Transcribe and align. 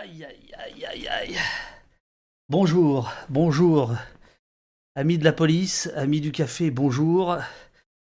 Aïe, 0.00 0.24
aïe, 0.24 0.54
aïe, 0.56 0.84
aïe, 0.86 1.08
aïe. 1.08 1.36
Bonjour, 2.48 3.10
bonjour. 3.28 3.96
Amis 4.94 5.18
de 5.18 5.24
la 5.24 5.32
police, 5.32 5.90
amis 5.96 6.20
du 6.20 6.30
café, 6.30 6.70
bonjour. 6.70 7.36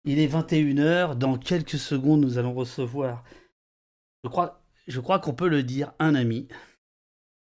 Il 0.04 0.20
est 0.20 0.28
21h. 0.28 1.16
Dans 1.16 1.38
quelques 1.38 1.80
secondes, 1.80 2.20
nous 2.20 2.38
allons 2.38 2.54
recevoir, 2.54 3.24
je 4.26 4.30
crois, 4.30 4.62
je 4.88 5.00
crois 5.00 5.20
qu'on 5.20 5.34
peut 5.34 5.48
le 5.48 5.64
dire, 5.64 5.94
un 6.00 6.14
ami. 6.14 6.50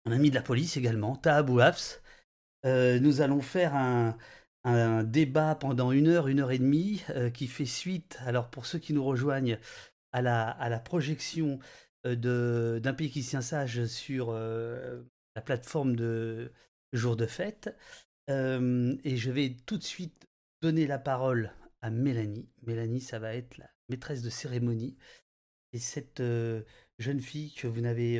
Un 0.05 0.11
ami 0.11 0.29
de 0.29 0.35
la 0.35 0.43
police 0.43 0.77
également, 0.77 1.15
Tahabou 1.15 1.59
Hafs. 1.59 2.03
Euh, 2.63 2.99
nous 2.99 3.21
allons 3.21 3.41
faire 3.41 3.73
un, 3.73 5.03
débat 5.03 5.55
pendant 5.55 5.91
une 5.91 6.09
heure, 6.09 6.27
une 6.27 6.41
heure 6.41 6.51
et 6.51 6.59
demie, 6.59 7.01
euh, 7.09 7.31
qui 7.31 7.47
fait 7.47 7.65
suite, 7.65 8.19
alors 8.23 8.51
pour 8.51 8.67
ceux 8.67 8.77
qui 8.77 8.93
nous 8.93 9.03
rejoignent, 9.03 9.57
à 10.11 10.21
la, 10.21 10.79
projection 10.79 11.59
d'un 12.15 12.93
pays 12.93 13.09
qui 13.09 13.23
sage 13.23 13.85
sur 13.85 14.29
euh, 14.29 15.01
la 15.35 15.41
plateforme 15.41 15.95
de 15.95 16.51
jour 16.93 17.15
de 17.15 17.25
fête. 17.25 17.75
Euh, 18.29 18.95
et 19.03 19.17
je 19.17 19.31
vais 19.31 19.55
tout 19.65 19.77
de 19.77 19.83
suite 19.83 20.27
donner 20.61 20.87
la 20.87 20.99
parole 20.99 21.53
à 21.81 21.89
Mélanie. 21.89 22.49
Mélanie, 22.63 23.01
ça 23.01 23.19
va 23.19 23.35
être 23.35 23.57
la 23.57 23.69
maîtresse 23.89 24.21
de 24.21 24.29
cérémonie. 24.29 24.97
Et 25.73 25.79
cette 25.79 26.23
jeune 26.97 27.21
fille 27.21 27.53
que 27.53 27.67
vous 27.67 27.81
n'avez 27.81 28.19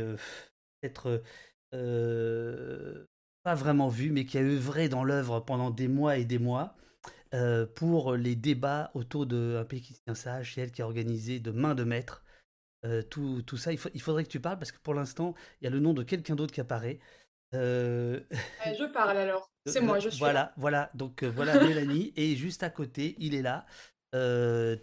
peut-être 0.81 1.23
pas 3.43 3.55
vraiment 3.55 3.87
vue, 3.87 4.11
mais 4.11 4.25
qui 4.25 4.37
a 4.37 4.41
œuvré 4.41 4.89
dans 4.89 5.03
l'œuvre 5.03 5.39
pendant 5.39 5.71
des 5.71 5.87
mois 5.87 6.17
et 6.17 6.25
des 6.25 6.39
mois. 6.39 6.75
pour 7.75 8.15
les 8.15 8.35
débats 8.35 8.91
autour 8.93 9.25
d'un 9.25 9.65
pays 9.65 9.81
qui 9.81 9.93
tient 9.93 10.13
sage, 10.13 10.53
c'est 10.53 10.61
elle 10.61 10.71
qui 10.71 10.81
a 10.81 10.85
organisé 10.85 11.39
de 11.39 11.51
main 11.51 11.73
de 11.73 11.83
maître 11.83 12.23
euh, 12.87 13.01
tout, 13.03 13.41
tout, 13.45 13.57
ça. 13.57 13.73
Il, 13.73 13.79
il, 13.93 14.01
faudrait 14.01 14.23
que 14.23 14.29
tu 14.29 14.39
parles 14.39 14.57
parce 14.57 14.71
que 14.71 14.79
pour 14.79 14.93
l'instant, 14.93 15.35
il 15.61 15.65
y 15.65 15.67
a 15.67 15.69
le 15.69 15.79
nom 15.79 15.93
de 15.93 16.03
quelqu'un 16.03 16.35
d'autre 16.35 16.53
qui 16.53 16.61
apparaît. 16.61 16.99
Euh... 17.53 18.19
je 18.31 18.91
parle 18.91 19.17
alors. 19.17 19.49
C'est 19.65 19.81
moi, 19.81 19.99
je 19.99 20.09
suis. 20.09 20.19
Voilà, 20.19 20.33
là. 20.33 20.53
voilà. 20.57 20.91
Donc 20.93 21.23
euh, 21.23 21.29
voilà 21.29 21.63
Mélanie. 21.63 22.13
Et 22.17 22.35
juste 22.35 22.63
à 22.63 22.69
côté, 22.69 23.15
il 23.19 23.35
est 23.35 23.41
là. 23.41 23.65
Euh, 24.15 24.77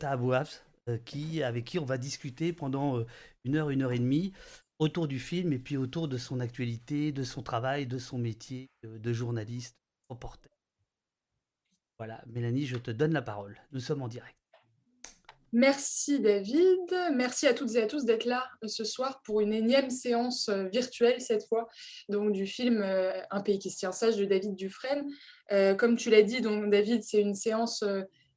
euh, 0.89 0.99
qui, 0.99 1.43
avec 1.43 1.65
qui 1.65 1.79
on 1.79 1.85
va 1.87 1.97
discuter 1.97 2.53
pendant 2.53 3.03
une 3.45 3.57
heure, 3.57 3.71
une 3.71 3.83
heure 3.83 3.93
et 3.93 3.99
demie 3.99 4.35
autour 4.79 5.09
du 5.09 5.19
film 5.19 5.53
et 5.55 5.59
puis 5.59 5.79
autour 5.79 6.09
de 6.09 6.19
son 6.19 6.41
actualité, 6.41 7.11
de 7.11 7.23
son 7.23 7.43
travail, 7.43 7.87
de 7.87 7.99
son 7.99 8.19
métier 8.19 8.69
de 8.83 9.13
journaliste, 9.13 9.79
reporter. 10.11 10.51
Voilà, 11.97 12.23
Mélanie, 12.27 12.67
je 12.67 12.77
te 12.77 12.91
donne 12.91 13.15
la 13.15 13.23
parole. 13.23 13.57
Nous 13.73 13.81
sommes 13.81 14.03
en 14.03 14.09
direct. 14.09 14.37
Merci 15.57 16.19
David, 16.19 17.13
merci 17.13 17.47
à 17.47 17.55
toutes 17.55 17.77
et 17.77 17.83
à 17.83 17.87
tous 17.87 18.05
d'être 18.05 18.25
là 18.25 18.45
euh, 18.65 18.67
ce 18.67 18.83
soir 18.83 19.23
pour 19.23 19.41
une 19.41 19.53
énième 19.53 19.89
séance 19.89 20.49
euh, 20.49 20.65
virtuelle 20.65 21.21
cette 21.21 21.47
fois, 21.47 21.69
donc 22.09 22.33
du 22.33 22.45
film 22.45 22.83
euh, 22.83 23.13
Un 23.31 23.41
pays 23.41 23.61
qui 23.61 23.71
se 23.71 23.79
tient 23.79 23.93
sage 23.93 24.17
de 24.17 24.25
David 24.25 24.57
Dufresne. 24.57 25.07
comme 25.79 25.97
tu 25.97 26.11
l'as 26.11 26.23
dit, 26.23 26.41
donc 26.41 26.69
David, 26.71 27.05
c'est 27.05 27.21
une 27.21 27.37
séance 27.37 27.85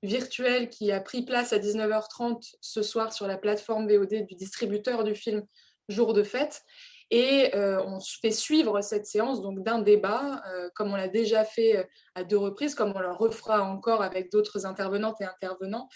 virtuelle 0.04 0.70
qui 0.70 0.92
a 0.92 1.02
pris 1.02 1.26
place 1.26 1.54
à 1.54 1.58
19h30 1.58 2.54
ce 2.62 2.84
soir 2.84 3.12
sur 3.12 3.26
la 3.26 3.38
plateforme 3.38 3.92
VOD 3.92 4.28
du 4.28 4.36
distributeur 4.36 5.04
du 5.04 5.16
film 5.16 5.44
Jour 5.90 6.14
de 6.14 6.22
fête. 6.22 6.62
Et 7.10 7.50
on 7.56 8.00
fait 8.00 8.32
suivre 8.32 8.82
cette 8.82 9.06
séance 9.08 9.42
donc 9.42 9.64
d'un 9.64 9.80
débat, 9.80 10.44
comme 10.76 10.92
on 10.92 10.98
l'a 10.98 11.08
déjà 11.08 11.46
fait 11.46 11.88
à 12.14 12.24
deux 12.24 12.38
reprises, 12.38 12.76
comme 12.76 12.94
on 12.94 13.00
le 13.00 13.12
refera 13.12 13.64
encore 13.64 14.04
avec 14.04 14.32
d'autres 14.32 14.66
intervenantes 14.66 15.20
et 15.22 15.26
intervenants. 15.26 15.88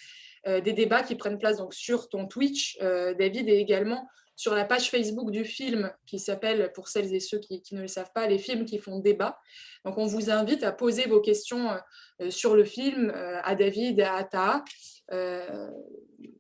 Euh, 0.48 0.60
des 0.60 0.74
débats 0.74 1.04
qui 1.04 1.16
prennent 1.16 1.38
place 1.38 1.58
donc 1.58 1.74
sur 1.74 2.10
ton 2.10 2.28
Twitch, 2.28 2.78
euh, 2.82 3.14
David, 3.14 3.48
et 3.48 3.58
également 3.58 4.08
sur 4.36 4.56
la 4.56 4.66
page 4.66 4.90
Facebook 4.90 5.30
du 5.30 5.46
film 5.46 5.92
qui 6.08 6.18
s'appelle, 6.18 6.72
pour 6.74 6.88
celles 6.88 7.14
et 7.14 7.20
ceux 7.20 7.38
qui, 7.38 7.62
ne 7.74 7.82
le 7.82 7.88
savent 7.88 8.12
pas, 8.16 8.26
les 8.26 8.40
films 8.40 8.66
qui 8.66 8.80
font 8.80 8.98
débat. 8.98 9.38
Donc 9.86 10.00
on 10.00 10.08
vous 10.08 10.32
invite 10.32 10.64
à 10.64 10.72
poser 10.72 11.06
vos 11.06 11.22
questions 11.22 11.78
euh, 12.22 12.32
sur 12.32 12.56
le 12.56 12.64
film 12.64 13.12
à 13.44 13.54
David 13.54 14.00
et 14.00 14.04
à 14.04 14.16
Ata 14.16 14.64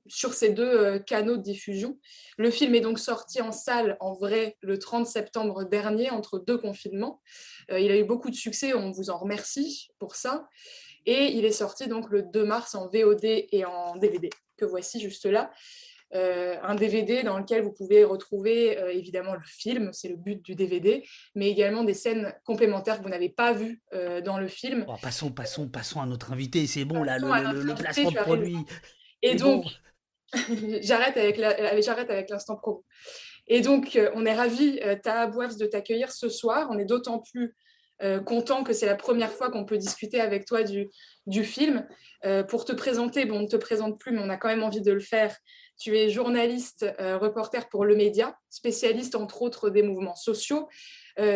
sur 0.08 0.34
ces 0.34 0.50
deux 0.50 1.00
canaux 1.00 1.38
de 1.38 1.42
diffusion. 1.42 2.00
Le 2.38 2.50
film 2.50 2.74
est 2.76 2.82
donc 2.82 3.00
sorti 3.00 3.42
en 3.42 3.52
salle 3.52 3.98
en 4.00 4.14
vrai 4.14 4.58
le 4.62 4.80
30 4.80 5.06
septembre 5.06 5.66
dernier 5.66 6.10
entre 6.10 6.40
deux 6.40 6.58
confinements. 6.58 7.22
il 7.70 7.92
a 7.92 7.98
eu 7.98 8.06
beaucoup 8.06 8.30
de 8.30 8.36
succès, 8.36 8.74
on 8.74 8.92
vous 8.92 9.10
en 9.10 9.18
remercie 9.18 9.90
pour 10.00 10.16
ça. 10.16 10.48
Et 11.06 11.32
il 11.34 11.46
est 11.46 11.52
sorti 11.52 11.88
donc 11.88 12.10
le 12.10 12.24
2 12.24 12.44
mars 12.46 12.76
en 12.76 12.88
VOD 12.88 13.24
et 13.24 13.66
en 13.66 13.96
DVD, 13.96 14.30
que 14.58 14.66
voici 14.66 15.00
juste 15.00 15.26
là. 15.26 15.52
Euh, 16.14 16.58
un 16.62 16.76
DVD 16.76 17.24
dans 17.24 17.38
lequel 17.38 17.64
vous 17.64 17.72
pouvez 17.72 18.04
retrouver 18.04 18.78
euh, 18.78 18.92
évidemment 18.92 19.34
le 19.34 19.46
film, 19.46 19.92
c'est 19.94 20.10
le 20.10 20.18
but 20.18 20.44
du 20.44 20.56
DVD, 20.56 21.08
mais 21.36 21.50
également 21.50 21.86
des 21.86 21.94
scènes 21.94 22.34
complémentaires 22.44 22.98
que 22.98 23.04
vous 23.04 23.10
n'avez 23.10 23.30
pas 23.30 23.54
vues 23.54 23.82
euh, 23.94 24.20
dans 24.20 24.38
le 24.38 24.50
film. 24.50 24.84
Oh, 24.90 24.96
passons, 25.02 25.32
passons, 25.32 25.70
passons 25.70 26.02
à 26.02 26.06
notre 26.06 26.34
invité, 26.34 26.68
c'est 26.68 26.84
bon 26.84 27.04
là, 27.04 27.18
le, 27.18 27.64
le, 27.64 27.76
placement 27.76 28.12
de 28.12 28.18
produit. 28.18 28.58
Et 29.22 29.36
donc, 29.36 29.66
j'arrête 30.82 31.16
avec 31.16 31.40
avec 31.40 32.30
l'instant 32.30 32.58
pro. 32.58 32.84
Et 33.48 33.62
donc, 33.62 33.98
on 34.14 34.26
est 34.26 34.34
ravis, 34.34 34.80
Taha 35.04 35.28
Bouafs, 35.28 35.58
de 35.58 35.66
t'accueillir 35.66 36.12
ce 36.12 36.30
soir. 36.30 36.68
On 36.72 36.78
est 36.78 36.86
d'autant 36.86 37.20
plus 37.20 37.56
euh, 38.04 38.20
content 38.20 38.64
que 38.64 38.74
c'est 38.74 38.86
la 38.86 38.96
première 38.96 39.32
fois 39.32 39.52
qu'on 39.52 39.66
peut 39.66 39.78
discuter 39.78 40.20
avec 40.20 40.46
toi 40.46 40.64
du, 40.64 40.90
film. 41.44 41.88
Euh, 42.26 42.44
pour 42.44 42.66
te 42.66 42.72
présenter, 42.72 43.26
bon, 43.26 43.38
on 43.38 43.42
ne 43.42 43.48
te 43.48 43.56
présente 43.56 44.00
plus, 44.00 44.12
mais 44.12 44.22
on 44.24 44.30
a 44.30 44.38
quand 44.38 44.48
même 44.48 44.64
envie 44.64 44.82
de 44.82 44.92
le 44.92 45.00
faire. 45.00 45.36
Tu 45.80 45.98
es 45.98 46.10
journaliste, 46.10 46.86
euh, 47.00 47.18
reporter 47.18 47.70
pour 47.70 47.86
Le 47.86 47.96
Média, 47.96 48.38
spécialiste 48.50 49.16
entre 49.16 49.42
autres 49.42 49.70
des 49.70 49.84
mouvements 49.84 50.16
sociaux. 50.16 50.68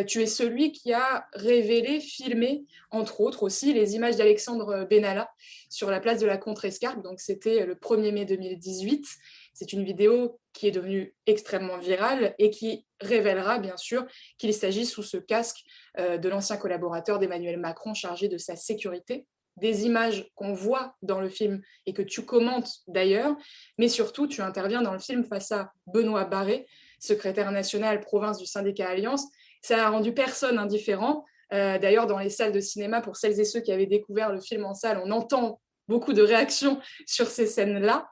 tu 0.07 0.21
es 0.21 0.25
celui 0.25 0.71
qui 0.71 0.93
a 0.93 1.27
révélé, 1.33 1.99
filmé, 1.99 2.65
entre 2.91 3.21
autres 3.21 3.43
aussi, 3.43 3.73
les 3.73 3.95
images 3.95 4.15
d'Alexandre 4.15 4.87
Benalla 4.89 5.29
sur 5.69 5.91
la 5.91 5.99
place 5.99 6.19
de 6.19 6.25
la 6.25 6.37
Contrescarpe. 6.37 7.03
Donc, 7.03 7.19
c'était 7.19 7.65
le 7.65 7.75
1er 7.75 8.11
mai 8.11 8.25
2018. 8.25 9.05
C'est 9.53 9.73
une 9.73 9.83
vidéo 9.83 10.39
qui 10.53 10.67
est 10.67 10.71
devenue 10.71 11.13
extrêmement 11.27 11.77
virale 11.77 12.33
et 12.39 12.49
qui 12.49 12.84
révélera 13.01 13.59
bien 13.59 13.77
sûr 13.77 14.05
qu'il 14.37 14.53
s'agit 14.53 14.85
sous 14.85 15.03
ce 15.03 15.17
casque 15.17 15.63
euh, 15.99 16.17
de 16.17 16.29
l'ancien 16.29 16.57
collaborateur 16.57 17.19
d'Emmanuel 17.19 17.57
Macron 17.57 17.93
chargé 17.93 18.27
de 18.27 18.37
sa 18.37 18.55
sécurité. 18.55 19.25
Des 19.57 19.85
images 19.85 20.29
qu'on 20.35 20.53
voit 20.53 20.95
dans 21.01 21.21
le 21.21 21.29
film 21.29 21.61
et 21.85 21.93
que 21.93 22.01
tu 22.01 22.25
commentes 22.25 22.69
d'ailleurs, 22.87 23.35
mais 23.77 23.87
surtout 23.87 24.27
tu 24.27 24.41
interviens 24.41 24.81
dans 24.81 24.91
le 24.91 24.99
film 24.99 25.23
face 25.23 25.51
à 25.53 25.71
Benoît 25.87 26.25
Barré, 26.25 26.67
secrétaire 26.99 27.51
national 27.51 28.01
province 28.01 28.37
du 28.37 28.45
syndicat 28.45 28.89
Alliance. 28.89 29.25
Ça 29.61 29.87
a 29.87 29.89
rendu 29.89 30.13
personne 30.13 30.57
indifférent. 30.57 31.23
Euh, 31.53 31.77
d'ailleurs, 31.77 32.07
dans 32.07 32.19
les 32.19 32.29
salles 32.29 32.51
de 32.51 32.59
cinéma, 32.59 33.01
pour 33.01 33.15
celles 33.15 33.39
et 33.39 33.45
ceux 33.45 33.61
qui 33.61 33.71
avaient 33.71 33.85
découvert 33.85 34.31
le 34.31 34.41
film 34.41 34.65
en 34.65 34.73
salle, 34.73 35.01
on 35.03 35.11
entend 35.11 35.61
beaucoup 35.87 36.13
de 36.13 36.21
réactions 36.21 36.79
sur 37.05 37.27
ces 37.27 37.47
scènes-là. 37.47 38.09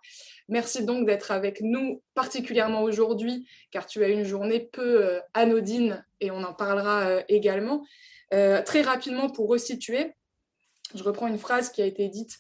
Merci 0.50 0.84
donc 0.86 1.06
d'être 1.06 1.32
avec 1.32 1.62
nous, 1.62 2.02
particulièrement 2.16 2.84
aujourd'hui, 2.84 3.48
car 3.72 3.86
tu 3.86 4.04
as 4.04 4.10
une 4.10 4.26
journée 4.26 4.60
peu 4.60 5.06
euh, 5.06 5.20
anodine 5.34 6.06
et 6.20 6.32
on 6.32 6.44
en 6.44 6.54
parlera 6.54 7.08
euh, 7.08 7.22
également. 7.30 7.86
Euh, 8.34 8.62
très 8.62 8.82
rapidement, 8.82 9.30
pour 9.30 9.48
resituer, 9.48 10.14
je 10.96 11.04
reprends 11.04 11.28
une 11.28 11.38
phrase 11.38 11.70
qui 11.70 11.82
a 11.82 11.86
été 11.86 12.08
dite 12.10 12.40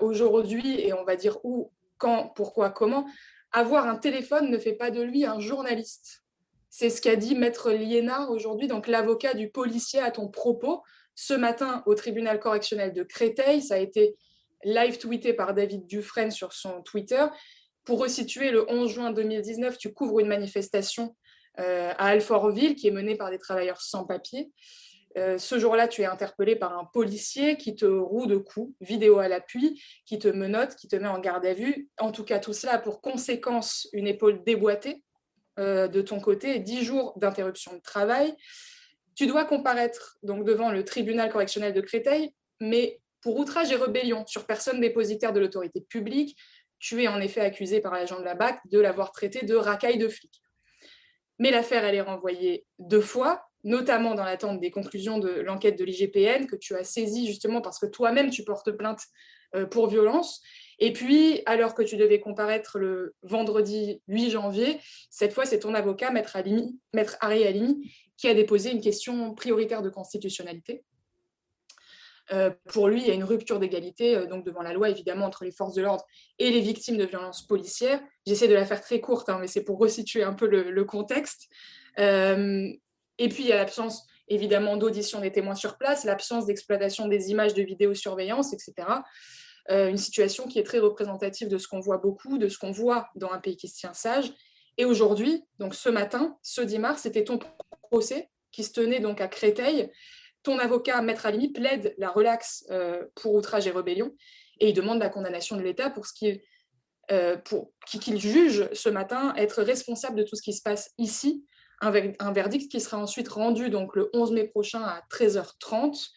aujourd'hui 0.00 0.80
et 0.80 0.92
on 0.92 1.04
va 1.04 1.14
dire 1.14 1.38
où, 1.44 1.70
quand, 1.96 2.32
pourquoi, 2.34 2.70
comment. 2.70 3.06
Avoir 3.52 3.86
un 3.86 3.94
téléphone 3.94 4.50
ne 4.50 4.58
fait 4.58 4.72
pas 4.72 4.90
de 4.90 5.00
lui 5.00 5.24
un 5.24 5.38
journaliste. 5.38 6.24
C'est 6.68 6.90
ce 6.90 7.00
qu'a 7.00 7.14
dit 7.14 7.36
Maître 7.36 7.70
Liénard 7.70 8.32
aujourd'hui, 8.32 8.66
donc 8.66 8.88
l'avocat 8.88 9.34
du 9.34 9.50
policier 9.50 10.00
à 10.00 10.10
ton 10.10 10.26
propos, 10.26 10.82
ce 11.14 11.34
matin 11.34 11.84
au 11.86 11.94
tribunal 11.94 12.40
correctionnel 12.40 12.92
de 12.92 13.04
Créteil. 13.04 13.62
Ça 13.62 13.74
a 13.74 13.78
été 13.78 14.16
live 14.64 14.98
tweeté 14.98 15.32
par 15.32 15.54
David 15.54 15.86
Dufresne 15.86 16.30
sur 16.30 16.52
son 16.52 16.82
Twitter. 16.82 17.24
Pour 17.84 18.00
resituer, 18.00 18.50
le 18.50 18.70
11 18.70 18.90
juin 18.90 19.10
2019, 19.10 19.76
tu 19.78 19.92
couvres 19.92 20.20
une 20.20 20.28
manifestation 20.28 21.16
euh, 21.58 21.92
à 21.98 22.08
Alfortville 22.08 22.74
qui 22.74 22.88
est 22.88 22.92
menée 22.92 23.16
par 23.16 23.30
des 23.30 23.38
travailleurs 23.38 23.80
sans 23.80 24.04
papier. 24.04 24.50
Euh, 25.18 25.36
ce 25.36 25.58
jour-là, 25.58 25.88
tu 25.88 26.02
es 26.02 26.06
interpellé 26.06 26.56
par 26.56 26.78
un 26.78 26.84
policier 26.84 27.56
qui 27.56 27.74
te 27.74 27.84
roue 27.84 28.26
de 28.26 28.36
coups, 28.36 28.74
vidéo 28.80 29.18
à 29.18 29.28
l'appui, 29.28 29.82
qui 30.06 30.18
te 30.18 30.28
menotte, 30.28 30.74
qui 30.76 30.88
te 30.88 30.96
met 30.96 31.08
en 31.08 31.18
garde 31.18 31.44
à 31.44 31.52
vue. 31.52 31.88
En 31.98 32.12
tout 32.12 32.24
cas, 32.24 32.38
tout 32.38 32.52
cela 32.52 32.74
a 32.74 32.78
pour 32.78 33.00
conséquence 33.02 33.88
une 33.92 34.06
épaule 34.06 34.42
déboîtée 34.44 35.02
euh, 35.58 35.88
de 35.88 36.00
ton 36.00 36.18
côté 36.20 36.56
et 36.56 36.60
10 36.60 36.82
jours 36.82 37.12
d'interruption 37.16 37.74
de 37.74 37.80
travail. 37.80 38.34
Tu 39.14 39.26
dois 39.26 39.44
comparaître 39.44 40.16
donc 40.22 40.44
devant 40.44 40.70
le 40.70 40.84
tribunal 40.84 41.30
correctionnel 41.30 41.74
de 41.74 41.82
Créteil, 41.82 42.34
mais 42.60 43.01
pour 43.22 43.38
outrage 43.38 43.72
et 43.72 43.76
rébellion 43.76 44.24
sur 44.26 44.46
personne 44.46 44.80
dépositaire 44.80 45.32
de 45.32 45.40
l'autorité 45.40 45.80
publique, 45.80 46.36
tu 46.78 47.02
es 47.02 47.08
en 47.08 47.20
effet 47.20 47.40
accusé 47.40 47.80
par 47.80 47.92
l'agent 47.92 48.18
de 48.18 48.24
la 48.24 48.34
BAC 48.34 48.60
de 48.70 48.80
l'avoir 48.80 49.12
traité 49.12 49.46
de 49.46 49.54
racaille 49.54 49.98
de 49.98 50.08
flic. 50.08 50.42
Mais 51.38 51.50
l'affaire, 51.50 51.84
elle 51.84 51.94
est 51.94 52.02
renvoyée 52.02 52.66
deux 52.78 53.00
fois, 53.00 53.44
notamment 53.64 54.14
dans 54.14 54.24
l'attente 54.24 54.60
des 54.60 54.70
conclusions 54.70 55.18
de 55.18 55.30
l'enquête 55.30 55.78
de 55.78 55.84
l'IGPN 55.84 56.46
que 56.46 56.56
tu 56.56 56.74
as 56.74 56.84
saisie 56.84 57.26
justement 57.26 57.60
parce 57.60 57.78
que 57.78 57.86
toi-même 57.86 58.30
tu 58.30 58.44
portes 58.44 58.72
plainte 58.72 59.02
euh, 59.54 59.66
pour 59.66 59.86
violence. 59.86 60.42
Et 60.78 60.92
puis, 60.92 61.42
alors 61.46 61.74
que 61.74 61.82
tu 61.82 61.96
devais 61.96 62.18
comparaître 62.18 62.78
le 62.78 63.14
vendredi 63.22 64.02
8 64.08 64.30
janvier, 64.30 64.80
cette 65.10 65.32
fois, 65.32 65.44
c'est 65.44 65.60
ton 65.60 65.74
avocat, 65.74 66.10
Maître, 66.10 66.36
Alimi, 67.20 67.92
qui 68.16 68.28
a 68.28 68.34
déposé 68.34 68.72
une 68.72 68.80
question 68.80 69.34
prioritaire 69.34 69.82
de 69.82 69.90
constitutionnalité. 69.90 70.84
Euh, 72.30 72.50
pour 72.68 72.88
lui, 72.88 73.00
il 73.00 73.06
y 73.06 73.10
a 73.10 73.14
une 73.14 73.24
rupture 73.24 73.58
d'égalité 73.58 74.16
euh, 74.16 74.26
donc 74.26 74.44
devant 74.44 74.62
la 74.62 74.72
loi, 74.72 74.88
évidemment, 74.88 75.26
entre 75.26 75.44
les 75.44 75.50
forces 75.50 75.74
de 75.74 75.82
l'ordre 75.82 76.04
et 76.38 76.50
les 76.50 76.60
victimes 76.60 76.96
de 76.96 77.04
violences 77.04 77.46
policières. 77.46 78.00
J'essaie 78.26 78.48
de 78.48 78.54
la 78.54 78.64
faire 78.64 78.80
très 78.80 79.00
courte, 79.00 79.28
hein, 79.28 79.38
mais 79.40 79.48
c'est 79.48 79.64
pour 79.64 79.78
resituer 79.78 80.22
un 80.22 80.32
peu 80.32 80.46
le, 80.46 80.84
contexte. 80.84 81.48
Euh, 81.98 82.68
et 83.18 83.28
puis, 83.28 83.42
il 83.42 83.48
y 83.48 83.52
a 83.52 83.56
l'absence, 83.56 84.06
évidemment, 84.28 84.76
d'audition 84.76 85.20
des 85.20 85.32
témoins 85.32 85.54
sur 85.54 85.76
place, 85.76 86.04
l'absence 86.04 86.46
d'exploitation 86.46 87.08
des 87.08 87.30
images 87.30 87.54
de 87.54 87.62
vidéosurveillance, 87.62 88.52
etc. 88.52 88.88
une 89.68 89.96
situation 89.96 90.46
qui 90.48 90.58
est 90.58 90.64
très 90.64 90.80
représentative 90.80 91.48
de 91.48 91.58
ce 91.58 91.68
qu'on 91.68 91.80
voit 91.80 91.98
beaucoup, 91.98 92.38
de 92.38 92.48
ce 92.48 92.58
qu'on 92.58 92.72
voit 92.72 93.08
dans 93.14 93.30
un 93.30 93.38
pays 93.38 93.56
qui 93.56 93.68
se 93.68 93.78
tient 93.78 93.94
sage. 93.94 94.32
Et 94.78 94.84
aujourd'hui, 94.84 95.44
donc 95.58 95.74
ce 95.74 95.88
matin, 95.88 96.36
ce 96.42 96.62
10 96.62 96.78
mars, 96.78 97.02
c'était 97.02 97.24
ton 97.24 97.38
procès 97.82 98.28
qui 98.50 98.64
se 98.64 98.72
tenait 98.72 99.00
donc 99.00 99.20
à 99.20 99.28
Créteil 99.28 99.90
ton 100.42 100.58
avocat, 100.58 101.00
Maître 101.02 101.26
Alimi, 101.26 101.52
plaide 101.52 101.94
la 101.98 102.10
relaxe 102.10 102.64
euh, 102.70 103.04
pour 103.14 103.34
outrage 103.34 103.66
et 103.66 103.70
rébellion 103.70 104.14
et 104.60 104.68
il 104.68 104.74
demande 104.74 104.98
la 104.98 105.08
condamnation 105.08 105.56
de 105.56 105.62
l'État 105.62 105.90
pour 105.90 106.06
ce 106.06 106.38
euh, 107.10 107.36
qu'il 107.86 108.20
juge 108.20 108.68
ce 108.72 108.88
matin 108.88 109.34
être 109.36 109.62
responsable 109.62 110.16
de 110.16 110.22
tout 110.22 110.36
ce 110.36 110.42
qui 110.42 110.52
se 110.52 110.62
passe 110.62 110.90
ici, 110.98 111.44
un, 111.80 111.92
un, 112.20 112.32
verdict 112.32 112.70
qui 112.70 112.80
sera 112.80 112.98
ensuite 112.98 113.28
rendu 113.28 113.68
le 113.68 114.10
11 114.12 114.32
mai 114.32 114.44
prochain 114.44 114.82
à 114.82 115.02
13h30 115.10 116.10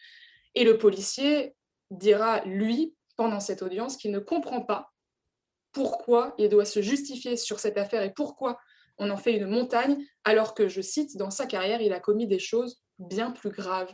et 0.54 0.64
le 0.64 0.78
policier 0.78 1.54
dira 1.90 2.44
lui 2.44 2.94
pendant 3.16 3.40
cette 3.40 3.62
audience 3.62 3.96
qu'il 3.96 4.12
ne 4.12 4.18
comprend 4.18 4.60
pas 4.60 4.92
pourquoi 5.72 6.34
il 6.38 6.48
doit 6.48 6.64
se 6.64 6.80
justifier 6.80 7.36
sur 7.36 7.58
cette 7.58 7.78
affaire 7.78 8.02
et 8.02 8.12
pourquoi 8.12 8.58
on 8.98 9.10
en 9.10 9.16
fait 9.16 9.34
une 9.34 9.46
montagne 9.46 9.98
alors 10.24 10.54
que 10.54 10.68
je 10.68 10.80
cite 10.80 11.16
dans 11.16 11.30
sa 11.30 11.46
carrière 11.46 11.82
il 11.82 11.92
a 11.92 12.00
commis 12.00 12.26
des 12.26 12.38
choses 12.38 12.82
bien 12.98 13.30
plus 13.30 13.50
graves 13.50 13.92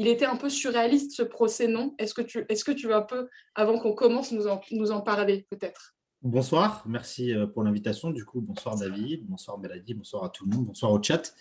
il 0.00 0.08
était 0.08 0.24
un 0.24 0.36
peu 0.36 0.48
surréaliste 0.48 1.12
ce 1.12 1.22
procès, 1.22 1.68
non? 1.68 1.94
Est-ce 1.98 2.14
que, 2.14 2.22
tu, 2.22 2.38
est 2.48 2.86
veux 2.86 2.94
un 2.94 3.02
peu, 3.02 3.28
avant 3.54 3.78
qu'on 3.78 3.92
commence, 3.92 4.32
nous 4.32 4.46
en, 4.46 4.58
nous 4.70 4.92
en 4.92 5.02
parler 5.02 5.46
peut-être? 5.50 5.94
Bonsoir, 6.22 6.82
merci 6.86 7.34
euh, 7.34 7.46
pour 7.46 7.64
l'invitation. 7.64 8.08
Du 8.08 8.24
coup, 8.24 8.40
bonsoir 8.40 8.78
David, 8.78 9.26
bonsoir 9.26 9.58
Mélanie, 9.58 9.92
bonsoir 9.92 10.24
à 10.24 10.30
tout 10.30 10.46
le 10.46 10.56
monde, 10.56 10.64
bonsoir 10.64 10.90
au 10.90 11.02
chat, 11.02 11.34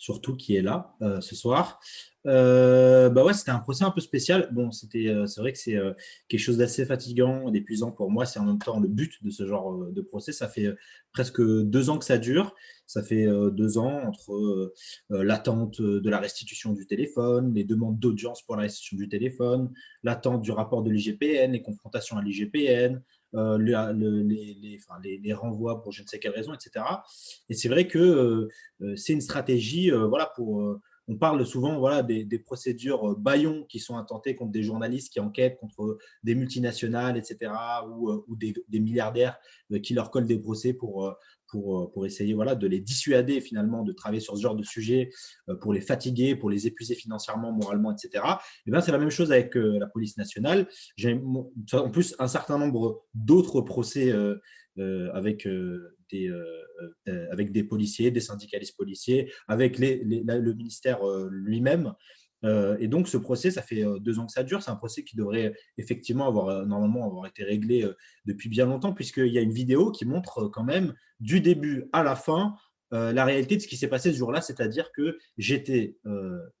surtout 0.00 0.34
qui 0.34 0.56
est 0.56 0.62
là 0.62 0.96
euh, 1.02 1.20
ce 1.20 1.36
soir. 1.36 1.78
Euh, 2.26 3.10
bah 3.10 3.22
ouais, 3.22 3.34
c'était 3.34 3.50
un 3.50 3.58
procès 3.58 3.84
un 3.84 3.90
peu 3.90 4.00
spécial. 4.00 4.48
Bon, 4.50 4.72
c'était, 4.72 5.08
euh, 5.08 5.26
c'est 5.26 5.40
vrai 5.42 5.52
que 5.52 5.58
c'est 5.58 5.78
quelque 6.28 6.40
chose 6.40 6.56
d'assez 6.56 6.86
fatigant, 6.86 7.50
d'épuisant 7.50 7.92
pour 7.92 8.10
moi. 8.10 8.24
C'est 8.24 8.40
en 8.40 8.46
même 8.46 8.58
temps 8.58 8.80
le 8.80 8.88
but 8.88 9.22
de 9.22 9.30
ce 9.30 9.46
genre 9.46 9.92
de 9.92 10.00
procès. 10.00 10.32
Ça 10.32 10.48
fait 10.48 10.74
presque 11.12 11.42
deux 11.42 11.90
ans 11.90 11.98
que 11.98 12.06
ça 12.06 12.16
dure. 12.16 12.54
Ça 12.86 13.02
fait 13.02 13.26
deux 13.52 13.78
ans 13.78 14.02
entre 14.04 14.72
l'attente 15.10 15.80
de 15.80 16.10
la 16.10 16.18
restitution 16.18 16.72
du 16.72 16.86
téléphone, 16.86 17.54
les 17.54 17.62
demandes 17.62 18.00
d'audience 18.00 18.42
pour 18.42 18.56
la 18.56 18.62
restitution 18.62 18.96
du 18.96 19.08
téléphone, 19.08 19.70
l'attente 20.02 20.42
du 20.42 20.50
rapport 20.50 20.82
de 20.82 20.90
l'IGPN, 20.90 21.52
les 21.52 21.62
confrontations 21.62 22.16
à 22.16 22.22
l'IGPN, 22.22 23.00
les, 23.32 24.78
les, 25.02 25.18
les, 25.18 25.32
renvois 25.32 25.82
pour 25.82 25.92
je 25.92 26.02
ne 26.02 26.06
sais 26.08 26.18
quelle 26.18 26.32
raison, 26.32 26.52
etc. 26.52 26.84
Et 27.48 27.54
c'est 27.54 27.68
vrai 27.68 27.86
que 27.86 28.48
c'est 28.96 29.12
une 29.12 29.20
stratégie 29.20 29.90
voilà, 29.90 30.26
pour 30.34 30.80
on 31.10 31.16
parle 31.16 31.44
souvent 31.44 31.76
voilà, 31.78 32.02
des, 32.04 32.38
procédures 32.38 33.10
euh, 33.10 33.16
baillons 33.18 33.64
qui 33.68 33.80
sont 33.80 33.96
intentées 33.96 34.36
contre 34.36 34.52
des 34.52 34.62
journalistes 34.62 35.12
qui 35.12 35.18
enquêtent 35.18 35.58
contre 35.58 35.98
des 36.22 36.36
multinationales, 36.36 37.16
etc., 37.16 37.52
ou, 37.88 38.10
euh, 38.10 38.24
des, 38.36 38.80
milliardaires 38.80 39.36
euh, 39.72 39.80
qui 39.80 39.92
leur 39.92 40.12
collent 40.12 40.28
des 40.28 40.38
procès 40.38 40.72
pour, 40.72 41.12
pour, 41.50 41.90
pour, 41.92 42.06
essayer 42.06 42.34
voilà, 42.34 42.54
de 42.54 42.66
les 42.66 42.80
dissuader 42.80 43.40
finalement 43.40 43.82
de 43.82 43.92
travailler 43.92 44.20
sur 44.20 44.36
ce 44.36 44.42
genre 44.42 44.56
de 44.56 44.62
sujet, 44.62 45.10
pour 45.60 45.72
les 45.72 45.80
fatiguer, 45.80 46.36
pour 46.36 46.50
les 46.50 46.66
épuiser 46.66 46.94
financièrement, 46.94 47.52
moralement, 47.52 47.92
etc. 47.92 48.24
Et 48.24 48.30
eh 48.66 48.70
bien, 48.70 48.80
c'est 48.80 48.92
la 48.92 48.98
même 48.98 49.10
chose 49.10 49.32
avec 49.32 49.54
la 49.54 49.86
police 49.86 50.16
nationale. 50.16 50.68
J'ai 50.96 51.20
en 51.72 51.90
plus 51.90 52.14
un 52.18 52.28
certain 52.28 52.58
nombre 52.58 53.04
d'autres 53.14 53.60
procès 53.60 54.12
avec 54.78 55.46
euh, 56.14 56.40
euh, 57.08 57.26
avec 57.30 57.52
des 57.52 57.62
policiers, 57.62 58.10
des 58.10 58.20
syndicalistes 58.20 58.76
policiers, 58.76 59.30
avec 59.48 59.78
le 59.78 60.52
ministère 60.54 61.06
euh, 61.06 61.28
lui-même. 61.30 61.92
Et 62.42 62.88
donc, 62.88 63.08
ce 63.08 63.16
procès, 63.16 63.50
ça 63.50 63.62
fait 63.62 63.84
deux 64.00 64.18
ans 64.18 64.26
que 64.26 64.32
ça 64.32 64.42
dure. 64.42 64.62
C'est 64.62 64.70
un 64.70 64.76
procès 64.76 65.04
qui 65.04 65.16
devrait 65.16 65.54
effectivement 65.76 66.26
avoir, 66.26 66.66
normalement, 66.66 67.06
avoir 67.06 67.26
été 67.26 67.44
réglé 67.44 67.86
depuis 68.24 68.48
bien 68.48 68.66
longtemps, 68.66 68.94
puisqu'il 68.94 69.28
y 69.28 69.38
a 69.38 69.42
une 69.42 69.52
vidéo 69.52 69.90
qui 69.90 70.06
montre 70.06 70.48
quand 70.48 70.64
même, 70.64 70.94
du 71.18 71.40
début 71.40 71.84
à 71.92 72.02
la 72.02 72.16
fin, 72.16 72.54
la 72.92 73.24
réalité 73.24 73.56
de 73.56 73.62
ce 73.62 73.68
qui 73.68 73.76
s'est 73.76 73.88
passé 73.88 74.10
ce 74.10 74.16
jour-là, 74.16 74.40
c'est-à-dire 74.40 74.90
que 74.92 75.18
j'étais 75.36 75.98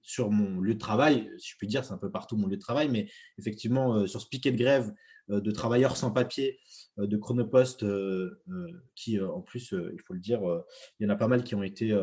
sur 0.02 0.30
mon 0.30 0.60
lieu 0.60 0.74
de 0.74 0.78
travail, 0.78 1.30
si 1.38 1.52
je 1.52 1.56
puis 1.56 1.66
dire, 1.66 1.84
c'est 1.84 1.94
un 1.94 1.98
peu 1.98 2.10
partout 2.10 2.36
mon 2.36 2.46
lieu 2.46 2.56
de 2.56 2.62
travail, 2.62 2.90
mais 2.90 3.08
effectivement, 3.38 4.06
sur 4.06 4.20
ce 4.20 4.28
piquet 4.28 4.52
de 4.52 4.58
grève 4.58 4.92
euh, 5.30 5.40
de 5.40 5.50
travailleurs 5.50 5.96
sans 5.96 6.10
papier 6.10 6.58
euh, 6.98 7.06
de 7.06 7.16
Chronopost, 7.16 7.82
euh, 7.82 8.40
qui 8.94 9.20
en 9.20 9.40
plus, 9.40 9.72
il 9.72 10.00
faut 10.00 10.14
le 10.14 10.20
dire, 10.20 10.40
il 10.98 11.04
y 11.04 11.06
en 11.06 11.12
a 11.12 11.16
pas 11.16 11.28
mal 11.28 11.44
qui 11.44 11.54
ont 11.54 11.62
été 11.62 11.96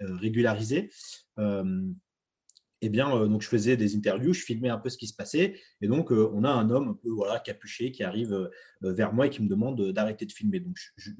régularisés. 0.00 0.90
Eh 2.86 2.90
bien, 2.90 3.26
donc 3.26 3.40
je 3.40 3.48
faisais 3.48 3.78
des 3.78 3.96
interviews, 3.96 4.34
je 4.34 4.42
filmais 4.42 4.68
un 4.68 4.76
peu 4.76 4.90
ce 4.90 4.98
qui 4.98 5.06
se 5.06 5.14
passait, 5.14 5.58
et 5.80 5.88
donc 5.88 6.10
on 6.10 6.44
a 6.44 6.50
un 6.50 6.68
homme 6.68 6.88
un 6.88 6.92
peu 6.92 7.08
voilà 7.08 7.40
capuché 7.40 7.92
qui 7.92 8.02
arrive 8.02 8.50
vers 8.82 9.14
moi 9.14 9.26
et 9.26 9.30
qui 9.30 9.42
me 9.42 9.48
demande 9.48 9.80
d'arrêter 9.92 10.26
de 10.26 10.32
filmer. 10.32 10.60
Donc 10.60 10.76
je, 10.96 11.10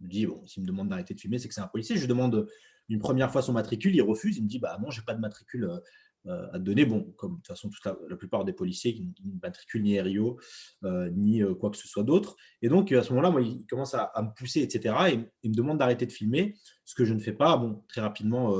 me 0.00 0.08
dis 0.08 0.26
bon, 0.26 0.46
s'il 0.46 0.64
me 0.64 0.68
demande 0.68 0.90
d'arrêter 0.90 1.14
de 1.14 1.20
filmer, 1.20 1.38
c'est 1.38 1.48
que 1.48 1.54
c'est 1.54 1.62
un 1.62 1.66
policier. 1.66 1.96
Je 1.96 2.06
demande 2.06 2.46
une 2.90 2.98
première 2.98 3.32
fois 3.32 3.40
son 3.40 3.54
matricule, 3.54 3.96
il 3.96 4.02
refuse, 4.02 4.36
il 4.36 4.42
me 4.42 4.48
dit 4.48 4.58
bah 4.58 4.76
non, 4.82 4.90
j'ai 4.90 5.00
pas 5.00 5.14
de 5.14 5.20
matricule 5.20 5.80
euh, 6.28 6.46
à 6.52 6.58
donner. 6.60 6.84
Bon, 6.84 7.02
comme 7.16 7.32
de 7.32 7.36
toute 7.38 7.48
façon, 7.48 7.68
toute 7.68 7.84
la, 7.84 8.16
plupart 8.16 8.44
des 8.44 8.52
policiers 8.52 8.94
qui 8.94 9.12
ne 9.24 9.40
matriculent 9.42 9.82
ni 9.82 10.00
RIO, 10.00 10.38
euh, 10.84 11.10
ni 11.10 11.42
euh, 11.42 11.52
quoi 11.52 11.68
que 11.68 11.76
ce 11.76 11.88
soit 11.88 12.04
d'autre. 12.04 12.36
Et 12.60 12.68
donc, 12.68 12.92
à 12.92 13.02
ce 13.02 13.10
moment-là, 13.10 13.30
moi, 13.30 13.42
il 13.42 13.66
commence 13.66 13.94
à, 13.94 14.12
me 14.22 14.32
pousser, 14.32 14.60
etc. 14.60 14.94
Et 15.10 15.18
il 15.42 15.50
me 15.50 15.56
demande 15.56 15.78
d'arrêter 15.78 16.06
de 16.06 16.12
filmer, 16.12 16.54
ce 16.84 16.94
que 16.94 17.04
je 17.04 17.12
ne 17.12 17.18
fais 17.18 17.32
pas. 17.32 17.56
Bon, 17.56 17.82
très 17.88 18.02
rapidement, 18.02 18.56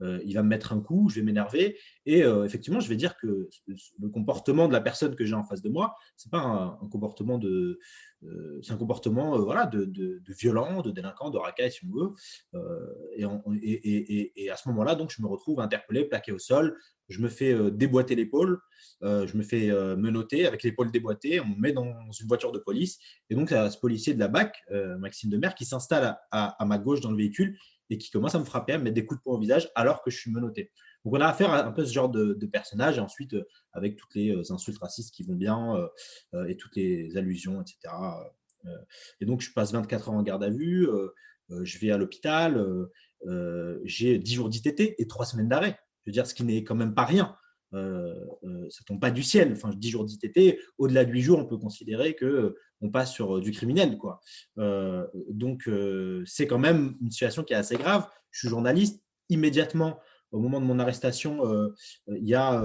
il 0.00 0.34
va 0.34 0.42
me 0.42 0.48
mettre 0.48 0.72
un 0.72 0.80
coup, 0.80 1.08
je 1.08 1.16
vais 1.16 1.22
m'énerver. 1.22 1.78
Et 2.04 2.20
effectivement, 2.20 2.80
je 2.80 2.88
vais 2.88 2.96
dire 2.96 3.16
que 3.16 3.48
le 3.98 4.08
comportement 4.08 4.68
de 4.68 4.72
la 4.72 4.80
personne 4.80 5.16
que 5.16 5.24
j'ai 5.24 5.34
en 5.34 5.44
face 5.44 5.62
de 5.62 5.68
moi, 5.68 5.96
c'est 6.16 6.30
pas 6.30 6.38
un, 6.38 6.88
comportement 6.88 7.38
de. 7.38 7.78
c'est 8.62 8.72
un 8.72 8.76
comportement 8.76 9.38
voilà, 9.38 9.66
de, 9.66 9.84
de, 9.86 10.20
violent, 10.38 10.82
de 10.82 10.90
délinquant, 10.90 11.30
de 11.30 11.38
racaille, 11.38 11.72
si 11.72 11.80
on 11.86 11.92
veut. 11.92 12.12
Et, 13.62 14.50
à 14.50 14.56
ce 14.56 14.68
moment-là, 14.68 14.94
donc, 14.94 15.10
je 15.10 15.22
me 15.22 15.26
retrouve 15.26 15.60
interpellé, 15.60 16.04
plaqué 16.04 16.32
au 16.32 16.38
sol, 16.38 16.76
je 17.08 17.20
me 17.20 17.28
fais 17.28 17.52
euh, 17.52 17.70
déboîter 17.70 18.14
l'épaule, 18.14 18.60
euh, 19.02 19.26
je 19.26 19.36
me 19.36 19.42
fais 19.42 19.70
euh, 19.70 19.96
menotter 19.96 20.46
avec 20.46 20.62
l'épaule 20.62 20.90
déboîtée, 20.90 21.40
on 21.40 21.46
me 21.46 21.56
met 21.56 21.72
dans 21.72 21.84
une 21.84 22.26
voiture 22.26 22.52
de 22.52 22.58
police. 22.58 22.98
Et 23.30 23.34
donc, 23.34 23.50
c'est 23.50 23.70
ce 23.70 23.78
policier 23.78 24.14
de 24.14 24.20
la 24.20 24.28
BAC, 24.28 24.56
Maxime 24.98 25.30
Demer, 25.30 25.50
qui 25.56 25.64
s'installe 25.64 26.18
à, 26.30 26.64
ma 26.64 26.78
gauche 26.78 27.00
dans 27.00 27.10
le 27.10 27.16
véhicule 27.16 27.56
et 27.90 27.98
qui 27.98 28.10
commence 28.10 28.34
à 28.34 28.38
me 28.38 28.44
frapper, 28.44 28.72
à 28.72 28.78
me 28.78 28.84
mettre 28.84 28.94
des 28.94 29.06
coups 29.06 29.20
de 29.20 29.22
poing 29.22 29.34
au 29.34 29.38
visage 29.38 29.70
alors 29.74 30.02
que 30.02 30.10
je 30.10 30.18
suis 30.18 30.30
menotté. 30.30 30.70
Donc, 31.04 31.14
on 31.14 31.20
a 31.20 31.26
affaire 31.26 31.50
à 31.52 31.64
un 31.64 31.72
peu 31.72 31.84
ce 31.84 31.92
genre 31.92 32.08
de, 32.08 32.34
personnage, 32.46 32.98
et 32.98 33.00
ensuite, 33.00 33.36
avec 33.72 33.96
toutes 33.96 34.14
les 34.14 34.50
insultes 34.50 34.78
racistes 34.78 35.14
qui 35.14 35.22
vont 35.22 35.34
bien 35.34 35.76
et 36.48 36.56
toutes 36.56 36.74
les 36.76 37.16
allusions, 37.16 37.60
etc. 37.60 37.94
et 39.20 39.26
donc, 39.26 39.40
je 39.40 39.52
passe 39.52 39.72
24 39.72 40.08
heures 40.08 40.14
en 40.14 40.22
garde 40.22 40.42
à 40.42 40.50
vue, 40.50 40.88
je 41.48 41.78
vais 41.78 41.92
à 41.92 41.96
l'hôpital, 41.96 42.66
j'ai 43.84 44.18
10 44.18 44.34
jours 44.34 44.48
d'ITT 44.48 44.94
et 44.98 45.06
3 45.06 45.26
semaines 45.26 45.48
d'arrêt. 45.48 45.78
Je 46.04 46.10
veux 46.10 46.12
dire, 46.12 46.26
ce 46.26 46.34
qui 46.34 46.44
n'est 46.44 46.64
quand 46.64 46.74
même 46.74 46.94
pas 46.94 47.04
rien. 47.04 47.36
Euh, 47.74 48.14
euh, 48.44 48.66
ça 48.70 48.84
tombe 48.84 49.00
pas 49.00 49.10
du 49.10 49.22
ciel. 49.22 49.52
Enfin, 49.52 49.70
10 49.74 49.90
jours 49.90 50.04
d'ITT, 50.04 50.58
au-delà 50.78 51.04
de 51.04 51.12
8 51.12 51.22
jours, 51.22 51.38
on 51.38 51.46
peut 51.46 51.58
considérer 51.58 52.14
que 52.14 52.24
euh, 52.24 52.58
on 52.80 52.90
passe 52.90 53.12
sur 53.12 53.40
du 53.40 53.52
criminel. 53.52 53.96
Quoi. 53.96 54.20
donc, 55.30 55.68
c'est 56.26 56.46
quand 56.46 56.58
même 56.58 56.96
une 57.00 57.10
situation 57.10 57.42
qui 57.42 57.54
est 57.54 57.56
assez 57.56 57.76
grave. 57.76 58.06
Je 58.30 58.40
suis 58.40 58.48
journaliste. 58.48 59.02
Immédiatement, 59.30 59.98
au 60.30 60.38
moment 60.38 60.60
de 60.60 60.66
mon 60.66 60.78
arrestation, 60.78 61.40
il 62.06 62.28
y 62.28 62.34
a 62.34 62.62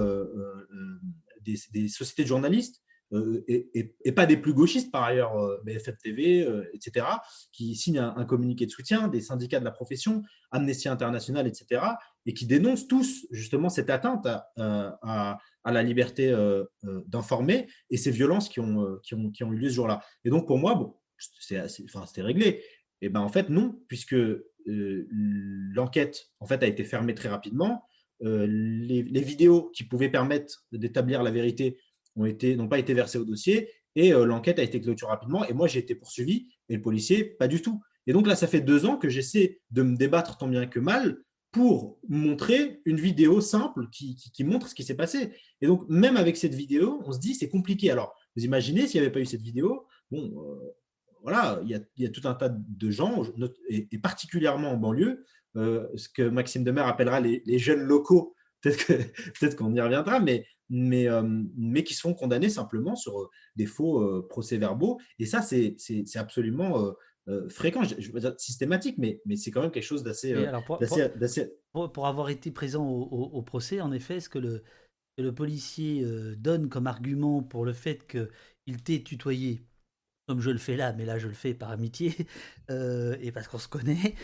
des, 1.40 1.88
sociétés 1.88 2.24
de 2.24 2.28
journalistes 2.28 2.82
euh, 3.12 3.44
et, 3.46 4.12
pas 4.12 4.26
des 4.26 4.36
plus 4.36 4.54
gauchistes 4.54 4.90
par 4.90 5.04
ailleurs, 5.04 5.36
euh, 5.36 5.60
BFM 5.64 5.96
TV, 6.02 6.46
euh, 6.46 6.64
etc., 6.72 7.06
qui 7.52 7.74
signent 7.74 7.98
un, 7.98 8.24
communiqué 8.24 8.64
de 8.64 8.70
soutien, 8.70 9.08
des 9.08 9.20
syndicats 9.20 9.60
de 9.60 9.64
la 9.64 9.70
profession, 9.70 10.22
Amnesty 10.50 10.88
International, 10.88 11.46
etc., 11.46 11.82
et 12.24 12.32
qui 12.32 12.46
dénoncent 12.46 12.88
tous 12.88 13.26
justement 13.30 13.68
cette 13.68 13.90
atteinte 13.90 14.26
à, 14.56 15.38
la 15.64 15.82
liberté 15.82 16.34
d'informer 17.06 17.68
et 17.90 17.96
ces 17.96 18.10
violences 18.10 18.48
qui 18.48 18.60
ont, 18.60 19.00
eu 19.10 19.56
lieu 19.56 19.68
ce 19.68 19.74
jour-là. 19.74 20.02
Et 20.24 20.30
donc 20.30 20.46
pour 20.46 20.58
moi, 20.58 20.74
bon, 20.74 20.96
c'était 21.18 22.22
réglé. 22.22 22.62
Et 23.00 23.08
ben 23.08 23.20
en 23.20 23.28
fait 23.28 23.48
non, 23.48 23.80
puisque 23.88 24.16
l'enquête 24.66 26.30
en 26.38 26.46
fait 26.46 26.62
a 26.62 26.66
été 26.66 26.84
fermée 26.84 27.14
très 27.14 27.28
rapidement. 27.28 27.84
les, 28.20 29.22
vidéos 29.22 29.70
qui 29.74 29.84
pouvaient 29.84 30.10
permettre 30.10 30.64
d'établir 30.70 31.22
la 31.24 31.32
vérité 31.32 31.78
n'ont 32.16 32.68
pas 32.68 32.78
été 32.78 32.94
versés 32.94 33.18
au 33.18 33.24
dossier 33.24 33.70
Et 33.94 34.10
l'enquête 34.10 34.58
a 34.58 34.62
été 34.62 34.80
clôturée 34.80 35.12
rapidement. 35.12 35.46
Et 35.46 35.52
moi, 35.52 35.66
j'ai 35.66 35.80
été 35.80 35.94
poursuivi. 35.94 36.48
Et 36.68 36.76
le 36.76 36.82
policier, 36.82 37.24
pas 37.24 37.48
du 37.48 37.62
tout. 37.62 37.80
Et 38.06 38.12
donc 38.12 38.26
là, 38.26 38.36
ça 38.36 38.46
fait 38.46 38.60
deux 38.60 38.84
ans 38.86 38.96
que 38.96 39.08
j'essaie 39.08 39.60
de 39.70 39.82
me 39.82 39.96
débattre 39.96 40.36
tant 40.38 40.48
bien 40.48 40.66
que 40.66 40.80
mal 40.80 41.18
pour 41.52 41.98
montrer 42.08 42.80
une 42.86 42.98
vidéo 42.98 43.40
simple 43.40 43.88
qui, 43.90 44.16
montre 44.40 44.68
ce 44.68 44.74
qui 44.74 44.84
s'est 44.84 44.96
passé. 44.96 45.32
Et 45.60 45.66
donc, 45.66 45.86
même 45.88 46.16
avec 46.16 46.36
cette 46.36 46.54
vidéo, 46.54 47.02
on 47.06 47.12
se 47.12 47.18
dit 47.20 47.34
c'est 47.34 47.50
compliqué. 47.50 47.90
Alors, 47.90 48.16
vous 48.34 48.44
imaginez 48.44 48.86
s'il 48.86 49.00
n'y 49.00 49.06
avait 49.06 49.12
pas 49.12 49.20
eu 49.20 49.26
cette 49.26 49.42
vidéo, 49.42 49.86
bon, 50.10 50.32
euh, 50.34 50.74
voilà, 51.22 51.60
il 51.62 51.68
y, 51.96 52.06
a, 52.06 52.08
tout 52.08 52.26
un 52.26 52.34
tas 52.34 52.48
de 52.48 52.90
gens, 52.90 53.22
et, 53.68 53.86
particulièrement 53.98 54.72
en 54.72 54.76
banlieue, 54.76 55.24
euh, 55.56 55.86
ce 55.94 56.08
que 56.08 56.22
Maxime 56.22 56.64
Demer 56.64 56.80
appellera 56.80 57.20
les, 57.20 57.58
jeunes 57.58 57.82
locaux, 57.82 58.34
peut-être 58.62 59.54
qu'on 59.56 59.74
y 59.74 59.80
reviendra, 59.80 60.20
mais, 60.20 60.46
mais, 60.72 61.08
euh, 61.08 61.22
mais 61.56 61.84
qui 61.84 61.94
sont 61.94 62.14
condamnés 62.14 62.48
simplement 62.48 62.96
sur 62.96 63.30
des 63.54 63.66
faux 63.66 64.22
procès-verbaux. 64.28 64.98
Et 65.18 65.26
ça, 65.26 65.42
c'est 65.42 65.76
absolument 66.16 66.94
euh, 67.28 67.48
fréquent, 67.48 67.84
je, 67.84 68.10
veux 68.10 68.18
dire 68.18 68.34
systématique, 68.36 68.98
mais, 68.98 69.20
mais 69.26 69.36
c'est 69.36 69.52
quand 69.52 69.62
même 69.62 69.70
quelque 69.70 69.84
chose 69.84 70.02
d'assez. 70.02 70.34
Euh, 70.34 70.50
pour, 71.72 71.92
pour, 71.92 72.06
avoir 72.08 72.30
été 72.30 72.50
présent 72.50 72.84
au, 72.88 73.42
procès, 73.42 73.80
en 73.80 73.92
effet, 73.92 74.18
ce 74.18 74.28
que 74.28 74.40
le, 74.40 74.64
le 75.18 75.32
policier 75.32 76.02
euh, 76.02 76.34
donne 76.36 76.68
comme 76.68 76.88
argument 76.88 77.40
pour 77.42 77.64
le 77.64 77.74
fait 77.74 78.08
qu'il 78.08 78.82
t'ait 78.82 79.04
tutoyé, 79.04 79.62
comme 80.26 80.40
je 80.40 80.50
le 80.50 80.58
fais 80.58 80.76
là, 80.76 80.92
mais 80.92 81.04
là 81.04 81.18
je 81.18 81.26
le 81.26 81.34
fais 81.34 81.52
par 81.52 81.70
amitié 81.70 82.14
et 82.70 83.32
parce 83.32 83.48
qu'on 83.48 83.58
se 83.58 83.68
connaît, 83.68 84.14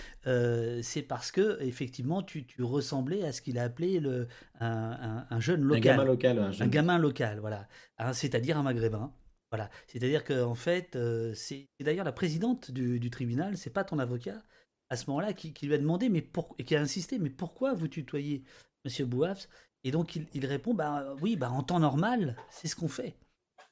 c'est 0.82 1.02
parce 1.02 1.30
que 1.30 1.60
effectivement 1.62 2.22
tu, 2.22 2.46
tu 2.46 2.62
ressemblais 2.62 3.24
à 3.24 3.32
ce 3.32 3.42
qu'il 3.42 3.58
a 3.58 3.64
appelé 3.64 4.00
le, 4.00 4.28
un, 4.60 5.26
un, 5.28 5.40
jeune 5.40 5.62
local. 5.62 5.92
Un 5.92 5.96
gamin 5.96 6.04
local. 6.04 6.52
Un, 6.60 6.66
gamin 6.68 6.98
local, 6.98 7.38
voilà. 7.40 7.68
Hein, 7.98 8.12
c'est-à-dire 8.12 8.56
un 8.56 8.62
maghrébin. 8.62 9.12
Voilà, 9.50 9.70
c'est-à-dire 9.86 10.24
qu'en 10.24 10.54
fait, 10.54 10.94
euh, 10.94 11.32
c'est 11.34 11.68
d'ailleurs 11.80 12.04
la 12.04 12.12
présidente 12.12 12.70
du, 12.70 13.00
du 13.00 13.08
tribunal, 13.08 13.56
c'est 13.56 13.70
pas 13.70 13.82
ton 13.82 13.98
avocat, 13.98 14.42
à 14.90 14.96
ce 14.96 15.08
moment-là, 15.08 15.32
qui, 15.32 15.54
lui 15.62 15.74
a 15.74 15.78
demandé, 15.78 16.10
mais 16.10 16.20
pour, 16.20 16.54
et 16.58 16.64
qui 16.64 16.76
a 16.76 16.80
insisté, 16.80 17.18
mais 17.18 17.30
pourquoi 17.30 17.72
vous 17.72 17.88
tutoyez 17.88 18.44
Monsieur 18.84 19.06
Bouafs? 19.06 19.48
Et 19.84 19.90
donc 19.90 20.16
il, 20.16 20.46
répond, 20.46 20.74
bah 20.74 21.14
oui, 21.22 21.36
bah 21.36 21.50
en 21.50 21.62
temps 21.62 21.80
normal, 21.80 22.36
c'est 22.50 22.68
ce 22.68 22.76
qu'on 22.76 22.88
fait. 22.88 23.16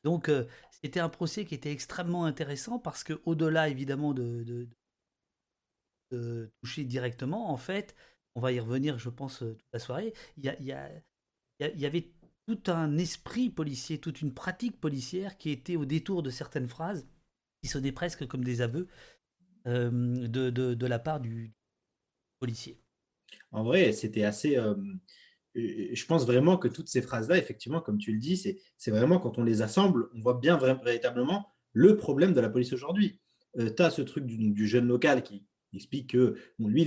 Donc 0.02 0.28
euh, 0.28 0.46
c'était 0.82 1.00
un 1.00 1.08
procès 1.08 1.44
qui 1.44 1.54
était 1.54 1.72
extrêmement 1.72 2.24
intéressant 2.24 2.78
parce 2.78 3.04
que 3.04 3.20
au-delà 3.24 3.68
évidemment 3.68 4.12
de, 4.14 4.68
toucher 6.60 6.84
directement, 6.84 7.50
en 7.50 7.56
fait, 7.56 7.94
on 8.34 8.40
va 8.40 8.52
y 8.52 8.60
revenir, 8.60 8.98
je 8.98 9.08
pense, 9.08 9.42
euh, 9.42 9.54
toute 9.54 9.72
la 9.72 9.78
soirée. 9.78 10.14
Il 10.36 10.44
y, 10.44 11.84
avait 11.86 12.12
tout 12.46 12.70
un 12.70 12.96
esprit 12.98 13.50
policier, 13.50 13.98
toute 13.98 14.22
une 14.22 14.32
pratique 14.32 14.78
policière 14.80 15.36
qui 15.38 15.50
était 15.50 15.76
au 15.76 15.84
détour 15.84 16.22
de 16.22 16.30
certaines 16.30 16.68
phrases, 16.68 17.08
qui 17.62 17.68
sonnaient 17.68 17.92
presque 17.92 18.26
comme 18.26 18.44
des 18.44 18.60
aveux 18.60 18.88
euh, 19.66 19.90
de, 20.28 20.50
de, 20.50 20.86
la 20.86 20.98
part 20.98 21.20
du 21.20 21.52
policier. 22.38 22.78
En 23.50 23.64
vrai, 23.64 23.92
c'était 23.92 24.24
assez... 24.24 24.56
Euh, 24.56 24.74
je 25.56 26.06
pense 26.06 26.26
vraiment 26.26 26.58
que 26.58 26.68
toutes 26.68 26.88
ces 26.88 27.02
phrases-là, 27.02 27.38
effectivement, 27.38 27.80
comme 27.80 27.98
tu 27.98 28.12
le 28.12 28.18
dis, 28.18 28.36
c'est 28.76 28.90
vraiment 28.90 29.18
quand 29.18 29.38
on 29.38 29.42
les 29.42 29.62
assemble, 29.62 30.08
on 30.14 30.20
voit 30.20 30.34
bien 30.34 30.58
véritablement 30.58 31.48
le 31.72 31.96
problème 31.96 32.32
de 32.32 32.40
la 32.40 32.48
police 32.48 32.72
aujourd'hui. 32.72 33.20
Euh, 33.58 33.70
tu 33.74 33.82
as 33.82 33.90
ce 33.90 34.02
truc 34.02 34.26
du, 34.26 34.66
jeune 34.66 34.86
local 34.86 35.22
qui 35.22 35.46
explique 35.72 36.10
que 36.10 36.36
lui, 36.58 36.82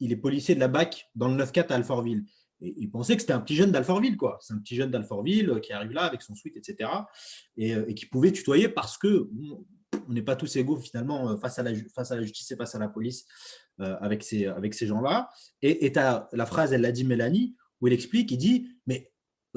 il 0.00 0.12
est, 0.12 0.16
policier 0.16 0.54
de 0.54 0.60
la 0.60 0.68
BAC 0.68 1.08
dans 1.14 1.28
le 1.28 1.42
9-4 1.42 1.68
à 1.68 1.74
Alfortville 1.74 2.24
il 2.60 2.90
pensait 2.90 3.14
que 3.14 3.20
c'était 3.22 3.32
un 3.32 3.40
petit 3.40 3.54
jeune 3.54 3.70
d'Alfortville, 3.70 4.16
quoi. 4.16 4.38
C'est 4.40 4.52
un 4.54 4.58
petit 4.58 4.74
jeune 4.74 4.90
d'Alfortville 4.90 5.50
euh, 5.50 5.60
qui 5.60 5.72
arrive 5.72 5.92
là 5.92 6.02
avec 6.02 6.22
son 6.22 6.34
suite, 6.34 6.56
etc. 6.56 6.90
Euh, 7.58 7.84
et, 7.86 7.94
qui 7.94 8.06
pouvait 8.06 8.32
tutoyer 8.32 8.68
parce 8.68 8.98
que 8.98 9.28
on 10.08 10.12
n'est 10.12 10.22
pas 10.22 10.36
tous 10.36 10.56
égaux 10.56 10.76
finalement 10.76 11.30
euh, 11.30 11.36
face 11.36 11.58
à 11.58 11.62
la, 11.62 11.72
justice 11.72 12.50
et 12.50 12.56
face 12.56 12.74
à 12.74 12.78
la 12.78 12.88
police 12.88 13.26
avec 13.78 14.24
ces, 14.24 14.46
avec 14.46 14.74
ces 14.74 14.88
gens-là. 14.88 15.30
Et, 15.62 15.86
et 15.86 15.96
as, 15.98 16.28
la 16.32 16.46
phrase, 16.46 16.72
elle 16.72 16.80
l'a 16.80 16.90
dit 16.90 17.04
Mélanie, 17.04 17.54
où 17.80 17.86
il 17.86 17.92
explique, 17.92 18.30
il 18.30 18.38
dit, 18.38 18.68
mais 18.86 19.12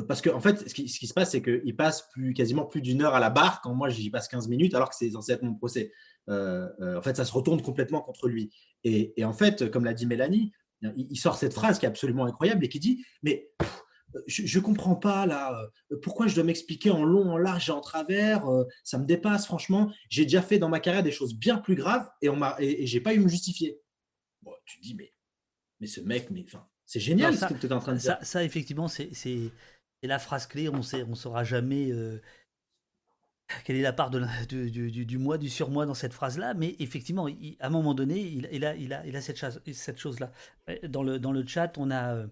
parce 0.08 0.22
qu'en 0.22 0.36
en 0.36 0.40
fait, 0.40 0.68
ce 0.68 0.74
qui, 0.74 0.88
se 0.88 1.14
passe, 1.14 1.32
c'est 1.32 1.42
qu'il 1.42 1.76
passe 1.76 2.10
plus, 2.14 2.34
quasiment 2.34 2.66
plus 2.66 2.82
d'une 2.82 3.02
heure 3.02 3.14
à 3.14 3.20
la 3.20 3.30
barre 3.30 3.62
quand 3.62 3.74
moi 3.74 3.90
j'y 3.90 4.10
passe 4.10 4.28
15 4.28 4.48
minutes 4.48 4.74
alors 4.74 4.90
que 4.90 4.96
c'est 4.96 5.12
censé 5.12 5.34
être 5.34 5.44
mon 5.44 5.54
procès. 5.54 5.92
en 6.28 7.02
fait, 7.04 7.18
ça 7.18 7.26
se 7.26 7.34
retourne 7.34 7.62
complètement 7.62 8.02
contre 8.02 8.28
lui. 8.28 8.52
Et, 8.84 9.14
et 9.20 9.26
en 9.26 9.34
fait, 9.34 9.70
comme 9.70 9.84
l'a 9.84 9.94
dit 9.94 10.06
Mélanie, 10.06 10.54
il 10.96 11.18
sort 11.18 11.36
cette 11.36 11.54
phrase 11.54 11.78
qui 11.78 11.86
est 11.86 11.90
absolument 11.90 12.26
incroyable 12.26 12.66
et 12.66 12.70
qui 12.70 12.80
dit 12.80 13.06
Mais 13.22 13.52
je 14.28 14.60
ne 14.60 14.64
comprends 14.64 14.96
pas 14.96 15.26
là, 15.26 15.58
euh, 15.92 15.98
pourquoi 16.02 16.28
je 16.28 16.36
dois 16.36 16.44
m'expliquer 16.44 16.90
en 16.90 17.04
long, 17.04 17.32
en 17.32 17.38
large 17.38 17.70
et 17.70 17.72
en 17.72 17.82
travers 17.82 18.48
euh, 18.50 18.66
Ça 18.84 18.98
me 18.98 19.06
dépasse, 19.06 19.46
franchement. 19.46 19.92
J'ai 20.10 20.24
déjà 20.24 20.42
fait 20.42 20.60
dans 20.60 20.70
ma 20.70 20.80
carrière 20.80 21.04
des 21.04 21.12
choses 21.12 21.36
bien 21.36 21.58
plus 21.58 21.76
graves 21.76 22.10
et, 22.22 22.30
on 22.30 22.40
et, 22.60 22.86
j'ai 22.86 23.02
pas 23.02 23.14
eu 23.14 23.20
à 23.20 23.22
me 23.22 23.30
justifier. 23.30 23.80
Bon, 24.42 24.52
tu 24.66 24.80
dis 24.80 24.96
Mais, 24.96 25.14
mais 25.80 25.88
ce 25.88 26.02
mec, 26.02 26.30
mais, 26.32 26.46
c'est 26.92 27.00
génial 27.00 27.38
ce 27.38 27.46
que 27.46 27.54
tu 27.54 27.68
es 27.68 27.72
en 27.72 27.80
train 27.80 27.94
de 27.94 28.00
dire. 28.00 28.18
Ça, 28.22 28.44
effectivement, 28.44 28.90
c'est 28.90 29.10
la 30.04 30.20
phrase 30.20 30.46
clé. 30.46 30.68
On 30.68 30.80
ne 30.80 31.04
on 31.06 31.16
saura 31.16 31.46
jamais. 31.46 31.90
Euh, 31.90 32.22
quelle 33.64 33.78
est 33.78 33.82
la 33.82 33.94
part 33.94 34.10
de, 34.10 34.20
du, 34.50 35.18
moi, 35.18 35.38
du 35.38 35.50
surmoi 35.50 35.86
dans 35.86 35.94
cette 35.94 36.12
phrase-là, 36.12 36.54
mais 36.54 36.76
effectivement, 36.80 37.28
à 37.60 37.68
un 37.68 37.70
moment 37.70 37.94
donné, 37.94 38.20
il, 38.20 38.66
a, 38.66 38.76
il, 38.76 38.94
a, 38.94 39.06
il 39.06 39.16
a 39.16 39.22
cette, 39.22 39.42
cette 39.74 40.00
chose-là. 40.00 40.34
Dans 40.90 41.04
le, 41.04 41.18
dans 41.18 41.32
le 41.32 41.48
chat, 41.48 41.78
on 41.78 41.92
a, 41.92 42.26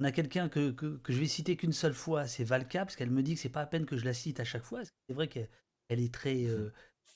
on 0.00 0.04
a 0.04 0.10
quelqu'un 0.10 0.48
que, 0.48 0.70
que, 0.70 1.12
je 1.12 1.18
vais 1.18 1.26
citer 1.26 1.56
qu'une 1.56 1.72
seule 1.72 1.94
fois, 1.94 2.26
c'est 2.26 2.44
Valka, 2.44 2.84
parce 2.84 2.96
qu'elle 2.96 3.10
me 3.10 3.22
dit 3.22 3.34
que 3.34 3.40
c'est 3.40 3.48
pas 3.48 3.62
à 3.62 3.66
peine 3.66 3.86
que 3.86 3.96
je 3.96 4.04
la 4.04 4.14
cite 4.14 4.40
à 4.40 4.44
chaque 4.44 4.64
fois. 4.64 4.82
C'est 5.08 5.14
vrai 5.14 5.28
qu'elle 5.28 5.48
est 5.88 6.12
très 6.12 6.46
euh, 6.46 6.72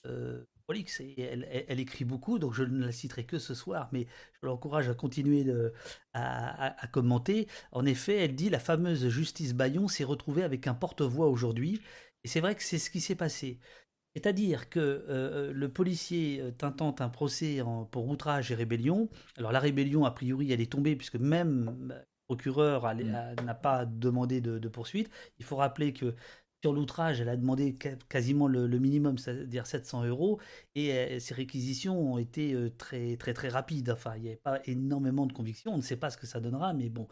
euh, 0.06 0.44
prolixe 0.64 1.00
et 1.00 1.20
elle, 1.20 1.64
elle, 1.68 1.80
écrit 1.80 2.04
beaucoup, 2.04 2.38
donc 2.38 2.54
je 2.54 2.64
ne 2.64 2.86
la 2.86 2.92
citerai 2.92 3.24
que 3.24 3.38
ce 3.38 3.54
soir, 3.54 3.88
mais 3.92 4.06
je 4.40 4.46
l'encourage 4.46 4.88
à 4.88 4.94
continuer 4.94 5.44
de, 5.44 5.72
à, 6.12 6.82
à, 6.82 6.86
commenter. 6.86 7.48
En 7.72 7.84
effet, 7.84 8.16
elle 8.16 8.34
dit 8.34 8.50
la 8.50 8.58
fameuse 8.58 9.08
justice 9.08 9.54
Bayon 9.54 9.88
s'est 9.88 10.04
retrouvée 10.04 10.42
avec 10.42 10.66
un 10.66 10.74
porte-voix 10.74 11.28
aujourd'hui 11.28 11.80
et 12.24 12.28
c'est 12.28 12.40
vrai 12.40 12.54
que 12.54 12.62
c'est 12.62 12.78
ce 12.78 12.90
qui 12.90 13.00
s'est 13.00 13.14
passé. 13.14 13.60
C'est-à-dire 14.14 14.68
que 14.70 14.78
euh, 14.78 15.04
euh, 15.08 15.52
le 15.52 15.68
policier 15.68 16.40
euh, 16.40 16.52
intente 16.62 17.00
un 17.00 17.08
procès 17.08 17.60
pour 17.90 18.08
outrage 18.08 18.50
et 18.52 18.54
rébellion. 18.54 19.08
Alors 19.36 19.52
la 19.52 19.60
rébellion, 19.60 20.04
a 20.04 20.10
priori, 20.12 20.52
elle 20.52 20.60
est 20.60 20.70
tombée 20.70 20.94
puisque 20.96 21.16
même 21.16 21.88
le 21.88 21.94
procureur 22.26 22.94
mmh. 22.94 23.44
n'a 23.44 23.54
pas 23.54 23.84
demandé 23.84 24.40
de, 24.40 24.68
poursuite. 24.68 25.10
Il 25.38 25.44
faut 25.44 25.56
rappeler 25.56 25.92
que 25.92 26.14
sur 26.64 26.72
l'outrage, 26.72 27.20
elle 27.20 27.28
a 27.28 27.36
demandé 27.36 27.76
quasiment 28.08 28.48
le, 28.48 28.66
minimum, 28.78 29.18
c'est-à-dire 29.18 29.66
700 29.66 30.04
euros, 30.04 30.40
et 30.74 31.20
ces 31.20 31.34
réquisitions 31.34 32.14
ont 32.14 32.16
été 32.16 32.56
très 32.78 33.18
très 33.18 33.34
très 33.34 33.48
rapides. 33.48 33.90
Enfin, 33.90 34.16
il 34.16 34.22
n'y 34.22 34.28
avait 34.28 34.36
pas 34.36 34.60
énormément 34.64 35.26
de 35.26 35.34
conviction. 35.34 35.74
On 35.74 35.76
ne 35.76 35.82
sait 35.82 35.96
pas 35.96 36.08
ce 36.08 36.16
que 36.16 36.26
ça 36.26 36.40
donnera, 36.40 36.72
mais 36.72 36.88
bon. 36.88 37.06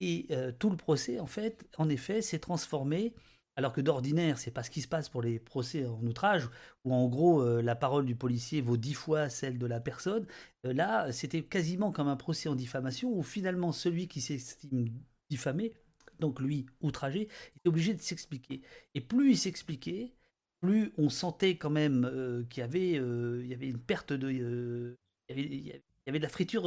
Et 0.00 0.28
tout 0.60 0.70
le 0.70 0.76
procès, 0.76 1.18
en 1.18 1.26
fait, 1.26 1.66
en 1.78 1.88
effet, 1.88 2.22
s'est 2.22 2.38
transformé 2.38 3.12
alors 3.56 3.72
que 3.72 3.80
d'ordinaire, 3.80 4.38
c'est 4.38 4.50
pas 4.50 4.62
ce 4.62 4.70
qui 4.70 4.80
se 4.80 4.88
passe 4.88 5.08
pour 5.08 5.22
les 5.22 5.38
procès 5.38 5.86
en 5.86 6.02
outrage, 6.06 6.48
où 6.84 6.94
en 6.94 7.06
gros 7.08 7.42
euh, 7.42 7.60
la 7.60 7.76
parole 7.76 8.06
du 8.06 8.16
policier 8.16 8.62
vaut 8.62 8.76
dix 8.78 8.94
fois 8.94 9.28
celle 9.28 9.58
de 9.58 9.66
la 9.66 9.80
personne. 9.80 10.26
Euh, 10.66 10.72
là, 10.72 11.12
c'était 11.12 11.42
quasiment 11.42 11.92
comme 11.92 12.08
un 12.08 12.16
procès 12.16 12.48
en 12.48 12.54
diffamation, 12.54 13.12
où 13.12 13.22
finalement 13.22 13.72
celui 13.72 14.08
qui 14.08 14.20
s'estime 14.20 14.88
diffamé, 15.30 15.72
donc 16.22 16.40
lui 16.40 16.66
outragé, 16.80 17.28
est 17.64 17.68
obligé 17.68 17.94
de 17.94 18.00
s'expliquer. 18.00 18.62
Et 18.94 19.00
plus 19.00 19.32
il 19.32 19.38
s'expliquait, 19.38 20.14
plus 20.60 20.92
on 20.98 21.10
sentait 21.10 21.56
quand 21.56 21.70
même 21.70 22.04
euh, 22.04 22.44
qu'il 22.48 22.60
y 22.62 22.64
avait, 22.64 22.92
il 22.92 23.46
y 23.46 23.54
avait 23.54 23.68
une 23.68 23.80
perte 23.80 24.12
de, 24.12 24.30
il 24.30 25.66
y, 25.66 25.72
avait, 26.08 26.18
de 26.18 26.22
la 26.22 26.28
friture 26.28 26.62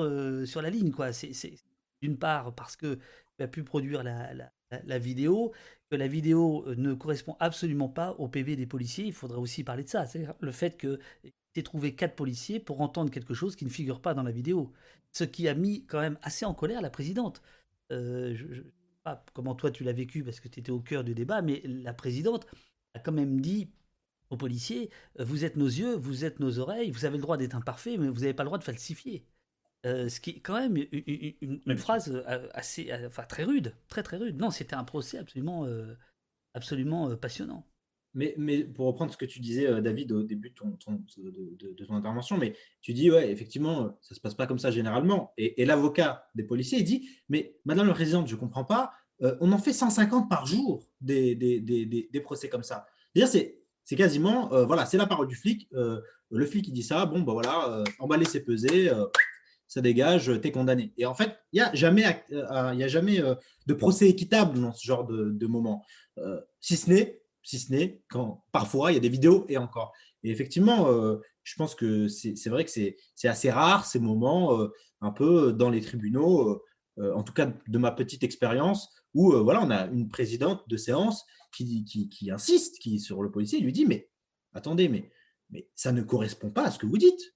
sur 0.45 0.61
la 0.61 0.69
ligne, 0.69 0.91
quoi. 0.91 1.13
C'est 1.13 1.33
d'une 2.01 2.17
part 2.17 2.53
parce 2.53 2.75
que 2.75 2.99
tu 3.37 3.43
as 3.43 3.47
pu 3.47 3.63
produire 3.63 4.03
la, 4.03 4.33
la, 4.83 4.99
vidéo, 4.99 5.53
que 5.89 5.95
la 5.95 6.07
vidéo 6.07 6.65
euh, 6.67 6.75
ne 6.75 6.93
correspond 6.93 7.35
absolument 7.39 7.89
pas 7.89 8.11
au 8.13 8.27
PV 8.27 8.55
des 8.55 8.65
policiers. 8.65 9.05
Il 9.05 9.13
faudrait 9.13 9.39
aussi 9.39 9.63
parler 9.63 9.83
de 9.83 9.89
ça. 9.89 10.05
C'est 10.05 10.27
le 10.39 10.51
fait 10.51 10.77
que 10.77 10.99
ait 11.55 11.63
trouvé 11.63 11.95
quatre 11.95 12.15
policiers 12.15 12.59
pour 12.59 12.81
entendre 12.81 13.11
quelque 13.11 13.33
chose 13.33 13.55
qui 13.55 13.65
ne 13.65 13.69
figure 13.69 14.01
pas 14.01 14.13
dans 14.13 14.23
la 14.23 14.31
vidéo. 14.31 14.73
Ce 15.11 15.23
qui 15.23 15.47
a 15.47 15.53
mis 15.53 15.85
quand 15.85 16.01
même 16.01 16.17
assez 16.21 16.45
en 16.45 16.53
colère 16.53 16.81
la 16.81 16.89
présidente. 16.89 17.41
Euh, 17.91 18.35
je, 18.35 18.61
pas 19.05 19.23
comment 19.33 19.55
toi 19.55 19.71
tu 19.71 19.83
l'as 19.83 19.93
vécu 19.93 20.23
parce 20.23 20.39
que 20.39 20.47
tu 20.49 20.59
étais 20.59 20.71
au 20.71 20.79
cœur 20.81 21.03
du 21.03 21.13
débat, 21.13 21.41
mais 21.41 21.61
la 21.65 21.93
présidente 21.93 22.47
a 22.95 22.99
quand 22.99 23.11
même 23.11 23.39
dit 23.39 23.69
aux 24.31 24.37
policiers, 24.37 24.89
euh, 25.19 25.23
vous 25.23 25.45
êtes 25.45 25.55
nos 25.55 25.67
yeux, 25.67 25.95
vous 25.95 26.25
êtes 26.25 26.39
nos 26.39 26.59
oreilles, 26.59 26.91
vous 26.91 27.05
avez 27.05 27.17
le 27.17 27.21
droit 27.21 27.37
d'être 27.37 27.55
imparfait, 27.55 27.97
mais 27.97 28.09
vous 28.09 28.21
n'avez 28.21 28.33
pas 28.33 28.43
le 28.43 28.47
droit 28.47 28.57
de 28.57 28.63
falsifier. 28.63 29.23
Euh, 29.85 30.09
ce 30.09 30.19
qui 30.19 30.31
est 30.31 30.39
quand 30.39 30.59
même 30.59 30.75
une, 30.77 31.77
phrase 31.77 32.09
euh, 32.11 32.49
assez, 32.53 32.91
enfin 33.05 33.23
très 33.23 33.43
rude, 33.43 33.75
très 33.87 34.01
très 34.01 34.17
rude. 34.17 34.39
Non, 34.39 34.49
c'était 34.49 34.75
un 34.75 34.83
procès 34.83 35.19
absolument, 35.19 35.67
absolument 36.55 37.15
passionnant. 37.15 37.63
Mais, 38.15 38.63
pour 38.63 38.87
reprendre 38.87 39.11
ce 39.11 39.17
que 39.17 39.25
tu 39.25 39.41
disais, 39.41 39.81
David, 39.81 40.13
au 40.13 40.23
début 40.23 40.49
de 40.49 40.55
ton, 40.55 41.95
intervention, 41.95 42.37
mais 42.37 42.55
tu 42.81 42.93
dis, 42.93 43.11
ouais, 43.11 43.29
effectivement, 43.29 43.97
ça 44.01 44.11
ne 44.11 44.15
se 44.15 44.21
passe 44.21 44.35
pas 44.35 44.47
comme 44.47 44.57
ça 44.57 44.71
généralement. 44.71 45.33
Et, 45.37 45.65
l'avocat 45.65 46.25
des 46.33 46.43
policiers, 46.43 46.79
il 46.79 46.85
dit, 46.85 47.09
mais 47.27 47.57
Madame 47.65 47.87
la 47.87 47.93
Présidente, 47.93 48.27
je 48.27 48.35
ne 48.35 48.39
comprends 48.39 48.63
pas, 48.63 48.91
on 49.19 49.51
en 49.51 49.57
fait 49.57 49.73
150 49.73 50.29
par 50.29 50.45
jour 50.45 50.87
des, 51.01 51.35
des, 51.35 51.59
des, 51.59 51.85
des 51.85 52.19
procès 52.21 52.47
comme 52.47 52.63
ça. 52.63 52.85
C'est-à-dire, 53.13 53.49
C'est 53.83 53.95
quasiment, 53.97 54.51
euh, 54.53 54.65
voilà, 54.65 54.85
c'est 54.85 54.97
la 54.97 55.07
parole 55.07 55.27
du 55.27 55.35
flic. 55.35 55.67
Euh, 55.73 55.99
le 56.31 56.45
flic, 56.45 56.67
il 56.69 56.73
dit 56.73 56.83
ça, 56.83 57.05
bon, 57.05 57.19
bah 57.21 57.33
voilà, 57.33 57.83
emballer, 57.99 58.25
c'est 58.25 58.45
peser, 58.45 58.89
ça 59.67 59.81
dégage, 59.81 60.31
t'es 60.41 60.51
condamné. 60.51 60.93
Et 60.97 61.05
en 61.05 61.13
fait, 61.13 61.37
il 61.51 61.57
n'y 61.57 61.61
a 61.61 61.73
jamais, 61.73 62.23
il 62.29 62.37
a 62.83 62.87
jamais 62.87 63.21
de 63.67 63.73
procès 63.73 64.07
équitable 64.07 64.59
dans 64.59 64.71
ce 64.71 64.85
genre 64.85 65.05
de 65.05 65.47
moment. 65.47 65.83
si 66.61 66.77
ce 66.77 66.89
n'est, 66.89 67.21
si 67.45 67.59
ce 67.59 67.71
n'est 67.71 68.01
quand 68.09 68.43
parfois 68.51 68.91
il 68.91 68.95
y 68.95 68.97
a 68.97 69.01
des 69.01 69.07
vidéos 69.07 69.45
et 69.47 69.57
encore. 69.57 69.93
Et 70.23 70.31
effectivement, 70.31 70.87
je 71.43 71.55
pense 71.55 71.75
que 71.75 72.09
c'est 72.09 72.49
vrai 72.49 72.65
que 72.65 72.71
c'est 72.71 72.97
assez 73.23 73.49
rare 73.51 73.85
ces 73.85 73.99
moments 73.99 74.67
un 75.01 75.11
peu 75.11 75.53
dans 75.53 75.69
les 75.69 75.81
tribunaux, 75.81 76.61
en 76.97 77.23
tout 77.23 77.33
cas 77.33 77.53
de 77.67 77.77
ma 77.77 77.91
petite 77.91 78.23
expérience, 78.23 78.89
où 79.13 79.31
voilà, 79.31 79.61
on 79.63 79.69
a 79.69 79.85
une 79.85 80.09
présidente 80.09 80.67
de 80.67 80.77
séance 80.77 81.23
qui, 81.55 81.85
insiste 82.33 82.79
qui, 82.79 82.99
sur 82.99 83.21
le 83.21 83.31
policier, 83.31 83.59
lui 83.59 83.71
dit, 83.71 83.85
mais 83.85 84.09
attendez, 84.53 84.89
mais, 84.89 85.11
mais 85.51 85.69
ça 85.75 85.91
ne 85.91 86.01
correspond 86.01 86.49
pas 86.49 86.65
à 86.65 86.71
ce 86.71 86.79
que 86.79 86.87
vous 86.87 86.97
dites. 86.97 87.35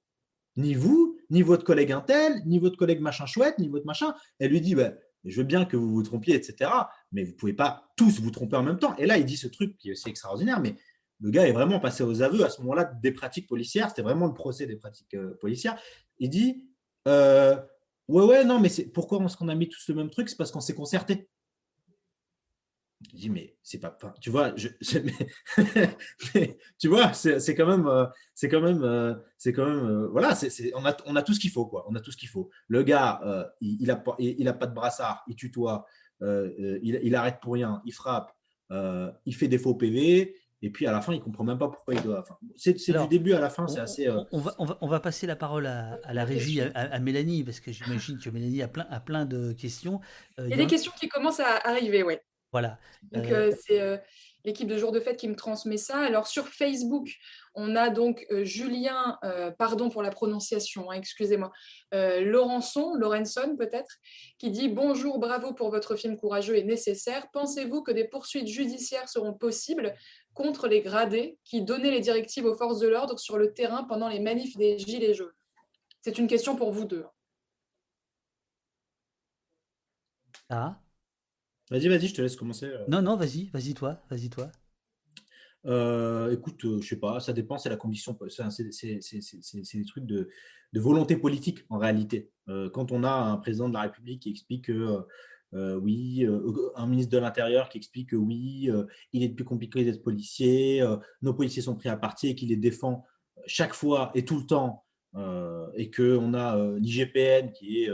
Ni 0.58 0.74
vous, 0.74 1.18
ni 1.30 1.42
votre 1.42 1.64
collègue 1.64 1.92
Intel, 1.92 2.42
ni 2.46 2.60
votre 2.60 2.76
collègue 2.76 3.00
machin 3.00 3.26
chouette, 3.26 3.60
ni 3.60 3.70
votre 3.70 3.86
machin. 3.86 4.14
Elle 4.40 4.52
lui 4.52 4.60
dit, 4.60 4.76
bah, 4.76 4.94
je 5.24 5.38
veux 5.38 5.46
bien 5.46 5.64
que 5.64 5.78
vous 5.78 5.94
vous 5.94 6.04
trompiez, 6.04 6.36
etc. 6.36 6.72
Mais 7.12 7.24
vous 7.24 7.32
ne 7.32 7.38
pouvez 7.38 7.54
pas 7.54 7.90
tous 7.96 8.20
vous 8.20 8.32
tromper 8.32 8.56
en 8.56 8.64
même 8.64 8.80
temps. 8.80 8.96
Et 8.98 9.06
là, 9.06 9.18
il 9.18 9.26
dit 9.26 9.38
ce 9.38 9.48
truc 9.48 9.78
qui 9.78 9.90
est 9.90 9.92
aussi 9.94 10.10
extraordinaire, 10.10 10.60
mais 10.60 10.76
le 11.22 11.32
gars 11.32 11.48
est 11.48 11.52
vraiment 11.52 11.80
passé 11.80 12.04
aux 12.04 12.22
aveux 12.22 12.44
à 12.46 12.50
ce 12.50 12.62
moment-là 12.62 12.86
des 12.86 13.12
pratiques 13.12 13.48
policières. 13.48 13.90
C'était 13.90 14.02
vraiment 14.02 14.28
le 14.28 14.34
procès 14.34 14.66
des 14.66 14.78
pratiques 14.78 15.14
euh, 15.16 15.38
policières. 15.42 15.78
Il 16.18 16.30
dit, 16.30 16.64
euh, 17.08 17.58
ouais, 18.08 18.24
ouais, 18.24 18.46
non, 18.46 18.60
mais 18.60 18.70
pourquoi 18.94 19.22
est-ce 19.24 19.36
qu'on 19.36 19.50
a 19.50 19.56
mis 19.56 19.68
tous 19.68 19.88
le 19.90 19.96
même 19.96 20.10
truc? 20.10 20.30
C'est 20.30 20.38
parce 20.38 20.52
qu'on 20.52 20.62
s'est 20.62 20.76
concerté. 20.76 21.30
Je 23.14 23.18
dis, 23.18 23.30
mais 23.30 23.58
c'est 23.64 23.80
pas. 23.80 23.98
tu 24.20 24.30
vois, 24.30 24.52
tu 26.78 26.88
vois, 26.90 27.14
c'est 27.14 27.56
quand 27.56 27.66
même. 27.66 28.10
C'est 28.36 28.50
quand 28.50 28.60
même. 28.60 28.84
Euh, 28.84 29.16
c'est 29.38 29.54
quand 29.54 29.66
même. 29.66 30.08
Voilà, 30.08 30.38
on, 30.76 30.86
a, 30.86 30.98
on 31.06 31.16
a 31.16 31.24
tout 31.24 31.34
ce 31.34 31.40
qu'il 31.40 31.52
faut, 31.52 31.66
quoi. 31.66 31.86
On 31.88 31.96
a 31.96 32.02
tout 32.02 32.12
ce 32.12 32.18
qu'il 32.18 32.28
faut. 32.28 32.50
Le 32.68 32.84
gars, 32.84 33.22
il, 33.62 33.82
il, 33.82 33.90
a, 33.92 34.04
il, 34.20 34.48
a 34.50 34.54
pas 34.54 34.68
de 34.68 34.74
brassard, 34.74 35.24
il 35.28 35.38
tutoie, 35.38 35.86
il, 36.22 37.00
il, 37.04 37.16
arrête 37.16 37.40
pour 37.42 37.54
rien, 37.54 37.82
il 37.86 37.94
frappe, 37.94 38.34
il 38.72 39.36
fait 39.36 39.48
des 39.48 39.58
faux 39.58 39.76
PV. 39.76 40.36
Et 40.62 40.70
puis 40.72 40.86
à 40.88 40.92
la 40.92 41.00
fin, 41.00 41.14
il 41.14 41.22
comprend 41.22 41.46
même 41.46 41.58
pas 41.58 41.70
pourquoi 41.70 41.94
il 41.94 42.02
doit. 42.02 42.20
Enfin, 42.20 42.38
c'est 42.58 42.74
du 42.74 43.08
début 43.08 43.32
à 43.32 43.40
la 43.40 43.50
fin, 43.50 43.66
c'est 43.68 43.80
assez. 43.80 44.10
On, 44.10 44.40
va, 44.40 44.56
on, 44.58 44.66
va, 44.66 44.78
on, 44.82 44.88
va, 44.88 45.00
passer 45.00 45.26
la 45.26 45.38
parole 45.38 45.66
à, 45.68 46.00
à 46.04 46.14
la 46.14 46.26
régie, 46.26 46.60
à, 46.62 47.00
Mélanie, 47.00 47.46
parce 47.46 47.62
que 47.62 47.72
j'imagine 47.72 48.18
que 48.18 48.30
Mélanie 48.30 48.62
a 48.62 48.68
plein, 48.68 48.86
a 48.90 49.00
plein 49.00 49.26
de 49.26 49.54
questions. 49.54 50.02
il 50.38 50.50
y 50.50 50.54
a 50.54 50.58
des 50.58 50.68
questions 50.68 50.92
qui 51.00 51.08
commencent 51.08 51.40
à 51.40 51.62
arriver, 51.64 52.04
ouais. 52.04 52.22
Voilà. 52.52 52.80
Donc, 53.12 53.26
euh, 53.28 53.52
c'est 53.66 53.80
euh, 53.80 53.98
l'équipe 54.46 54.68
de 54.68 54.78
jour 54.78 54.92
de 54.92 55.00
fête 55.00 55.18
qui 55.18 55.28
me 55.28 55.36
transmet 55.36 55.78
ça. 55.78 56.00
Alors, 56.00 56.28
sur 56.28 56.48
Facebook, 56.48 57.16
on 57.56 57.76
a 57.76 57.90
donc 57.90 58.26
euh, 58.32 58.44
Julien, 58.44 59.18
pardon 59.58 59.90
pour 59.90 60.02
la 60.02 60.12
prononciation, 60.12 60.92
hein, 60.92 60.96
excusez-moi, 60.96 61.52
Lorenson 61.92 63.56
peut-être, 63.58 63.98
qui 64.38 64.52
dit 64.52 64.70
Bonjour, 64.70 65.20
bravo 65.20 65.54
pour 65.54 65.70
votre 65.70 65.96
film 65.96 66.18
courageux 66.18 66.56
et 66.56 66.64
nécessaire. 66.64 67.28
Pensez-vous 67.32 67.82
que 67.84 67.92
des 67.92 68.06
poursuites 68.06 68.48
judiciaires 68.48 69.10
seront 69.10 69.34
possibles 69.34 69.94
contre 70.34 70.68
les 70.68 70.82
gradés 70.82 71.38
qui 71.44 71.62
donnaient 71.62 71.92
les 71.92 72.00
directives 72.00 72.46
aux 72.46 72.56
forces 72.56 72.80
de 72.80 72.88
l'ordre 72.88 73.20
sur 73.20 73.38
le 73.38 73.54
terrain 73.54 73.84
pendant 73.84 74.08
les 74.08 74.20
manifs 74.20 74.56
des 74.58 74.78
Gilets 74.78 75.14
jaunes? 75.14 75.34
C'est 76.02 76.18
une 76.18 76.28
question 76.28 76.56
pour 76.56 76.72
vous 76.72 76.86
deux. 76.86 77.06
Ah 80.50 80.80
Vas-y, 81.70 81.88
vas-y, 81.88 82.08
je 82.08 82.16
te 82.16 82.22
laisse 82.22 82.36
commencer. 82.36 82.66
Euh. 82.66 82.86
Non, 82.88 83.02
non, 83.02 83.16
vas-y, 83.16 83.50
vas-y 83.54 83.74
toi, 83.74 84.02
vas-y 84.10 84.30
toi. 84.30 84.52
Euh, 85.66 86.32
écoute, 86.32 86.66
euh, 86.66 86.82
je 86.82 86.88
sais 86.88 86.96
pas, 86.96 87.20
ça 87.20 87.32
dépend, 87.32 87.58
c'est 87.58 87.70
la 87.70 87.76
condition, 87.76 88.18
c'est 88.30 89.78
des 89.78 89.86
trucs 89.86 90.06
de, 90.06 90.30
volonté 90.74 91.16
politique 91.16 91.60
en 91.70 91.78
réalité. 91.78 92.32
quand 92.74 92.92
on 92.92 93.04
a 93.04 93.12
un 93.12 93.38
président 93.38 93.70
de 93.70 93.74
la 93.74 93.82
République 93.82 94.24
qui 94.24 94.32
explique 94.32 94.66
que 94.66 95.06
oui, 95.52 96.26
un 96.76 96.88
ministre 96.88 97.12
de 97.12 97.18
l'Intérieur 97.18 97.70
qui 97.70 97.78
explique 97.78 98.12
que 98.12 98.16
oui, 98.16 98.70
il 99.12 99.24
est 99.24 99.30
plus 99.30 99.46
compliqué 99.46 99.84
d'être 99.84 100.02
policier, 100.02 100.84
nos 101.22 101.34
policiers 101.34 101.62
sont 101.62 101.76
pris 101.76 101.90
à 101.90 101.98
partie 101.98 102.30
et 102.30 102.36
qu'il 102.36 102.50
les 102.50 102.56
défend 102.56 103.06
chaque 103.46 103.74
fois 103.74 104.12
et 104.16 104.26
tout 104.26 104.40
le 104.40 104.46
temps, 104.46 104.86
et 105.76 105.92
qu'on 105.92 106.34
a 106.34 106.78
l'IGPN 106.80 107.52
qui 107.52 107.84
est 107.84 107.90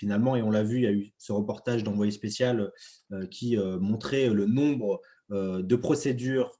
finalement, 0.00 0.34
et 0.34 0.40
on 0.40 0.50
l'a 0.50 0.62
vu, 0.62 0.76
il 0.76 0.82
y 0.82 0.86
a 0.86 0.92
eu 0.92 1.12
ce 1.18 1.30
reportage 1.30 1.84
d'envoyé 1.84 2.10
spécial 2.10 2.72
euh, 3.12 3.26
qui 3.26 3.58
euh, 3.58 3.78
montrait 3.78 4.30
le 4.30 4.46
nombre 4.46 5.02
euh, 5.30 5.62
de 5.62 5.76
procédures 5.76 6.50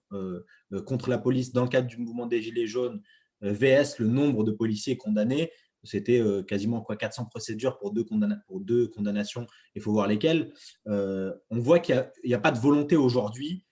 contre 0.87 1.09
la 1.09 1.19
police 1.19 1.53
dans 1.53 1.63
le 1.63 1.69
cadre 1.69 1.87
du 1.87 1.97
mouvement 1.97 2.27
des 2.27 2.43
Gilets 2.43 2.67
jaunes, 2.67 3.01
VS, 3.41 3.99
le 3.99 4.09
nombre 4.09 4.45
de 4.45 4.51
policiers 4.51 4.97
condamnés. 4.97 5.53
C'était 5.85 6.21
quasiment 6.47 6.81
quoi, 6.83 6.97
400 6.97 7.27
procédures 7.27 7.79
pour 7.79 7.93
deux, 7.93 8.05
pour 8.47 8.61
deux 8.61 8.89
condamnations, 8.89 9.47
il 9.77 9.83
faut 9.83 9.93
voir 9.93 10.09
lesquelles. 10.09 10.53
on 10.87 11.59
voit 11.61 11.79
qu'il 11.79 12.05
n'y 12.25 12.35
a, 12.35 12.41
pas 12.41 12.51
de 12.51 12.59
volonté 12.59 12.97
aujourd'hui, 12.97 13.65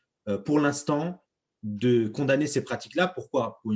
pour 0.44 0.60
l'instant, 0.60 1.20
de 1.62 2.08
condamner 2.08 2.46
ces 2.46 2.62
pratiques-là. 2.62 3.08
Pourquoi? 3.08 3.60
Pour 3.62 3.72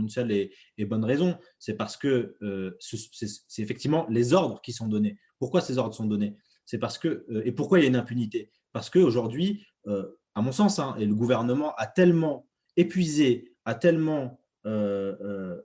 une, 0.00 0.08
seule 0.08 0.32
et, 0.32 0.84
bonne 0.84 1.04
raison. 1.04 1.36
C'est 1.58 1.74
parce 1.74 1.96
que 1.96 2.36
euh, 2.42 2.76
c'est 2.80 3.62
effectivement 3.62 4.06
les 4.08 4.32
ordres 4.32 4.60
qui 4.60 4.72
sont 4.72 4.88
donnés. 4.88 5.18
Pourquoi 5.38 5.60
ces 5.60 5.78
ordres 5.78 5.94
sont 5.94 6.06
donnés? 6.06 6.36
C'est 6.64 6.78
parce 6.78 6.98
que 6.98 7.24
euh, 7.30 7.42
et 7.44 7.52
pourquoi 7.52 7.78
il 7.78 7.82
y 7.82 7.84
a 7.84 7.88
une 7.88 7.96
impunité? 7.96 8.50
Parce 8.72 8.90
qu'aujourd'hui, 8.90 9.64
euh, 9.86 10.06
à 10.34 10.42
mon 10.42 10.52
sens, 10.52 10.78
hein, 10.78 10.96
et 10.98 11.06
le 11.06 11.14
gouvernement 11.14 11.74
a 11.76 11.86
tellement 11.86 12.48
épuisé, 12.76 13.54
a 13.64 13.74
tellement 13.74 14.38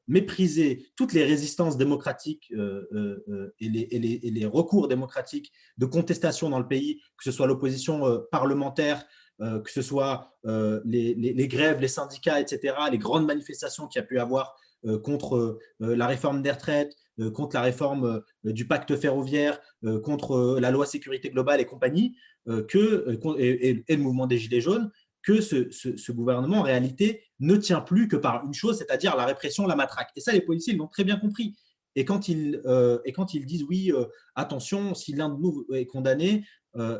méprisé 0.08 0.88
toutes 0.96 1.13
les 1.13 1.24
résistances 1.24 1.78
démocratiques 1.78 2.52
et 2.52 3.70
les, 3.70 3.88
et, 3.91 4.32
les, 4.32 4.46
recours 4.48 4.88
démocratiques 4.88 5.52
de 5.78 5.86
contestation 5.86 6.50
dans 6.50 6.58
le 6.58 6.67
pays, 6.67 7.00
que 7.15 7.24
ce 7.24 7.32
soit 7.32 7.46
l'opposition 7.46 8.26
parlementaire, 8.32 9.06
euh, 9.39 9.60
que 9.60 9.69
ce 9.69 9.84
soit 9.84 10.36
euh, 10.47 10.82
les, 10.84 11.47
grèves, 11.47 11.80
les 11.80 11.88
syndicats, 11.88 12.41
etc., 12.41 12.73
les 12.91 12.97
grandes 12.97 13.28
manifestations 13.28 13.86
qu'il 13.86 14.00
y 14.00 14.04
a 14.04 14.08
pu 14.08 14.19
avoir 14.19 14.56
euh, 14.86 14.97
contre 14.97 15.60
la 15.80 16.08
réforme 16.08 16.41
des 16.41 16.50
retraites, 16.50 16.95
contre 17.34 17.56
la 17.56 17.62
réforme 17.62 18.21
du 18.43 18.67
pacte 18.67 18.95
ferroviaire, 18.95 19.60
contre 20.04 20.60
la 20.60 20.69
loi 20.69 20.86
sécurité 20.86 21.32
globale 21.32 21.60
et 21.60 21.65
compagnie, 21.65 22.15
que, 22.45 23.19
et, 23.39 23.84
le 23.89 23.97
mouvement 23.97 24.28
des 24.28 24.38
Gilets 24.38 24.62
jaunes, 24.62 24.91
que 25.23 25.41
ce, 25.41 26.12
gouvernement, 26.12 26.60
en 26.60 26.62
réalité, 26.62 27.23
ne 27.39 27.56
tient 27.56 27.82
plus 27.82 28.08
que 28.08 28.17
par 28.17 28.45
une 28.45 28.54
chose, 28.54 28.78
c'est-à-dire 28.78 29.15
la 29.15 29.26
répression, 29.26 29.65
la 29.65 29.76
matraque. 29.76 30.12
Et 30.15 30.21
ça, 30.21 30.32
les 30.32 30.41
policiers, 30.41 30.76
l'ont 30.76 30.88
très 30.88 31.04
bien 31.04 31.17
compris. 31.17 31.56
Et 31.95 32.06
quand 32.06 32.30
ils, 32.30 32.62
et 33.04 33.12
quand 33.13 33.34
ils 33.34 33.47
disent, 33.47 33.63
oui, 33.63 33.91
attention, 34.36 34.93
si 34.93 35.13
l'un 35.13 35.30
de 35.30 35.41
nous 35.41 35.65
est 35.73 35.88
condamné, 35.88 36.45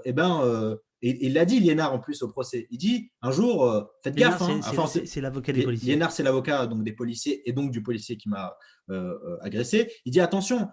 eh 0.04 0.14
ben, 0.14 0.80
et 1.02 1.28
il 1.28 1.34
l'a 1.34 1.46
dit, 1.46 1.60
Liénard, 1.60 1.94
en 1.94 2.00
plus, 2.00 2.24
au 2.24 2.28
procès. 2.28 2.68
Il 2.72 2.78
dit 2.78 3.12
un 3.22 3.32
jour, 3.32 3.66
euh, 3.66 3.84
faites 4.04 4.16
gaffe. 4.16 4.42
Hein. 4.42 4.62
c'est 5.06 5.22
l'avocat 5.22 5.54
des 5.54 5.64
policiers. 5.64 5.94
Liénard, 5.94 6.12
c'est 6.12 6.24
l'avocat 6.24 6.66
donc, 6.66 6.84
des 6.84 6.94
policiers 6.94 7.48
et 7.48 7.54
donc 7.54 7.72
du 7.72 7.84
policier 7.84 8.18
qui 8.18 8.30
m'a 8.30 8.58
euh, 8.90 9.14
euh, 9.26 9.38
agressé. 9.42 9.92
Il 10.06 10.12
dit 10.12 10.22
attention, 10.22 10.70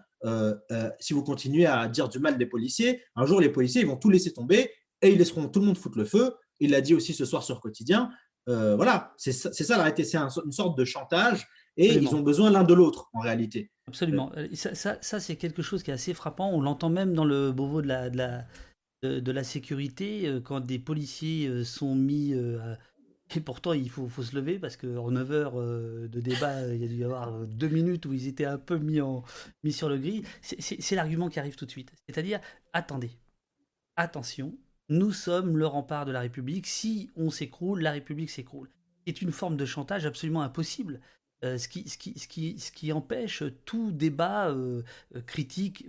si 0.99 1.13
vous 1.13 1.23
continuez 1.23 1.67
à 1.67 1.87
dire 1.89 2.09
du 2.09 2.19
mal 2.19 2.39
des 2.39 2.47
policiers, 2.47 3.03
un 3.15 3.27
jour, 3.27 3.41
les 3.41 3.51
policiers 3.51 3.83
ils 3.83 3.87
vont 3.87 3.97
tout 3.97 4.09
laisser 4.09 4.33
tomber 4.33 4.71
et 5.03 5.11
ils 5.11 5.19
laisseront 5.19 5.49
tout 5.49 5.61
le 5.61 5.67
monde 5.67 5.77
foutre 5.77 5.99
le 5.99 6.07
feu. 6.07 6.35
Il 6.61 6.71
l'a 6.71 6.81
dit 6.81 6.95
aussi 6.95 7.13
ce 7.13 7.27
soir 7.27 7.43
sur 7.43 7.61
Quotidien. 7.61 8.11
voilà, 8.47 9.13
c'est 9.19 9.33
ça, 9.33 9.53
ça 9.53 9.77
la 9.77 9.83
réalité. 9.83 10.05
C'est 10.05 10.17
une 10.17 10.53
sorte 10.53 10.79
de 10.79 10.85
chantage 10.87 11.47
et 11.77 11.93
ils 11.93 12.15
ont 12.15 12.23
besoin 12.23 12.51
l'un 12.51 12.65
de 12.65 12.73
l'autre 12.73 13.11
en 13.13 13.21
réalité. 13.21 13.71
Absolument. 13.87 14.33
Ça, 14.55 14.75
ça, 14.75 15.21
c'est 15.21 15.37
quelque 15.37 15.61
chose 15.61 15.83
qui 15.83 15.91
est 15.91 15.95
assez 15.95 16.15
frappant. 16.15 16.51
On 16.51 16.63
l'entend 16.63 16.89
même 16.89 17.13
dans 17.13 17.27
le 17.27 17.53
Beauvau 17.53 17.83
de 17.83 17.89
la, 17.89 18.09
de 18.09 18.17
la 18.17 18.47
de, 19.05 19.33
la 19.33 19.45
sécurité 19.45 20.27
euh, 20.27 20.41
quand 20.41 20.61
des 20.61 20.79
policiers 20.79 21.47
euh, 21.47 21.65
sont 21.65 21.95
mis 21.95 22.33
euh, 22.33 22.75
et 23.37 23.41
pourtant, 23.41 23.73
il 23.73 23.91
faut, 23.91 24.09
faut, 24.09 24.23
se 24.23 24.35
lever 24.35 24.59
parce 24.59 24.77
qu'en 24.77 25.11
9 25.11 25.31
heures 25.33 25.57
de 25.57 26.21
débat, 26.21 26.67
il 26.69 26.81
y 26.81 26.85
a 26.85 26.89
dû 26.89 26.97
y 26.97 27.05
avoir 27.05 27.47
deux 27.47 27.69
minutes 27.69 28.07
où 28.07 28.13
ils 28.13 28.29
étaient 28.29 28.45
un 28.45 28.59
peu 28.59 28.77
mis, 28.77 29.01
en, 29.01 29.25
mis 29.63 29.73
sur 29.73 29.89
le 29.89 29.99
gris. 29.99 30.23
C'est 30.43 30.95
l'argument 30.95 31.29
qui 31.29 31.41
arrive 31.41 31.57
tout 31.57 31.65
de 31.65 31.71
suite. 31.71 31.91
C'est-à-dire, 32.07 32.41
attendez, 32.75 33.11
attention, 33.97 34.57
nous 34.91 35.11
sommes 35.11 35.57
le 35.57 35.67
rempart 35.67 36.05
de 36.05 36.13
la 36.13 36.21
République. 36.21 36.67
Si 36.67 37.11
on 37.17 37.31
s'écroule, 37.31 37.81
la 37.81 37.93
République 37.93 38.31
s'écroule. 38.31 38.69
C'est 39.07 39.23
une 39.23 39.33
forme 39.33 39.57
de 39.57 39.65
chantage 39.65 40.05
absolument 40.05 40.43
impossible. 40.43 41.01
ce, 41.43 41.67
qui, 41.67 41.89
ce, 41.89 41.97
qui, 41.97 42.19
ce, 42.19 42.29
qui, 42.29 42.61
ce, 42.61 42.71
qui, 42.71 42.93
empêche 42.93 43.43
tout 43.65 43.91
débat 43.91 44.55
critique, 45.27 45.87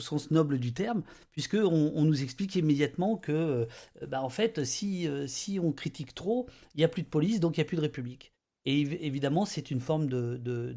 au 0.00 0.02
sens 0.02 0.30
noble 0.30 0.58
du 0.58 0.72
terme, 0.72 1.02
puisque 1.30 1.54
on, 1.54 2.02
nous 2.02 2.22
explique 2.22 2.56
immédiatement 2.56 3.16
que, 3.16 3.32
euh, 3.32 3.66
bah, 4.06 4.22
en 4.22 4.30
fait, 4.30 4.64
si, 4.64 5.06
euh, 5.06 5.26
si 5.26 5.60
on 5.60 5.72
critique 5.72 6.14
trop, 6.14 6.48
il 6.74 6.78
n'y 6.78 6.84
a 6.84 6.88
plus 6.88 7.02
de 7.02 7.08
police, 7.08 7.38
donc 7.38 7.56
il 7.56 7.60
n'y 7.60 7.66
a 7.66 7.66
plus 7.66 7.76
de 7.76 7.82
République. 7.82 8.32
Et 8.64 8.80
évidemment, 8.80 9.44
c'est 9.44 9.70
une 9.70 9.80
forme 9.80 10.08
de, 10.08 10.36
de, 10.36 10.74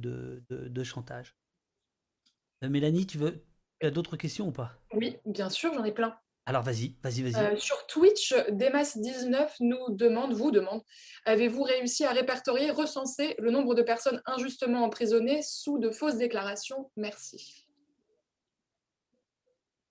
de, 0.50 0.84
chantage. 0.84 1.36
Euh, 2.64 2.70
Mélanie, 2.70 3.08
tu 3.08 3.18
veux, 3.18 3.44
as 3.82 3.92
d'autres 3.92 4.18
questions 4.18 4.48
ou 4.48 4.52
pas? 4.52 4.74
Oui, 4.94 5.18
bien 5.26 5.50
sûr, 5.50 5.74
j'en 5.74 5.84
ai 5.84 5.92
plein. 5.92 6.16
Alors 6.46 6.62
vas-y, 6.62 6.96
vas-y, 7.02 7.22
vas-y. 7.22 7.42
Euh, 7.42 7.58
sur 7.58 7.88
Twitch, 7.88 8.34
Demas19 8.34 9.48
nous 9.62 9.96
demande, 9.96 10.34
vous 10.34 10.52
demande, 10.52 10.82
avez-vous 11.26 11.64
réussi 11.64 12.04
à 12.04 12.12
répertorier, 12.12 12.70
recenser 12.70 13.36
le 13.40 13.50
nombre 13.50 13.76
de 13.76 13.82
personnes 13.82 14.22
injustement 14.26 14.84
emprisonnées 14.84 15.42
sous 15.42 15.78
de 15.78 15.90
fausses 15.90 16.18
déclarations? 16.18 16.92
Merci. 16.98 17.63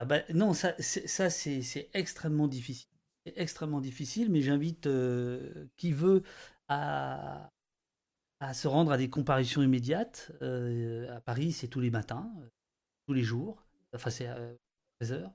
Ah 0.03 0.05
bah, 0.05 0.19
non, 0.33 0.53
ça, 0.53 0.75
c'est 0.79 1.89
extrêmement 1.93 2.49
difficile. 2.49 2.89
C'est 3.25 3.37
extrêmement 3.37 3.79
difficile, 3.79 4.29
mais 4.29 4.41
j'invite 4.41 4.85
euh, 4.85 5.69
qui 5.77 5.93
veut 5.93 6.23
à, 6.67 7.49
se 8.53 8.67
rendre 8.67 8.91
à 8.91 8.97
des 8.97 9.09
comparutions 9.09 9.63
immédiates. 9.63 10.33
Euh, 10.41 11.15
à 11.15 11.21
Paris, 11.21 11.53
c'est 11.53 11.69
tous 11.69 11.79
les 11.79 11.89
matins, 11.89 12.29
tous 13.07 13.13
les 13.13 13.23
jours. 13.23 13.65
Enfin, 13.95 14.09
c'est 14.09 14.27
à 14.27 14.37
13 14.99 15.13
heures. 15.13 15.31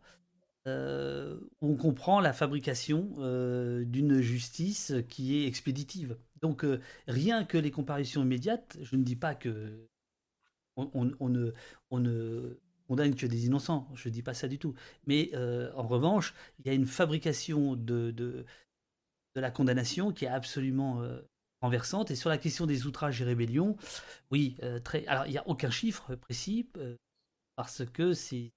Euh, 0.66 1.40
on 1.62 1.74
comprend 1.74 2.20
la 2.20 2.34
fabrication 2.34 3.14
euh, 3.20 3.86
d'une 3.86 4.20
justice 4.20 4.92
qui 5.08 5.38
est 5.38 5.46
expéditive. 5.46 6.18
Donc 6.42 6.62
euh, 6.62 6.82
rien 7.06 7.46
que 7.46 7.56
les 7.56 7.70
comparaisons 7.70 8.22
immédiates, 8.22 8.76
je 8.82 8.96
ne 8.96 9.02
dis 9.02 9.16
pas 9.16 9.34
que 9.34 9.88
on, 10.76 11.06
ne, 11.30 11.52
on 11.90 12.00
ne 12.00 12.60
condamne 12.88 13.14
que 13.14 13.26
des 13.26 13.46
innocents, 13.46 13.88
je 13.94 14.08
ne 14.08 14.14
dis 14.14 14.22
pas 14.22 14.34
ça 14.34 14.48
du 14.48 14.58
tout. 14.58 14.74
Mais 15.06 15.30
en 15.74 15.86
revanche, 15.86 16.34
il 16.58 16.66
y 16.66 16.70
a 16.70 16.72
une 16.72 16.86
fabrication 16.86 17.76
de, 17.76 18.10
de, 18.10 18.44
la 19.34 19.50
condamnation 19.50 20.12
qui 20.12 20.24
est 20.24 20.28
absolument 20.28 21.02
renversante. 21.60 22.10
Et 22.10 22.16
sur 22.16 22.30
la 22.30 22.38
question 22.38 22.66
des 22.66 22.86
outrages 22.86 23.20
et 23.22 23.24
rébellions, 23.24 23.76
oui, 24.30 24.56
très. 24.84 25.06
Alors 25.06 25.26
il 25.26 25.30
n'y 25.32 25.38
a 25.38 25.46
aucun 25.46 25.70
chiffre 25.70 26.14
précis 26.16 26.68
parce 27.56 27.84
que 27.84 28.14
c'est 28.14 28.52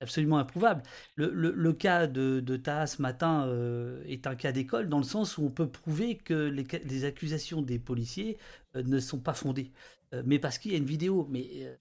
absolument 0.00 0.38
improuvable. 0.38 0.82
Le, 1.16 1.72
cas 1.72 2.06
de, 2.06 2.40
de 2.40 2.56
Taha 2.56 2.86
ce 2.86 3.02
matin 3.02 3.46
euh, 3.46 4.02
est 4.06 4.26
un 4.26 4.34
cas 4.34 4.52
d'école 4.52 4.88
dans 4.88 4.98
le 4.98 5.04
sens 5.04 5.38
où 5.38 5.44
on 5.44 5.50
peut 5.50 5.68
prouver 5.68 6.16
que 6.16 6.34
les, 6.34 7.04
accusations 7.04 7.62
des 7.62 7.78
policiers 7.78 8.38
euh, 8.76 8.82
ne 8.82 9.00
sont 9.00 9.18
pas 9.18 9.34
fondées. 9.34 9.72
Euh, 10.14 10.22
mais 10.24 10.38
parce 10.38 10.58
qu'il 10.58 10.72
y 10.72 10.74
a 10.74 10.78
une 10.78 10.84
vidéo. 10.84 11.26
Mais 11.30 11.78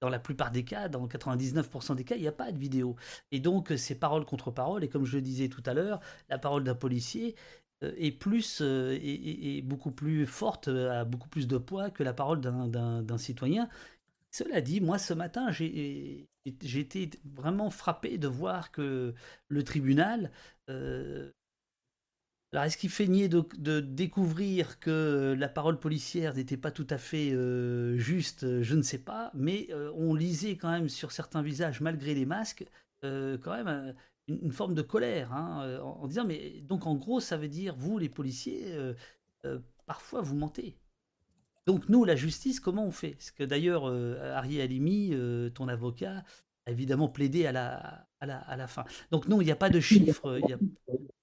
dans 0.00 0.08
la 0.08 0.18
plupart 0.18 0.50
des 0.50 0.64
cas, 0.64 0.88
dans 0.88 1.06
99% 1.06 1.94
des 1.94 2.04
cas, 2.04 2.16
il 2.16 2.22
n'y 2.22 2.28
a 2.28 2.32
pas 2.32 2.52
de 2.52 2.58
vidéo. 2.58 2.96
Et 3.32 3.40
donc 3.40 3.72
c'est 3.76 3.94
parole 3.94 4.24
contre 4.24 4.50
parole. 4.50 4.84
Et 4.84 4.88
comme 4.88 5.04
je 5.04 5.16
le 5.16 5.22
disais 5.22 5.48
tout 5.48 5.62
à 5.66 5.74
l'heure, 5.74 6.00
la 6.28 6.38
parole 6.38 6.64
d'un 6.64 6.74
policier 6.74 7.34
est 7.82 8.12
plus 8.12 8.62
est, 8.62 9.62
beaucoup 9.62 9.90
plus 9.90 10.26
forte, 10.26 10.68
a 10.68 11.04
beaucoup 11.04 11.28
plus 11.28 11.46
de 11.46 11.58
poids 11.58 11.90
que 11.90 12.02
la 12.02 12.14
parole 12.14 12.40
d'un 12.40 13.18
citoyen 13.18 13.68
cela 14.36 14.60
dit, 14.60 14.80
moi 14.80 14.98
ce 14.98 15.14
matin, 15.14 15.50
j'ai 15.50 16.28
été 16.44 17.10
vraiment 17.24 17.70
frappé 17.70 18.18
de 18.18 18.28
voir 18.28 18.70
que 18.70 19.14
le 19.48 19.64
tribunal. 19.64 20.30
Euh, 20.68 21.32
alors, 22.52 22.64
est-ce 22.64 22.78
qu'il 22.78 22.90
feignait 22.90 23.28
de, 23.28 23.44
de, 23.58 23.80
découvrir 23.80 24.78
que 24.78 25.34
la 25.38 25.48
parole 25.48 25.78
policière 25.78 26.34
n'était 26.34 26.56
pas 26.56 26.70
tout 26.70 26.86
à 26.90 26.96
fait 26.96 27.32
euh, 27.32 27.98
juste? 27.98 28.62
Je 28.62 28.74
ne 28.74 28.82
sais 28.82 28.98
pas, 28.98 29.30
mais 29.34 29.66
euh, 29.70 29.92
on 29.96 30.14
lisait 30.14 30.56
quand 30.56 30.70
même 30.70 30.88
sur 30.88 31.12
certains 31.12 31.42
visages, 31.42 31.80
malgré 31.80 32.14
les 32.14 32.26
masques, 32.26 32.64
quand 33.02 33.64
même 33.64 33.94
une, 34.26 34.50
forme 34.52 34.74
de 34.74 34.82
colère, 34.82 35.32
hein, 35.32 35.78
en, 35.80 36.08
disant 36.08 36.24
mais 36.24 36.60
donc 36.62 36.86
en 36.86 36.96
gros, 36.96 37.20
ça 37.20 37.36
veut 37.36 37.48
dire 37.48 37.76
vous 37.76 37.98
les 37.98 38.08
policiers, 38.08 38.74
parfois 39.86 40.22
vous 40.22 40.34
mentez. 40.34 40.76
Donc 41.66 41.88
nous, 41.88 42.04
la 42.04 42.14
justice, 42.14 42.60
comment 42.60 42.86
on 42.86 42.92
fait? 42.92 43.10
Parce 43.12 43.32
que 43.32 43.42
d'ailleurs, 43.42 43.88
euh, 43.88 44.34
Arié 44.34 44.62
Alimi, 44.62 45.10
euh, 45.12 45.50
ton 45.50 45.66
avocat, 45.66 46.24
a 46.66 46.70
évidemment 46.70 47.08
plaidé 47.08 47.46
à 47.46 47.52
la, 47.52 48.06
à 48.20 48.26
la, 48.26 48.38
à 48.38 48.56
la 48.56 48.68
fin. 48.68 48.84
Donc 49.10 49.28
non, 49.28 49.40
il 49.40 49.46
n'y 49.46 49.52
a 49.52 49.56
pas 49.56 49.70
de 49.70 49.80
chiffres, 49.80 50.40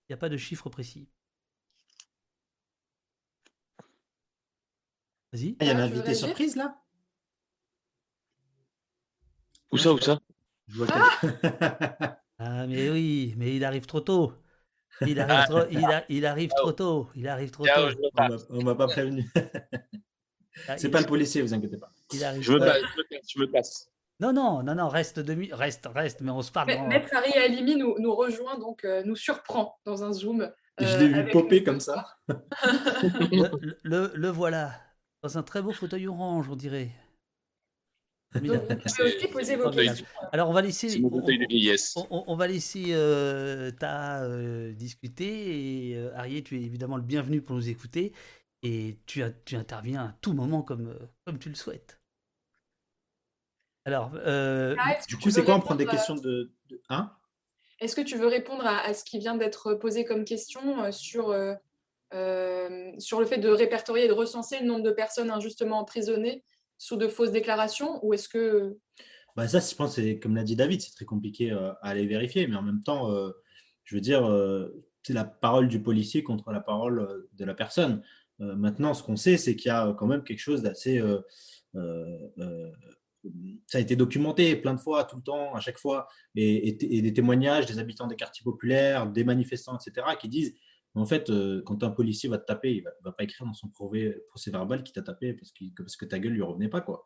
n'y 0.09 0.13
a, 0.13 0.17
pas 0.17 0.29
de 0.29 0.37
chiffres 0.37 0.69
précis. 0.69 1.07
Vas-y. 5.31 5.57
Il 5.59 5.67
y 5.67 5.69
a 5.69 5.75
un 5.75 5.79
invité 5.79 6.13
surprise 6.13 6.55
là 6.55 6.79
Où 9.71 9.77
ça, 9.77 9.93
où 9.93 9.99
ça? 9.99 10.19
Ah, 10.89 11.19
ah 12.39 12.67
mais 12.67 12.89
oui, 12.89 13.33
mais 13.37 13.55
il 13.55 13.65
arrive 13.65 13.85
trop 13.85 14.01
tôt. 14.01 14.33
Il 15.01 15.19
arrive, 15.19 15.35
ah. 15.39 15.45
trop, 15.47 15.61
il, 16.09 16.25
arrive 16.25 16.51
trop 16.55 16.71
tôt. 16.71 17.09
Il 17.15 17.27
arrive 17.27 17.51
trop 17.51 17.65
tôt. 17.65 17.89
On 18.49 18.63
m'a 18.63 18.75
pas 18.75 18.87
prévenu. 18.87 19.27
Ah, 20.67 20.77
c'est 20.77 20.89
pas 20.89 21.01
le 21.01 21.07
policier, 21.07 21.41
vous 21.41 21.53
inquiétez 21.53 21.77
pas. 21.77 21.91
je, 22.11 22.53
me 22.53 23.45
passe, 23.51 23.91
Non, 24.19 24.32
non, 24.34 24.63
non, 24.63 24.76
non, 24.76 24.88
reste 24.88 25.19
demi, 25.19 25.49
reste, 25.52 25.88
reste, 25.93 26.21
mais 26.21 26.32
on 26.32 26.41
se 26.41 26.52
parle. 26.52 26.67
Maître 26.88 27.10
Harry 27.13 27.34
Alimi 27.34 27.76
nous, 27.76 27.95
nous 27.99 28.15
rejoint, 28.15 28.58
donc 28.58 28.86
euh, 28.86 29.04
nous 29.06 29.15
surprend 29.15 29.80
dans 29.86 30.04
un 30.04 30.13
zoom. 30.13 30.52
je 30.80 30.97
l'ai 30.97 31.08
vu 31.08 31.19
euh, 31.19 31.32
popper 31.32 31.63
comme 31.63 31.80
ça. 31.80 32.06
le, 33.84 34.12
le, 34.15 34.30
voilà, 34.30 34.80
dans 35.21 35.38
un 35.38 35.43
très 35.43 35.62
beau 35.62 35.71
fauteuil 35.71 36.08
orange, 36.08 36.47
on 36.49 36.56
dirait. 36.56 36.91
Alors 40.32 40.49
on 40.49 40.54
va 40.54 40.62
laisser, 40.63 41.04
on, 41.04 42.23
on, 42.28 42.36
va 42.36 42.47
laisser 42.47 42.86
euh, 42.89 43.69
ta 43.69 44.28
discuter 44.71 45.91
et 45.91 46.10
Arié, 46.15 46.41
tu 46.41 46.58
es 46.60 46.63
évidemment 46.63 46.97
le 46.97 47.04
bienvenu 47.04 47.43
pour 47.43 47.56
nous 47.56 47.69
écouter 47.69 48.12
et 48.63 48.97
tu, 49.06 49.21
tu 49.45 49.56
interviens 49.56 50.06
à 50.06 50.15
tout 50.21 50.34
moment 50.34 50.63
comme, 50.63 50.88
euh, 50.88 51.08
comme 51.26 51.38
tu 51.38 51.49
le 51.49 51.56
souhaites. 51.56 51.99
Alors, 53.85 54.11
euh, 54.15 54.75
ah, 54.79 54.97
du 55.07 55.17
coup, 55.17 55.29
c'est 55.29 55.43
quoi 55.43 55.55
On 55.55 55.59
prend 55.59 55.75
des 55.75 55.85
questions 55.85 56.15
de. 56.15 56.51
Hein? 56.89 57.11
Est-ce 57.79 57.95
que 57.95 58.01
tu 58.01 58.17
veux 58.17 58.27
répondre 58.27 58.65
à, 58.65 58.93
ce 58.93 59.03
qui 59.03 59.19
vient 59.19 59.35
d'être 59.35 59.73
posé 59.73 60.05
comme 60.05 60.23
question 60.23 60.83
euh, 60.83 60.91
sur, 60.91 61.35
sur 62.99 63.19
le 63.19 63.25
fait 63.25 63.39
de 63.39 63.49
répertorier 63.49 64.05
et 64.05 64.07
de 64.07 64.13
recenser 64.13 64.59
le 64.59 64.67
nombre 64.67 64.83
de 64.83 64.91
personnes 64.91 65.31
injustement 65.31 65.79
emprisonnées 65.79 66.43
sous 66.77 66.95
de 66.95 67.07
fausses 67.07 67.31
déclarations 67.31 68.03
Ou 68.05 68.13
est-ce 68.13 68.29
que. 68.29 68.77
Bah 69.35 69.47
ça, 69.47 69.59
je 69.59 69.75
pense, 69.75 69.99
comme 70.21 70.35
l'a 70.35 70.43
dit 70.43 70.55
David, 70.55 70.81
c'est 70.81 70.91
très 70.91 71.05
compliqué 71.05 71.51
à 71.51 71.77
aller 71.81 72.05
vérifier, 72.05 72.47
mais 72.47 72.55
en 72.55 72.61
même 72.61 72.83
temps, 72.83 73.09
je 73.83 73.95
veux 73.95 74.01
dire, 74.01 74.23
c'est 75.01 75.13
la 75.13 75.25
parole 75.25 75.67
du 75.67 75.81
policier 75.81 76.23
contre 76.23 76.51
la 76.51 76.61
parole 76.61 77.27
de 77.33 77.43
la 77.45 77.53
personne. 77.53 78.01
Euh, 78.41 78.55
maintenant, 78.55 78.93
ce 78.93 79.03
qu'on 79.03 79.15
sait, 79.15 79.37
c'est 79.37 79.55
qu'il 79.55 79.69
y 79.69 79.71
a 79.71 79.93
quand 79.97 80.07
même 80.07 80.23
quelque 80.23 80.39
chose 80.39 80.61
d'assez. 80.61 80.99
Euh, 80.99 81.19
euh, 81.75 82.71
ça 83.67 83.77
a 83.77 83.81
été 83.81 83.95
documenté 83.95 84.55
plein 84.55 84.73
de 84.73 84.79
fois, 84.79 85.05
tout 85.05 85.17
le 85.17 85.23
temps, 85.23 85.53
à 85.55 85.59
chaque 85.59 85.77
fois, 85.77 86.07
et, 86.36 86.73
des 86.73 87.13
témoignages 87.13 87.65
des 87.65 87.79
habitants 87.79 88.07
des 88.07 88.15
quartiers 88.15 88.43
populaires, 88.43 89.07
des 89.07 89.23
manifestants, 89.23 89.77
etc., 89.77 90.07
qui 90.19 90.29
disent 90.29 90.53
en 90.95 91.05
fait, 91.05 91.31
quand 91.65 91.83
un 91.83 91.89
policier 91.89 92.29
va 92.29 92.38
te 92.38 92.45
taper, 92.45 92.75
il 92.75 92.83
ne 92.83 92.89
va, 93.03 93.12
pas 93.12 93.23
écrire 93.23 93.47
dans 93.47 93.53
son 93.53 93.67
procès 93.69 94.51
verbal 94.51 94.83
qu'il 94.83 94.93
t'a 94.93 95.01
tapé 95.01 95.33
parce, 95.33 95.51
parce, 95.75 95.95
que 95.95 96.05
ta 96.05 96.19
gueule 96.19 96.33
ne 96.33 96.38
lui 96.38 96.43
revenait 96.43 96.69
pas. 96.69 96.81
Quoi. 96.81 97.03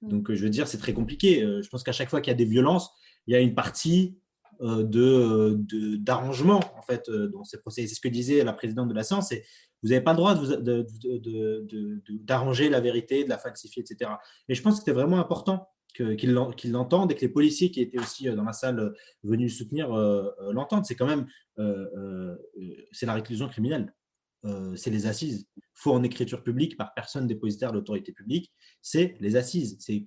Mm. 0.00 0.08
Donc, 0.08 0.32
je 0.32 0.42
veux 0.42 0.48
dire, 0.48 0.66
c'est 0.66 0.78
très 0.78 0.94
compliqué. 0.94 1.40
Je 1.40 1.68
pense 1.68 1.82
qu'à 1.82 1.92
chaque 1.92 2.08
fois 2.08 2.22
qu'il 2.22 2.30
y 2.30 2.34
a 2.34 2.36
des 2.36 2.46
violences, 2.46 2.90
il 3.26 3.34
y 3.34 3.36
a 3.36 3.40
une 3.40 3.54
partie 3.54 4.18
de 4.60 5.58
d'arrangement 5.96 6.60
en 6.76 6.82
fait 6.82 7.10
dans 7.10 7.44
ces 7.44 7.58
procès. 7.58 7.86
C'est 7.86 7.94
ce 7.94 8.00
que 8.00 8.08
disait 8.08 8.44
la 8.44 8.52
présidente 8.52 8.88
de 8.88 8.94
la 8.94 9.02
séance. 9.02 9.32
Vous 9.82 9.90
n'avez 9.90 10.02
pas 10.02 10.12
le 10.12 10.16
droit 10.16 10.34
d'arranger 12.24 12.68
la 12.68 12.80
vérité, 12.80 13.24
de 13.24 13.28
la 13.28 13.38
falsifier, 13.38 13.82
etc. 13.82 14.10
Et 14.48 14.54
je 14.54 14.62
pense 14.62 14.74
que 14.74 14.78
c'était 14.80 14.92
vraiment 14.92 15.18
important 15.18 15.68
qu'ils 15.96 16.32
l'entendent 16.32 17.12
et 17.12 17.14
que 17.14 17.20
les 17.20 17.28
policiers 17.28 17.70
qui 17.70 17.80
étaient 17.80 17.98
aussi 17.98 18.28
euh, 18.28 18.36
dans 18.36 18.44
la 18.44 18.52
salle 18.52 18.78
euh, 18.78 18.90
venus 19.22 19.56
soutenir 19.56 19.92
euh, 19.92 20.30
l'entendent. 20.52 20.84
C'est 20.84 20.94
quand 20.94 21.06
même 21.06 21.26
c'est 22.92 23.06
la 23.06 23.14
réclusion 23.14 23.48
criminelle. 23.48 23.94
c'est 24.74 24.90
les 24.90 25.06
assises. 25.06 25.48
Faux 25.72 25.92
en 25.94 26.02
écriture 26.02 26.42
publique 26.42 26.76
par 26.76 26.92
personne 26.92 27.26
dépositaire 27.26 27.70
de 27.70 27.78
l'autorité 27.78 28.12
publique, 28.12 28.52
c'est 28.82 29.16
les 29.20 29.36
assises. 29.36 29.78
C'est 29.80 30.04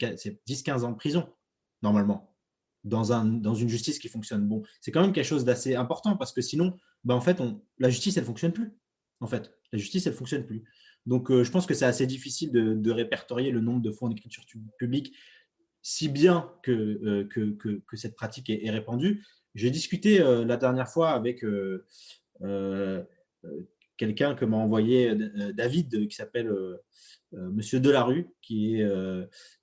10-15 0.48 0.84
ans 0.84 0.92
de 0.92 0.96
prison, 0.96 1.28
normalement, 1.82 2.36
dans, 2.84 3.12
un, 3.12 3.26
dans 3.26 3.56
une 3.56 3.70
justice 3.70 4.00
qui 4.00 4.08
fonctionne. 4.08 4.48
Bon, 4.48 4.63
c'est 4.82 4.92
quand 4.92 5.02
même 5.02 5.13
quelque 5.13 5.26
chose 5.26 5.46
d'assez 5.46 5.76
important 5.76 6.15
parce 6.18 6.32
que 6.32 6.42
sinon, 6.42 6.78
ben 7.04 7.15
en 7.15 7.22
fait, 7.22 7.42
la 7.78 7.89
justice, 7.89 8.18
elle 8.18 8.24
ne 8.24 8.28
fonctionne 8.28 8.54
plus. 8.54 8.72
En 9.20 9.28
fait, 9.28 9.52
la 9.72 9.80
justice, 9.80 10.06
elle 10.08 10.13
ne 10.13 10.18
fonctionne 10.18 10.46
plus. 10.46 10.63
Donc, 11.06 11.32
euh, 11.32 11.44
je 11.44 11.52
pense 11.52 11.65
que 11.65 11.74
c'est 11.74 11.86
assez 11.86 12.06
difficile 12.06 12.52
de, 12.52 12.92
répertorier 12.92 13.52
le 13.52 13.62
nombre 13.62 13.82
de 13.82 13.92
fonds 13.92 14.10
d'écriture 14.10 14.46
publique, 14.78 15.15
si 15.82 16.10
bien 16.10 16.52
que, 16.63 16.72
euh, 16.72 17.24
que, 17.26 17.98
cette 17.98 18.15
pratique 18.15 18.50
est, 18.50 18.70
répandue. 18.70 19.26
J'ai 19.56 19.72
discuté 19.72 20.22
euh, 20.22 20.46
la 20.46 20.58
dernière 20.58 20.89
fois 20.89 21.12
avec 21.12 21.44
quelqu'un 23.98 24.36
que 24.36 24.46
m'a 24.46 24.58
envoyé 24.58 25.15
David, 25.54 26.08
qui 26.08 26.15
s'appelle 26.15 26.52
Monsieur 27.32 27.80
Delarue, 27.80 28.30
qui 28.42 28.76
est, 28.76 28.88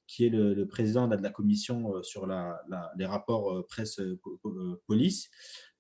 qui 0.07 0.27
est 0.27 0.31
le, 0.31 0.67
président 0.67 1.09
de 1.09 1.17
la 1.17 1.31
commission 1.31 2.03
sur 2.03 2.27
les 2.27 3.07
rapports 3.07 3.67
presse-police. 3.67 5.31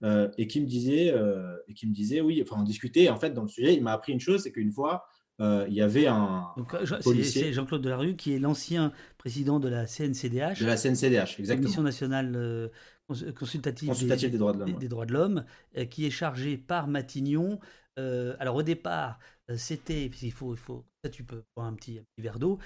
Euh, 0.02 0.28
et 0.36 0.46
qui 0.46 0.60
me 0.60 0.66
disait, 0.66 1.10
euh, 1.10 1.56
et 1.68 1.74
qui 1.74 1.86
me 1.86 1.94
disait, 1.94 2.20
oui, 2.20 2.42
enfin, 2.42 2.60
on 2.60 2.64
discutait, 2.64 3.08
en 3.08 3.16
fait, 3.16 3.30
dans 3.30 3.42
le 3.42 3.48
sujet, 3.48 3.74
il 3.74 3.82
m'a 3.82 3.92
appris 3.92 4.12
une 4.12 4.20
chose, 4.20 4.42
c'est 4.42 4.52
qu'une 4.52 4.72
fois, 4.72 5.06
il 5.38 5.72
y 5.72 5.82
avait 5.82 6.06
un. 6.06 6.46
C'est 7.02 7.52
Jean-Claude 7.52 7.82
Delarue 7.82 8.16
qui 8.16 8.34
est 8.34 8.38
l'ancien 8.38 8.92
président 9.18 9.60
de 9.60 9.68
la 9.68 9.86
CNCDH. 9.86 10.60
De 10.60 10.66
la 10.66 10.76
CNCDH, 10.76 11.38
exactement. 11.38 11.56
Commission 11.56 11.82
nationale 11.82 12.70
consultative, 13.38 13.92
des, 13.98 14.38
droits 14.38 14.52
de 14.52 14.58
l'homme. 14.58 14.78
Des, 14.78 14.88
droits 14.88 15.06
de 15.06 15.12
l'homme, 15.12 15.44
qui 15.90 16.06
est 16.06 16.10
chargé 16.10 16.56
par 16.56 16.88
Matignon. 16.88 17.58
alors 17.96 18.56
au 18.56 18.62
départ, 18.62 19.18
c'était, 19.56 20.06
il 20.06 20.32
faut, 20.32 20.54
il 20.54 20.58
faut, 20.58 20.84
ça 21.04 21.10
tu 21.10 21.22
peux 21.22 21.44
boire 21.54 21.68
un 21.68 21.74
petit, 21.74 22.00
verre 22.18 22.38
d'eau, 22.38 22.58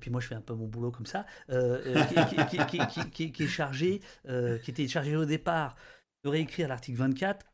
puis 0.00 0.10
moi 0.10 0.20
je 0.20 0.28
fais 0.28 0.34
un 0.34 0.40
peu 0.40 0.54
mon 0.54 0.68
boulot 0.68 0.90
comme 0.90 1.06
ça, 1.06 1.26
qui, 1.48 3.32
qui, 3.32 3.42
est 3.42 3.46
chargé, 3.48 4.00
qui 4.24 4.70
était 4.70 4.86
chargé 4.86 5.16
au 5.16 5.24
départ 5.24 5.76
de 6.24 6.30
réécrire 6.30 6.68
l'article 6.68 6.98
24 6.98 7.46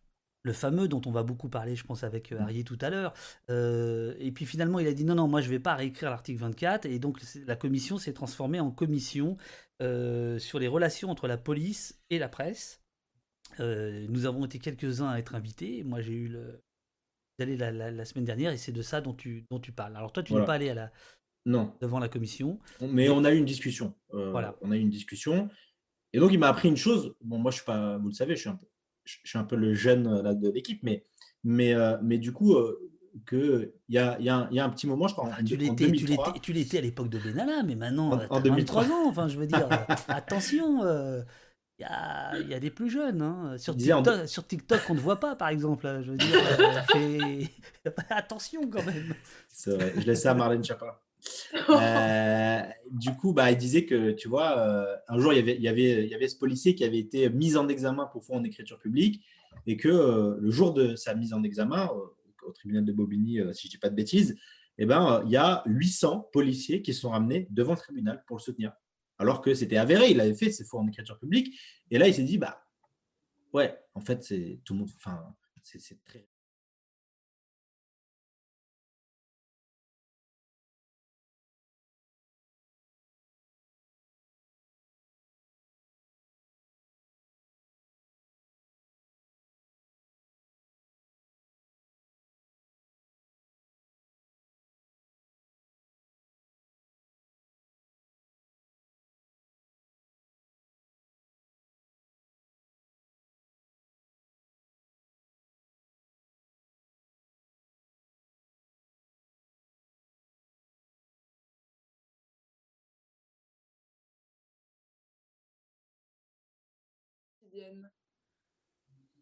le 0.45 0.53
fameux 0.53 0.89
dont 0.89 1.01
on 1.07 1.11
va 1.11 1.23
beaucoup 1.23 1.49
parler, 1.49 1.75
je 1.75 1.85
pense, 1.85 2.05
avec 2.05 2.31
Harry 2.33 2.65
tout 2.65 2.79
à 2.81 2.91
l'heure. 2.91 3.15
et 3.49 4.31
puis 4.33 4.47
finalement, 4.47 4.79
il 4.79 4.87
a 4.87 4.93
dit 4.93 5.05
non, 5.05 5.15
non, 5.15 5.27
moi 5.27 5.41
je 5.41 5.47
ne 5.47 5.53
vais 5.53 5.59
pas 5.59 5.75
réécrire 5.75 6.11
l'article 6.11 6.41
24. 6.41 6.87
Et 6.87 6.99
donc 6.99 7.19
la 7.47 7.57
commission 7.57 7.99
s'est 7.99 8.13
transformée 8.13 8.61
en 8.61 8.71
commission 8.71 9.37
sur 9.81 10.59
les 10.59 10.69
relations 10.69 11.11
entre 11.11 11.27
la 11.27 11.39
police 11.39 11.99
et 12.11 12.19
la 12.19 12.29
presse. 12.29 12.83
nous 13.59 14.27
avons 14.27 14.45
été 14.45 14.59
quelques-uns 14.59 15.09
à 15.09 15.19
être 15.19 15.35
invités. 15.35 15.83
Moi, 15.83 16.01
j'ai 16.03 16.15
eu 16.15 16.29
le 16.29 16.63
d'aller 17.39 17.57
la, 17.57 17.73
la, 17.73 18.05
semaine 18.05 18.25
dernière 18.25 18.53
et 18.53 18.57
c'est 18.57 18.73
de 18.73 18.83
ça 18.83 19.01
dont 19.01 19.15
tu, 19.15 19.47
dont 19.51 19.61
tu 19.61 19.73
parles. 19.73 19.97
Alors 19.97 20.13
toi, 20.13 20.23
tu 20.23 20.35
n'es 20.35 20.45
pas 20.45 20.55
allé 20.55 20.71
à 20.71 20.75
la, 20.75 20.93
non. 21.47 21.73
devant 21.81 21.99
la 21.99 22.09
commission. 22.09 22.59
Mais 22.81 23.09
on 23.09 23.25
a 23.25 23.33
eu 23.33 23.39
une 23.39 23.45
discussion. 23.45 23.95
voilà. 24.11 24.57
On 24.61 24.71
a 24.71 24.77
eu 24.77 24.81
une 24.81 24.91
discussion. 24.91 25.49
Et 26.13 26.21
donc, 26.21 26.33
il 26.33 26.39
m'a 26.39 26.49
appris 26.49 26.69
une 26.69 26.77
chose. 26.77 27.15
Bon, 27.23 27.39
moi, 27.39 27.51
je 27.51 27.57
suis 27.57 27.65
pas, 27.65 27.99
vous 27.99 28.09
le 28.09 28.15
savez, 28.15 28.37
je 28.37 28.43
suis 28.43 28.49
un 28.49 28.55
peu 28.55 28.67
je 29.05 29.19
suis 29.25 29.39
un 29.39 29.45
peu 29.45 29.57
le 29.57 29.75
jeune 29.75 30.07
euh, 30.07 30.23
là, 30.23 30.35
de 30.35 30.49
l'équipe, 30.51 30.81
mais, 30.83 31.05
mais, 31.45 31.75
euh, 31.75 31.97
mais 32.03 32.19
du 32.19 32.33
coup, 32.33 32.55
euh, 32.55 32.91
que 33.27 33.75
il 33.89 33.95
y 33.95 33.99
a, 33.99 34.19
y, 34.21 34.29
a, 34.29 34.49
y 34.51 34.59
a, 34.59 34.65
un 34.65 34.71
petit 34.71 34.87
moment, 34.87 35.07
je 35.07 35.15
crois. 35.15 35.31
tu 35.45 35.57
l'étais 35.57 36.79
à 36.79 36.81
l'époque 36.81 37.09
de 37.09 37.19
Benalla, 37.19 37.63
mais 37.63 37.77
maintenant, 37.77 38.13
en, 38.13 38.37
en 38.37 38.41
2003 38.41 38.91
ans. 38.91 39.09
Enfin, 39.09 39.29
je 39.29 39.39
veux 39.39 39.47
dire, 39.47 39.69
attention, 40.09 40.81
il 41.79 41.83
y, 41.83 41.85
a, 41.87 42.39
y, 42.39 42.55
a, 42.55 42.61
des 42.61 42.71
plus 42.71 42.89
jeunes. 42.89 43.21
Hein. 43.21 43.57
Sur, 43.59 43.77
TikTok, 43.77 44.29
sur 44.29 44.47
TikTok, 44.47 44.81
on 44.91 44.95
ne 44.95 45.01
voit 45.01 45.19
pas, 45.19 45.35
par 45.35 45.49
exemple. 45.49 46.03
Je 46.03 46.13
veux 46.13 46.17
dire, 46.17 46.39
attention 48.11 48.69
quand 48.71 48.85
même. 48.85 49.15
Vrai. 49.67 49.93
Je 49.97 50.07
laisse 50.07 50.23
ça 50.23 50.31
à 50.31 50.35
Marlène 50.35 50.63
Chapa. 50.63 51.03
Euh, 51.71 52.63
du 52.91 53.15
coup, 53.17 53.33
bah, 53.33 53.51
il 53.51 53.57
disait 53.57 53.85
que, 53.85 54.13
tu 54.13 54.29
vois, 54.29 54.59
euh, 54.59 54.97
un 55.09 55.19
jour, 55.19 55.33
il 55.33 55.37
y, 55.37 55.43
avait, 55.43 55.57
il, 55.57 55.63
y 55.63 55.69
avait, 55.69 56.05
il 56.05 56.11
y 56.11 56.15
avait 56.15 56.29
ce 56.29 56.37
policier 56.37 56.75
qui 56.75 56.85
avait 56.85 56.99
été 56.99 57.29
mis 57.31 57.57
en 57.57 57.69
examen 57.69 58.07
pour 58.07 58.25
faux 58.25 58.35
en 58.35 58.45
écriture 58.45 58.79
publique 58.79 59.25
et 59.67 59.77
que 59.77 59.89
euh, 59.89 60.37
le 60.41 60.51
jour 60.51 60.75
de 60.75 60.95
sa 60.97 61.15
mise 61.15 61.33
en 61.33 61.43
examen 61.43 61.91
au 62.47 62.53
tribunal 62.53 62.85
de 62.85 62.93
Bobigny, 62.93 63.41
si 63.53 63.63
je 63.63 63.69
ne 63.69 63.71
dis 63.71 63.79
pas 63.79 63.89
de 63.89 63.95
bêtises, 63.95 64.37
eh 64.77 64.87
ben, 64.87 65.23
il 65.25 65.31
y 65.31 65.37
a 65.37 65.63
800 65.67 66.29
policiers 66.33 66.83
qui 66.83 66.93
sont 66.93 67.11
ramenés 67.11 67.47
devant 67.51 67.73
le 67.73 67.79
tribunal 67.79 68.23
pour 68.27 68.37
le 68.37 68.43
soutenir. 68.43 68.73
Alors 69.19 69.41
que 69.41 69.55
c'était 69.55 69.77
avéré, 69.77 70.11
il 70.11 70.21
avait 70.21 70.35
fait 70.35 70.51
ses 70.51 70.65
faux 70.65 70.79
en 70.79 70.87
écriture 70.87 71.19
publique. 71.19 71.59
Et 71.91 71.99
là, 71.99 72.09
il 72.09 72.15
s'est 72.15 72.25
dit, 72.25 72.39
bah, 72.39 72.65
ouais, 73.53 73.79
en 73.95 74.01
fait, 74.01 74.23
c'est 74.25 74.61
tout 74.65 74.75
le 74.75 74.81
monde, 74.81 74.91
enfin, 74.97 75.35
c'est 75.63 76.03
très 76.05 76.27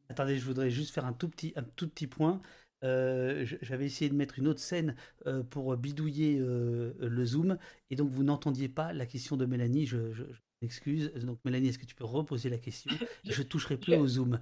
Attendez, 0.09 0.39
je 0.39 0.45
voudrais 0.45 0.71
juste 0.71 0.95
faire 0.95 1.07
un 1.07 1.13
tout 1.13 1.29
petit, 1.29 1.53
un 1.57 1.63
tout 1.63 1.89
petit 1.89 2.07
point. 2.07 2.43
Euh, 2.85 3.47
j'avais 3.63 3.87
essayé 3.87 4.11
de 4.11 4.15
mettre 4.15 4.39
une 4.39 4.49
autre 4.49 4.61
scène 4.61 4.97
euh, 5.27 5.43
pour 5.43 5.77
bidouiller 5.77 6.39
euh, 6.41 6.95
le 6.99 7.25
zoom 7.25 7.57
et 7.91 7.97
donc 7.97 8.11
vous 8.11 8.25
n'entendiez 8.25 8.69
pas 8.69 8.93
la 8.93 9.07
question 9.07 9.37
de 9.37 9.47
Mélanie. 9.47 9.87
Je, 9.87 10.13
je, 10.13 10.25
m'excuse. 10.63 11.13
Donc 11.15 11.39
Mélanie, 11.45 11.69
est-ce 11.69 11.79
que 11.79 11.87
tu 11.87 11.95
peux 11.95 12.05
reposer 12.05 12.49
la 12.49 12.59
question? 12.59 12.91
Je 13.25 13.43
toucherai 13.43 13.77
plus 13.77 13.97
au 13.97 14.07
zoom. 14.07 14.39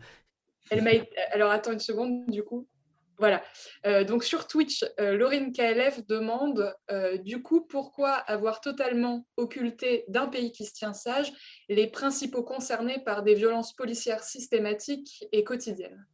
Elle 0.71 1.07
Alors 1.33 1.51
attends 1.51 1.73
une 1.73 1.81
seconde 1.81 2.27
du 2.31 2.43
coup. 2.43 2.67
Voilà. 3.21 3.45
Euh, 3.85 4.03
donc 4.03 4.25
sur 4.25 4.47
Twitch, 4.47 4.83
euh, 4.99 5.15
Laurine 5.15 5.53
KLF 5.53 6.07
demande 6.07 6.75
euh, 6.91 7.19
du 7.19 7.43
coup 7.43 7.61
pourquoi 7.61 8.13
avoir 8.13 8.63
totalement 8.63 9.27
occulté 9.37 10.07
d'un 10.09 10.27
pays 10.27 10.53
qui 10.53 10.65
se 10.65 10.73
tient 10.73 10.95
sage 10.95 11.31
les 11.69 11.87
principaux 11.87 12.43
concernés 12.43 12.99
par 13.05 13.23
des 13.23 13.35
violences 13.35 13.75
policières 13.75 14.25
systématiques 14.25 15.27
et 15.33 15.45
quotidiennes? 15.45 16.07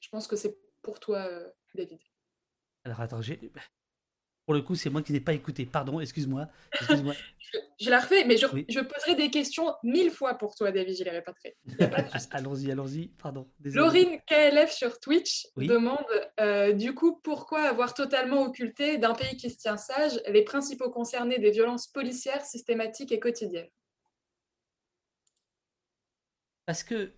Je 0.00 0.08
pense 0.08 0.26
que 0.26 0.34
c'est 0.34 0.58
pour 0.82 0.98
toi, 0.98 1.24
David. 1.76 2.00
Alors 2.84 3.00
attends, 3.00 3.22
j'ai 3.22 3.38
pour 4.44 4.54
le 4.54 4.62
coup, 4.62 4.74
c'est 4.74 4.90
moi 4.90 5.02
qui 5.02 5.12
n'ai 5.12 5.20
pas 5.20 5.34
écouté. 5.34 5.66
Pardon, 5.66 6.00
excuse-moi. 6.00 6.48
je, 7.80 7.90
la 7.90 8.00
refais, 8.00 8.24
mais 8.24 8.36
je, 8.36 8.80
poserai 8.80 9.14
des 9.14 9.30
questions 9.30 9.72
mille 9.84 10.10
fois 10.10 10.34
pour 10.34 10.56
toi, 10.56 10.72
David. 10.72 10.96
Je 10.98 11.04
les 11.04 11.10
répéterai. 11.10 11.56
allons-y, 12.32 12.70
allons-y. 12.70 13.08
Pardon. 13.22 13.48
Laurine 13.64 14.18
KLF 14.26 14.72
sur 14.72 14.98
Twitch 14.98 15.46
demande 15.56 16.04
euh, 16.40 16.72
du 16.72 16.94
coup 16.94 17.20
pourquoi 17.22 17.62
avoir 17.62 17.94
totalement 17.94 18.42
occulté 18.42 18.98
d'un 18.98 19.14
pays 19.14 19.36
qui 19.36 19.50
se 19.50 19.58
tient 19.58 19.76
sage 19.76 20.20
les 20.28 20.42
principaux 20.42 20.90
concernés 20.90 21.38
des 21.38 21.50
violences 21.50 21.86
policières 21.86 22.44
systématiques 22.44 23.12
et 23.12 23.20
quotidiennes? 23.20 23.70
Parce 26.66 26.82
que, 26.82 27.12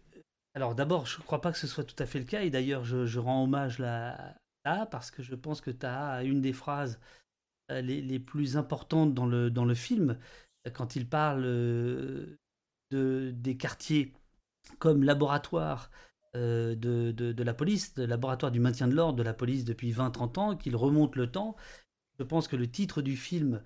alors 0.55 0.75
d'abord, 0.75 1.07
je 1.07 1.19
ne 1.19 1.23
crois 1.25 1.41
pas 1.41 1.53
que 1.53 1.59
ce 1.59 1.67
soit 1.67 1.85
tout 1.85 2.01
à 2.03 2.07
fait 2.07 2.19
le 2.19 2.25
cas, 2.25 2.43
et 2.43 2.51
d'ailleurs, 2.51 2.85
je, 2.85 3.19
rends 3.19 3.45
hommage 3.45 3.79
là, 3.79 4.35
parce 4.65 5.11
que 5.11 5.23
je 5.23 5.35
pense 5.35 5.61
que 5.61 5.71
tu 5.71 5.87
as 5.87 6.25
une 6.25 6.41
des 6.41 6.53
phrases 6.53 6.99
euh, 7.71 7.81
les, 7.81 8.19
plus 8.19 8.57
importantes 8.57 9.15
dans 9.15 9.27
le, 9.27 9.51
dans 9.51 9.65
le 9.65 9.75
film, 9.75 10.19
quand 10.75 10.97
il 10.97 11.09
parle 11.09 11.45
euh, 11.45 12.39
de, 12.91 13.33
des 13.35 13.57
quartiers 13.57 14.13
comme 14.79 15.03
laboratoire 15.03 15.91
euh, 16.37 16.75
de, 16.75 17.13
de, 17.13 17.43
la 17.43 17.55
police, 17.55 17.97
laboratoire 17.97 18.53
du 18.53 18.61
maintien 18.61 18.89
de 18.89 18.95
l'ordre 18.95 19.17
de 19.17 19.23
la 19.23 19.33
police 19.35 19.65
depuis 19.65 19.93
20-30 19.93 20.39
ans, 20.39 20.57
qu'il 20.57 20.77
remonte 20.77 21.17
le 21.17 21.31
temps. 21.31 21.57
Je 22.19 22.25
pense 22.25 22.49
que 22.49 22.57
le 22.57 22.71
titre 22.71 23.03
du 23.03 23.17
film 23.17 23.63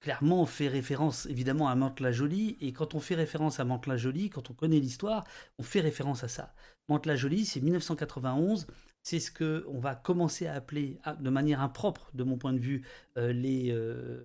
clairement 0.00 0.46
fait 0.46 0.66
référence 0.66 1.26
évidemment 1.26 1.68
à 1.68 1.76
Mantes-la-Jolie, 1.76 2.56
et 2.60 2.72
quand 2.72 2.96
on 2.96 3.00
fait 3.00 3.14
référence 3.14 3.60
à 3.60 3.64
Mantes-la-Jolie, 3.64 4.30
quand 4.30 4.50
on 4.50 4.52
connaît 4.52 4.80
l'histoire, 4.80 5.24
on 5.58 5.62
fait 5.62 5.80
référence 5.80 6.24
à 6.24 6.28
ça. 6.28 6.54
Mantes-la-Jolie, 6.88 7.44
c'est 7.44 7.60
1991, 7.60 8.66
c'est 9.02 9.20
ce 9.20 9.30
que 9.30 9.64
on 9.68 9.78
va 9.78 9.94
commencer 9.94 10.46
à 10.46 10.54
appeler, 10.54 10.98
de 11.20 11.30
manière 11.30 11.60
impropre, 11.60 12.10
de 12.14 12.24
mon 12.24 12.36
point 12.36 12.52
de 12.52 12.58
vue, 12.58 12.86
euh, 13.16 13.32
euh, 13.32 14.24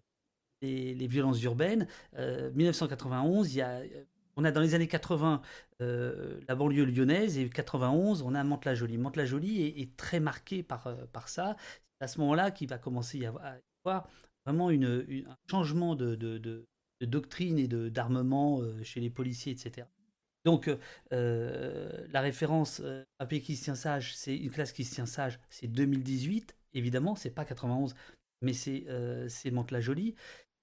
les, 0.61 1.07
violences 1.07 1.41
urbaines. 1.43 1.87
1991, 2.17 3.57
euh, 3.57 3.87
on 4.35 4.43
a 4.43 4.51
dans 4.51 4.61
les 4.61 4.75
années 4.75 4.87
80 4.87 5.41
la 5.79 6.55
banlieue 6.55 6.85
lyonnaise 6.85 7.37
et 7.37 7.49
91, 7.49 8.21
on 8.21 8.35
a 8.35 8.43
Mantes-la-Jolie. 8.43 8.97
Mantes-la-Jolie 8.97 9.67
est, 9.77 9.95
très 9.95 10.19
marqué 10.19 10.63
par, 10.63 10.87
ça. 11.27 11.55
C'est 11.99 12.05
à 12.05 12.07
ce 12.07 12.19
moment-là 12.19 12.51
qu'il 12.51 12.67
va 12.67 12.77
commencer 12.77 13.19
à 13.19 13.21
y 13.21 13.25
avoir 13.25 14.09
vraiment 14.45 14.69
un 14.69 15.37
changement 15.49 15.95
de 15.95 16.65
doctrine 17.01 17.59
et 17.59 17.67
d'armement 17.67 18.61
chez 18.83 18.99
les 18.99 19.09
policiers, 19.09 19.53
etc. 19.53 19.87
Donc, 20.45 20.69
euh, 21.11 22.07
la 22.11 22.21
référence 22.21 22.79
euh, 22.83 23.03
pays 23.27 23.41
qui 23.41 23.55
se 23.55 23.63
tient 23.63 23.75
sage, 23.75 24.15
c'est 24.15 24.37
une 24.37 24.51
classe 24.51 24.71
qui 24.71 24.85
se 24.85 24.93
tient 24.93 25.07
sage, 25.07 25.39
c'est 25.49 25.67
2018, 25.67 26.55
évidemment, 26.73 27.15
c'est 27.15 27.31
pas 27.31 27.45
91, 27.45 27.95
mais 28.43 28.53
c'est 28.53 28.85
euh, 28.87 29.27
Mantes-la-Jolie. 29.51 30.13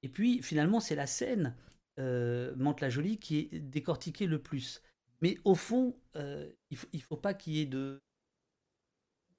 Et 0.05 0.09
puis, 0.09 0.41
finalement, 0.41 0.79
c'est 0.79 0.95
la 0.95 1.09
scène 1.09 1.57
euh, 1.99 2.55
Mantes-la-Jolie 2.57 3.19
qui 3.19 3.39
est 3.39 3.59
décortiquée 3.59 4.27
le 4.27 4.41
plus. 4.41 4.83
Mais 5.21 5.37
au 5.45 5.57
fond, 5.57 5.97
il 6.15 6.49
ne 6.71 6.99
faut, 7.01 7.17
pas 7.17 7.35
qu'il 7.35 7.55
y 7.55 7.61
ait 7.61 7.67
de 7.67 8.01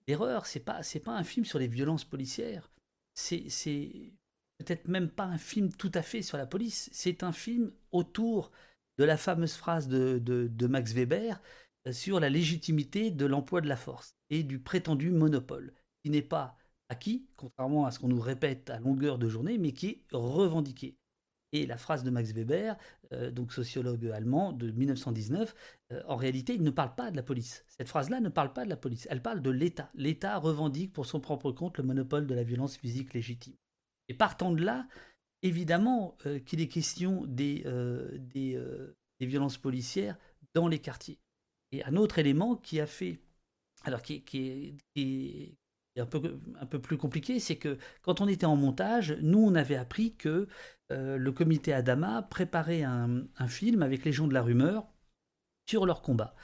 d'erreur. 0.08 0.46
C'est 0.46 0.62
pas 0.62 0.82
c'est 0.82 1.02
pas 1.02 1.12
un 1.12 1.26
film 1.26 1.46
sur 1.46 1.60
les 1.60 1.68
violences 1.68 2.06
policières. 2.06 2.72
C'est 3.16 4.14
peut-être 4.58 4.88
même 4.88 5.10
pas 5.10 5.26
un 5.26 5.38
film 5.38 5.74
tout 5.74 5.92
à 5.94 6.02
fait 6.02 6.22
sur 6.22 6.38
la 6.38 6.46
police. 6.46 6.90
C'est 6.94 7.24
un 7.24 7.34
film 7.34 7.74
autour 7.92 8.52
de 8.98 9.04
la 9.04 9.18
fameuse 9.18 9.54
phrase 9.54 9.88
de, 9.88 10.68
Max 10.68 10.94
Weber 10.94 11.42
euh, 11.88 11.92
sur 11.92 12.20
la 12.20 12.30
légitimité 12.30 13.12
de 13.12 13.26
l'emploi 13.26 13.62
de 13.62 13.68
la 13.68 13.76
force 13.76 14.16
et 14.30 14.44
du 14.44 14.60
prétendu 14.60 15.12
monopole. 15.12 15.74
qui 16.04 16.10
n'est 16.10 16.22
pas 16.22 16.58
acquis, 16.90 17.26
contrairement 17.38 17.86
à 17.86 17.92
ce 17.92 18.00
qu'on 18.00 18.10
nous 18.10 18.20
répète 18.20 18.70
à 18.70 18.80
longueur 18.80 19.18
de 19.18 19.30
journée, 19.30 19.58
mais 19.58 19.72
qui 19.72 19.88
est 19.88 20.04
revendiqué. 20.12 20.98
Et 21.54 21.68
la 21.68 21.78
phrase 21.78 22.04
de 22.04 22.10
Max 22.10 22.32
Weber, 22.32 22.76
euh, 23.14 23.32
donc 23.32 23.54
sociologue 23.54 24.06
allemand 24.08 24.54
de 24.54 24.72
1919, 24.72 25.56
euh, 25.92 26.02
en 26.08 26.16
réalité, 26.16 26.56
il 26.56 26.64
ne 26.64 26.72
parle 26.72 26.96
pas 26.96 27.12
de 27.12 27.16
la 27.16 27.24
police. 27.24 27.64
Cette 27.68 27.88
phrase-là 27.88 28.20
ne 28.20 28.30
parle 28.30 28.54
pas 28.54 28.66
de 28.66 28.70
la 28.70 28.76
police, 28.76 29.08
elle 29.10 29.22
parle 29.22 29.42
de 29.42 29.52
l'État. 29.52 29.90
L'État 29.94 30.38
revendique 30.40 30.94
pour 30.94 31.06
son 31.06 31.20
propre 31.20 31.52
compte 31.52 31.78
le 31.78 31.84
monopole 31.84 32.26
de 32.26 32.34
la 32.34 32.44
violence 32.44 32.76
physique 32.76 33.14
légitime. 33.14 33.56
Et 34.10 34.14
partant 34.14 34.52
de 34.52 34.64
là, 34.64 34.88
évidemment 35.44 36.18
euh, 36.26 36.40
qu'il 36.40 36.62
est 36.62 36.68
question 36.68 37.26
des, 37.28 37.64
des, 38.18 38.60
des, 39.20 39.26
violences 39.26 39.58
policières 39.58 40.18
dans 40.54 40.68
les 40.68 40.80
quartiers. 40.80 41.20
Et 41.72 41.84
un 41.86 41.96
autre 41.96 42.20
élément 42.20 42.56
qui 42.56 42.80
a 42.80 42.88
fait, 42.88 43.20
alors 43.84 44.02
qui, 44.02 44.24
qui, 44.24 45.58
un 45.98 46.06
peu, 46.06 46.40
un 46.60 46.66
peu 46.66 46.80
plus 46.80 46.98
compliqué, 46.98 47.40
c'est 47.40 47.58
que 47.58 47.78
quand 48.02 48.22
on 48.22 48.28
était 48.28 48.46
en 48.46 48.56
montage, 48.56 49.18
nous, 49.22 49.40
on 49.40 49.56
avait 49.56 49.76
appris 49.76 50.16
que 50.16 50.48
euh, 50.92 51.18
le 51.18 51.32
comité 51.32 51.74
Adama 51.74 52.24
préparait 52.24 52.84
un, 52.84 53.28
film 53.48 53.84
avec 53.84 54.06
les 54.06 54.12
gens 54.12 54.28
de 54.28 54.34
la 54.34 54.42
rumeur 54.42 54.88
sur 55.68 55.86
leur 55.86 56.02
combat. 56.02 56.36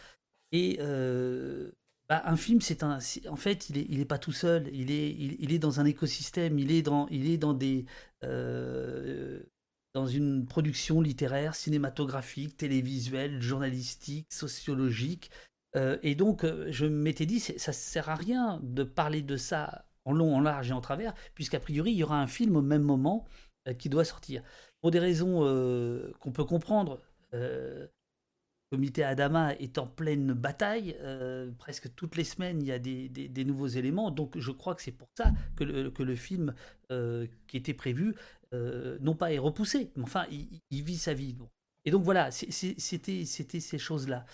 Et 0.51 0.77
euh, 0.81 1.71
bah, 2.09 2.23
un 2.25 2.37
film, 2.37 2.59
c'est 2.59 2.81
un, 2.81 2.97
en 3.29 3.35
fait, 3.35 3.69
il 3.69 3.99
est, 3.99 4.05
pas 4.05 4.17
tout 4.17 4.31
seul. 4.31 4.67
Il 4.73 4.89
est, 4.89 5.11
il, 5.11 5.53
est 5.53 5.59
dans 5.59 5.79
un 5.79 5.85
écosystème. 5.85 6.57
Il 6.57 6.71
est 6.71 6.81
dans, 6.81 7.07
il 7.09 7.29
est 7.29 7.37
dans 7.37 7.53
des, 7.53 7.85
euh, 8.23 9.43
dans 9.93 10.07
une 10.07 10.47
production 10.47 11.01
littéraire, 11.01 11.53
cinématographique, 11.53 12.57
télévisuelle, 12.57 13.39
journalistique, 13.43 14.25
sociologique. 14.33 15.29
Euh, 15.75 15.99
et 16.01 16.15
donc, 16.15 16.45
euh, 16.45 16.65
je 16.71 16.87
m'étais 16.87 17.27
dit, 17.27 17.39
ça 17.39 17.73
sert 17.73 18.09
à 18.09 18.15
rien 18.15 18.59
de 18.63 18.83
parler 18.83 19.21
de 19.21 19.37
ça 19.37 19.85
en 20.03 20.11
long, 20.13 20.35
en 20.35 20.41
large 20.41 20.71
et 20.71 20.73
en 20.73 20.81
travers, 20.81 21.13
puisqu'a 21.35 21.59
priori, 21.59 21.91
il 21.91 21.97
y 21.97 22.03
aura 22.03 22.19
un 22.19 22.27
film 22.27 22.55
au 22.55 22.63
même 22.63 22.81
moment 22.81 23.27
qui 23.77 23.89
doit 23.89 24.05
sortir. 24.05 24.41
Pour 24.81 24.89
des 24.89 24.97
raisons 24.97 25.41
qu'on 26.19 26.31
peut 26.31 26.45
comprendre, 26.45 27.01
comité 28.71 29.03
Adama 29.03 29.55
est 29.55 29.77
en 29.77 29.87
pleine 29.87 30.33
bataille. 30.33 30.95
presque 31.57 31.93
toutes 31.95 32.15
les 32.15 32.23
semaines, 32.23 32.61
il 32.61 32.67
y 32.67 32.71
a 32.71 32.79
des, 32.79 33.45
nouveaux 33.45 33.67
éléments. 33.67 34.11
Donc, 34.11 34.37
je 34.37 34.51
crois 34.51 34.75
que 34.75 34.81
c'est 34.81 34.91
pour 34.91 35.09
ça 35.17 35.31
que 35.55 35.63
le, 35.63 35.91
que 35.91 36.03
le 36.03 36.15
film 36.15 36.53
qui 36.89 37.57
était 37.57 37.73
prévu, 37.73 38.15
non 38.53 39.15
pas 39.15 39.33
est 39.33 39.39
repoussé, 39.39 39.91
mais 39.95 40.03
enfin, 40.03 40.25
il, 40.29 40.83
vit 40.83 40.97
sa 40.97 41.13
vie. 41.13 41.35
Et 41.85 41.91
donc 41.91 42.03
voilà, 42.03 42.29
c'était 42.31 43.25
ces 43.25 43.77
choses-là. 43.77 44.25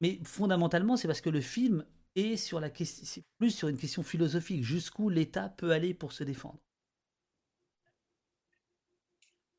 Mais 0.00 0.20
fondamentalement, 0.24 0.96
c'est 0.96 1.08
parce 1.08 1.20
que 1.20 1.30
le 1.30 1.40
film 1.40 1.84
est 2.14 2.36
sur 2.36 2.60
la 2.60 2.70
question, 2.70 3.22
plus 3.38 3.50
sur 3.50 3.68
une 3.68 3.78
question 3.78 4.02
philosophique, 4.02 4.62
jusqu'où 4.62 5.08
l'État 5.08 5.48
peut 5.48 5.72
aller 5.72 5.94
pour 5.94 6.12
se 6.12 6.24
défendre? 6.24 6.60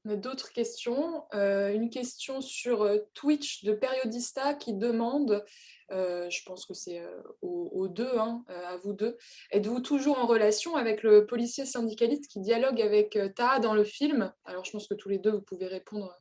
D'autres 0.05 0.51
questions. 0.51 1.23
Euh, 1.33 1.73
une 1.73 1.89
question 1.89 2.39
sur 2.39 2.83
euh, 2.83 2.99
Twitch 3.15 3.63
de 3.63 3.73
Periodista 3.73 4.53
qui 4.53 4.75
demande, 4.75 5.43
euh, 5.91 6.29
je 6.29 6.43
pense 6.45 6.67
que 6.67 6.75
c'est 6.75 7.01
aux, 7.41 7.87
deux, 7.87 8.17
hein, 8.17 8.45
à 8.47 8.77
vous 8.77 8.93
deux, 8.93 9.17
êtes-vous 9.51 9.79
toujours 9.79 10.19
en 10.19 10.27
relation 10.27 10.75
avec 10.75 11.01
le 11.01 11.25
policier 11.25 11.65
syndicaliste 11.65 12.27
qui 12.27 12.39
dialogue 12.39 12.81
avec 12.81 13.17
Ta 13.35 13.59
dans 13.59 13.73
le 13.73 13.83
film? 13.83 14.31
Alors 14.45 14.63
je 14.63 14.71
pense 14.71 14.87
que 14.87 14.93
tous 14.93 15.09
les 15.09 15.17
deux, 15.17 15.31
vous 15.31 15.41
pouvez 15.41 15.67
répondre 15.67 16.15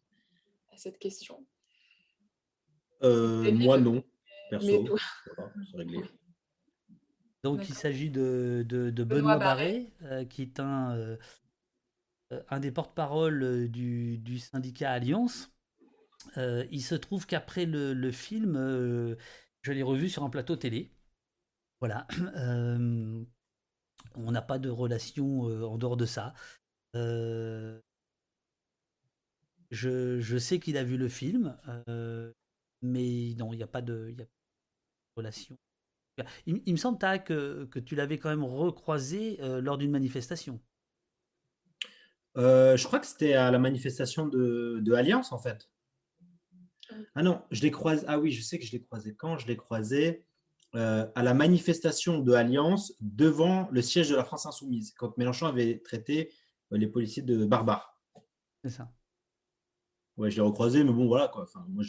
à 0.72 0.76
cette 0.78 0.98
question. 0.98 1.44
moi, 3.02 3.78
non. 3.78 4.02
Donc 7.44 7.68
il 7.68 7.74
s'agit 7.74 8.08
de, 8.08 8.64
Benoît, 9.06 9.36
Barré, 9.36 9.92
euh, 10.04 10.24
qui 10.24 10.40
est 10.42 10.58
un, 10.58 10.96
euh, 10.96 11.16
un 12.48 12.60
des 12.60 12.70
porte-parole 12.70 13.68
du, 13.68 14.38
syndicat 14.38 14.92
Alliance. 14.92 15.50
Euh, 16.38 16.66
il 16.70 16.82
se 16.82 16.94
trouve 16.94 17.26
qu'après 17.26 17.66
le, 17.66 18.10
film, 18.10 18.56
je 19.62 19.72
l'ai 19.72 19.82
revu 19.82 20.08
sur 20.08 20.24
un 20.24 20.30
plateau 20.30 20.56
télé. 20.56 20.90
Voilà. 21.80 22.06
on 24.16 24.30
n'a 24.30 24.42
pas 24.42 24.58
de 24.58 24.70
relation 24.70 25.42
en 25.42 25.78
dehors 25.78 25.96
de 25.96 26.06
ça. 26.06 26.34
Je, 29.70 30.38
sais 30.38 30.60
qu'il 30.60 30.76
a 30.76 30.84
vu 30.84 30.96
le 30.96 31.08
film, 31.08 31.56
mais 32.82 33.34
non, 33.38 33.52
il 33.52 33.56
n'y 33.56 33.62
a 33.62 33.68
pas 33.68 33.82
de, 33.82 34.14
relation. 35.16 35.58
Il, 36.46 36.72
me 36.72 36.76
semble, 36.76 36.98
que, 37.24 37.64
que 37.64 37.80
tu 37.80 37.96
l'avais 37.96 38.18
quand 38.18 38.28
même 38.28 38.44
recroisé 38.44 39.40
euh, 39.40 39.60
lors 39.60 39.78
d'une 39.78 39.90
manifestation. 39.90 40.60
Euh, 42.36 42.76
je 42.76 42.86
crois 42.86 42.98
que 42.98 43.06
c'était 43.06 43.34
à 43.34 43.50
la 43.50 43.58
manifestation 43.58 44.26
de, 44.26 44.80
de, 44.82 44.92
Alliance, 44.92 45.32
en 45.32 45.38
fait. 45.38 45.70
Ah 47.14 47.22
non, 47.22 47.42
je 47.50 47.62
l'ai 47.62 47.70
croisé. 47.70 48.04
Ah 48.08 48.18
oui, 48.18 48.30
je 48.30 48.42
sais 48.42 48.58
que 48.58 48.64
je 48.64 48.72
l'ai 48.72 48.82
croisé 48.82 49.14
quand 49.14 49.38
Je 49.38 49.46
l'ai 49.46 49.56
croisé 49.56 50.24
euh, 50.74 51.06
à 51.14 51.22
la 51.22 51.34
manifestation 51.34 52.18
de 52.18 52.32
Alliance 52.32 52.92
devant 53.00 53.68
le 53.70 53.82
siège 53.82 54.10
de 54.10 54.16
la 54.16 54.24
France 54.24 54.46
Insoumise, 54.46 54.92
quand 54.96 55.16
Mélenchon 55.16 55.46
avait 55.46 55.78
traité 55.78 56.32
les 56.70 56.88
policiers 56.88 57.22
de 57.22 57.44
barbares. 57.44 58.00
C'est 58.64 58.70
ça. 58.70 58.92
Ouais, 60.16 60.30
je 60.30 60.36
l'ai 60.36 60.42
recroisé, 60.42 60.84
mais 60.84 60.92
bon, 60.92 61.06
voilà. 61.06 61.28
Quoi. 61.28 61.42
Enfin, 61.44 61.64
moi, 61.68 61.84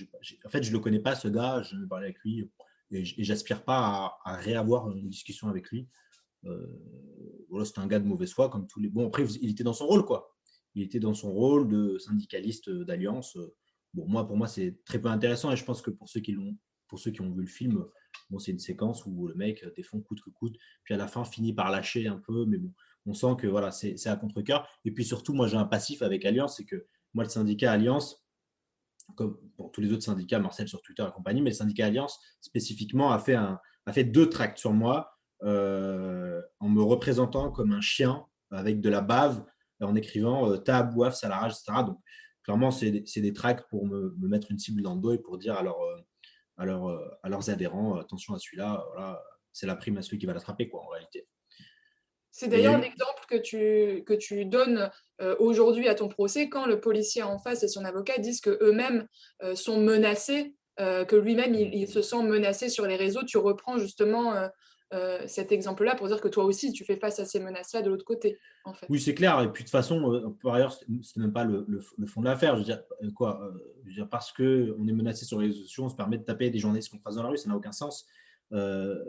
en 0.45 0.49
fait, 0.49 0.63
je 0.63 0.69
ne 0.69 0.73
le 0.73 0.79
connais 0.79 0.99
pas, 0.99 1.15
ce 1.15 1.27
gars. 1.27 1.62
Je 1.63 1.77
vais 1.77 1.88
parler 1.88 2.05
avec 2.05 2.19
lui 2.19 2.51
et, 2.91 3.03
j'aspire 3.03 3.63
pas 3.63 4.19
à, 4.23 4.36
réavoir 4.36 4.89
une 4.91 5.10
discussion 5.10 5.47
avec 5.47 5.69
lui. 5.69 5.88
Euh, 6.45 6.67
voilà, 7.49 7.65
c'est 7.65 7.79
un 7.79 7.88
gars 7.88 7.99
de 7.99 8.05
mauvaise 8.05 8.31
foi, 8.31 8.49
comme 8.49 8.67
tous 8.67 8.79
les. 8.79 8.89
Bon, 8.89 9.08
après, 9.08 9.25
il 9.41 9.51
était 9.51 9.63
dans 9.63 9.73
son 9.73 9.88
rôle, 9.88 10.05
quoi. 10.05 10.35
Il 10.76 10.84
était 10.84 11.00
dans 11.00 11.14
son 11.14 11.32
rôle 11.32 11.68
de 11.68 11.98
syndicaliste 11.98 12.70
d'alliance. 12.70 13.38
Bon, 13.94 14.06
moi, 14.08 14.28
pour 14.28 14.38
moi, 14.38 14.48
c'est 14.48 14.78
très 14.86 15.00
peu 15.00 15.08
intéressant, 15.08 15.52
et 15.52 15.56
je 15.56 15.64
pense 15.64 15.82
que 15.82 15.90
pour 15.90 16.10
ceux 16.10 16.20
qui 16.20 16.34
l'ont, 16.34 16.58
pour 16.88 17.00
ceux 17.00 17.12
qui 17.12 17.22
ont 17.22 17.32
vu 17.32 17.42
le 17.42 17.48
film, 17.48 17.86
bon, 18.30 18.40
c'est 18.40 18.52
une 18.52 18.60
séquence 18.60 19.06
où 19.06 19.28
le 19.28 19.36
mec 19.36 19.66
défend 19.76 20.00
coûte 20.02 20.22
que 20.22 20.30
coûte, 20.30 20.56
puis 20.84 20.94
à 20.94 20.98
la 20.98 21.08
fin 21.08 21.24
finit 21.24 21.54
par 21.54 21.72
lâcher 21.72 22.08
un 22.08 22.18
peu, 22.18 22.46
mais 22.46 22.58
bon, 22.58 22.74
on 23.06 23.14
sent 23.14 23.36
que 23.40 23.48
voilà, 23.48 23.72
c'est 23.72 24.08
à 24.08 24.16
contre-cœur. 24.16 24.68
Et 24.84 24.92
puis 24.92 25.06
surtout, 25.06 25.34
moi, 25.34 25.48
j'ai 25.48 25.58
un 25.58 25.66
passif 25.66 26.02
avec 26.02 26.26
Alliance, 26.26 26.58
c'est 26.58 26.66
que 26.66 26.88
moi, 27.14 27.24
le 27.24 27.30
syndicat 27.30 27.72
Alliance, 27.72 28.26
comme 29.16 29.40
pour 29.56 29.72
tous 29.72 29.82
les 29.82 29.94
autres 29.94 30.04
syndicats, 30.04 30.40
Marcel 30.40 30.68
sur 30.68 30.82
Twitter 30.82 31.06
et 31.08 31.12
compagnie, 31.12 31.42
mais 31.42 31.52
le 31.52 31.56
syndicat 31.56 31.86
Alliance 31.86 32.20
spécifiquement 32.42 33.12
a 33.12 33.20
fait, 33.20 33.36
a 33.36 33.62
fait 33.94 34.04
deux 34.04 34.30
tracts 34.30 34.58
sur 34.58 34.74
moi 34.74 35.12
euh, 35.44 36.42
en 36.60 36.70
me 36.70 36.82
représentant 36.82 37.52
comme 37.52 37.72
un 37.72 37.82
chien 37.82 38.26
avec 38.52 38.82
de 38.82 38.90
la 38.90 39.02
bave, 39.02 39.46
en 39.82 39.96
écrivant 39.96 40.50
euh, 40.50 40.58
ta 40.58 40.84
boif, 40.84 41.16
ça 41.16 41.30
la 41.30 41.38
rage, 41.38 41.54
etc. 41.54 41.84
Donc, 41.86 42.00
clairement, 42.44 42.72
c'est 42.72 42.92
des, 42.92 43.34
tracts 43.34 43.68
pour 43.70 43.86
me, 43.86 44.16
mettre 44.20 44.52
une 44.52 44.60
cible 44.60 44.82
dans 44.82 44.96
le 44.96 45.02
dos 45.02 45.14
et 45.14 45.20
pour 45.20 45.38
dire 45.38 45.56
à, 45.56 45.64
euh, 45.64 47.00
à, 47.24 47.30
leurs 47.30 47.50
adhérents 47.50 47.98
attention 47.98 48.34
à 48.34 48.40
celui-là, 48.40 48.86
voilà, 48.94 49.22
c'est 49.52 49.68
la 49.68 49.76
prime 49.76 49.98
à 49.98 50.02
celui 50.02 50.18
qui 50.18 50.26
va 50.26 50.34
l'attraper, 50.34 50.70
quoi, 50.70 50.84
en 50.84 50.88
réalité. 50.88 51.28
C'est 52.38 52.50
d'ailleurs 52.50 52.78
l'exemple 52.78 53.24
que 53.30 53.38
tu, 53.38 54.04
que 54.04 54.14
tu 54.14 54.44
donnes 54.44 54.92
euh, 55.22 55.38
aujourd'hui 55.40 55.88
à 55.88 55.96
ton 55.96 56.10
procès 56.10 56.50
quand 56.50 56.66
le 56.66 56.82
policier 56.82 57.24
en 57.24 57.40
face 57.40 57.64
et 57.64 57.70
son 57.70 57.86
avocat 57.86 58.18
disent 58.18 58.42
qu'eux-mêmes 58.42 59.08
euh, 59.42 59.56
sont 59.56 59.80
menacés, 59.80 60.54
euh, 60.82 61.06
que 61.06 61.16
lui-même 61.16 61.56
il, 61.56 61.88
se 61.88 62.02
sent 62.02 62.24
menacé 62.24 62.68
sur 62.68 62.88
les 62.88 62.98
réseaux. 62.98 63.24
Tu 63.24 63.38
reprends 63.38 63.78
justement 63.78 64.34
cet 65.28 65.52
exemple-là 65.52 65.95
pour 65.95 66.08
dire 66.08 66.21
que 66.21 66.28
toi 66.28 66.45
aussi 66.45 66.71
tu 66.71 66.86
fais 66.86 66.95
face 66.95 67.19
à 67.19 67.26
ces 67.26 67.39
menaces-là 67.39 67.82
de 67.82 67.89
l'autre 67.89 68.06
côté. 68.06 68.38
Oui, 68.88 69.02
c'est 69.02 69.13
clair. 69.13 69.41
Et 69.41 69.52
puis 69.52 69.63
de 69.63 69.67
toute 69.67 69.71
façon, 69.71 70.36
par 70.41 70.54
ailleurs, 70.54 70.74
ce 70.74 70.86
n'est 71.19 71.26
même 71.26 71.34
pas 71.34 71.43
le, 71.43 71.82
fond 72.08 72.21
de 72.21 72.26
l'affaire. 72.26 72.54
Je 72.56 72.60
veux 72.60 72.65
dire, 72.65 72.82
quoi 73.13 73.52
je 73.84 73.89
veux 73.89 73.95
dire, 73.95 74.10
Parce 74.10 74.32
qu'on 74.32 74.43
est 74.88 74.93
menacé 74.93 75.26
sur 75.26 75.39
les 75.41 75.48
réseaux 75.48 75.63
sociaux, 75.63 75.84
on 75.86 75.89
se 75.89 75.95
permet 75.95 76.17
de 76.17 76.24
taper 76.24 76.50
des 76.50 76.60
journalistes 76.60 76.89
qu'on 76.89 77.00
croise 77.00 77.15
dans 77.15 77.24
la 77.24 77.30
rue, 77.30 77.38
ça 77.38 77.50
n'a 77.50 77.56
aucun 77.56 77.71
sens. 77.71 78.08
Euh, 78.54 79.04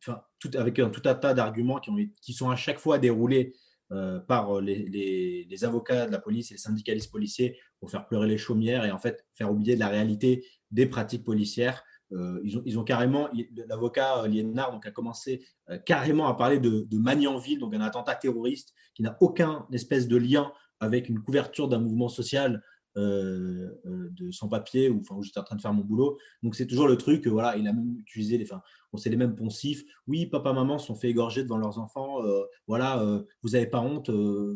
enfin, 0.00 0.22
avec 0.54 0.78
un, 0.78 0.90
tout 0.90 1.02
un 1.06 1.14
tas 1.14 1.34
d'arguments 1.34 1.80
qui, 1.80 2.32
sont 2.32 2.50
à 2.50 2.56
chaque 2.56 2.78
fois 2.78 2.98
déroulés 2.98 3.54
euh, 3.90 4.20
par 4.20 4.60
les, 4.60 5.46
les, 5.48 5.64
avocats 5.64 6.06
de 6.06 6.12
la 6.12 6.18
police 6.18 6.50
et 6.50 6.54
les 6.54 6.58
syndicalistes 6.58 7.10
policiers 7.10 7.58
pour 7.80 7.90
faire 7.90 8.06
pleurer 8.06 8.28
les 8.28 8.38
chaumières 8.38 8.84
et 8.84 8.90
en 8.90 8.98
fait 8.98 9.24
faire 9.34 9.50
oublier 9.50 9.74
de 9.74 9.80
la 9.80 9.88
réalité 9.88 10.46
des 10.70 10.86
pratiques 10.86 11.24
policières. 11.24 11.82
Euh, 12.12 12.40
ils, 12.44 12.78
ont, 12.78 12.84
carrément, 12.84 13.28
l'avocat 13.68 14.26
Liénard 14.26 14.72
donc, 14.72 14.86
a 14.86 14.90
commencé 14.90 15.44
carrément 15.86 16.26
à 16.26 16.34
parler 16.34 16.58
de, 16.58 16.86
de 16.90 16.98
Magnanville, 16.98 17.58
donc 17.58 17.74
un 17.74 17.80
attentat 17.80 18.14
terroriste 18.16 18.74
qui 18.94 19.02
n'a 19.02 19.16
aucun 19.20 19.66
espèce 19.72 20.08
de 20.08 20.16
lien 20.16 20.52
avec 20.80 21.08
une 21.08 21.20
couverture 21.20 21.68
d'un 21.68 21.78
mouvement 21.78 22.08
social 22.08 22.62
euh, 22.96 23.68
euh, 23.86 24.08
de 24.10 24.32
sans-papier 24.32 24.90
ou 24.90 25.00
où 25.10 25.22
j'étais 25.22 25.38
en 25.38 25.44
train 25.44 25.54
de 25.54 25.60
faire 25.60 25.72
mon 25.72 25.84
boulot. 25.84 26.18
Donc 26.42 26.56
c'est 26.56 26.66
toujours 26.66 26.88
le 26.88 26.96
truc, 26.96 27.24
voilà, 27.28 27.56
il 27.56 27.68
a 27.68 27.72
même 27.72 27.96
utilisé 27.96 28.36
les, 28.36 28.44
enfin, 28.44 28.62
on 28.92 28.96
sait 28.96 29.10
les 29.10 29.16
mêmes 29.16 29.36
poncifs. 29.36 29.84
Oui, 30.08 30.26
papa, 30.26 30.52
maman 30.52 30.76
sont 30.78 30.96
fait 30.96 31.08
égorger 31.08 31.44
devant 31.44 31.58
leurs 31.58 31.78
enfants. 31.78 32.26
Euh, 32.26 32.42
voilà, 32.66 33.00
vous 33.42 33.50
n'avez 33.50 33.68
pas 33.68 33.80
honte, 33.80 34.10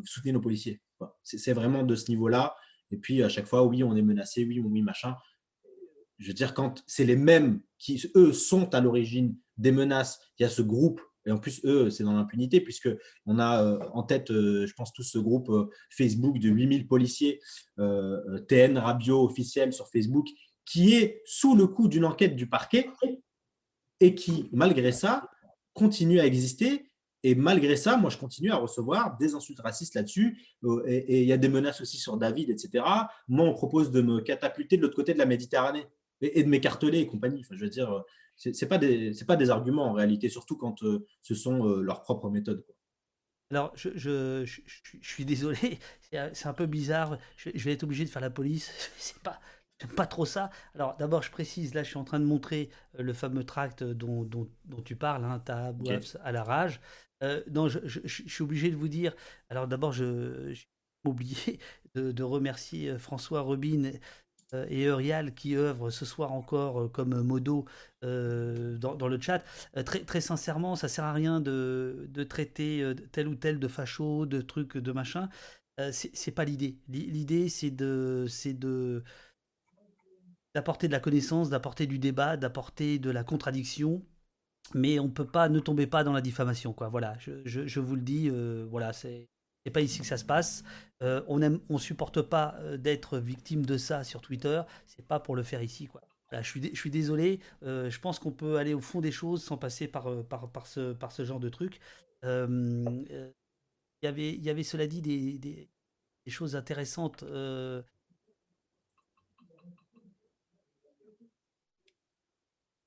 soutenez 0.05 0.33
nos 0.33 0.41
policiers. 0.41 0.83
C'est 1.23 1.53
vraiment 1.53 1.85
de 1.85 1.95
ce 1.95 2.11
niveau-là. 2.11 2.57
Et 2.91 2.97
puis 2.97 3.23
à 3.23 3.29
chaque 3.29 3.47
fois, 3.47 3.63
oui, 3.63 3.85
on 3.85 3.95
est 3.95 4.03
menacé, 4.03 4.45
oui, 4.45 4.59
oui, 4.59 4.83
machin. 4.83 5.15
Je 6.25 6.31
veux 6.31 6.35
dire, 6.35 6.55
quand 6.55 6.83
c'est 6.87 7.05
les 7.05 7.17
mêmes 7.17 7.61
qui, 7.79 8.03
eux, 8.17 8.33
sont 8.33 8.75
à 8.75 8.81
l'origine 8.81 9.37
des 9.59 9.73
menaces, 9.73 10.19
il 10.39 10.45
y 10.45 10.47
a 10.47 10.49
ce 10.49 10.63
groupe 10.63 11.03
Et 11.27 11.31
en 11.31 11.39
plus, 11.39 11.61
eux, 11.67 11.91
c'est 11.91 12.03
dans 12.03 12.15
l'impunité, 12.15 12.63
puisque 12.63 12.89
on 13.27 13.39
a 13.39 13.63
euh, 13.63 13.79
en 13.93 14.03
tête, 14.03 14.31
euh, 14.31 14.67
je 14.67 14.73
pense, 14.73 14.95
tout 14.95 15.03
ce 15.03 15.19
groupe 15.19 15.51
euh, 15.51 15.69
Facebook 15.91 16.39
de 16.39 16.49
8000 16.49 16.87
policiers, 16.87 17.41
TN 17.77 18.79
Rabio 18.79 19.23
officiel 19.23 19.75
sur 19.75 19.91
Facebook, 19.91 20.27
qui 20.65 20.95
est 20.95 21.21
sous 21.27 21.55
le 21.55 21.67
coup 21.67 21.89
d'une 21.89 22.07
enquête 22.07 22.37
du 22.37 22.49
parquet 22.49 22.89
et 24.01 24.15
qui, 24.15 24.49
malgré 24.51 24.93
ça, 24.93 25.29
continue 25.75 26.21
à 26.21 26.27
exister. 26.27 26.91
Et 27.23 27.35
malgré 27.35 27.77
ça, 27.77 27.99
moi, 27.99 28.09
je 28.09 28.17
continue 28.17 28.51
à 28.51 28.57
recevoir 28.57 29.19
des 29.19 29.35
insultes 29.35 29.61
racistes 29.61 29.95
là-dessus. 29.95 30.39
Et 30.87 31.21
il 31.21 31.29
y 31.29 31.33
a 31.33 31.39
des 31.39 31.49
menaces 31.49 31.83
aussi 31.83 31.99
sur 31.99 32.17
David, 32.17 32.49
etc. 32.49 32.83
Moi, 33.29 33.47
on 33.47 33.53
propose 33.53 33.91
de 33.91 34.01
me 34.01 34.21
catapulter 34.21 34.79
de 34.79 34.83
l'autre 34.83 34.97
côté 34.97 35.13
de 35.13 35.19
la 35.19 35.27
Méditerranée 35.27 35.87
et, 36.21 36.43
de 36.43 36.49
m'écarteler 36.49 37.01
et 37.01 37.07
compagnie. 37.07 37.41
Enfin, 37.41 37.55
je 37.57 37.65
veux 37.65 37.71
dire, 37.71 38.05
ce 38.37 38.49
n'est 38.49 38.69
pas, 38.69 38.79
des, 38.79 39.13
pas 39.27 39.37
des 39.37 39.51
arguments 39.51 39.87
en 39.91 39.93
réalité, 39.93 40.29
surtout 40.29 40.57
quand 40.57 40.83
euh, 40.83 41.07
ce 41.23 41.35
sont 41.35 41.67
euh, 41.69 41.83
leurs 41.83 42.03
propres 42.03 42.31
méthodes. 42.31 42.65
Alors, 43.51 43.73
je, 43.77 43.91
je, 43.95 44.45
je, 44.45 45.09
suis 45.09 45.25
désolé, 45.25 45.79
c'est 46.33 46.47
un 46.47 46.55
peu 46.55 46.67
bizarre. 46.67 47.19
Je, 47.37 47.51
vais 47.51 47.73
être 47.73 47.85
obligé 47.85 48.05
de 48.05 48.11
faire 48.11 48.23
la 48.23 48.31
police. 48.31 48.73
C'est 48.97 49.23
pas, 49.23 49.39
pas 49.97 50.07
trop 50.07 50.25
ça. 50.25 50.51
Alors, 50.75 50.97
d'abord, 50.97 51.23
je 51.23 51.31
précise, 51.31 51.75
là, 51.75 51.83
je 51.83 51.89
suis 51.89 51.99
en 51.99 52.05
train 52.05 52.19
de 52.19 52.25
montrer 52.25 52.71
euh, 52.99 53.03
le 53.03 53.13
fameux 53.13 53.45
tract 53.45 53.85
dont, 53.85 54.25
dont, 54.25 54.49
dont 54.65 54.83
tu 54.83 54.97
parles, 54.97 55.25
hein, 55.25 55.41
ta 55.41 55.75
à 56.23 56.33
la 56.33 56.43
rage. 56.43 56.81
non, 57.51 57.69
je, 57.69 58.09
suis 58.09 58.43
obligé 58.43 58.71
de 58.71 58.77
vous 58.77 58.89
dire. 58.89 59.15
Alors, 59.51 59.69
d'abord, 59.69 59.93
je, 59.93 60.53
j'ai 60.53 60.67
oublié 61.05 61.61
de, 61.95 62.11
de, 62.13 62.23
remercier 62.23 62.99
François 62.99 63.43
Robin 63.43 63.85
euh, 63.85 63.99
et 64.69 64.85
Eurial 64.85 65.35
qui 65.35 65.57
œuvrent 65.57 65.91
ce 65.91 66.05
soir 66.05 66.33
encore 66.33 66.83
euh, 66.83 66.89
comme 66.89 67.21
modo 67.23 67.65
euh, 68.05 68.77
dans, 68.79 69.09
le 69.09 69.21
chat. 69.21 69.43
très, 69.85 70.01
très 70.01 70.21
sincèrement, 70.21 70.77
ça 70.77 70.89
sert 70.89 71.05
à 71.05 71.13
rien 71.13 71.41
de, 71.41 72.07
de 72.11 72.25
traiter 72.25 72.95
tel 73.13 73.29
ou 73.29 73.35
tel 73.35 73.59
de 73.59 73.69
facho, 73.69 74.27
de 74.27 74.41
trucs, 74.41 74.77
de 74.77 74.93
machin. 74.93 75.29
c'est 75.93 76.33
pas 76.33 76.45
l'idée. 76.45 76.77
L'idée, 76.89 77.49
c'est 77.49 77.71
de, 77.71 78.27
c'est 78.29 78.55
de 78.55 79.03
d'apporter 80.55 80.87
de 80.87 80.93
la 80.93 81.01
connaissance, 81.01 81.51
d'apporter 81.51 81.87
du 81.87 81.99
débat, 81.99 82.37
d'apporter 82.37 82.99
de 82.99 83.11
la 83.11 83.25
contradiction. 83.25 84.03
Mais 84.75 84.99
on 84.99 85.11
peut 85.11 85.27
pas, 85.27 85.49
ne 85.49 85.59
tomber 85.61 85.87
pas 85.87 86.05
dans 86.05 86.13
la 86.13 86.21
diffamation. 86.21 86.75
Voilà, 86.91 87.17
je, 87.19 87.43
je, 87.45 87.81
vous 87.81 87.97
le 87.97 88.03
dis, 88.03 88.31
voilà, 88.71 88.93
c'est 88.93 89.29
c'est 89.65 89.71
pas 89.71 89.81
ici 89.81 90.01
que 90.01 90.07
ça 90.07 90.19
se 90.19 90.25
passe. 90.25 90.63
Euh, 91.05 91.23
on 91.29 91.61
on 91.69 91.79
supporte 91.79 92.23
pas 92.23 92.57
euh, 92.61 92.77
d'être 92.79 93.19
victime 93.19 93.67
de 93.67 93.77
ça 93.77 94.05
sur 94.05 94.23
Twitter. 94.23 94.63
C'est 94.87 95.07
pas 95.07 95.21
pour 95.21 95.37
le 95.37 95.43
faire 95.43 95.63
ici, 95.63 95.89
je 96.33 96.43
suis, 96.75 96.91
désolé. 96.91 97.41
Euh, 97.63 97.91
je 97.91 98.01
pense 98.01 98.19
qu'on 98.19 98.33
peut 98.33 98.57
aller 98.57 98.75
au 98.75 98.81
fond 98.81 99.01
des 99.01 99.13
choses 99.13 99.45
sans 99.45 99.57
passer 99.57 99.87
par, 99.87 100.07
ce, 100.67 101.25
genre 101.25 101.41
de 101.41 101.49
truc. 101.49 101.79
Il 102.23 103.21
y 104.03 104.07
avait, 104.07 104.63
cela 104.63 104.87
dit 104.87 105.03
des 105.03 105.69
choses 106.27 106.57
intéressantes. 106.57 107.25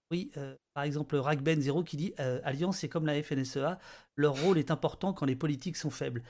Oui, 0.10 0.32
par 0.74 0.84
exemple, 0.84 1.18
Ragben 1.18 1.62
Zero 1.62 1.84
qui 1.84 1.98
dit 1.98 2.14
Alliance, 2.18 2.80
c'est 2.80 2.90
comme 2.90 3.06
la 3.06 3.22
FNSEA, 3.22 3.78
leur 4.16 4.42
rôle 4.42 4.58
est 4.58 4.72
important 4.72 5.14
quand 5.14 5.26
les 5.26 5.36
politiques 5.36 5.78
sont 5.78 5.92
faibles. 5.92 6.24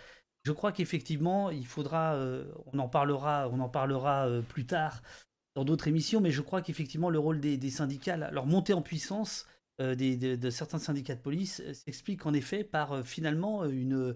Je 0.48 0.54
crois 0.54 0.72
qu'effectivement, 0.72 1.50
il 1.50 1.66
faudra, 1.68 2.16
euh, 2.16 2.46
on 2.68 2.80
en 2.80 2.88
parlera, 2.88 3.50
on 3.50 3.60
en 3.60 3.68
parlera 3.68 4.30
euh, 4.30 4.42
plus 4.42 4.66
tard 4.66 5.04
dans 5.56 5.66
d'autres 5.66 5.90
émissions, 5.90 6.22
mais 6.22 6.32
je 6.32 6.42
crois 6.42 6.62
qu'effectivement 6.62 7.10
le 7.10 7.20
rôle 7.20 7.42
des, 7.42 7.70
syndicats, 7.70 8.16
leur 8.16 8.46
montée 8.46 8.72
en 8.72 8.82
puissance 8.82 9.46
euh, 9.82 9.94
de, 9.94 10.50
certains 10.50 10.80
syndicats 10.80 11.16
de 11.16 11.20
police 11.20 11.62
s'explique 11.74 12.26
en 12.26 12.34
effet 12.34 12.64
par 12.64 13.06
finalement 13.06 13.66
une, 13.66 14.16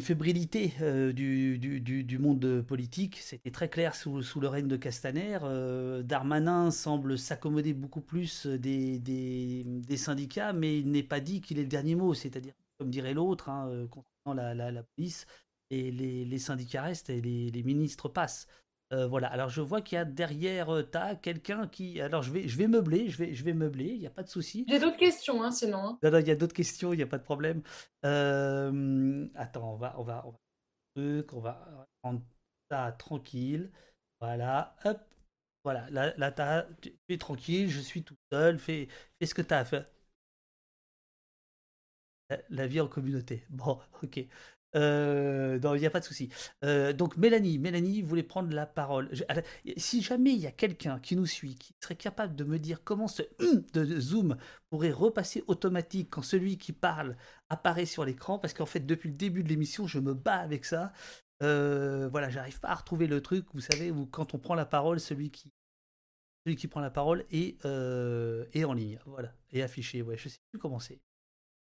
fébrilité 0.00 0.72
du, 1.12 2.18
monde 2.18 2.62
politique. 2.62 3.18
C'était 3.20 3.52
très 3.52 3.68
clair 3.68 3.94
sous, 3.94 4.22
sous, 4.22 4.40
le 4.40 4.48
règne 4.48 4.66
de 4.66 4.76
Castaner. 4.76 5.38
Darmanin 6.02 6.72
semble 6.72 7.16
s'accommoder 7.16 7.74
beaucoup 7.74 8.00
plus 8.00 8.46
des, 8.46 8.98
des, 8.98 9.62
des 9.64 9.96
syndicats, 9.96 10.52
mais 10.52 10.80
il 10.80 10.90
n'est 10.90 11.04
pas 11.04 11.20
dit 11.20 11.40
qu'il 11.40 11.60
ait 11.60 11.62
le 11.62 11.68
dernier 11.68 11.94
mot. 11.94 12.12
C'est-à-dire 12.12 12.54
comme 12.78 12.90
dirait 12.90 13.14
l'autre, 13.14 13.48
hein, 13.48 13.68
euh, 13.68 13.86
concernant 13.88 14.54
la, 14.54 14.82
police, 14.96 15.26
et 15.70 15.90
les, 15.90 16.38
syndicats 16.38 16.82
restent 16.82 17.10
et 17.10 17.20
les, 17.20 17.62
ministres 17.62 18.08
passent. 18.08 18.46
Euh, 18.92 19.06
voilà. 19.06 19.28
Alors 19.28 19.48
je 19.48 19.62
vois 19.62 19.80
qu'il 19.80 19.96
y 19.96 19.98
a 19.98 20.04
derrière 20.04 20.68
euh, 20.70 20.82
ta 20.82 21.16
quelqu'un 21.16 21.66
qui. 21.66 22.00
Alors 22.00 22.22
je 22.22 22.30
vais, 22.30 22.46
je 22.46 22.58
vais 22.58 22.68
meubler, 22.68 23.08
je 23.08 23.16
vais, 23.16 23.34
je 23.34 23.42
vais 23.42 23.54
meubler. 23.54 23.86
Il 23.86 23.98
n'y 23.98 24.06
a 24.06 24.10
pas 24.10 24.22
de 24.22 24.28
souci. 24.28 24.66
J'ai 24.68 24.78
d'autres 24.78 24.98
questions, 24.98 25.42
hein, 25.42 25.50
sinon. 25.50 25.78
Hein. 25.78 25.98
Non, 26.02 26.10
non, 26.10 26.18
il 26.18 26.28
y 26.28 26.30
a 26.30 26.36
d'autres 26.36 26.54
questions, 26.54 26.92
il 26.92 26.98
n'y 26.98 27.02
a 27.02 27.06
pas 27.06 27.18
de 27.18 27.24
problème. 27.24 27.62
attends, 28.02 29.72
on 29.72 29.76
va, 29.76 29.94
on 29.98 30.02
va, 30.02 30.26
on 30.96 31.40
va, 31.40 31.86
prendre 32.02 32.22
ça 32.70 32.92
tranquille. 32.92 33.70
Voilà, 34.20 34.76
hop. 34.84 35.00
Voilà, 35.64 35.88
là, 35.88 36.12
là 36.18 36.66
tu 36.82 36.92
es 37.08 37.16
tranquille, 37.16 37.70
je 37.70 37.80
suis 37.80 38.02
tout 38.02 38.16
seul, 38.30 38.58
fais, 38.58 38.86
fais 39.18 39.26
ce 39.26 39.34
que 39.34 39.40
tu 39.40 39.54
as 39.54 39.60
à 39.60 39.64
faire. 39.64 39.86
La 42.48 42.66
vie 42.66 42.80
en 42.80 42.88
communauté. 42.88 43.44
Bon, 43.50 43.78
ok. 44.02 44.26
Euh, 44.76 45.58
il 45.62 45.80
n'y 45.80 45.86
a 45.86 45.90
pas 45.90 46.00
de 46.00 46.04
souci. 46.04 46.30
Euh, 46.64 46.92
donc 46.92 47.16
Mélanie, 47.16 47.58
Mélanie 47.58 48.02
voulait 48.02 48.22
prendre 48.22 48.52
la 48.52 48.66
parole. 48.66 49.10
si 49.76 50.02
jamais 50.02 50.32
il 50.32 50.40
y 50.40 50.46
a 50.46 50.52
quelqu'un 50.52 50.98
qui 50.98 51.16
nous 51.16 51.26
suit, 51.26 51.54
qui 51.54 51.74
serait 51.80 51.96
capable 51.96 52.34
de 52.34 52.44
me 52.44 52.58
dire 52.58 52.82
comment 52.82 53.08
ce 53.08 53.22
de 53.72 54.00
Zoom 54.00 54.36
pourrait 54.70 54.90
repasser 54.90 55.44
automatique 55.46 56.08
quand 56.10 56.22
celui 56.22 56.58
qui 56.58 56.72
parle 56.72 57.16
apparaît 57.50 57.86
sur 57.86 58.04
l'écran, 58.04 58.38
parce 58.38 58.54
qu'en 58.54 58.66
fait 58.66 58.80
depuis 58.80 59.10
le 59.10 59.16
début 59.16 59.44
de 59.44 59.48
l'émission, 59.48 59.86
je 59.86 60.00
me 60.00 60.14
bats 60.14 60.38
avec 60.38 60.64
ça. 60.64 60.92
Euh, 61.42 62.08
voilà, 62.08 62.28
j'arrive 62.30 62.60
pas 62.60 62.68
à 62.68 62.74
retrouver 62.74 63.06
le 63.06 63.20
truc. 63.20 63.46
Vous 63.54 63.60
savez, 63.60 63.90
où 63.90 64.06
quand 64.06 64.34
on 64.34 64.38
prend 64.38 64.54
la 64.54 64.66
parole, 64.66 64.98
celui 65.00 65.30
qui 65.30 65.52
celui 66.44 66.56
qui 66.56 66.68
prend 66.68 66.80
la 66.80 66.90
parole 66.90 67.24
est, 67.30 67.64
est 67.64 68.64
en 68.64 68.74
ligne, 68.74 68.98
voilà, 69.06 69.32
et 69.50 69.62
affiché. 69.62 70.02
Ouais, 70.02 70.18
je 70.18 70.28
sais 70.28 70.40
plus 70.50 70.58
comment 70.58 70.78
c'est. 70.78 71.00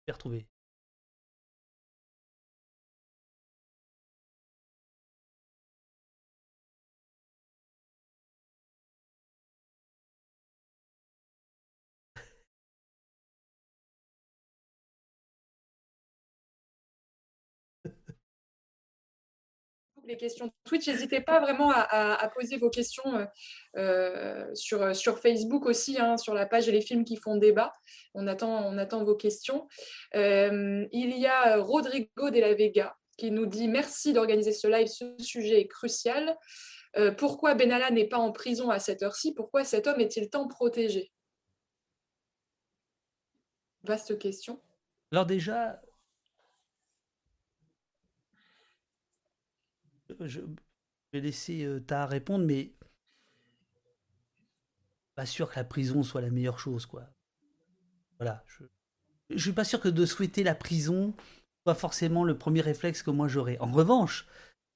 Retrouver. 0.07 0.47
Les 20.07 20.17
questions 20.17 20.51
Twitch. 20.63 20.87
N'hésitez 20.87 21.21
pas 21.21 21.39
vraiment 21.39 21.71
à, 21.71 22.31
poser 22.35 22.57
vos 22.57 22.69
questions 22.69 23.03
euh, 23.15 23.25
euh, 23.77 24.93
sur, 24.93 25.19
Facebook 25.19 25.65
aussi, 25.65 25.99
hein, 25.99 26.17
sur 26.17 26.33
la 26.33 26.45
page 26.45 26.67
et 26.67 26.71
les 26.71 26.81
films 26.81 27.05
qui 27.05 27.17
font 27.17 27.37
débat. 27.37 27.73
On 28.13 28.27
attend, 28.27 28.65
on 28.65 28.77
attend 28.77 29.03
vos 29.03 29.15
questions. 29.15 29.67
Euh, 30.15 30.85
il 30.91 31.17
y 31.17 31.27
a 31.27 31.57
Rodrigo 31.57 32.29
de 32.29 32.39
la 32.39 32.53
Vega 32.53 32.95
qui 33.17 33.31
nous 33.31 33.45
dit 33.45 33.67
merci 33.67 34.13
d'organiser 34.13 34.51
ce 34.51 34.67
live. 34.67 34.87
Ce 34.87 35.15
sujet 35.19 35.61
est 35.61 35.67
crucial. 35.67 36.37
pourquoi 37.17 37.55
Benalla 37.55 37.91
n'est 37.91 38.07
pas 38.07 38.17
en 38.17 38.31
prison 38.31 38.69
à 38.69 38.79
cette 38.79 39.03
heure-ci? 39.03 39.33
Pourquoi 39.33 39.63
cet 39.63 39.87
homme 39.87 40.01
est-il 40.01 40.29
tant 40.29 40.47
protégé? 40.47 41.11
Vaste 43.83 44.17
question. 44.17 44.59
Alors 45.11 45.25
déjà, 45.25 45.79
je 50.21 50.41
vais 51.13 51.21
laisser 51.21 51.63
euh, 51.63 51.79
ta 51.79 52.05
répondre, 52.05 52.45
mais 52.45 52.73
pas 55.15 55.25
sûr 55.25 55.49
que 55.49 55.55
la 55.55 55.63
prison 55.63 56.03
soit 56.03 56.21
la 56.21 56.29
meilleure 56.29 56.59
chose, 56.59 56.85
quoi. 56.85 57.09
Voilà. 58.19 58.43
Je, 58.47 58.63
je 59.29 59.41
suis 59.41 59.53
pas 59.53 59.63
sûr 59.63 59.79
que 59.79 59.89
de 59.89 60.05
souhaiter 60.05 60.43
la 60.43 60.55
prison 60.55 61.13
soit 61.63 61.75
forcément 61.75 62.23
le 62.23 62.37
premier 62.37 62.61
réflexe 62.61 63.01
que 63.01 63.11
moi 63.11 63.27
j'aurais. 63.27 63.57
En 63.59 63.71
revanche, 63.71 64.27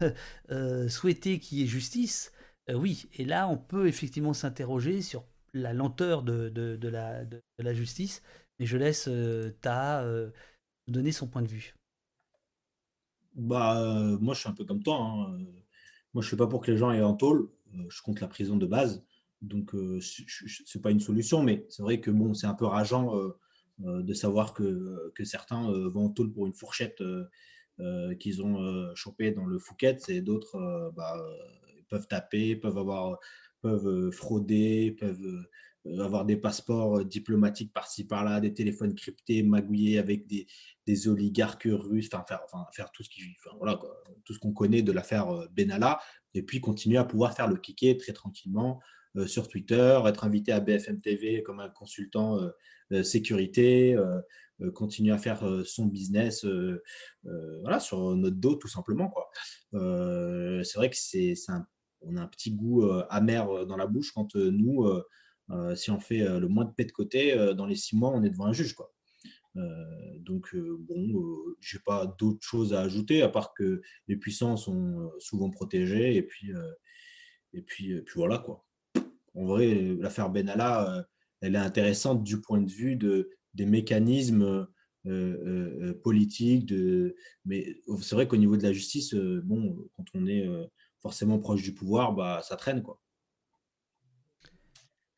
euh, 0.52 0.90
souhaiter 0.90 1.40
qu'il 1.40 1.60
y 1.60 1.64
ait 1.64 1.68
justice, 1.68 2.32
euh, 2.70 2.74
oui. 2.74 3.10
Et 3.14 3.26
là, 3.26 3.48
on 3.48 3.58
peut 3.58 3.88
effectivement 3.88 4.34
s'interroger 4.34 5.02
sur 5.02 5.26
la 5.54 5.74
lenteur 5.74 6.24
de, 6.24 6.52
la, 7.58 7.74
justice, 7.74 8.22
mais 8.60 8.66
je 8.66 8.78
laisse 8.78 9.10
Ta 9.62 10.06
donner 10.88 11.12
son 11.12 11.28
point 11.28 11.42
de 11.42 11.48
vue. 11.48 11.76
Bah, 13.36 13.82
euh, 13.82 14.18
moi, 14.20 14.34
je 14.34 14.42
suis 14.42 14.50
un 14.50 14.54
peu 14.54 14.66
comme 14.66 14.84
toi. 14.84 14.98
Hein. 14.98 15.40
Moi, 16.14 16.22
je 16.22 16.28
suis 16.28 16.38
pas 16.38 16.48
pour 16.48 16.62
que 16.62 16.72
les 16.72 16.78
gens 16.78 16.92
aient 16.92 17.00
un 17.00 17.14
tôle. 17.14 17.50
Euh, 17.76 17.84
je 17.90 18.02
compte 18.02 18.22
la 18.22 18.28
prison 18.28 18.58
de 18.58 18.66
base. 18.66 19.04
Donc, 19.42 19.74
euh, 19.76 20.00
ce 20.02 20.78
n'est 20.78 20.82
pas 20.82 20.92
une 20.92 21.00
solution. 21.00 21.44
Mais 21.44 21.66
c'est 21.70 21.84
vrai 21.84 22.00
que 22.00 22.12
bon, 22.12 22.34
c'est 22.34 22.48
un 22.48 22.54
peu 22.54 22.66
rageant 22.66 23.14
de 23.80 24.14
savoir 24.14 24.54
que, 24.54 25.12
que 25.16 25.24
certains 25.24 25.72
vont 25.90 26.06
en 26.06 26.10
tôle 26.10 26.34
pour 26.34 26.46
une 26.46 26.54
fourchette 26.54 27.02
qu'ils 28.20 28.44
ont 28.44 28.94
chopée 28.96 29.32
dans 29.32 29.46
le 29.46 29.58
Fouquet 29.58 29.96
et 30.10 30.22
d'autres 30.22 30.92
bah, 30.98 31.16
peuvent 31.88 32.08
taper, 32.08 32.58
peuvent 32.58 32.78
avoir 32.78 33.18
peuvent 33.62 34.12
frauder, 34.12 34.98
peuvent 35.00 35.46
avoir 36.00 36.26
des 36.26 36.38
passeports 36.38 37.06
diplomatiques 37.06 37.74
par-ci 37.74 38.06
par-là, 38.06 38.40
des 38.40 38.54
téléphones 38.54 38.94
cryptés, 38.94 39.44
magouillés 39.44 39.98
avec 39.98 40.28
des, 40.28 40.48
des 40.86 41.08
oligarques 41.08 41.68
russes, 41.70 42.10
enfin 42.14 42.66
faire, 42.74 42.92
tout 42.92 43.04
ce 43.04 43.10
qui, 43.10 43.22
voilà, 43.58 43.80
tout 44.26 44.34
ce 44.34 44.40
qu'on 44.40 44.54
connaît 44.54 44.82
de 44.82 44.92
l'affaire 44.92 45.48
Benalla, 45.52 46.00
et 46.34 46.44
puis 46.44 46.60
continuer 46.60 46.98
à 46.98 47.06
pouvoir 47.06 47.34
faire 47.34 47.48
le 47.48 47.58
kiké 47.58 47.98
très 47.98 48.14
tranquillement 48.14 48.82
sur 49.26 49.48
Twitter, 49.48 50.00
être 50.06 50.24
invité 50.24 50.52
à 50.52 50.60
BFM 50.60 51.02
TV 51.02 51.44
comme 51.44 51.60
un 51.60 51.70
consultant 51.70 52.40
sécurité, 53.04 53.98
continuer 54.74 55.14
à 55.14 55.18
faire 55.18 55.44
son 55.66 55.86
business 55.86 56.46
voilà, 57.24 57.80
sur 57.80 58.16
notre 58.16 58.38
dos 58.38 58.56
tout 58.56 58.68
simplement. 58.68 59.14
C'est 59.72 60.76
vrai 60.76 60.90
que 60.90 60.98
c'est, 60.98 61.34
on 62.02 62.18
a 62.18 62.22
un 62.22 62.28
petit 62.28 62.52
goût 62.52 62.90
amer 63.10 63.66
dans 63.66 63.78
la 63.78 63.88
bouche 63.88 64.12
quand 64.12 64.36
nous, 64.36 64.88
si 65.76 65.92
on 65.92 66.00
fait 66.00 66.20
le 66.20 66.48
moins 66.48 66.66
de 66.66 66.72
paix 66.72 66.86
de 66.86 66.92
côté, 66.92 67.36
dans 67.56 67.66
les 67.66 67.76
six 67.76 67.96
mois, 67.96 68.12
on 68.12 68.24
est 68.24 68.30
devant 68.30 68.46
un 68.46 68.54
juge. 68.54 68.76
Donc, 70.20 70.56
bon, 70.56 71.56
je 71.60 71.78
n'ai 71.78 71.82
pas 71.86 72.06
d'autres 72.20 72.46
choses 72.46 72.74
à 72.74 72.82
ajouter, 72.82 73.22
à 73.22 73.30
part 73.30 73.54
que 73.54 73.82
les 74.08 74.16
puissants 74.16 74.58
sont 74.58 75.12
souvent 75.20 75.50
protégés. 75.50 76.16
Et 76.16 76.24
puis, 76.24 76.52
puis, 77.66 78.02
voilà, 78.16 78.38
quoi. 78.40 78.66
En 79.36 79.46
vrai, 79.46 79.96
l'affaire 80.00 80.30
Benalla, 80.30 81.08
elle 81.42 81.56
est 81.56 81.60
intéressante 81.60 82.24
du 82.24 82.42
point 82.42 82.62
de 82.62 82.70
vue 82.70 82.96
de, 82.96 83.32
des 83.54 83.66
mécanismes 83.66 84.68
politiques. 86.04 86.66
De, 86.68 87.16
mais 87.46 87.82
c'est 88.02 88.16
vrai 88.16 88.28
qu'au 88.28 88.38
niveau 88.38 88.56
de 88.56 88.64
la 88.64 88.74
justice, 88.74 89.16
bon, 89.16 89.90
quand 89.96 90.06
on 90.14 90.28
est 90.28 90.48
forcément 91.02 91.40
proche 91.40 91.64
du 91.64 91.74
pouvoir, 91.74 92.14
bah, 92.14 92.42
ça 92.44 92.56
traîne. 92.56 92.84
Quoi. 92.84 93.02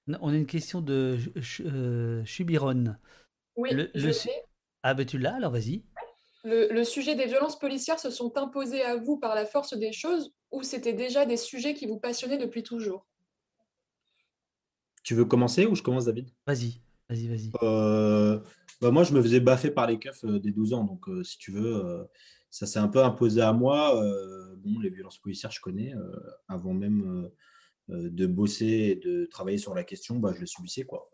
On 0.08 0.30
a 0.30 0.36
une 0.36 0.46
question 0.46 0.82
de 0.82 1.18
Chubiron. 2.26 2.96
Oui, 3.56 3.70
je 3.94 4.12
sais. 4.12 4.46
Ah, 4.84 4.94
ben 4.94 5.06
tu 5.06 5.18
l'as, 5.18 5.36
alors 5.36 5.52
vas-y. 5.52 5.84
Le, 6.44 6.74
le, 6.74 6.84
sujet 6.84 7.16
des 7.16 7.28
violences 7.28 7.60
policières 7.60 8.00
se 8.00 8.10
sont 8.10 8.36
imposés 8.36 8.82
à 8.82 8.96
vous 8.96 9.18
par 9.18 9.36
la 9.36 9.46
force 9.46 9.78
des 9.78 9.92
choses 9.92 10.34
ou 10.52 10.64
c'était 10.64 10.94
déjà 10.94 11.26
des 11.26 11.38
sujets 11.38 11.74
qui 11.74 11.86
vous 11.86 12.00
passionnaient 12.00 12.38
depuis 12.38 12.64
toujours? 12.64 13.06
Tu 15.04 15.16
veux 15.16 15.26
commencer 15.26 15.66
ou 15.66 15.76
je 15.76 15.82
commence, 15.82 16.06
David? 16.06 16.30
Vas-y, 16.46 16.80
vas-y, 17.10 17.28
vas-y. 17.28 17.52
Euh, 17.64 18.40
bah 18.82 18.92
moi, 18.92 19.04
je 19.04 19.14
me 19.14 19.22
faisais 19.22 19.40
baffer 19.40 19.72
par 19.72 19.88
les 19.88 19.98
keufs 19.98 20.24
euh, 20.26 20.40
dès 20.40 20.52
12 20.52 20.74
ans. 20.74 20.84
Donc, 20.84 21.08
euh, 21.10 21.24
si 21.24 21.38
tu 21.38 21.52
veux, 21.52 22.08
ça 22.50 22.68
s'est 22.68 22.80
un 22.80 22.88
peu 22.88 23.04
imposé 23.04 23.42
à 23.42 23.54
moi. 23.54 23.96
bon, 24.58 24.80
les 24.80 24.90
violences 24.90 25.18
policières, 25.18 25.52
je 25.52 25.62
connais. 25.62 25.94
avant 26.48 26.74
même 26.74 27.30
de 27.88 28.26
bosser 28.26 28.66
et 28.66 28.96
de 28.96 29.26
travailler 29.26 29.58
sur 29.58 29.74
la 29.76 29.84
question, 29.84 30.18
bah, 30.18 30.32
je 30.34 30.40
le 30.40 30.46
subissais, 30.46 30.84
quoi. 30.84 31.10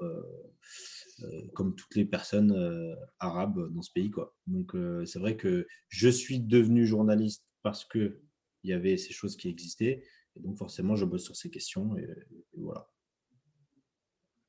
comme 1.54 1.76
toutes 1.76 1.96
les 1.96 2.06
personnes 2.06 2.96
arabes 3.20 3.74
dans 3.74 3.82
ce 3.82 3.92
pays, 3.92 4.12
quoi. 4.12 4.36
Donc, 4.46 4.74
c'est 5.06 5.20
vrai 5.20 5.38
que 5.38 5.68
je 5.90 6.10
suis 6.10 6.40
devenu 6.40 6.86
journaliste 6.86 7.44
parce 7.64 7.86
que 7.86 8.22
il 8.64 8.72
y 8.72 8.74
avait 8.74 8.98
ces 8.98 9.14
choses 9.14 9.38
qui 9.38 9.50
existaient. 9.50 10.04
Et 10.36 10.40
donc, 10.40 10.58
forcément, 10.58 10.96
je 10.96 11.06
bosse 11.06 11.24
sur 11.24 11.36
ces 11.36 11.50
questions. 11.50 11.96
voilà. 12.58 12.90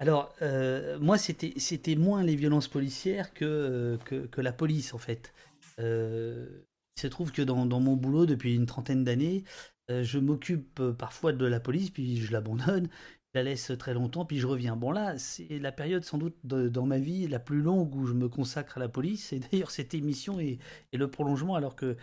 Alors, 0.00 0.32
euh, 0.42 0.98
moi, 1.00 1.18
c'était, 1.18 1.96
moins 1.96 2.22
les 2.22 2.36
violences 2.36 2.68
policières 2.68 3.34
que, 3.34 3.98
que, 4.04 4.40
la 4.40 4.52
police, 4.52 4.94
en 4.94 4.98
fait. 4.98 5.32
Euh, 5.80 6.64
il 6.96 7.00
se 7.00 7.06
trouve 7.08 7.32
que 7.32 7.42
dans, 7.42 7.66
mon 7.66 7.96
boulot, 7.96 8.26
depuis 8.26 8.54
une 8.54 8.66
trentaine 8.66 9.04
d'années, 9.04 9.44
euh, 9.44 9.77
je 9.88 10.18
m'occupe 10.18 10.80
parfois 10.98 11.32
de 11.32 11.46
la 11.46 11.60
police, 11.60 11.90
puis 11.90 12.18
je 12.18 12.32
l'abandonne, 12.32 12.88
je 13.34 13.38
la 13.38 13.42
laisse 13.42 13.72
très 13.78 13.94
longtemps, 13.94 14.24
puis 14.24 14.38
je 14.38 14.46
reviens. 14.46 14.76
Bon, 14.76 14.90
là, 14.90 15.18
c'est 15.18 15.58
la 15.58 15.72
période 15.72 16.04
sans 16.04 16.18
doute 16.18 16.36
dans 16.44 16.86
ma 16.86 16.98
vie 16.98 17.28
la 17.28 17.38
plus 17.38 17.60
longue 17.60 17.94
où 17.94 18.06
je 18.06 18.14
me 18.14 18.28
consacre 18.28 18.78
à 18.78 18.80
la 18.80 18.88
police. 18.88 19.32
Et 19.32 19.40
d'ailleurs, 19.40 19.70
cette 19.70 19.94
émission 19.94 20.40
est, 20.40 20.58
le 20.92 21.10
prolongement, 21.10 21.54
alors 21.54 21.76
que 21.76 21.96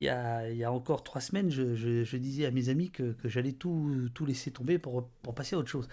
il 0.00 0.06
y, 0.06 0.10
a, 0.64 0.72
encore 0.72 1.02
trois 1.02 1.20
semaines, 1.20 1.50
je, 1.50 2.16
disais 2.16 2.46
à 2.46 2.52
mes 2.52 2.68
amis 2.68 2.90
que, 2.90 3.16
j'allais 3.24 3.52
tout, 3.52 4.08
tout, 4.14 4.26
laisser 4.26 4.52
tomber 4.52 4.78
pour, 4.78 5.08
passer 5.34 5.56
à 5.56 5.58
autre 5.58 5.70
chose. 5.70 5.88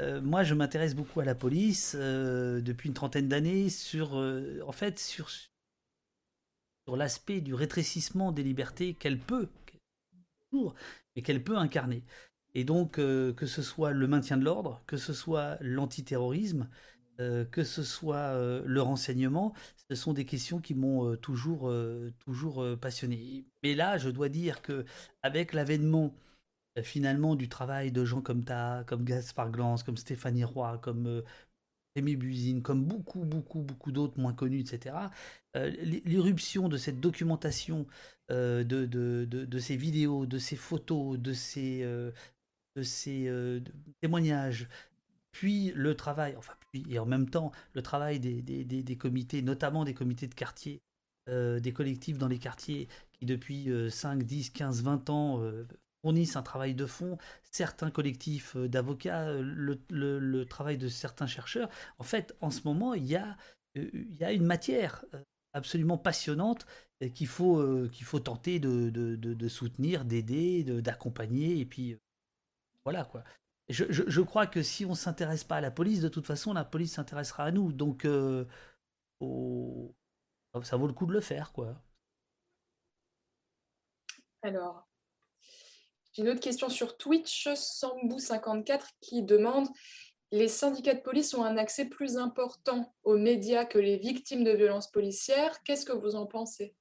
Euh, 0.00 0.20
moi, 0.22 0.42
je 0.42 0.54
m'intéresse 0.54 0.94
beaucoup 0.94 1.20
à 1.20 1.24
la 1.24 1.34
police 1.34 1.94
euh, 1.98 2.60
depuis 2.60 2.88
une 2.88 2.94
trentaine 2.94 3.28
d'années 3.28 3.68
sur, 3.68 4.18
euh, 4.18 4.60
en 4.66 4.72
fait, 4.72 4.98
sur, 4.98 5.28
sur 5.28 6.96
l'aspect 6.96 7.40
du 7.40 7.54
rétrécissement 7.54 8.32
des 8.32 8.42
libertés 8.42 8.94
qu'elle 8.94 9.18
peut, 9.18 9.48
mais 11.14 11.22
qu'elle 11.22 11.42
peut 11.42 11.56
incarner. 11.56 12.04
Et 12.54 12.64
donc, 12.64 12.92
que 12.92 13.46
ce 13.46 13.62
soit 13.62 13.92
le 13.92 14.06
maintien 14.06 14.36
de 14.36 14.44
l'ordre, 14.44 14.82
que 14.86 14.96
ce 14.96 15.12
soit 15.12 15.56
l'antiterrorisme, 15.60 16.68
que 17.18 17.64
ce 17.64 17.82
soit 17.82 18.32
le 18.64 18.80
renseignement, 18.80 19.54
ce 19.90 19.96
sont 19.96 20.12
des 20.12 20.24
questions 20.24 20.60
qui 20.60 20.74
m'ont 20.74 21.16
toujours, 21.16 21.72
toujours 22.20 22.64
passionné. 22.80 23.44
Mais 23.64 23.74
là, 23.74 23.98
je 23.98 24.08
dois 24.08 24.28
dire 24.28 24.62
que 24.62 24.84
avec 25.22 25.52
l'avènement 25.52 26.14
euh, 26.78 26.82
finalement 26.82 27.36
du 27.36 27.48
travail 27.48 27.92
de 27.92 28.04
gens 28.04 28.20
comme 28.20 28.44
ta, 28.44 28.84
comme 28.86 29.04
Gaspard 29.04 29.50
Glance, 29.50 29.82
comme 29.82 29.96
Stéphanie 29.96 30.44
Roy, 30.44 30.78
comme 30.78 31.06
euh, 31.06 31.22
Rémi 31.96 32.16
Buzine, 32.16 32.62
comme 32.62 32.84
beaucoup, 32.84 33.24
beaucoup, 33.24 33.60
beaucoup 33.60 33.92
d'autres 33.92 34.18
moins 34.18 34.32
connus, 34.32 34.60
etc. 34.60 34.96
Euh, 35.56 35.70
l'irruption 36.04 36.68
de 36.68 36.76
cette 36.76 37.00
documentation, 37.00 37.86
de, 38.30 38.62
de, 38.62 39.26
de, 39.26 39.58
ces 39.58 39.76
vidéos, 39.76 40.24
de 40.24 40.38
ces 40.38 40.56
photos, 40.56 41.18
de 41.18 41.32
ces, 41.34 41.82
de 41.82 42.82
ces 42.82 43.30
témoignages, 44.00 44.66
puis 45.30 45.72
le 45.74 45.94
travail, 45.94 46.34
enfin, 46.38 46.54
puis, 46.72 46.86
et 46.88 46.98
en 46.98 47.04
même 47.04 47.28
temps, 47.28 47.52
le 47.74 47.82
travail 47.82 48.18
des, 48.20 48.40
des, 48.40 48.64
des, 48.64 48.96
comités, 48.96 49.42
notamment 49.42 49.84
des 49.84 49.92
comités 49.92 50.26
de 50.26 50.34
quartier, 50.34 50.80
des 51.28 51.72
collectifs 51.74 52.16
dans 52.16 52.28
les 52.28 52.38
quartiers 52.38 52.88
qui 53.12 53.26
depuis 53.26 53.68
5, 53.90 54.22
10, 54.22 54.50
15, 54.50 54.82
20 54.82 55.10
ans 55.10 55.40
fournissent 56.04 56.36
un 56.36 56.42
travail 56.42 56.74
de 56.74 56.84
fond, 56.84 57.16
certains 57.50 57.90
collectifs 57.90 58.56
euh, 58.56 58.68
d'avocats, 58.68 59.28
euh, 59.28 59.78
le, 59.88 60.44
travail 60.44 60.76
de 60.76 60.88
certains 60.88 61.26
chercheurs. 61.26 61.70
En 61.98 62.04
fait, 62.04 62.36
en 62.42 62.50
ce 62.50 62.60
moment, 62.64 62.92
il 62.92 63.06
y 63.06 63.16
a, 63.16 63.38
euh, 63.78 63.88
une 64.20 64.44
matière 64.44 65.06
absolument 65.54 65.96
passionnante 65.96 66.66
qu'il 67.14 67.26
faut, 67.26 67.88
tenter 68.22 68.60
de, 68.60 69.48
soutenir, 69.48 70.04
d'aider, 70.04 70.64
d'accompagner, 70.82 71.58
et 71.58 71.64
puis 71.64 71.96
voilà 72.84 73.04
quoi. 73.04 73.24
Je, 73.70 74.20
crois 74.20 74.46
que 74.46 74.62
si 74.62 74.84
on 74.84 74.90
ne 74.90 74.94
s'intéresse 74.94 75.44
pas 75.44 75.56
à 75.56 75.60
la 75.62 75.70
police, 75.70 76.00
de 76.00 76.08
toute 76.08 76.26
façon, 76.26 76.52
la 76.52 76.64
police 76.64 76.94
s'intéressera 76.94 77.44
à 77.44 77.50
nous. 77.50 77.72
Donc, 77.72 78.02
ça 78.02 78.08
vaut 80.76 80.86
le 80.86 80.92
coup 80.92 81.06
de 81.06 81.12
le 81.12 81.20
faire, 81.20 81.52
quoi. 81.52 81.80
Alors, 84.42 84.86
j'ai 86.14 86.22
une 86.22 86.28
autre 86.28 86.40
question 86.40 86.68
sur 86.68 86.96
Twitch, 86.96 87.48
Sambou54, 87.48 88.86
qui 89.00 89.24
demande 89.24 89.66
les 90.30 90.48
syndicats 90.48 90.94
de 90.94 91.00
police 91.00 91.34
ont 91.34 91.44
un 91.44 91.56
accès 91.56 91.88
plus 91.88 92.16
important 92.16 92.94
aux 93.02 93.16
médias 93.16 93.64
que 93.64 93.78
les 93.78 93.98
victimes 93.98 94.44
de 94.44 94.52
violences 94.52 94.90
policières. 94.90 95.62
Qu'est-ce 95.64 95.84
que 95.84 95.92
vous 95.92 96.14
en 96.14 96.26
pensez? 96.26 96.74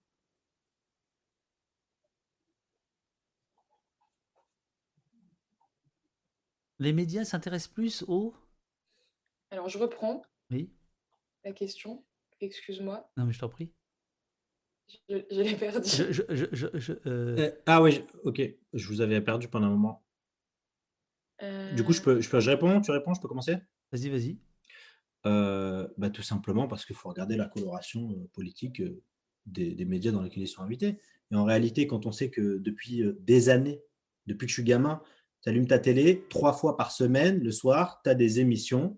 Les 6.79 6.93
médias 6.93 7.25
s'intéressent 7.25 7.73
plus 7.73 8.03
aux... 8.07 8.35
Alors, 9.49 9.69
je 9.69 9.77
reprends 9.77 10.23
oui. 10.51 10.71
la 11.43 11.53
question. 11.53 12.03
Excuse-moi. 12.39 13.09
Non, 13.17 13.25
mais 13.25 13.33
je 13.33 13.39
t'en 13.39 13.49
prie. 13.49 13.71
Je, 15.09 15.41
l'ai 15.41 15.55
perdu. 15.55 15.89
Euh, 16.01 16.47
euh, 17.05 17.51
ah 17.65 17.81
oui, 17.81 18.03
ok. 18.23 18.41
Je 18.73 18.87
vous 18.87 19.01
avais 19.01 19.21
perdu 19.21 19.47
pendant 19.47 19.67
un 19.67 19.71
moment. 19.71 20.03
Du 21.75 21.83
coup, 21.83 21.91
je 21.91 22.01
peux, 22.01 22.21
je 22.21 22.29
peux, 22.29 22.39
je 22.39 22.49
réponds, 22.49 22.79
tu 22.79 22.91
réponds, 22.91 23.13
je 23.13 23.19
peux 23.19 23.27
commencer? 23.27 23.57
Vas-y, 23.91 24.09
vas-y. 24.09 24.37
Euh, 25.25 25.87
bah, 25.97 26.09
tout 26.09 26.21
simplement 26.21 26.67
parce 26.67 26.85
qu'il 26.85 26.95
faut 26.95 27.09
regarder 27.09 27.35
la 27.35 27.47
coloration 27.47 28.29
politique 28.33 28.81
des, 29.45 29.73
des, 29.73 29.85
médias 29.85 30.11
dans 30.11 30.21
lesquels 30.21 30.43
ils 30.43 30.47
sont 30.47 30.61
invités. 30.61 30.99
Et 31.31 31.35
en 31.35 31.43
réalité, 31.43 31.85
quand 31.85 32.05
on 32.05 32.13
sait 32.13 32.29
que 32.29 32.59
depuis 32.59 33.03
des 33.19 33.49
années, 33.49 33.81
depuis 34.25 34.45
que 34.45 34.51
je 34.51 34.55
suis 34.55 34.63
gamin, 34.63 35.01
tu 35.41 35.49
allumes 35.49 35.67
ta 35.67 35.79
télé 35.79 36.25
trois 36.29 36.53
fois 36.53 36.77
par 36.77 36.91
semaine, 36.91 37.39
le 37.39 37.51
soir, 37.51 37.99
tu 38.03 38.09
as 38.09 38.15
des 38.15 38.39
émissions 38.39 38.97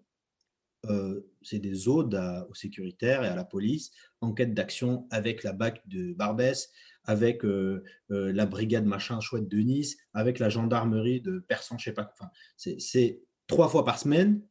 euh, 0.90 1.28
c'est 1.46 1.60
des 1.60 1.88
odes 1.88 2.20
aux 2.50 2.54
sécuritaires 2.54 3.24
et 3.24 3.28
à 3.28 3.36
la 3.36 3.46
police, 3.46 3.92
enquête 4.22 4.54
d'action 4.54 5.08
avec 5.12 5.44
la 5.44 5.54
BAC 5.54 5.88
de 5.88 6.14
Barbès, 6.14 6.72
avec 7.06 7.46
euh, 7.46 7.84
euh, 8.12 8.34
la 8.34 8.46
brigade 8.46 8.86
machin 8.86 9.20
chouette 9.20 9.48
de 9.48 9.58
Nice, 9.60 9.98
avec 10.14 10.40
la 10.40 10.50
gendarmerie 10.50 11.22
de 11.22 11.40
Persan, 11.40 11.78
je 11.78 11.86
sais 11.86 11.94
pas. 11.94 12.12
Enfin, 12.14 12.30
c'est 12.58 13.22
trois 13.48 13.70
fois 13.70 13.86
par 13.86 14.00
semaine, 14.00 14.42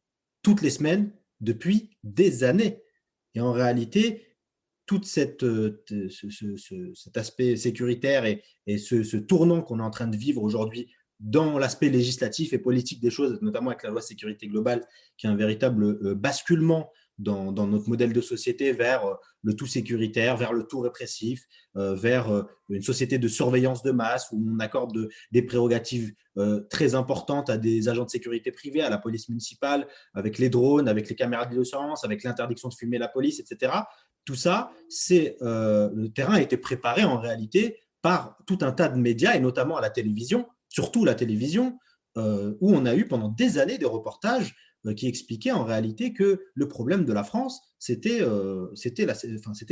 toutes 0.41 0.61
les 0.61 0.69
semaines, 0.69 1.11
depuis 1.41 1.97
des 2.03 2.43
années. 2.43 2.81
Et 3.33 3.41
en 3.41 3.51
réalité, 3.51 4.37
tout 4.85 5.01
cette, 5.03 5.45
cet 6.09 7.17
aspect 7.17 7.57
sécuritaire 7.57 8.25
et, 8.25 8.77
ce, 8.77 9.03
ce, 9.03 9.17
tournant 9.17 9.61
qu'on 9.61 9.79
est 9.79 9.83
en 9.83 9.89
train 9.89 10.07
de 10.07 10.15
vivre 10.15 10.41
aujourd'hui 10.41 10.93
dans 11.19 11.57
l'aspect 11.57 11.89
législatif 11.89 12.53
et 12.53 12.57
politique 12.57 12.99
des 13.01 13.09
choses, 13.09 13.39
notamment 13.41 13.69
avec 13.69 13.83
la 13.83 13.89
loi 13.89 14.01
sécurité 14.01 14.47
globale, 14.47 14.85
qui 15.17 15.27
est 15.27 15.29
un 15.29 15.35
véritable 15.35 16.15
basculement 16.15 16.91
dans, 17.17 17.51
notre 17.51 17.87
modèle 17.87 18.13
de 18.13 18.21
société 18.21 18.73
vers 18.73 19.05
euh, 19.05 19.13
le 19.43 19.53
tout 19.55 19.67
sécuritaire, 19.67 20.35
vers 20.37 20.53
le 20.53 20.63
tout 20.63 20.79
répressif, 20.79 21.43
euh, 21.77 21.95
vers 21.95 22.29
euh, 22.29 22.43
une 22.69 22.81
société 22.81 23.17
de 23.17 23.27
surveillance 23.27 23.83
de 23.83 23.91
masse 23.91 24.27
où 24.31 24.43
on 24.45 24.59
accorde 24.59 25.07
des 25.31 25.41
prérogatives 25.41 26.13
très 26.69 26.95
importantes 26.95 27.49
à 27.49 27.57
des 27.57 27.87
agents 27.87 28.03
de 28.03 28.09
sécurité 28.09 28.51
privés, 28.51 28.81
à 28.81 28.89
la 28.89 28.97
police 28.97 29.29
municipale, 29.29 29.87
avec 30.13 30.37
les 30.37 30.49
drones, 30.49 30.89
avec 30.89 31.07
les 31.07 31.15
caméras 31.15 31.45
de 31.45 31.63
surveillance, 31.63 32.03
avec 32.03 32.23
l'interdiction 32.25 32.67
de 32.67 32.73
fumer 32.73 32.97
la 32.97 33.07
police, 33.07 33.39
etc. 33.39 33.71
Tout 34.25 34.35
ça, 34.35 34.69
c'est 34.89 35.37
le 35.39 36.07
terrain 36.07 36.33
a 36.33 36.41
été 36.41 36.57
préparé 36.57 37.05
en 37.05 37.21
réalité 37.21 37.79
par 38.01 38.37
tout 38.45 38.57
un 38.63 38.73
tas 38.73 38.89
de 38.89 38.99
médias 38.99 39.35
et 39.35 39.39
notamment 39.39 39.77
à 39.77 39.81
la 39.81 39.89
télévision, 39.89 40.45
surtout 40.69 41.05
la 41.05 41.15
télévision, 41.15 41.77
où 42.17 42.73
on 42.73 42.85
a 42.85 42.95
eu 42.95 43.07
pendant 43.07 43.27
des 43.27 43.57
années 43.57 43.77
des 43.77 43.85
reportages 43.85 44.55
euh, 44.85 44.93
qui 44.93 45.07
expliquait 45.07 45.51
en 45.51 45.63
réalité 45.63 46.13
que 46.13 46.41
le 46.53 46.67
problème 46.67 47.05
de 47.05 47.13
la 47.13 47.23
France, 47.23 47.61
c'était 47.79 48.21
euh, 48.21 48.67
c'était 48.75 49.05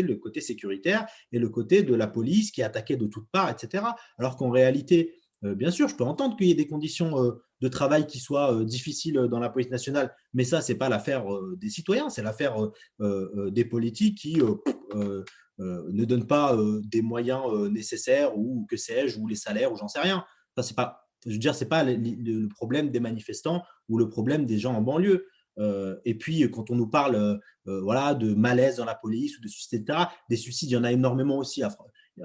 le 0.01 0.15
côté 0.15 0.41
sécuritaire 0.41 1.05
et 1.31 1.39
le 1.39 1.49
côté 1.49 1.83
de 1.83 1.93
la 1.93 2.07
police 2.07 2.51
qui 2.51 2.63
attaquait 2.63 2.95
de 2.95 3.05
toutes 3.05 3.29
parts, 3.31 3.49
etc. 3.49 3.83
Alors 4.17 4.37
qu'en 4.37 4.49
réalité, 4.49 5.13
euh, 5.43 5.53
bien 5.55 5.71
sûr, 5.71 5.87
je 5.87 5.95
peux 5.95 6.03
entendre 6.03 6.35
qu'il 6.35 6.47
y 6.47 6.51
ait 6.51 6.55
des 6.55 6.67
conditions 6.67 7.13
de 7.61 7.67
travail 7.67 8.07
qui 8.07 8.19
soient 8.19 8.63
difficiles 8.63 9.27
dans 9.29 9.39
la 9.39 9.49
police 9.49 9.69
nationale, 9.69 10.15
mais 10.33 10.45
ça, 10.45 10.61
c'est 10.61 10.75
pas 10.75 10.89
l'affaire 10.89 11.25
des 11.57 11.69
citoyens, 11.69 12.09
c'est 12.09 12.23
l'affaire 12.23 12.55
des 12.99 13.65
politiques 13.65 14.17
qui 14.17 14.41
ne 14.89 16.05
donnent 16.05 16.27
pas 16.27 16.57
des 16.83 17.01
moyens 17.01 17.43
nécessaires 17.71 18.37
ou 18.37 18.65
que 18.69 18.77
sais-je, 18.77 19.19
ou 19.19 19.27
les 19.27 19.35
salaires, 19.35 19.71
ou 19.71 19.77
j'en 19.77 19.87
sais 19.87 20.01
rien. 20.01 20.25
Ça, 20.55 20.63
c'est 20.63 20.75
pas 20.75 21.03
je 21.25 21.31
veux 21.31 21.39
dire, 21.39 21.55
ce 21.55 21.63
n'est 21.63 21.69
pas 21.69 21.83
le, 21.83 22.47
problème 22.47 22.89
des 22.89 22.99
manifestants 22.99 23.63
ou 23.89 23.97
le 23.97 24.09
problème 24.09 24.45
des 24.45 24.59
gens 24.59 24.73
en 24.73 24.81
banlieue. 24.81 25.27
Euh, 25.59 25.97
et 26.03 26.15
puis, 26.15 26.49
quand 26.49 26.71
on 26.71 26.75
nous 26.75 26.87
parle 26.87 27.15
euh, 27.15 27.37
euh, 27.67 27.81
voilà, 27.81 28.13
de 28.15 28.33
malaise 28.33 28.77
dans 28.77 28.85
la 28.85 28.95
police 28.95 29.37
ou 29.37 29.41
de 29.41 29.47
suicides, 29.47 29.81
etc., 29.81 30.05
des 30.29 30.35
suicides, 30.35 30.71
il 30.71 30.73
y 30.73 30.77
en 30.77 30.83
a 30.83 30.91
énormément 30.91 31.37
aussi. 31.37 31.63
À, 31.63 31.69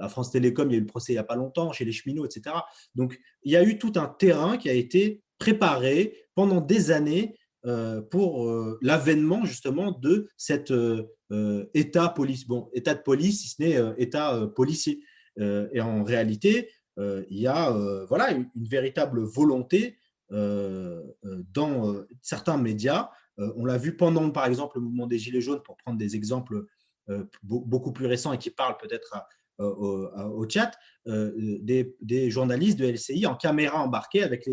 France 0.07 0.31
Télécom, 0.31 0.69
il 0.69 0.73
y 0.73 0.75
a 0.75 0.77
eu 0.77 0.81
le 0.81 0.87
procès 0.87 1.13
il 1.13 1.15
n'y 1.15 1.19
a 1.19 1.23
pas 1.23 1.35
longtemps, 1.35 1.71
chez 1.71 1.85
les 1.85 1.91
cheminots, 1.91 2.25
etc. 2.25 2.55
Donc, 2.95 3.19
il 3.43 3.51
y 3.51 3.55
a 3.55 3.63
eu 3.63 3.77
tout 3.77 3.93
un 3.95 4.07
terrain 4.07 4.57
qui 4.57 4.69
a 4.69 4.73
été 4.73 5.23
préparé 5.39 6.15
pendant 6.35 6.61
des 6.61 6.91
années 6.91 7.35
pour 8.11 8.47
l'avènement 8.81 9.45
justement 9.45 9.91
de 9.91 10.29
cet 10.37 10.71
état 11.73 12.09
police, 12.09 12.45
bon, 12.45 12.69
état 12.73 12.93
de 12.93 13.01
police, 13.01 13.41
si 13.41 13.49
ce 13.49 13.63
n'est 13.63 13.93
état 13.97 14.47
policier. 14.55 15.01
et 15.39 15.81
en 15.81 16.03
réalité, 16.03 16.69
il 17.29 17.39
y 17.39 17.47
a 17.47 17.71
euh, 17.71 18.05
voilà, 18.05 18.31
une, 18.31 18.49
véritable 18.55 19.21
volonté 19.21 19.97
euh, 20.31 21.01
dans 21.53 21.95
certains 22.21 22.57
médias. 22.57 23.09
on 23.37 23.65
l'a 23.65 23.77
vu 23.77 23.95
pendant, 23.95 24.29
par 24.31 24.45
exemple, 24.45 24.77
le 24.77 24.83
mouvement 24.83 25.07
des 25.07 25.17
Gilets 25.17 25.41
jaunes, 25.41 25.61
pour 25.63 25.77
prendre 25.77 25.97
des 25.97 26.15
exemples 26.15 26.65
beaucoup 27.41 27.91
plus 27.91 28.05
récents 28.05 28.33
et 28.33 28.37
qui 28.37 28.51
parlent 28.51 28.77
peut-être 28.77 29.15
au, 29.57 30.47
chat, 30.47 30.71
des, 31.05 32.29
journalistes 32.29 32.77
de 32.77 32.85
LCI 32.85 33.25
en 33.25 33.35
caméra 33.35 33.81
embarquée 33.81 34.23
avec 34.23 34.47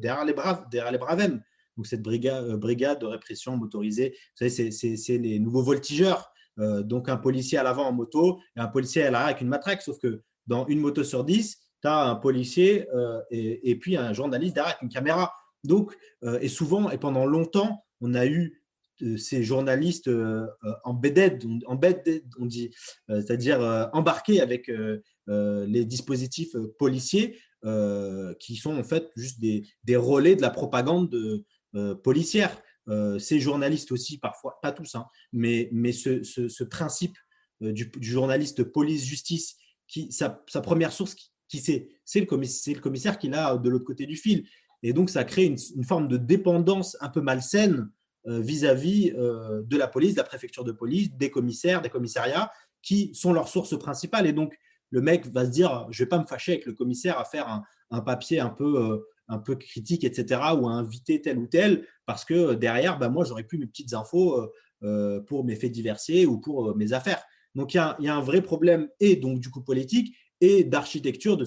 derrière, 0.00 0.24
les 0.24 0.34
braves, 0.34 0.68
derrière 0.70 0.92
les 0.92 0.98
Bravem. 0.98 1.42
Donc 1.76 1.86
cette 1.86 2.02
brigade, 2.02 2.52
brigade 2.56 3.00
de 3.00 3.06
répression 3.06 3.56
motorisée, 3.56 4.10
vous 4.10 4.48
savez, 4.48 4.70
c'est 4.70 5.18
les 5.18 5.38
nouveaux 5.38 5.62
voltigeurs. 5.62 6.32
donc 6.58 7.08
un 7.08 7.16
policier 7.16 7.56
à 7.56 7.62
l'avant 7.62 7.86
en 7.86 7.92
moto 7.92 8.40
et 8.56 8.60
un 8.60 8.68
policier 8.68 9.04
à 9.04 9.10
l'arrière 9.10 9.28
avec 9.28 9.40
une 9.40 9.48
matraque. 9.48 9.80
Sauf 9.80 9.98
que 9.98 10.22
dans 10.46 10.66
une 10.66 10.80
moto 10.80 11.02
sur 11.04 11.24
dix, 11.24 11.62
tu 11.82 11.88
un 11.88 12.14
policier 12.14 12.88
euh, 12.94 13.20
et, 13.30 13.76
puis 13.76 13.96
un 13.96 14.12
journaliste 14.12 14.54
derrière 14.54 14.78
une 14.82 14.88
caméra. 14.88 15.34
Donc, 15.64 15.96
euh, 16.24 16.38
et 16.40 16.48
souvent, 16.48 16.90
et 16.90 16.98
pendant 16.98 17.26
longtemps, 17.26 17.84
on 18.00 18.14
a 18.14 18.26
eu 18.26 18.62
euh, 19.02 19.16
ces 19.16 19.42
journalistes 19.42 20.10
embedded, 20.84 21.44
embedded, 21.66 22.24
on 22.38 22.46
dit, 22.46 22.70
c'est-à-dire 23.08 23.90
embarqués 23.92 24.40
avec 24.40 24.70
les 25.26 25.84
dispositifs 25.84 26.56
policiers 26.78 27.38
qui 28.38 28.56
sont 28.56 28.76
en 28.76 28.84
fait 28.84 29.10
juste 29.16 29.40
des, 29.40 29.96
relais 29.96 30.36
de 30.36 30.42
la 30.42 30.50
propagande 30.50 31.10
de, 31.10 31.44
policière. 32.04 32.56
ces 33.18 33.40
journalistes 33.40 33.92
aussi, 33.92 34.18
parfois, 34.18 34.58
pas 34.62 34.72
tous, 34.72 34.94
hein, 34.94 35.06
mais, 35.32 35.68
mais 35.72 35.92
ce, 35.92 36.64
principe 36.64 37.16
du, 37.60 37.90
journaliste 38.00 38.62
police-justice, 38.64 39.56
sa, 40.10 40.42
sa, 40.48 40.60
première 40.60 40.92
source 40.92 41.14
qui, 41.14 41.31
c'est 41.60 42.20
le, 42.20 42.26
commissaire, 42.26 43.18
qui 43.18 43.28
l'a 43.28 43.56
de 43.56 43.68
l'autre 43.68 43.84
côté 43.84 44.06
du 44.06 44.16
fil. 44.16 44.44
Et 44.82 44.92
donc, 44.92 45.10
ça 45.10 45.24
crée 45.24 45.44
une, 45.44 45.84
forme 45.84 46.08
de 46.08 46.16
dépendance 46.16 46.96
un 47.00 47.08
peu 47.08 47.20
malsaine 47.20 47.88
euh, 48.26 48.40
vis-à-vis 48.40 49.12
euh, 49.16 49.62
de 49.64 49.76
la 49.76 49.88
police, 49.88 50.14
de 50.14 50.18
la 50.18 50.24
préfecture 50.24 50.64
de 50.64 50.72
police, 50.72 51.12
des 51.12 51.30
commissaires, 51.30 51.82
des 51.82 51.88
commissariats, 51.88 52.50
qui 52.82 53.14
sont 53.14 53.32
leurs 53.32 53.48
sources 53.48 53.78
principales. 53.78 54.26
Et 54.26 54.32
donc, 54.32 54.56
le 54.90 55.00
mec 55.00 55.26
va 55.26 55.44
se 55.44 55.50
dire, 55.50 55.86
je 55.90 56.02
ne 56.02 56.04
vais 56.04 56.08
pas 56.08 56.18
me 56.18 56.26
fâcher 56.26 56.52
avec 56.52 56.66
le 56.66 56.72
commissaire 56.72 57.18
à 57.18 57.24
faire 57.24 57.62
un, 57.90 58.00
papier 58.00 58.40
un 58.40 58.50
peu, 58.50 59.00
euh, 59.28 59.54
critique, 59.56 60.04
etc., 60.04 60.40
ou 60.58 60.68
à 60.68 60.72
inviter 60.72 61.20
tel 61.22 61.38
ou 61.38 61.46
tel, 61.46 61.86
parce 62.06 62.24
que 62.24 62.54
derrière, 62.54 62.98
bah, 62.98 63.08
moi, 63.08 63.24
j'aurais 63.24 63.44
plus 63.44 63.58
mes 63.58 63.66
petites 63.66 63.94
infos 63.94 64.50
pour 65.26 65.44
mes 65.44 65.54
faits 65.54 65.70
diversiers 65.70 66.26
ou 66.26 66.38
pour 66.40 66.76
mes 66.76 66.92
affaires. 66.92 67.22
Donc, 67.54 67.74
il 67.74 67.76
y, 68.00 68.08
a 68.08 68.16
un 68.16 68.20
vrai 68.20 68.42
problème, 68.42 68.88
et 68.98 69.16
donc 69.16 69.38
du 69.38 69.50
coup 69.50 69.62
politique, 69.62 70.16
et 70.42 70.64
d'architecture 70.64 71.36
de, 71.36 71.46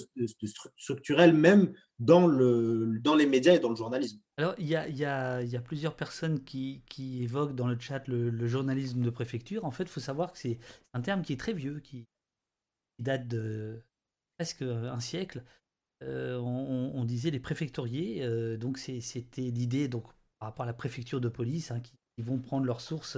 structurelle 0.77 1.33
même 1.33 1.73
dans, 1.99 2.27
le, 2.27 2.97
dans 3.01 3.13
les 3.13 3.25
médias 3.25 3.53
et 3.53 3.59
dans 3.59 3.69
le 3.69 3.75
journalisme. 3.75 4.21
Alors, 4.37 4.55
il 4.57 4.67
y 4.67 4.75
a, 4.75 4.87
y, 4.87 4.99
y 4.99 5.55
a, 5.57 5.61
plusieurs 5.61 5.97
personnes 5.97 6.41
qui, 6.45 6.81
évoquent 6.97 7.55
dans 7.55 7.67
le 7.67 7.77
chat 7.77 8.07
le, 8.07 8.47
journalisme 8.47 9.01
de 9.01 9.09
préfecture. 9.09 9.65
En 9.65 9.71
fait, 9.71 9.83
il 9.83 9.89
faut 9.89 9.99
savoir 9.99 10.31
que 10.31 10.39
c'est 10.39 10.59
un 10.93 11.01
terme 11.01 11.23
qui 11.23 11.33
est 11.33 11.39
très 11.39 11.51
vieux, 11.51 11.81
qui, 11.81 12.07
date 12.97 13.27
de 13.27 13.83
presque 14.37 14.61
un 14.61 15.01
siècle. 15.01 15.43
Euh, 16.01 16.37
on, 16.39 17.03
disait 17.03 17.31
les 17.31 17.39
préfectoriers, 17.41 18.23
euh, 18.23 18.55
donc 18.55 18.77
c'était 18.77 19.41
l'idée 19.41 19.89
par 19.89 20.03
rapport 20.39 20.63
à 20.63 20.67
la 20.67 20.73
préfecture 20.73 21.19
de 21.19 21.27
police, 21.27 21.71
hein, 21.71 21.81
qui, 21.81 21.93
vont 22.19 22.39
prendre 22.39 22.65
leurs 22.65 22.79
sources 22.79 23.17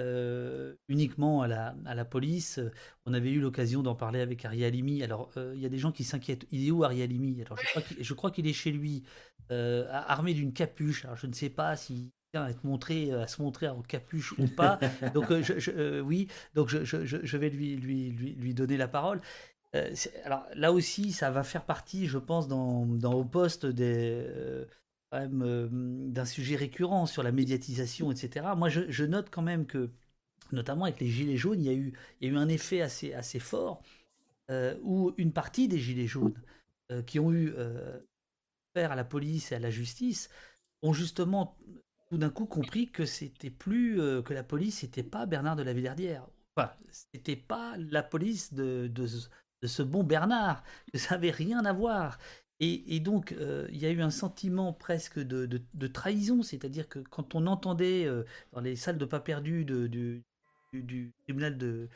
euh, 0.00 0.74
uniquement 0.88 1.42
à 1.42 1.48
la, 1.48 1.74
à 1.84 1.94
la, 1.94 2.04
police. 2.04 2.60
On 3.06 3.14
avait 3.14 3.30
eu 3.30 3.40
l'occasion 3.40 3.82
d'en 3.82 3.94
parler 3.94 4.20
avec 4.20 4.44
Ari 4.44 4.64
Alimi. 4.64 5.02
Alors, 5.02 5.30
euh, 5.36 5.52
il 5.54 5.60
y 5.60 5.66
a 5.66 5.68
des 5.68 5.78
gens 5.78 5.92
qui 5.92 6.04
s'inquiètent. 6.04 6.46
Il 6.50 6.66
est 6.66 6.70
où 6.70 6.84
Ari 6.84 7.02
Alimi 7.02 7.42
Alors, 7.42 7.58
je 8.00 8.14
crois 8.14 8.30
qu'il 8.30 8.46
est 8.46 8.52
chez 8.52 8.72
lui, 8.72 9.02
euh, 9.50 9.86
armé 9.90 10.34
d'une 10.34 10.52
capuche. 10.52 11.04
Alors, 11.04 11.16
je 11.16 11.26
ne 11.26 11.32
sais 11.32 11.50
pas 11.50 11.76
si 11.76 12.12
à 12.32 12.48
être 12.48 12.62
montré, 12.62 13.10
à 13.12 13.26
se 13.26 13.42
montrer 13.42 13.68
en 13.68 13.82
capuche 13.82 14.32
ou 14.38 14.46
pas. 14.46 14.78
Donc, 15.14 15.26
je, 15.42 16.00
oui, 16.00 16.28
donc 16.54 16.68
je, 16.68 16.84
je, 16.84 17.36
vais 17.36 17.50
lui, 17.50 17.74
lui, 17.74 18.10
lui, 18.10 18.34
lui, 18.34 18.54
donner 18.54 18.76
la 18.76 18.86
parole. 18.86 19.20
alors 20.24 20.46
là 20.54 20.72
aussi, 20.72 21.10
ça 21.10 21.32
va 21.32 21.42
faire 21.42 21.64
partie, 21.64 22.06
je 22.06 22.18
pense, 22.18 22.46
dans, 22.46 22.86
dans 22.86 23.14
au 23.14 23.24
poste 23.24 23.66
des 23.66 24.24
euh, 25.12 25.68
d'un 25.70 26.24
sujet 26.24 26.54
récurrent 26.54 27.04
sur 27.04 27.24
la 27.24 27.32
médiatisation, 27.32 28.12
etc. 28.12 28.46
Moi, 28.56 28.68
je, 28.68 29.04
note 29.04 29.28
quand 29.28 29.42
même 29.42 29.66
que, 29.66 29.90
notamment 30.52 30.84
avec 30.84 31.00
les 31.00 31.08
gilets 31.08 31.36
jaunes, 31.36 31.60
il 31.60 31.66
y 31.66 32.26
a 32.28 32.28
eu, 32.28 32.36
un 32.36 32.48
effet 32.48 32.80
assez, 32.80 33.12
assez 33.12 33.40
fort 33.40 33.82
euh, 34.52 34.76
où 34.82 35.12
une 35.16 35.32
partie 35.32 35.66
des 35.66 35.80
gilets 35.80 36.06
jaunes 36.06 36.40
euh, 36.92 37.02
qui 37.02 37.18
ont 37.18 37.32
eu 37.32 37.52
affaire 38.72 38.92
à 38.92 38.96
la 38.96 39.04
police 39.04 39.50
et 39.50 39.56
à 39.56 39.58
la 39.58 39.70
justice 39.70 40.30
ont 40.82 40.92
justement 40.92 41.58
tout 42.08 42.16
d'un 42.16 42.30
coup 42.30 42.46
compris 42.46 42.88
que 42.88 43.04
c'était 43.04 43.50
plus 43.50 43.96
que 44.24 44.32
la 44.32 44.44
police 44.44 44.84
n'était 44.84 45.02
pas 45.02 45.26
Bernard 45.26 45.56
de 45.56 45.64
la 45.64 45.72
Villardière. 45.72 46.24
Enfin, 46.56 46.72
c'était 46.88 47.36
pas 47.36 47.74
la 47.78 48.04
police 48.04 48.54
de, 48.54 48.86
de, 48.86 49.08
de, 49.62 49.66
ce 49.66 49.82
bon 49.82 50.04
Bernard, 50.04 50.62
que 50.92 50.98
ça 50.98 51.16
n'avait 51.16 51.30
rien 51.32 51.64
à 51.64 51.72
voir. 51.72 52.18
Et, 52.62 53.00
donc, 53.00 53.32
euh, 53.32 53.66
il 53.72 53.78
y 53.78 53.86
a 53.86 53.90
eu 53.90 54.02
un 54.02 54.10
sentiment 54.10 54.74
presque 54.74 55.18
de, 55.18 55.86
trahison, 55.86 56.42
c'est-à-dire 56.42 56.90
que 56.90 56.98
quand 56.98 57.34
on 57.34 57.46
entendait 57.46 58.04
euh, 58.04 58.24
dans 58.52 58.60
les 58.60 58.76
salles 58.76 58.98
de 58.98 59.06
pas 59.06 59.20
perdues 59.20 59.64
du, 59.64 60.22
tribunal 61.24 61.56
de, 61.56 61.88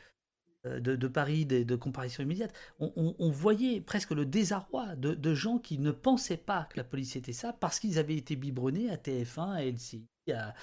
euh, 0.65 0.79
de, 0.79 1.07
Paris 1.07 1.45
de, 1.45 1.75
comparaison 1.75 2.23
immédiate, 2.23 2.51
on, 2.79 3.29
voyait 3.29 3.79
presque 3.79 4.09
le 4.09 4.25
désarroi 4.25 4.95
de, 4.95 5.33
gens 5.35 5.59
qui 5.59 5.77
ne 5.77 5.91
pensaient 5.91 6.35
pas 6.35 6.67
que 6.71 6.77
la 6.77 6.83
police 6.83 7.15
était 7.15 7.31
ça 7.31 7.53
parce 7.53 7.79
qu'ils 7.79 7.99
avaient 7.99 8.17
été 8.17 8.35
biberonnés 8.35 8.89
à 8.89 8.95
TF1, 8.95 9.51
à 9.51 9.63
LCI, 9.63 10.07
à, 10.31 10.55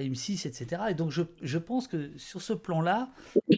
M6, 0.00 0.48
etc. 0.48 0.82
Et 0.90 0.94
donc, 0.94 1.12
je, 1.12 1.58
pense 1.58 1.86
que 1.86 2.18
sur 2.18 2.42
ce 2.42 2.52
plan-là, 2.52 3.12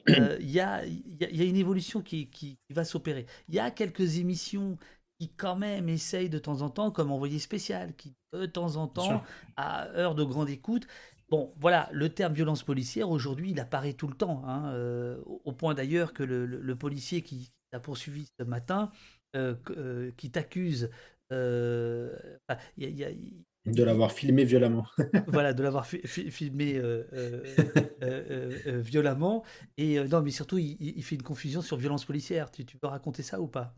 il 0.06 0.50
y, 0.50 0.60
a, 0.60 0.84
une 0.84 1.56
évolution 1.56 2.02
qui 2.02 2.58
va 2.68 2.84
s'opérer. 2.84 3.24
Il 3.48 3.54
y 3.54 3.58
a 3.58 3.70
quelques 3.70 4.18
émissions 4.18 4.76
qui 5.22 5.28
quand 5.36 5.54
même 5.54 5.88
essaye 5.88 6.28
de 6.28 6.38
temps 6.38 6.62
en 6.62 6.70
temps, 6.70 6.90
comme 6.90 7.12
envoyé 7.12 7.38
spécial, 7.38 7.94
qui 7.94 8.16
de 8.32 8.46
temps 8.46 8.74
en 8.76 8.88
temps, 8.88 9.22
à 9.56 9.86
heure 9.90 10.14
de 10.16 10.24
grande 10.24 10.50
écoute, 10.50 10.86
Bon, 11.30 11.54
voilà, 11.58 11.88
le 11.92 12.10
terme 12.10 12.34
violence 12.34 12.62
policière, 12.62 13.08
aujourd'hui, 13.08 13.52
il 13.52 13.60
apparaît 13.60 13.94
tout 13.94 14.06
le 14.06 14.12
temps, 14.14 14.42
hein, 14.46 14.70
euh, 14.74 15.18
au 15.24 15.52
point 15.52 15.72
d'ailleurs 15.72 16.12
que 16.12 16.22
le, 16.22 16.76
policier 16.76 17.22
qui 17.22 17.52
t'a 17.70 17.80
poursuivi 17.80 18.26
ce 18.38 18.44
matin, 18.44 18.90
euh, 19.34 19.54
euh, 19.70 20.10
qui 20.18 20.30
t'accuse 20.30 20.90
enfin, 21.30 22.58
De 23.64 23.82
l'avoir 23.82 24.12
filmé 24.12 24.44
violemment. 24.44 24.84
voilà, 25.26 25.54
de 25.54 25.62
l'avoir 25.62 25.86
fi- 25.86 26.02
fi- 26.06 26.30
filmé 26.30 26.78
violemment. 28.66 29.42
Et 29.78 30.00
non, 30.04 30.20
mais 30.20 30.30
surtout, 30.32 30.58
il 30.58 31.02
fait 31.02 31.14
une 31.14 31.22
confusion 31.22 31.62
sur 31.62 31.76
violence 31.78 32.04
policière. 32.04 32.50
Tu, 32.50 32.66
tu 32.66 32.76
peux 32.76 32.88
raconter 32.88 33.22
ça 33.22 33.40
ou 33.40 33.46
pas? 33.46 33.74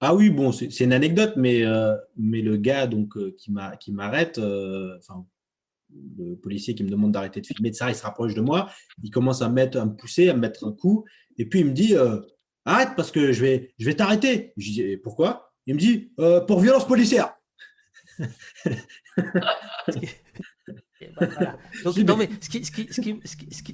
Ah 0.00 0.14
oui, 0.14 0.30
bon, 0.30 0.52
c'est 0.52 0.80
une 0.84 0.92
anecdote, 0.92 1.32
mais, 1.36 1.64
euh, 1.64 1.96
mais 2.16 2.40
le 2.40 2.56
gars 2.56 2.86
donc, 2.86 3.16
euh, 3.16 3.34
qui 3.36 3.50
m'a- 3.50 3.76
qui 3.76 3.92
m'arrête, 3.92 4.38
euh, 4.38 4.96
enfin, 4.98 5.26
le 6.18 6.36
policier 6.36 6.74
qui 6.74 6.84
me 6.84 6.88
demande 6.90 7.12
d'arrêter 7.12 7.40
de 7.40 7.46
filmer, 7.46 7.70
de 7.70 7.74
ça, 7.74 7.88
il 7.90 7.96
se 7.96 8.02
rapproche 8.02 8.34
de 8.34 8.40
moi, 8.40 8.70
il 9.02 9.10
commence 9.10 9.42
à 9.42 9.48
me, 9.48 9.54
mettre, 9.54 9.78
à 9.78 9.86
me 9.86 9.94
pousser, 9.96 10.28
à 10.28 10.34
me 10.34 10.40
mettre 10.40 10.64
un 10.66 10.72
coup, 10.72 11.04
et 11.36 11.46
puis 11.46 11.60
il 11.60 11.66
me 11.66 11.72
dit 11.72 11.94
Arrête 12.64 12.90
parce 12.96 13.10
que 13.10 13.32
je 13.32 13.40
vais, 13.40 13.72
je 13.78 13.86
vais 13.86 13.94
t'arrêter. 13.94 14.52
Je 14.56 14.70
dis 14.70 14.96
Pourquoi? 14.98 15.52
Il 15.66 15.74
me 15.74 15.80
dit 15.80 16.12
Pour 16.46 16.60
violence 16.60 16.86
policière. 16.86 17.34
Ben, 21.00 21.30
voilà. 21.32 21.56
Donc, 21.84 21.94
dis, 21.94 22.04
non, 22.04 22.16
mais- 22.16 22.28
ce 22.40 22.48
qui, 22.48 22.64
ce 22.64 22.70
qui, 22.72 22.88
ce 22.92 23.00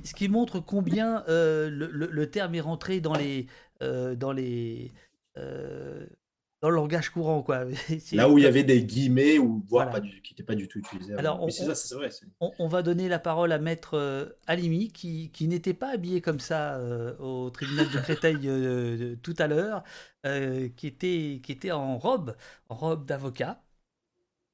ce 0.04 0.28
montre 0.28 0.60
combien 0.60 1.24
euh, 1.28 1.70
le, 1.70 1.86
le- 1.90 2.08
le 2.10 2.30
terme 2.30 2.54
est 2.54 2.60
rentré 2.60 3.00
dans 3.00 3.14
les. 3.14 3.46
euh, 3.82 4.14
dans 4.14 4.32
les 4.32 4.92
dans 5.36 6.70
le 6.70 6.76
langage 6.76 7.10
courant, 7.10 7.42
quoi. 7.42 7.64
Là 8.12 8.28
où 8.28 8.38
il 8.38 8.44
y 8.44 8.46
avait 8.46 8.64
des 8.64 8.82
guillemets, 8.84 9.38
ou 9.38 9.62
voire 9.68 9.84
Voilà. 9.84 9.92
pas 9.92 10.00
du, 10.00 10.22
qui 10.22 10.32
n'étaient 10.32 10.42
pas 10.44 10.54
du 10.54 10.68
tout 10.68 10.78
utilisés. 10.78 11.14
Alors, 11.14 11.42
on- 11.42 11.50
ça, 11.50 11.96
vrai. 11.96 12.08
On, 12.40 12.52
on 12.58 12.68
va 12.68 12.82
donner 12.82 13.08
la 13.08 13.18
parole 13.18 13.52
à 13.52 13.58
Maître 13.58 13.94
euh, 13.94 14.26
Alimi, 14.46 14.90
qui, 14.92 15.30
qui 15.30 15.46
n'était 15.48 15.74
pas 15.74 15.90
habillé 15.90 16.20
comme 16.20 16.40
ça 16.40 16.76
euh, 16.76 17.16
au 17.18 17.50
tribunal 17.50 17.86
de 17.90 17.98
Créteil 18.00 18.36
euh, 18.48 19.16
tout 19.22 19.34
à 19.38 19.46
l'heure, 19.46 19.84
euh, 20.26 20.68
qui, 20.76 20.86
était, 20.86 21.40
qui 21.42 21.52
était 21.52 21.70
en 21.72 21.98
robe, 21.98 22.36
en 22.68 22.74
robe 22.74 23.06
d'avocat. 23.06 23.62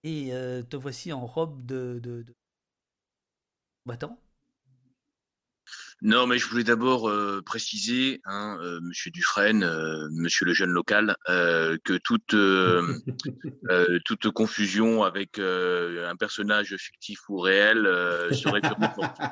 Et 0.04 0.34
euh, 0.34 0.62
te 0.62 0.76
voici 0.76 1.12
en 1.12 1.26
robe 1.26 1.64
de, 1.66 2.00
de, 2.02 2.22
de 2.22 2.34
combattant. 3.84 4.18
Non, 6.02 6.26
mais 6.26 6.38
je 6.38 6.46
voulais 6.46 6.64
d'abord 6.64 7.10
euh, 7.10 7.42
préciser, 7.44 8.22
hein, 8.24 8.58
euh, 8.62 8.80
Monsieur 8.80 9.10
Dufresne, 9.10 9.62
euh, 9.62 10.08
Monsieur 10.12 10.46
le 10.46 10.54
jeune 10.54 10.70
local, 10.70 11.14
euh, 11.28 11.76
que 11.84 11.98
toute 11.98 12.32
euh, 12.32 12.96
euh, 13.68 13.98
toute 14.06 14.30
confusion 14.30 15.02
avec 15.02 15.38
un 15.38 16.16
personnage 16.16 16.74
fictif 16.76 17.28
ou 17.28 17.38
réel 17.38 17.84
serait 18.32 18.62
purement 18.62 18.90
fortuite. 18.90 19.30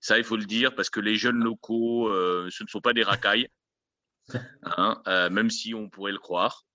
Ça, 0.00 0.18
il 0.18 0.24
faut 0.24 0.36
le 0.36 0.46
dire, 0.46 0.74
parce 0.74 0.90
que 0.90 0.98
les 0.98 1.14
jeunes 1.14 1.44
locaux, 1.44 2.10
ce 2.50 2.64
ne 2.64 2.68
sont 2.68 2.80
pas 2.80 2.92
des 2.92 3.04
racailles, 3.04 3.48
hein, 4.64 5.00
même 5.30 5.50
si 5.50 5.74
on 5.74 5.88
pourrait 5.88 6.10
le 6.12 6.18
croire. 6.18 6.66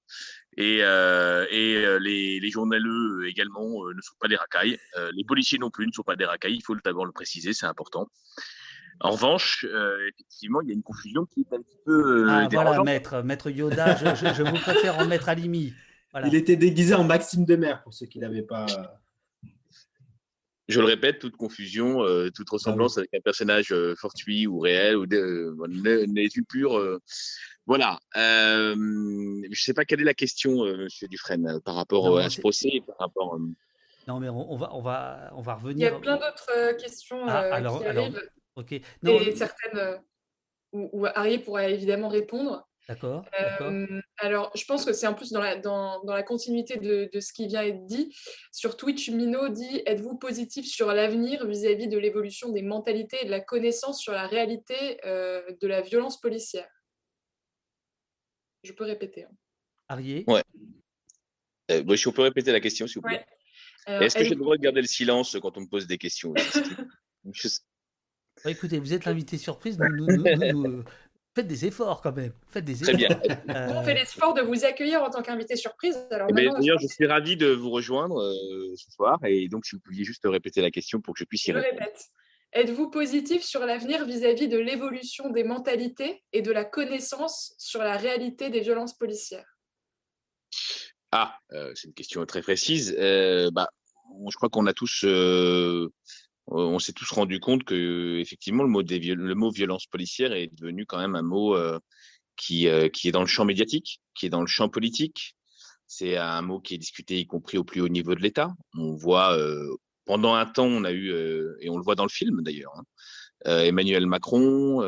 Et, 0.58 0.80
euh, 0.82 1.46
et 1.52 1.76
euh, 1.86 2.00
les, 2.00 2.40
les 2.40 2.50
journaleux 2.50 3.20
euh, 3.22 3.30
également 3.30 3.86
euh, 3.86 3.94
ne 3.94 4.02
sont 4.02 4.16
pas 4.20 4.28
des 4.28 4.36
racailles. 4.36 4.80
Euh, 4.98 5.12
les 5.16 5.24
policiers 5.24 5.60
non 5.60 5.70
plus 5.70 5.86
ne 5.86 5.92
sont 5.92 6.04
pas 6.04 6.16
des 6.16 6.26
racailles. 6.26 6.56
Il 6.56 6.64
faut 6.64 6.76
d'abord 6.84 7.06
le 7.06 7.12
préciser, 7.12 7.54
c'est 7.54 7.68
important. 7.68 8.10
En 9.00 9.12
revanche, 9.12 9.66
euh, 9.70 9.96
effectivement, 10.12 10.60
il 10.62 10.70
y 10.70 10.72
a 10.72 10.74
une 10.74 10.82
confusion 10.82 11.26
qui 11.26 11.42
est 11.42 11.56
un 11.56 11.62
petit 11.62 11.78
peu 11.86 12.24
euh, 12.26 12.28
ah, 12.30 12.48
voilà. 12.52 12.82
Maître, 12.84 13.22
Maître 13.22 13.52
Yoda, 13.52 13.96
je, 13.98 14.06
je- 14.16 14.34
je 14.34 14.42
vous 14.42 14.58
préfère 14.58 14.98
en 14.98 15.06
Maître 15.06 15.30
Alimi. 15.30 15.74
Voilà. 16.12 16.28
Il 16.28 16.34
était 16.34 16.56
déguisé 16.56 16.96
en 16.96 17.04
Maxime 17.04 17.46
Demer, 17.46 17.76
pour 17.84 17.94
ceux 17.94 18.08
qui 18.08 18.18
n'avaient 18.18 18.42
pas. 18.42 18.66
Je 20.68 20.80
le 20.82 20.86
répète, 20.86 21.20
toute 21.20 21.38
confusion, 21.38 22.04
euh, 22.04 22.30
toute 22.30 22.50
ressemblance 22.50 22.98
avec 22.98 23.14
un 23.14 23.22
personnage 23.22 23.72
euh, 23.72 23.96
fortuit 23.96 24.48
ou 24.48 24.60
réel 24.60 24.98
ou 24.98 25.06
euh, 25.14 25.56
n'est- 25.70 26.28
une 26.36 26.46
pure. 26.46 26.78
euh, 26.78 27.00
voilà. 27.66 28.00
Euh, 28.18 28.76
je 28.76 29.50
ne 29.50 29.56
sais 29.56 29.74
pas 29.74 29.86
quelle 29.86 30.02
est 30.02 30.06
la 30.06 30.14
question, 30.14 30.66
euh, 30.66 30.78
Monsieur 30.84 31.08
Dufresne, 31.08 31.62
par 31.64 31.76
rapport 31.76 32.06
Non, 32.10 32.18
à 32.18 32.30
ce 32.30 32.42
procès, 32.42 32.82
par 32.86 32.98
rapport. 33.00 33.36
euh, 33.36 33.40
Non, 34.08 34.20
mais 34.20 34.28
on, 34.30 34.52
on 34.52 34.58
va, 34.58 34.74
on, 34.74 34.82
va, 34.82 35.32
on 35.36 35.42
va 35.42 35.58
Il 35.64 35.80
y 35.80 35.86
revenir. 35.88 35.96
a 35.96 36.00
plein 36.02 36.16
d'autres 36.18 36.50
euh, 36.56 36.74
questions 36.74 37.22
Ah, 37.28 37.44
euh, 37.46 37.52
alors- 37.54 37.80
qui 37.80 37.86
alors, 37.86 38.04
arrivent 38.06 38.30
Ok. 38.56 38.82
Non, 39.04 39.20
et 39.22 39.36
certaines 39.36 39.78
euh, 39.78 39.98
où, 40.74 40.90
où 40.92 41.06
Arié 41.06 41.40
pourra 41.40 41.70
évidemment 41.70 42.10
répondre. 42.10 42.68
D'accord. 42.88 43.26
Euh, 43.62 44.02
alors, 44.20 44.52
je 44.56 44.64
pense 44.66 44.86
que 44.86 44.94
c'est 44.94 45.08
en 45.08 45.14
plus 45.14 45.32
dans 45.32 45.42
la, 45.42 45.58
dans, 45.58 46.04
dans 46.04 46.14
la 46.14 46.24
continuité 46.24 46.78
de, 46.78 47.10
de 47.12 47.20
ce 47.20 47.34
qui 47.34 47.48
vient 47.48 47.64
être 47.64 47.86
dit. 47.86 48.16
Sur 48.52 48.78
Twitch, 48.78 49.10
Mino 49.10 49.50
dit 49.50 49.82
Êtes-vous 49.86 50.18
positif 50.18 50.66
sur 50.66 50.88
l'avenir 50.94 51.46
vis-à-vis 51.46 51.88
de 51.88 51.98
l'évolution 51.98 52.50
des 52.52 52.62
mentalités 52.62 53.18
et 53.22 53.26
de 53.26 53.32
la 53.32 53.42
connaissance 53.42 54.00
sur 54.02 54.14
la 54.14 54.28
réalité 54.28 55.00
euh, 55.06 55.42
de 55.62 55.68
la 55.68 55.82
violence 55.82 56.20
policière? 56.22 56.70
Je 58.64 58.74
peux 58.74 58.86
répéter. 58.86 59.24
hein. 59.26 59.32
Arié 59.90 60.24
Ouais. 60.28 60.44
euh, 61.72 61.84
bon, 61.84 61.96
si 61.96 62.08
on 62.08 62.12
peut 62.12 62.24
répéter 62.24 62.52
la 62.52 62.60
question, 62.60 62.88
s'il 62.88 62.96
vous 63.02 63.08
plaît. 63.08 63.26
Euh, 63.88 64.02
Est-ce 64.02 64.16
que 64.18 64.24
j'ai 64.26 64.32
le 64.36 64.42
droit 64.42 64.58
de 64.58 64.62
garder 64.62 64.82
le 64.82 64.88
silence 64.88 65.38
quand 65.42 65.58
on 65.58 65.62
me 65.62 65.68
pose 65.68 65.88
des 65.88 65.98
questions? 65.98 66.34
Je 67.34 67.48
Bah, 68.44 68.52
écoutez, 68.52 68.80
vous 68.80 68.94
êtes 68.94 69.06
l'invité 69.06 69.38
surprise. 69.38 69.80
Nous, 69.80 69.88
nous- 69.96 70.18
nous- 70.18 70.24
nous- 70.36 70.68
nous- 70.68 70.84
Faites 71.38 71.46
des 71.48 71.66
efforts 71.68 72.02
quand 72.02 72.16
même. 72.16 72.32
Faites 72.50 72.66
des 72.66 72.74
Très 72.76 72.94
efforts. 72.96 73.22
bien. 73.22 73.38
Nous, 73.46 73.54
on 73.76 73.80
Euh, 73.80 73.84
fait 73.84 73.94
l'effort 73.94 74.34
de 74.34 74.42
vous 74.42 74.66
accueillir 74.66 75.04
en 75.04 75.12
tant 75.12 75.22
qu'invité 75.22 75.56
surprise. 75.56 75.96
Alors 76.10 76.28
Eh 76.32 76.34
ben, 76.34 76.46
maintenant, 76.46 76.60
D'ailleurs, 76.60 76.80
je 76.80 76.88
suis 76.88 77.06
ravi 77.06 77.38
de 77.38 77.46
vous 77.52 77.70
rejoindre 77.70 78.20
euh, 78.20 78.74
ce 78.76 78.90
soir. 78.90 79.20
Et 79.24 79.48
donc, 79.48 79.68
si 79.68 79.76
vous 79.76 79.82
pouviez 79.82 80.04
juste 80.04 80.24
répéter 80.26 80.62
la 80.62 80.72
question 80.72 81.00
pour 81.00 81.14
que 81.14 81.20
je 81.20 81.26
puisse 81.26 81.46
y 81.46 81.52
répondre. 81.52 81.72
répète. 81.80 82.06
Êtes-vous 82.54 82.90
positif 82.90 83.44
sur 83.44 83.64
l'avenir 83.68 84.04
vis-à-vis 84.06 84.48
de 84.48 84.58
l'évolution 84.58 85.30
des 85.30 85.44
mentalités 85.44 86.24
et 86.34 86.42
de 86.42 86.52
la 86.52 86.66
connaissance 86.66 87.54
sur 87.60 87.82
la 87.84 87.98
réalité 87.98 88.50
des 88.50 88.62
violences 88.62 88.98
policières? 88.98 89.60
Ah, 91.12 91.38
euh, 91.52 91.72
c'est 91.76 91.88
une 91.88 91.94
question 91.94 92.26
très 92.26 92.42
précise. 92.42 92.96
Euh, 92.98 93.52
bah, 93.52 93.70
je 94.28 94.36
crois 94.38 94.50
qu'on 94.50 94.66
a 94.66 94.74
tous, 94.74 95.02
euh, 95.04 95.88
on 96.48 96.80
s'est 96.80 96.94
tous 96.94 97.12
rendu 97.12 97.40
compte 97.40 97.64
que 97.64 98.20
effectivement 98.20 98.64
le 98.64 98.70
mot, 99.36 99.52
violence 99.52 99.86
policière 99.86 100.34
est 100.34 100.50
devenu 100.54 100.86
quand 100.86 101.00
même 101.00 101.16
un 101.16 101.22
mot 101.22 101.58
qui, 102.36 102.68
est 102.68 103.12
dans 103.12 103.22
le 103.22 103.28
champ 103.28 103.46
médiatique, 103.46 104.00
qui 104.16 104.26
est 104.26 104.30
dans 104.30 104.42
le 104.42 104.48
champ 104.48 104.70
politique. 104.70 105.36
C'est 105.88 106.18
un 106.18 106.42
mot 106.42 106.60
qui 106.60 106.76
est 106.76 106.78
discuté 106.78 107.20
y 107.20 107.28
compris 107.28 107.58
au 107.58 107.64
plus 107.64 107.82
haut 107.82 107.90
niveau 107.90 108.16
de 108.16 108.22
l'État. 108.22 108.54
On 108.78 108.96
voit 108.96 109.38
pendant 110.06 110.36
un 110.36 110.46
temps, 110.46 110.68
on 110.68 110.84
a 110.86 110.92
eu 110.92 111.12
et 111.60 111.70
on 111.70 111.78
le 111.78 111.84
voit 111.84 111.96
dans 111.96 112.06
le 112.06 112.10
film 112.10 112.42
d'ailleurs. 112.42 112.74
hein, 112.78 112.84
Emmanuel 113.64 114.06
Macron, 114.08 114.82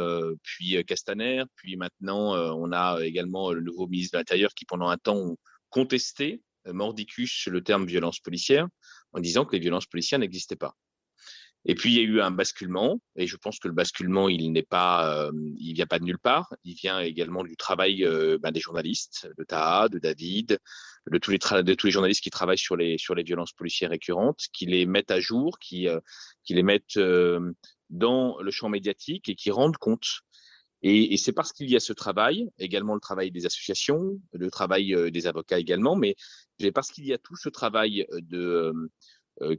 puis 0.43 0.83
Castaner, 0.85 1.43
puis 1.55 1.75
maintenant 1.75 2.35
on 2.55 2.71
a 2.71 2.99
également 3.03 3.51
le 3.51 3.61
nouveau 3.61 3.87
ministre 3.87 4.13
de 4.13 4.19
l'Intérieur 4.19 4.53
qui 4.53 4.65
pendant 4.65 4.89
un 4.89 4.97
temps 4.97 5.17
ont 5.17 5.37
contesté 5.69 6.41
mordicus 6.65 7.47
le 7.47 7.61
terme 7.61 7.85
violence 7.85 8.19
policière 8.19 8.67
en 9.11 9.19
disant 9.19 9.45
que 9.45 9.53
les 9.53 9.59
violences 9.59 9.87
policières 9.87 10.19
n'existaient 10.19 10.55
pas. 10.55 10.75
Et 11.65 11.75
puis 11.75 11.91
il 11.91 11.97
y 11.97 11.99
a 11.99 12.03
eu 12.03 12.21
un 12.21 12.31
basculement, 12.31 13.01
et 13.17 13.27
je 13.27 13.35
pense 13.35 13.59
que 13.59 13.67
le 13.67 13.73
basculement 13.73 14.29
il 14.29 14.51
n'est 14.51 14.63
pas, 14.63 15.25
euh, 15.27 15.31
il 15.57 15.73
vient 15.73 15.85
pas 15.85 15.99
de 15.99 16.05
nulle 16.05 16.19
part, 16.19 16.53
il 16.63 16.73
vient 16.73 16.99
également 17.01 17.43
du 17.43 17.57
travail 17.57 18.05
euh, 18.05 18.37
ben, 18.41 18.51
des 18.51 18.61
journalistes, 18.61 19.29
de 19.37 19.43
Taha, 19.43 19.89
de 19.89 19.99
David, 19.99 20.59
de 21.11 21.17
tous 21.17 21.31
les 21.31 21.39
de 21.63 21.73
tous 21.73 21.87
les 21.87 21.91
journalistes 21.91 22.23
qui 22.23 22.29
travaillent 22.29 22.57
sur 22.57 22.77
les 22.77 22.97
sur 22.97 23.13
les 23.13 23.23
violences 23.23 23.51
policières 23.51 23.89
récurrentes, 23.89 24.39
qui 24.53 24.65
les 24.67 24.85
mettent 24.85 25.11
à 25.11 25.19
jour, 25.19 25.59
qui 25.59 25.87
euh, 25.87 25.99
qui 26.43 26.53
les 26.53 26.63
mettent 26.63 26.97
euh, 26.97 27.51
dans 27.89 28.39
le 28.39 28.51
champ 28.51 28.69
médiatique 28.69 29.27
et 29.27 29.35
qui 29.35 29.51
rendent 29.51 29.77
compte. 29.77 30.21
Et, 30.81 31.13
et 31.13 31.17
c'est 31.17 31.33
parce 31.33 31.51
qu'il 31.51 31.69
y 31.69 31.75
a 31.75 31.81
ce 31.81 31.91
travail, 31.91 32.47
également 32.57 32.93
le 32.93 33.01
travail 33.01 33.31
des 33.31 33.45
associations, 33.45 34.17
le 34.31 34.49
travail 34.49 34.95
euh, 34.95 35.11
des 35.11 35.27
avocats 35.27 35.59
également, 35.59 35.97
mais 35.97 36.15
c'est 36.57 36.71
parce 36.71 36.89
qu'il 36.89 37.05
y 37.05 37.11
a 37.11 37.17
tout 37.17 37.35
ce 37.35 37.49
travail 37.49 38.05
de 38.13 38.73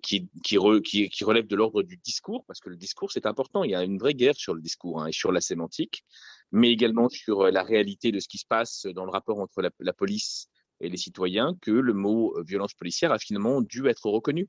qui, 0.03 0.29
qui, 0.43 0.57
re- 0.57 0.83
qui, 0.83 1.09
qui 1.09 1.25
relève 1.25 1.47
de 1.47 1.57
l'ordre 1.57 1.83
du 1.83 1.97
discours, 1.97 2.45
parce 2.47 2.61
que 2.61 2.69
le 2.69 2.77
discours 2.77 3.11
c'est 3.13 3.27
important. 3.27 3.65
Il 3.65 3.71
y 3.71 3.75
a 3.75 3.83
une 3.83 3.99
vraie 3.99 4.15
guerre 4.15 4.37
sur 4.37 4.55
le 4.55 4.61
discours 4.61 5.01
hein, 5.01 5.07
et 5.07 5.13
sur 5.13 5.33
la 5.33 5.41
sémantique, 5.41 6.05
mais 6.53 6.71
également 6.71 7.09
sur 7.09 7.43
euh, 7.43 7.51
la 7.51 7.63
réalité 7.63 8.13
de 8.13 8.21
ce 8.21 8.29
qui 8.29 8.39
se 8.39 8.47
passe 8.47 8.87
dans 8.95 9.05
le 9.05 9.11
rapport 9.11 9.39
entre 9.41 9.63
la, 9.63 9.71
la 9.79 9.93
police 9.93 10.49
et 10.81 10.89
les 10.89 10.97
citoyens, 10.97 11.57
que 11.61 11.71
le 11.71 11.93
mot 11.93 12.37
euh, 12.37 12.43
violence 12.43 12.75
policière 12.75 13.13
a 13.13 13.19
finalement 13.19 13.61
dû 13.61 13.87
être 13.89 14.07
reconnu 14.07 14.49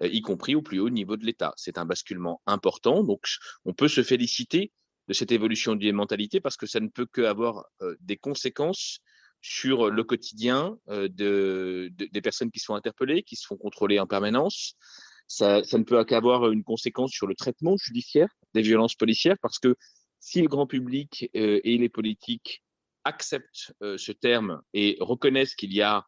euh, 0.00 0.08
y 0.08 0.20
compris 0.20 0.54
au 0.54 0.62
plus 0.62 0.80
haut 0.80 0.90
niveau 0.90 1.16
de 1.16 1.24
l'État. 1.24 1.52
C'est 1.56 1.78
un 1.78 1.84
basculement 1.84 2.40
important, 2.46 3.04
donc 3.04 3.24
on 3.64 3.74
peut 3.74 3.88
se 3.88 4.02
féliciter 4.02 4.72
de 5.08 5.14
cette 5.14 5.32
évolution 5.32 5.74
des 5.74 5.92
mentalités 5.92 6.40
parce 6.40 6.56
que 6.56 6.66
ça 6.66 6.80
ne 6.80 6.88
peut 6.88 7.06
qu'avoir 7.06 7.66
euh, 7.82 7.96
des 8.00 8.16
conséquences 8.16 9.00
sur 9.42 9.90
le 9.90 10.04
quotidien 10.04 10.78
euh, 10.88 11.08
de, 11.08 11.90
de- 11.98 12.06
des 12.06 12.22
personnes 12.22 12.50
qui 12.50 12.60
sont 12.60 12.74
interpellées, 12.74 13.22
qui 13.22 13.36
se 13.36 13.46
font 13.46 13.56
contrôler 13.56 13.98
en 13.98 14.06
permanence. 14.06 14.74
Ça, 15.26 15.62
ça 15.64 15.78
ne 15.78 15.84
peut 15.84 16.02
qu'avoir 16.04 16.50
une 16.50 16.62
conséquence 16.64 17.10
sur 17.10 17.26
le 17.26 17.34
traitement 17.34 17.76
judiciaire 17.76 18.28
des 18.54 18.62
violences 18.62 18.94
policières 18.94 19.36
parce 19.42 19.58
que 19.58 19.74
si 20.20 20.40
le 20.42 20.48
grand 20.48 20.66
public 20.66 21.28
euh, 21.34 21.60
et 21.64 21.76
les 21.76 21.88
politiques 21.88 22.62
acceptent 23.04 23.72
euh, 23.82 23.98
ce 23.98 24.12
terme 24.12 24.62
et 24.72 24.96
reconnaissent 25.00 25.56
qu'il 25.56 25.72
y 25.74 25.82
a 25.82 26.06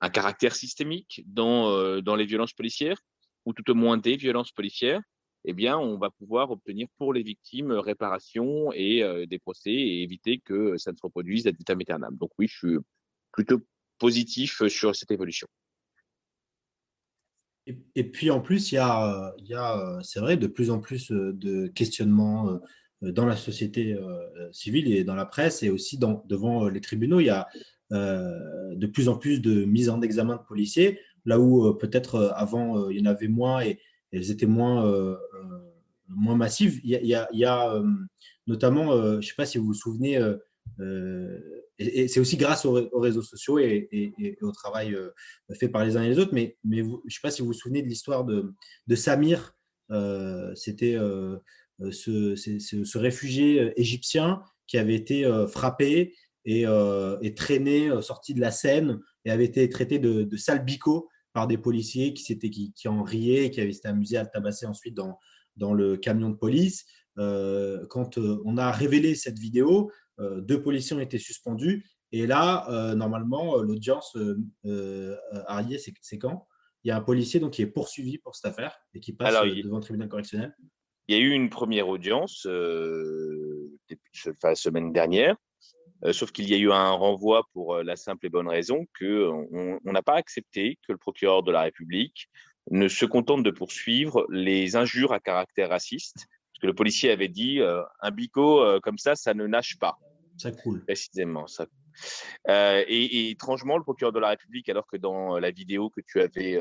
un 0.00 0.08
caractère 0.10 0.54
systémique 0.54 1.22
dans, 1.26 1.70
euh, 1.70 2.00
dans 2.00 2.16
les 2.16 2.24
violences 2.24 2.54
policières, 2.54 2.98
ou 3.44 3.52
tout 3.52 3.68
au 3.70 3.74
moins 3.74 3.98
des 3.98 4.16
violences 4.16 4.52
policières, 4.52 5.00
eh 5.44 5.52
bien, 5.52 5.76
on 5.78 5.98
va 5.98 6.10
pouvoir 6.10 6.50
obtenir 6.50 6.86
pour 6.98 7.12
les 7.12 7.22
victimes 7.22 7.72
réparation 7.72 8.72
et 8.72 9.26
des 9.26 9.38
procès 9.38 9.72
et 9.72 10.02
éviter 10.02 10.38
que 10.38 10.76
ça 10.78 10.92
ne 10.92 10.96
se 10.96 11.02
reproduise 11.02 11.46
ad 11.46 11.56
vitam 11.56 11.80
aeternam. 11.80 12.16
Donc 12.16 12.30
oui, 12.38 12.46
je 12.46 12.56
suis 12.56 12.78
plutôt 13.32 13.60
positif 13.98 14.66
sur 14.68 14.94
cette 14.94 15.10
évolution. 15.10 15.48
Et, 17.94 18.04
puis 18.04 18.30
en 18.30 18.40
plus, 18.40 18.72
il 18.72 18.76
y 18.76 18.78
a, 18.78 19.34
y 19.38 19.54
a 19.54 20.00
c'est 20.02 20.18
vrai, 20.18 20.36
de 20.36 20.48
plus 20.48 20.70
en 20.70 20.80
plus 20.80 21.10
de 21.10 21.68
questionnements 21.68 22.60
dans 23.00 23.26
la 23.26 23.36
société 23.36 23.96
civile 24.52 24.92
et 24.92 25.04
dans 25.04 25.14
la 25.14 25.26
presse 25.26 25.62
et 25.62 25.70
aussi 25.70 25.98
devant 25.98 26.68
les 26.68 26.80
tribunaux. 26.80 27.20
Il 27.20 27.26
y 27.26 27.30
a 27.30 27.48
de 27.90 28.86
plus 28.86 29.08
en 29.08 29.16
plus 29.16 29.40
de 29.40 29.64
mises 29.64 29.90
en 29.90 30.02
examen 30.02 30.36
de 30.36 30.42
policiers, 30.42 31.00
là 31.24 31.38
où 31.38 31.72
peut-être 31.74 32.32
avant 32.34 32.88
il 32.90 32.98
y 32.98 33.02
en 33.02 33.06
avait 33.06 33.28
moins 33.28 33.60
et, 33.62 33.78
elles 34.12 34.30
étaient 34.30 34.46
moins, 34.46 35.16
moins 36.08 36.36
massives. 36.36 36.80
Il 36.84 36.90
y 36.90 37.14
a, 37.14 37.28
a, 37.46 37.82
notamment, 38.46 38.92
je 38.92 39.16
ne 39.16 39.22
sais 39.22 39.34
pas 39.36 39.46
si 39.46 39.58
vous 39.58 39.66
vous 39.66 39.74
souvenez, 39.74 40.18
et, 41.78 42.08
c'est 42.08 42.20
aussi 42.20 42.36
grâce 42.36 42.64
aux, 42.64 42.88
réseaux 42.98 43.22
sociaux 43.22 43.58
et, 43.58 44.36
au 44.42 44.52
travail 44.52 44.94
euh, 44.94 45.10
fait 45.58 45.68
par 45.68 45.84
les 45.84 45.96
uns 45.96 46.02
et 46.02 46.08
les 46.08 46.18
autres. 46.18 46.34
Mais, 46.34 46.56
je 46.70 46.82
ne 46.82 46.96
sais 47.08 47.20
pas 47.22 47.30
si 47.30 47.42
vous 47.42 47.48
vous 47.48 47.52
souvenez 47.52 47.82
de 47.82 47.88
l'histoire 47.88 48.24
de, 48.24 48.54
Samir. 48.94 49.54
Euh, 49.90 50.54
c'était 50.54 50.94
euh, 50.94 51.38
ce, 51.90 52.36
ce, 52.36 52.98
réfugié 52.98 53.72
égyptien 53.76 54.42
qui 54.66 54.78
avait 54.78 54.94
été 54.94 55.28
frappé 55.48 56.14
et, 56.44 56.64
traîné, 57.36 57.90
sorti 58.00 58.34
de 58.34 58.40
la 58.40 58.50
Seine 58.50 59.00
et 59.24 59.30
avait 59.30 59.44
été 59.44 59.68
traité 59.68 59.98
de, 59.98 60.22
de 60.22 60.36
sale 60.36 60.64
bico 60.64 61.08
par 61.32 61.46
des 61.46 61.58
policiers 61.58 62.14
qui, 62.14 62.38
qui, 62.38 62.72
qui 62.72 62.88
en 62.88 63.02
riaient 63.02 63.46
et 63.46 63.50
qui 63.50 63.60
avaient 63.60 63.70
été 63.70 63.88
amusés 63.88 64.16
à 64.16 64.22
le 64.22 64.28
tabasser 64.32 64.66
ensuite 64.66 64.94
dans, 64.94 65.18
dans 65.56 65.74
le 65.74 65.96
camion 65.96 66.30
de 66.30 66.36
police. 66.36 66.84
quand 67.16 68.18
on 68.18 68.56
a 68.56 68.70
révélé 68.70 69.14
cette 69.14 69.38
vidéo, 69.38 69.90
euh, 70.20 70.40
deux 70.40 70.62
policiers 70.62 70.96
ont 70.96 71.00
été 71.00 71.18
suspendus. 71.18 71.86
Et 72.12 72.26
là, 72.26 72.68
euh, 72.70 72.94
normalement, 72.94 73.58
euh, 73.58 73.62
l'audience, 73.62 74.16
Arié, 75.46 75.78
c'est 75.78 76.18
quand? 76.18 76.46
Il 76.84 76.88
y 76.88 76.90
a 76.90 76.96
un 76.96 77.00
policier 77.00 77.40
donc, 77.40 77.52
qui 77.52 77.62
est 77.62 77.66
poursuivi 77.66 78.18
pour 78.18 78.34
cette 78.34 78.50
affaire 78.50 78.76
et 78.92 79.00
qui 79.00 79.12
passe 79.12 79.32
devant 79.32 79.76
le 79.76 79.82
tribunal 79.82 80.08
correctionnel. 80.08 80.54
Il 81.08 81.16
y 81.16 81.18
a 81.18 81.22
eu 81.22 81.30
une 81.30 81.48
première 81.48 81.88
audience 81.88 82.44
la 82.44 84.54
semaine 84.54 84.92
dernière. 84.92 85.36
Sauf 86.10 86.32
qu'il 86.32 86.48
y 86.48 86.54
a 86.54 86.58
eu 86.58 86.72
un 86.72 86.90
renvoi 86.90 87.44
pour 87.52 87.76
la 87.76 87.96
simple 87.96 88.26
et 88.26 88.28
bonne 88.28 88.48
raison 88.48 88.86
qu'on 88.98 89.78
n'a 89.84 90.02
pas 90.02 90.16
accepté 90.16 90.78
que 90.86 90.92
le 90.92 90.98
procureur 90.98 91.42
de 91.42 91.52
la 91.52 91.62
République 91.62 92.28
ne 92.70 92.88
se 92.88 93.04
contente 93.04 93.42
de 93.42 93.50
poursuivre 93.50 94.26
les 94.30 94.76
injures 94.76 95.12
à 95.12 95.20
caractère 95.20 95.70
raciste 95.70 96.26
que 96.62 96.66
le 96.68 96.74
policier 96.74 97.10
avait 97.10 97.28
dit 97.28 97.60
euh, 97.60 97.82
un 98.00 98.12
bico 98.12 98.60
euh, 98.60 98.78
comme 98.80 98.96
ça, 98.96 99.16
ça 99.16 99.34
ne 99.34 99.46
nage 99.46 99.78
pas. 99.78 99.98
Ça 100.38 100.52
coule. 100.52 100.84
Précisément. 100.84 101.46
Ça... 101.48 101.66
Euh, 102.48 102.84
et, 102.86 103.30
étrangement, 103.30 103.76
le 103.76 103.82
procureur 103.82 104.12
de 104.12 104.20
la 104.20 104.28
République, 104.28 104.68
alors 104.68 104.86
que 104.86 104.96
dans 104.96 105.38
la 105.38 105.50
vidéo 105.50 105.90
que 105.90 106.00
tu 106.06 106.20
avais 106.20 106.58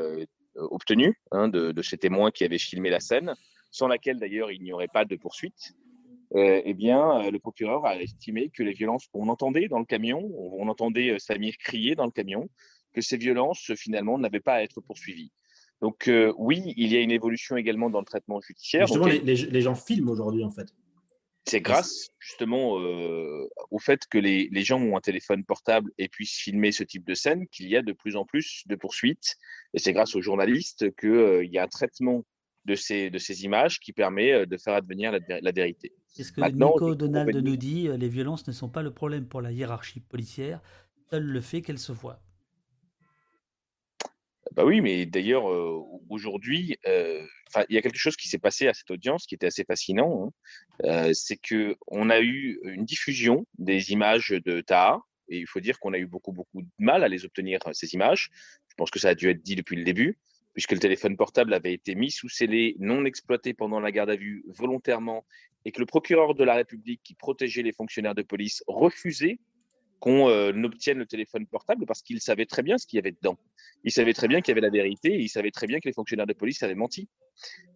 obtenue 0.55 1.15
hein, 1.31 1.47
de, 1.47 1.71
de, 1.71 1.81
ces 1.81 1.97
témoins 1.97 2.31
qui 2.31 2.43
avaient 2.43 2.57
filmé 2.57 2.89
la 2.89 2.99
scène, 2.99 3.33
sans 3.69 3.87
laquelle 3.87 4.19
d'ailleurs 4.19 4.51
il 4.51 4.61
n'y 4.61 4.73
aurait 4.73 4.89
pas 4.89 5.05
de 5.05 5.15
poursuite, 5.15 5.73
eh 6.35 6.73
bien, 6.73 7.29
le 7.29 7.39
procureur 7.39 7.85
a 7.85 7.95
estimé 7.97 8.49
que 8.49 8.63
les 8.63 8.73
violences 8.73 9.07
qu'on 9.07 9.27
entendait 9.27 9.67
dans 9.67 9.79
le 9.79 9.85
camion, 9.85 10.31
on 10.35 10.67
entendait 10.69 11.17
Samir 11.19 11.57
crier 11.57 11.95
dans 11.95 12.05
le 12.05 12.11
camion, 12.11 12.49
que 12.93 13.01
ces 13.01 13.17
violences 13.17 13.73
finalement 13.75 14.17
n'avaient 14.17 14.39
pas 14.39 14.55
à 14.55 14.63
être 14.63 14.81
poursuivies. 14.81 15.31
Donc 15.81 16.07
euh, 16.07 16.33
oui, 16.37 16.73
il 16.77 16.91
y 16.91 16.97
a 16.97 17.01
une 17.01 17.11
évolution 17.11 17.57
également 17.57 17.89
dans 17.89 17.99
le 17.99 18.05
traitement 18.05 18.39
judiciaire. 18.39 18.87
Justement, 18.87 19.07
les, 19.07 19.61
gens 19.61 19.75
filment 19.75 20.09
aujourd'hui 20.09 20.43
en 20.43 20.51
fait. 20.51 20.67
C'est 21.45 21.59
grâce 21.59 22.09
justement 22.19 22.79
euh, 22.79 23.49
au 23.71 23.79
fait 23.79 24.05
que 24.05 24.19
les, 24.19 24.63
gens 24.63 24.79
ont 24.79 24.95
un 24.95 25.01
téléphone 25.01 25.43
portable 25.43 25.91
et 25.97 26.07
puissent 26.07 26.37
filmer 26.37 26.71
ce 26.71 26.83
type 26.83 27.03
de 27.03 27.15
scène 27.15 27.47
qu'il 27.47 27.67
y 27.67 27.75
a 27.75 27.81
de 27.81 27.93
plus 27.93 28.15
en 28.15 28.25
plus 28.25 28.61
de 28.67 28.75
poursuites. 28.75 29.37
Et 29.73 29.79
c'est 29.79 29.91
grâce 29.91 30.15
aux 30.15 30.21
journalistes 30.21 30.95
qu'il 30.97 31.09
euh, 31.09 31.45
y 31.45 31.57
a 31.57 31.63
un 31.63 31.67
traitement 31.67 32.23
de 32.65 32.75
ces, 32.75 33.09
de 33.09 33.17
ces 33.17 33.43
images 33.43 33.79
qui 33.79 33.93
permet 33.93 34.45
de 34.45 34.57
faire 34.57 34.73
advenir 34.73 35.11
la, 35.11 35.51
vérité. 35.51 35.91
C'est 36.07 36.23
ce 36.23 36.31
que 36.31 36.41
Nico 36.41 36.95
Donald 36.95 37.35
nous 37.35 37.57
dit, 37.57 37.87
les 37.87 38.09
violences 38.09 38.47
ne 38.47 38.51
sont 38.51 38.69
pas 38.69 38.83
le 38.83 38.93
problème 38.93 39.27
pour 39.27 39.41
la 39.41 39.51
hiérarchie 39.51 39.99
policière, 39.99 40.61
seul 41.09 41.23
le 41.23 41.41
fait 41.41 41.61
qu'elles 41.61 41.79
se 41.79 41.91
voient. 41.91 42.21
Bah 44.53 44.65
oui, 44.65 44.81
mais 44.81 45.05
d'ailleurs, 45.05 45.49
euh, 45.49 45.79
aujourd'hui, 46.09 46.77
euh, 46.85 47.25
il 47.69 47.75
y 47.75 47.77
a 47.77 47.81
quelque 47.81 47.97
chose 47.97 48.17
qui 48.17 48.27
s'est 48.27 48.37
passé 48.37 48.67
à 48.67 48.73
cette 48.73 48.91
audience 48.91 49.25
qui 49.25 49.35
était 49.35 49.47
assez 49.47 49.63
fascinant. 49.63 50.25
Hein. 50.25 50.31
Euh, 50.83 51.13
c'est 51.13 51.37
que 51.37 51.77
on 51.87 52.09
a 52.09 52.19
eu 52.19 52.59
une 52.65 52.83
diffusion 52.83 53.45
des 53.57 53.91
images 53.91 54.29
de 54.29 54.59
Taha, 54.59 54.99
et 55.29 55.37
il 55.39 55.47
faut 55.47 55.61
dire 55.61 55.79
qu'on 55.79 55.93
a 55.93 55.97
eu 55.97 56.05
beaucoup, 56.05 56.33
beaucoup 56.33 56.61
de 56.61 56.67
mal 56.79 57.03
à 57.05 57.07
les 57.07 57.23
obtenir, 57.23 57.59
ces 57.71 57.93
images. 57.93 58.29
Je 58.67 58.75
pense 58.75 58.91
que 58.91 58.99
ça 58.99 59.09
a 59.09 59.15
dû 59.15 59.29
être 59.29 59.41
dit 59.41 59.55
depuis 59.55 59.77
le 59.77 59.85
début, 59.85 60.17
puisque 60.53 60.71
le 60.71 60.79
téléphone 60.79 61.17
portable 61.17 61.53
avait 61.53 61.73
été 61.73 61.95
mis 61.95 62.11
sous 62.11 62.29
scellé, 62.29 62.75
non 62.79 63.05
exploité 63.05 63.53
pendant 63.53 63.79
la 63.79 63.91
garde 63.91 64.09
à 64.09 64.15
vue 64.15 64.43
volontairement, 64.47 65.25
et 65.65 65.71
que 65.71 65.79
le 65.79 65.85
procureur 65.85 66.35
de 66.35 66.43
la 66.43 66.55
République 66.55 67.01
qui 67.03 67.13
protégeait 67.13 67.61
les 67.61 67.71
fonctionnaires 67.71 68.15
de 68.15 68.23
police 68.23 68.63
refusait 68.67 69.39
qu'on 70.01 70.29
euh, 70.29 70.51
obtienne 70.63 70.97
le 70.97 71.05
téléphone 71.05 71.45
portable 71.45 71.85
parce 71.85 72.01
qu'il 72.01 72.19
savait 72.19 72.47
très 72.47 72.63
bien 72.63 72.79
ce 72.79 72.87
qu'il 72.87 72.97
y 72.97 72.99
avait 72.99 73.11
dedans. 73.11 73.37
Il 73.83 73.91
savait 73.91 74.13
très 74.13 74.27
bien 74.27 74.41
qu'il 74.41 74.51
y 74.51 74.53
avait 74.53 74.67
la 74.67 74.71
vérité 74.71 75.13
et 75.13 75.19
il 75.19 75.29
savait 75.29 75.51
très 75.51 75.67
bien 75.67 75.79
que 75.79 75.87
les 75.87 75.93
fonctionnaires 75.93 76.25
de 76.25 76.33
police 76.33 76.63
avaient 76.63 76.75
menti. 76.75 77.07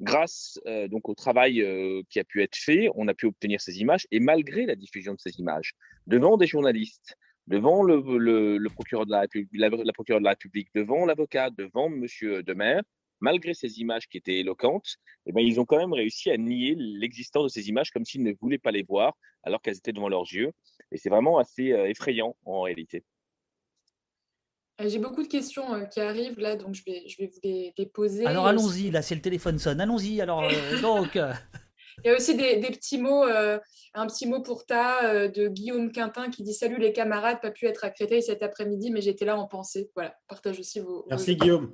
Grâce 0.01 0.59
euh, 0.65 0.87
donc 0.87 1.07
au 1.07 1.13
travail 1.13 1.61
euh, 1.61 2.01
qui 2.09 2.19
a 2.19 2.23
pu 2.23 2.41
être 2.41 2.55
fait, 2.55 2.89
on 2.95 3.07
a 3.07 3.13
pu 3.13 3.27
obtenir 3.27 3.61
ces 3.61 3.79
images 3.79 4.07
et 4.11 4.19
malgré 4.19 4.65
la 4.65 4.75
diffusion 4.75 5.13
de 5.13 5.19
ces 5.19 5.39
images 5.39 5.73
devant 6.07 6.35
des 6.35 6.47
journalistes, 6.47 7.15
devant 7.47 7.83
le, 7.83 8.67
procureur 8.69 9.05
de 9.05 9.11
la 9.11 9.25
la, 9.53 9.93
procureure 9.93 10.19
de 10.19 10.25
la 10.25 10.31
République, 10.31 10.69
devant 10.73 11.05
l'avocat, 11.05 11.49
devant 11.49 11.89
Monsieur 11.89 12.43
Demer, 12.43 12.79
malgré 13.21 13.53
ces 13.53 13.79
images 13.79 14.07
qui 14.07 14.17
étaient 14.17 14.39
éloquentes, 14.39 14.95
eh 15.25 15.31
ben, 15.31 15.41
ils 15.41 15.59
ont 15.59 15.65
quand 15.65 15.77
même 15.77 15.93
réussi 15.93 16.29
à 16.31 16.37
nier 16.37 16.75
l'existence 16.77 17.43
de 17.45 17.49
ces 17.49 17.69
images 17.69 17.91
comme 17.91 18.05
s'ils 18.05 18.23
ne 18.23 18.33
voulaient 18.33 18.57
pas 18.57 18.71
les 18.71 18.83
voir 18.83 19.13
alors 19.43 19.61
qu'elles 19.61 19.77
étaient 19.77 19.93
devant 19.93 20.09
leurs 20.09 20.31
yeux. 20.31 20.51
Et 20.91 20.97
c'est 20.97 21.09
vraiment 21.09 21.37
assez 21.37 21.71
euh, 21.71 21.89
effrayant 21.89 22.35
en 22.45 22.61
réalité. 22.61 23.03
Euh, 24.81 24.89
j'ai 24.89 24.99
beaucoup 24.99 25.23
de 25.23 25.27
questions 25.27 25.73
euh, 25.73 25.85
qui 25.85 26.01
arrivent 26.01 26.39
là, 26.39 26.55
donc 26.55 26.73
je 26.73 26.83
vais, 26.83 27.07
je 27.07 27.17
vais 27.17 27.27
vous 27.27 27.39
les, 27.43 27.85
poser. 27.85 28.25
Alors 28.25 28.47
allons-y, 28.47 28.91
là 28.91 29.01
c'est 29.01 29.15
le 29.15 29.21
téléphone 29.21 29.57
sonne. 29.57 29.79
Allons-y, 29.79 30.19
alors 30.21 30.43
donc. 30.81 31.17
Il 32.03 32.07
y 32.07 32.09
a 32.09 32.15
aussi 32.15 32.35
des, 32.35 32.59
petits 32.59 32.97
mots, 32.97 33.23
un 33.23 34.07
petit 34.07 34.27
mot 34.27 34.41
pour 34.41 34.65
ta 34.65 35.27
de 35.27 35.47
Guillaume 35.47 35.91
Quintin 35.91 36.29
qui 36.29 36.43
dit 36.43 36.53
Salut 36.53 36.77
les 36.77 36.93
camarades, 36.93 37.41
pas 37.41 37.51
pu 37.51 37.65
être 37.67 37.83
à 37.83 37.89
Créteil 37.89 38.21
cet 38.21 38.43
après-midi, 38.43 38.91
mais 38.91 39.01
j'étais 39.01 39.25
là 39.25 39.37
en 39.37 39.47
pensée. 39.47 39.89
Voilà, 39.95 40.15
partage 40.27 40.59
aussi 40.59 40.79
vos. 40.81 41.05
Merci 41.09 41.35
Guillaume. 41.35 41.73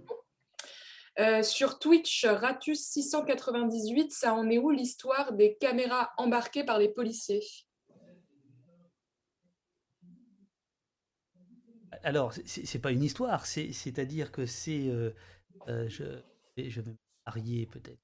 sur 1.41 1.79
Twitch, 1.79 2.25
Ratus698, 2.25 4.11
ça 4.11 4.33
en 4.33 4.49
est 4.49 4.57
où 4.57 4.69
l'histoire 4.69 5.33
des 5.33 5.57
caméras 5.59 6.11
embarquées 6.17 6.63
par 6.63 6.77
les 6.79 6.89
policiers? 6.89 7.43
Alors, 12.03 12.33
c'est 12.45 12.79
pas 12.79 12.91
une 12.91 13.03
histoire, 13.03 13.45
c'est-à-dire 13.45 14.31
que 14.31 14.45
c'est. 14.45 14.87
Euh, 14.87 15.13
euh, 15.67 15.87
je, 15.87 16.03
je, 16.57 16.81
vais 16.81 16.91
me 16.91 16.97
marier 17.25 17.67
peut-être. 17.67 18.01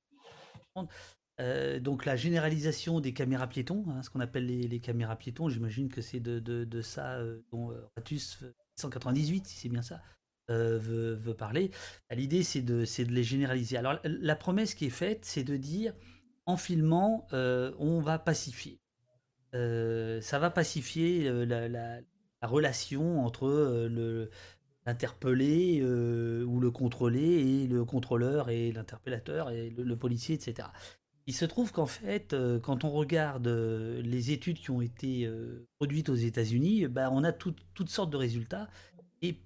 Euh, 1.39 1.79
donc 1.79 2.05
la 2.05 2.15
généralisation 2.15 2.99
des 2.99 3.13
caméras 3.13 3.47
piétons, 3.47 3.85
hein, 3.89 4.01
ce 4.01 4.09
qu'on 4.09 4.19
appelle 4.19 4.45
les, 4.45 4.79
caméras 4.79 5.15
piétons, 5.15 5.49
j'imagine 5.49 5.89
que 5.89 6.01
c'est 6.01 6.19
de, 6.19 6.81
ça 6.81 7.19
dont 7.51 7.71
Ratus 7.95 8.43
198, 8.75 9.47
si 9.47 9.55
c'est 9.55 9.69
bien 9.69 9.81
ça, 9.81 10.01
veut, 10.49 11.35
parler. 11.37 11.71
Bah, 12.09 12.15
l'idée 12.15 12.43
c'est 12.43 12.61
de, 12.61 12.83
de 12.83 13.11
les 13.11 13.23
généraliser. 13.23 13.77
Alors 13.77 13.99
la 14.03 14.35
promesse 14.35 14.73
qui 14.73 14.85
est 14.85 14.89
faite, 14.89 15.25
c'est 15.25 15.43
de 15.43 15.57
dire 15.57 15.93
en 16.45 16.57
filmant, 16.57 17.27
on 17.31 17.99
va 17.99 18.17
pacifier. 18.17 18.79
ça 19.53 20.39
va 20.39 20.49
pacifier 20.49 21.45
la, 21.45 22.01
la 22.41 22.47
relation 22.47 23.25
entre 23.25 23.47
euh, 23.47 24.29
l'interpellé 24.85 25.79
euh, 25.81 26.43
ou 26.45 26.59
le 26.59 26.71
contrôlé 26.71 27.21
et 27.21 27.67
le 27.67 27.83
contrôleur 27.83 28.49
et 28.49 28.71
l'interpellateur 28.71 29.49
et 29.49 29.69
le, 29.69 29.95
policier, 29.95 30.35
etc. 30.35 30.69
Il 31.27 31.35
se 31.35 31.45
trouve 31.45 31.71
qu'en 31.71 31.85
fait, 31.85 32.33
euh, 32.33 32.59
quand 32.59 32.83
on 32.83 32.89
regarde 32.89 33.47
les 33.47 34.31
études 34.31 34.59
qui 34.59 34.71
ont 34.71 34.81
été 34.81 35.29
produites 35.77 36.09
aux 36.09 36.15
États-Unis, 36.15 36.87
bah, 36.87 37.09
on 37.11 37.23
a 37.23 37.31
toutes 37.31 37.89
sortes 37.89 38.09
de 38.09 38.17
résultats 38.17 38.69
et 39.21 39.37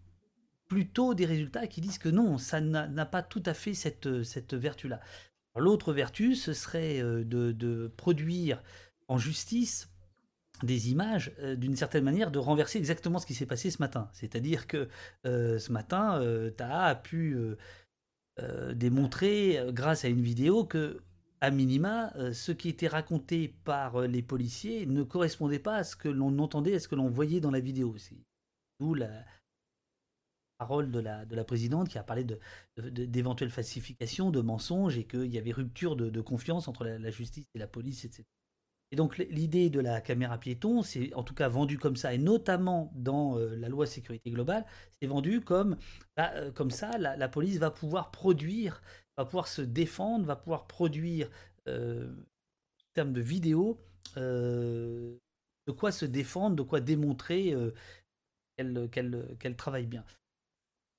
plutôt 0.67 1.13
des 1.13 1.25
résultats 1.25 1.67
qui 1.67 1.81
disent 1.81 1.97
que 1.97 2.09
non, 2.09 2.37
ça 2.37 2.61
n'a 2.61 3.05
pas 3.05 3.23
tout 3.23 3.43
à 3.45 3.53
fait 3.53 3.73
cette, 3.73 4.23
cette 4.23 4.53
vertu-là. 4.53 5.01
L'autre 5.57 5.91
vertu, 5.91 6.35
ce 6.35 6.53
serait 6.53 7.01
de, 7.01 7.51
de, 7.51 7.91
produire 7.97 8.63
en 9.09 9.17
justice 9.17 9.91
des 10.63 10.91
images, 10.91 11.31
euh, 11.39 11.55
d'une 11.55 11.75
certaine 11.75 12.03
manière, 12.03 12.31
de 12.31 12.39
renverser 12.39 12.77
exactement 12.77 13.19
ce 13.19 13.25
qui 13.25 13.33
s'est 13.33 13.45
passé 13.45 13.71
ce 13.71 13.81
matin. 13.81 14.09
C'est-à-dire 14.13 14.67
que 14.67 14.87
euh, 15.25 15.59
ce 15.59 15.71
matin, 15.71 16.19
euh, 16.21 16.49
Taha 16.51 16.85
a 16.85 16.95
pu 16.95 17.37
démontrer, 18.73 19.59
grâce 19.67 20.03
à 20.03 20.07
une 20.07 20.23
vidéo, 20.23 20.65
que, 20.65 20.99
à 21.41 21.51
minima, 21.51 22.13
ce 22.33 22.51
qui 22.51 22.69
était 22.69 22.87
raconté 22.87 23.49
par 23.63 24.01
les 24.01 24.21
policiers 24.21 24.85
ne 24.85 25.03
correspondait 25.03 25.59
pas 25.59 25.75
à 25.77 25.83
ce 25.83 25.95
que 25.95 26.07
l'on 26.07 26.37
entendait, 26.39 26.75
à 26.75 26.79
ce 26.79 26.87
que 26.87 26.95
l'on 26.95 27.09
voyait 27.09 27.39
dans 27.39 27.51
la 27.51 27.59
vidéo. 27.59 27.95
D'où 28.79 28.93
la, 28.93 29.25
parole 30.61 30.91
de 30.91 30.99
la, 30.99 31.25
de 31.25 31.35
la 31.35 31.43
présidente 31.43 31.89
qui 31.89 31.97
a 31.97 32.03
parlé 32.03 32.23
d'éventuelles 32.77 33.49
de, 33.49 33.53
falsifications, 33.53 34.29
de 34.29 34.41
mensonges 34.41 34.95
et 34.95 35.05
qu'il 35.05 35.33
y 35.33 35.39
avait 35.39 35.51
rupture 35.51 35.95
de, 35.95 36.21
confiance 36.21 36.67
entre 36.67 36.85
la, 36.85 37.09
justice 37.09 37.45
et 37.55 37.57
la 37.57 37.65
police, 37.65 38.05
etc. 38.05 38.23
Et 38.91 38.95
donc 38.95 39.17
l'idée 39.17 39.71
de 39.71 39.79
la 39.79 40.01
caméra 40.01 40.37
piéton, 40.37 40.83
c'est 40.83 41.15
en 41.15 41.23
tout 41.23 41.33
cas 41.33 41.47
vendu 41.47 41.79
comme 41.79 41.95
ça, 41.95 42.13
et 42.13 42.19
notamment 42.19 42.91
dans 42.93 43.39
euh, 43.39 43.55
la 43.55 43.69
loi 43.69 43.87
sécurité 43.87 44.29
globale, 44.29 44.63
c'est 44.99 45.07
vendu 45.07 45.41
comme, 45.41 45.77
bah, 46.15 46.31
euh, 46.35 46.51
comme 46.51 46.69
ça, 46.69 46.95
la, 46.99 47.27
police 47.27 47.57
va 47.57 47.71
pouvoir 47.71 48.11
produire, 48.11 48.83
va 49.17 49.25
pouvoir 49.25 49.47
se 49.47 49.61
défendre, 49.61 50.25
va 50.25 50.35
pouvoir 50.35 50.67
produire, 50.67 51.29
euh, 51.67 52.11
en 52.11 52.93
termes 52.93 53.13
de 53.13 53.21
vidéo, 53.21 53.79
de 54.15 55.19
quoi 55.77 55.91
se 55.91 56.05
défendre, 56.05 56.55
de 56.55 56.63
quoi 56.63 56.81
démontrer 56.81 57.55
qu'elle 58.57 59.55
travaille 59.55 59.87
bien. 59.87 60.03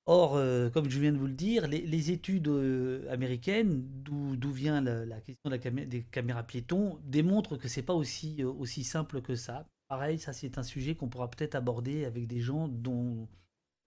Or, 0.05 0.35
euh, 0.35 0.69
comme 0.69 0.89
je 0.89 0.99
viens 0.99 1.13
de 1.13 1.17
vous 1.17 1.27
le 1.27 1.33
dire, 1.33 1.65
les, 1.67 2.11
études 2.11 2.49
euh, 2.49 3.09
américaines, 3.09 3.83
d'où 4.03 4.51
vient 4.51 4.81
la, 4.81 5.21
question 5.21 5.49
des 5.49 6.03
caméras 6.03 6.43
piétons, 6.43 6.99
démontrent 7.05 7.55
que 7.55 7.69
c'est 7.69 7.83
pas 7.83 7.93
aussi, 7.93 8.43
euh, 8.43 8.51
aussi 8.51 8.83
simple 8.83 9.21
que 9.21 9.35
ça. 9.35 9.65
Pareil, 9.87 10.19
ça 10.19 10.33
c'est 10.33 10.57
un 10.57 10.63
sujet 10.63 10.95
qu'on 10.95 11.07
pourra 11.07 11.29
peut-être 11.29 11.55
aborder 11.55 12.03
avec 12.03 12.27
des 12.27 12.41
gens 12.41 12.67
dont 12.67 13.29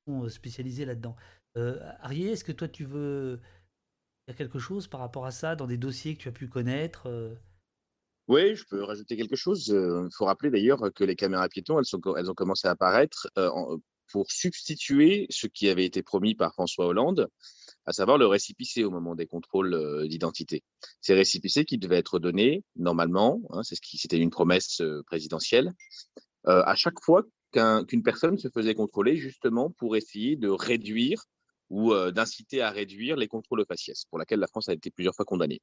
sont 0.07 0.29
spécialisés 0.29 0.85
là-dedans. 0.85 1.17
Arié, 2.01 2.33
est-ce 2.33 2.45
que 2.45 2.53
toi 2.53 2.69
tu 2.69 2.85
veux 2.85 3.41
dire 4.27 4.37
quelque 4.37 4.59
chose 4.59 4.89
par 4.89 5.01
rapport 5.01 5.27
à 5.27 5.31
ça 5.31 5.55
dans 5.55 5.67
des 5.67 5.77
dossiers 5.77 6.17
que 6.17 6.23
tu 6.23 6.29
as 6.29 6.33
pu 6.33 6.49
connaître 6.49 7.09
Oui, 8.29 8.57
je 8.57 8.65
peux 8.65 8.83
rajouter 8.83 9.17
quelque 9.17 9.37
chose. 9.37 9.69
Il 9.69 10.15
faut 10.17 10.25
rappeler 10.25 10.51
d'ailleurs 10.51 10.93
que 10.95 11.05
les 11.05 11.17
caméras 11.17 11.49
piétons, 11.49 11.79
elles, 11.79 12.31
ont 12.31 12.35
commencé 12.35 12.67
à 12.67 12.73
apparaître 12.73 13.29
pour 14.11 14.31
substituer 14.31 15.27
ce 15.31 15.47
qui 15.47 15.69
avait 15.69 15.85
été 15.85 16.03
promis 16.03 16.35
par 16.35 16.53
François 16.53 16.87
Hollande, 16.87 17.29
à 17.87 17.93
savoir 17.93 18.19
le 18.19 18.27
récipicé 18.27 18.85
au 18.85 18.91
moment 18.91 19.15
des 19.15 19.27
contrôles 19.27 19.75
euh, 19.75 20.07
d'identité. 20.07 20.63
Ces 21.01 21.15
récipicés 21.15 21.65
qui 21.65 21.79
devaient 21.79 21.99
être 21.99 22.19
donnés 22.19 22.65
normalement, 22.77 23.41
hein, 23.51 23.63
c'est 23.63 23.77
c'était 23.83 24.19
une 24.19 24.31
promesse 24.31 24.81
euh, 24.81 25.03
présidentielle, 25.07 25.73
euh, 26.47 26.63
à 26.65 26.75
chaque 26.75 27.01
fois 27.03 27.23
qu'une 27.53 28.03
personne 28.03 28.39
se 28.39 28.49
faisait 28.49 28.75
contrôler, 28.75 29.17
justement 29.17 29.71
pour 29.71 29.97
essayer 29.97 30.37
de 30.37 30.49
réduire 30.49 31.25
ou 31.71 31.95
d'inciter 32.13 32.63
à 32.63 32.71
réduire 32.71 33.17
les 33.17 33.29
contrôles 33.29 33.65
faciès, 33.67 34.05
pour 34.11 34.19
laquelle 34.19 34.41
la 34.41 34.47
France 34.47 34.69
a 34.69 34.73
été 34.73 34.91
plusieurs 34.91 35.15
fois 35.15 35.25
condamnée. 35.25 35.61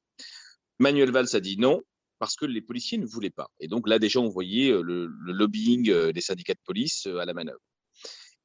Manuel 0.78 1.10
Valls 1.10 1.34
a 1.34 1.40
dit 1.40 1.56
non, 1.58 1.80
parce 2.18 2.36
que 2.36 2.46
les 2.46 2.62
policiers 2.62 2.98
ne 2.98 3.06
voulaient 3.06 3.30
pas. 3.30 3.48
Et 3.60 3.68
donc 3.68 3.88
là, 3.88 3.98
déjà, 3.98 4.20
on 4.20 4.28
voyait 4.28 4.70
le 4.70 5.06
lobbying 5.06 6.10
des 6.10 6.20
syndicats 6.20 6.54
de 6.54 6.60
police 6.64 7.06
à 7.06 7.24
la 7.24 7.34
manœuvre. 7.34 7.60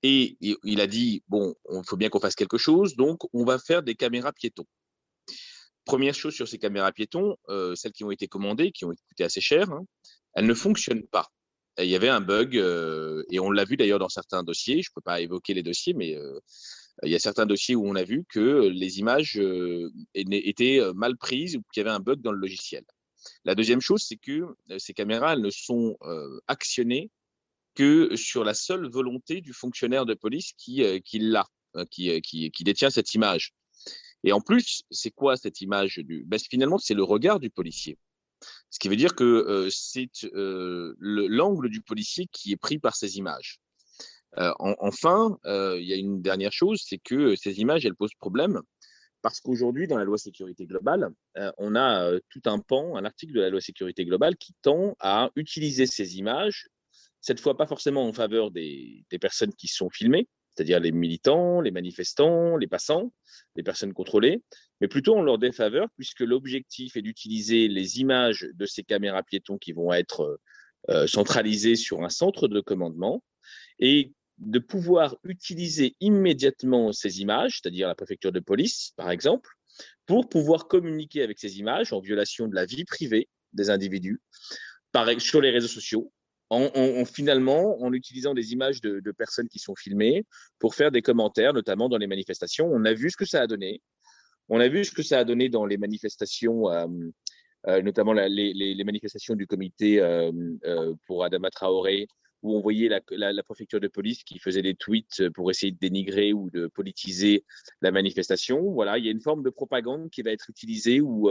Et 0.02 0.38
il 0.64 0.80
a 0.80 0.88
dit, 0.88 1.24
bon, 1.28 1.54
il 1.72 1.82
faut 1.86 1.98
bien 1.98 2.10
qu'on 2.10 2.22
fasse 2.22 2.36
quelque 2.36 2.58
chose, 2.58 2.96
donc 2.96 3.20
on 3.34 3.44
va 3.44 3.60
faire 3.60 3.84
des 3.84 3.96
caméras 3.96 4.32
piétons. 4.32 4.66
Première 5.84 6.14
chose 6.14 6.34
sur 6.34 6.48
ces 6.48 6.58
caméras 6.58 6.92
piétons, 6.92 7.36
euh, 7.50 7.76
celles 7.76 7.92
qui 7.92 8.04
ont 8.04 8.12
été 8.12 8.28
commandées, 8.28 8.72
qui 8.72 8.86
ont 8.86 8.94
coûté 9.10 9.24
assez 9.24 9.42
cher, 9.42 9.70
hein, 9.72 9.84
elles 10.36 10.46
ne 10.46 10.54
fonctionnent 10.54 11.08
pas. 11.08 11.28
Il 11.78 11.90
y 11.90 11.96
avait 11.96 12.10
un 12.10 12.22
bug, 12.22 12.56
et 12.56 13.40
on 13.40 13.52
l'a 13.52 13.64
vu 13.64 13.78
d'ailleurs 13.78 14.00
dans 14.00 14.10
certains 14.10 14.44
dossiers, 14.44 14.82
je 14.82 14.90
ne 14.90 14.94
peux 14.96 15.02
pas 15.02 15.22
évoquer 15.22 15.54
les 15.54 15.64
dossiers, 15.64 15.94
mais 15.94 16.18
il 17.04 17.12
y 17.12 17.16
a 17.16 17.20
certains 17.20 17.46
dossiers 17.46 17.76
où 17.76 17.88
on 17.88 17.96
a 17.96 18.04
vu 18.04 18.26
que 18.28 18.68
les 18.68 19.00
images 19.00 19.40
étaient 20.14 20.82
mal 20.94 21.18
prises 21.18 21.56
ou 21.56 21.64
qu'il 21.72 21.82
y 21.82 21.86
avait 21.86 21.96
un 21.96 22.00
bug 22.00 22.22
dans 22.22 22.32
le 22.32 22.40
logiciel. 22.40 22.84
La 23.46 23.56
deuxième 23.56 23.82
chose, 23.82 24.04
c'est 24.06 24.18
que 24.18 24.48
ces 24.78 24.94
caméras, 24.94 25.36
ne 25.38 25.50
sont 25.50 25.98
actionnées 26.48 27.10
que 27.80 28.16
sur 28.18 28.44
la 28.44 28.54
seule 28.54 28.90
volonté 28.90 29.40
du 29.40 29.54
fonctionnaire 29.54 30.06
de 30.06 30.14
police 30.14 30.52
qui, 30.58 30.84
euh, 30.84 31.00
l'a, 31.14 31.46
hein, 31.76 31.86
euh, 32.00 32.20
qui, 32.20 32.52
détient 32.60 32.90
cette 32.90 33.14
image. 33.14 33.54
Et 34.26 34.34
en 34.34 34.42
plus, 34.42 34.84
c'est 34.92 35.12
quoi 35.12 35.38
cette 35.38 35.62
image 35.62 36.00
du 36.00 36.26
ben, 36.26 36.38
Finalement, 36.40 36.78
c'est 36.78 36.94
le 36.94 37.04
regard 37.04 37.40
du 37.40 37.50
policier. 37.50 37.98
Ce 38.70 38.80
qui 38.80 38.90
veut 38.90 38.98
dire 38.98 39.16
que 39.16 39.24
euh, 39.24 39.70
c'est 39.70 40.10
l'angle 41.00 41.70
du 41.70 41.82
policier 41.82 42.28
qui 42.34 42.52
est 42.52 42.58
pris 42.58 42.80
par 42.80 42.98
ces 42.98 43.18
images. 43.18 43.60
Enfin, 44.38 45.38
il 45.46 45.86
y 45.86 45.94
a 45.94 45.98
une 45.98 46.22
dernière 46.22 46.52
chose, 46.52 46.84
c'est 46.86 47.00
que 47.00 47.36
ces 47.36 47.60
images, 47.60 47.86
elles 47.86 47.96
posent 47.96 48.16
problème 48.20 48.62
parce 49.22 49.42
qu'aujourd'hui, 49.42 49.88
dans 49.88 49.98
la 49.98 50.06
loi 50.06 50.18
sécurité 50.18 50.66
globale, 50.66 51.10
on 51.58 51.76
a 51.76 52.12
tout 52.30 52.42
un 52.46 52.60
pan, 52.60 52.96
un 52.96 53.04
article 53.04 53.34
de 53.34 53.42
la 53.42 53.50
loi 53.50 53.60
sécurité 53.60 54.06
globale 54.06 54.38
qui 54.38 54.54
tend 54.62 54.96
à 55.00 55.30
utiliser 55.36 55.86
ces 55.86 56.18
images 56.18 56.70
cette 57.22 57.40
fois 57.40 57.58
pas 57.58 57.68
forcément 57.68 58.08
en 58.08 58.14
faveur 58.14 58.52
des, 58.52 59.06
personnes 59.20 59.54
qui 59.54 59.68
sont 59.68 59.90
filmées, 59.90 60.28
c'est-à-dire 60.56 60.80
les 60.80 60.92
militants, 60.92 61.62
les 61.62 61.72
manifestants, 61.72 62.58
les 62.58 62.68
passants, 62.68 63.12
les 63.56 63.64
personnes 63.64 63.94
contrôlées, 63.94 64.42
mais 64.82 64.88
plutôt 64.88 65.18
en 65.18 65.22
leur 65.22 65.38
défaveur, 65.38 65.88
puisque 65.96 66.22
l'objectif 66.22 66.96
est 66.96 67.02
d'utiliser 67.02 67.68
les 67.68 68.00
images 68.00 68.48
de 68.54 68.66
ces 68.66 68.84
caméras 68.84 69.24
piétons 69.24 69.58
qui 69.58 69.74
vont 69.74 69.92
être 69.94 70.40
centralisées 71.08 71.76
sur 71.76 72.04
un 72.04 72.10
centre 72.10 72.48
de 72.48 72.62
commandement 72.62 73.22
et 73.80 74.14
de 74.40 74.60
pouvoir 74.60 75.16
utiliser 75.24 75.96
immédiatement 76.00 76.92
ces 76.92 77.22
images, 77.22 77.60
c'est-à-dire 77.62 77.88
la 77.88 77.96
préfecture 77.96 78.32
de 78.32 78.40
police, 78.40 78.94
par 78.96 79.12
exemple, 79.12 79.50
pour 80.06 80.28
pouvoir 80.30 80.68
communiquer 80.68 81.22
avec 81.22 81.40
ces 81.40 81.60
images 81.60 81.94
en 81.94 82.00
violation 82.00 82.48
de 82.48 82.56
la 82.56 82.66
vie 82.66 82.86
privée 82.86 83.30
des 83.54 83.70
individus 83.70 84.22
sur 85.20 85.42
les 85.42 85.52
réseaux 85.52 85.68
sociaux, 85.68 86.12
en, 86.50 87.06
finalement 87.06 87.80
en 87.82 87.94
utilisant 87.94 88.34
des 88.34 88.54
images 88.54 88.82
de, 88.82 89.12
personnes 89.12 89.48
qui 89.48 89.60
sont 89.60 89.76
filmées 89.76 90.26
pour 90.58 90.74
faire 90.74 90.92
des 90.92 91.02
commentaires, 91.02 91.54
notamment 91.54 91.90
dans 91.90 91.98
les 91.98 92.08
manifestations. 92.08 92.68
On 92.72 92.86
a 92.86 92.94
vu 92.94 93.12
ce 93.12 93.18
que 93.18 93.26
ça 93.26 93.42
a 93.42 93.48
donné. 93.48 93.82
On 94.48 94.60
a 94.60 94.68
vu 94.68 94.84
ce 94.84 94.92
que 94.92 95.04
ça 95.04 95.20
a 95.20 95.24
donné 95.24 95.50
dans 95.50 95.66
les 95.66 95.78
manifestations, 95.78 96.72
euh, 96.72 96.88
euh, 97.68 97.82
notamment 97.84 98.14
les, 98.14 98.84
manifestations 98.84 99.36
du 99.36 99.46
comité 99.46 100.00
euh, 100.00 100.32
pour 101.06 101.24
Adama 101.24 101.52
Traoré, 101.52 102.08
où 102.42 102.56
on 102.56 102.62
voyait 102.62 102.90
la, 102.90 103.44
préfecture 103.44 103.80
de 103.80 103.88
police 103.88 104.24
qui 104.24 104.40
faisait 104.40 104.62
des 104.62 104.76
tweets 104.76 105.30
pour 105.30 105.52
essayer 105.52 105.72
de 105.72 105.78
dénigrer 105.78 106.34
ou 106.34 106.50
de 106.50 106.68
politiser 106.68 107.44
la 107.82 107.92
manifestation. 107.92 108.72
Voilà, 108.72 108.98
il 108.98 109.06
y 109.06 109.08
a 109.08 109.12
une 109.12 109.22
forme 109.22 109.44
de 109.44 109.50
propagande 109.50 110.10
qui 110.10 110.22
va 110.22 110.32
être 110.32 110.50
utilisée 110.50 111.02
ou 111.02 111.30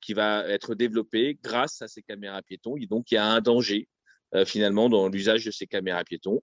qui 0.00 0.14
va 0.14 0.48
être 0.48 0.74
développée 0.74 1.38
grâce 1.42 1.82
à 1.82 1.88
ces 1.88 2.02
caméras 2.02 2.42
piétons. 2.42 2.76
Et 2.76 2.86
donc, 2.86 3.10
il 3.10 3.16
y 3.16 3.18
a 3.18 3.26
un 3.26 3.40
danger 3.40 3.88
euh, 4.34 4.46
finalement 4.46 4.88
dans 4.88 5.08
l'usage 5.08 5.44
de 5.44 5.50
ces 5.50 5.66
caméras 5.66 6.04
piétons. 6.04 6.42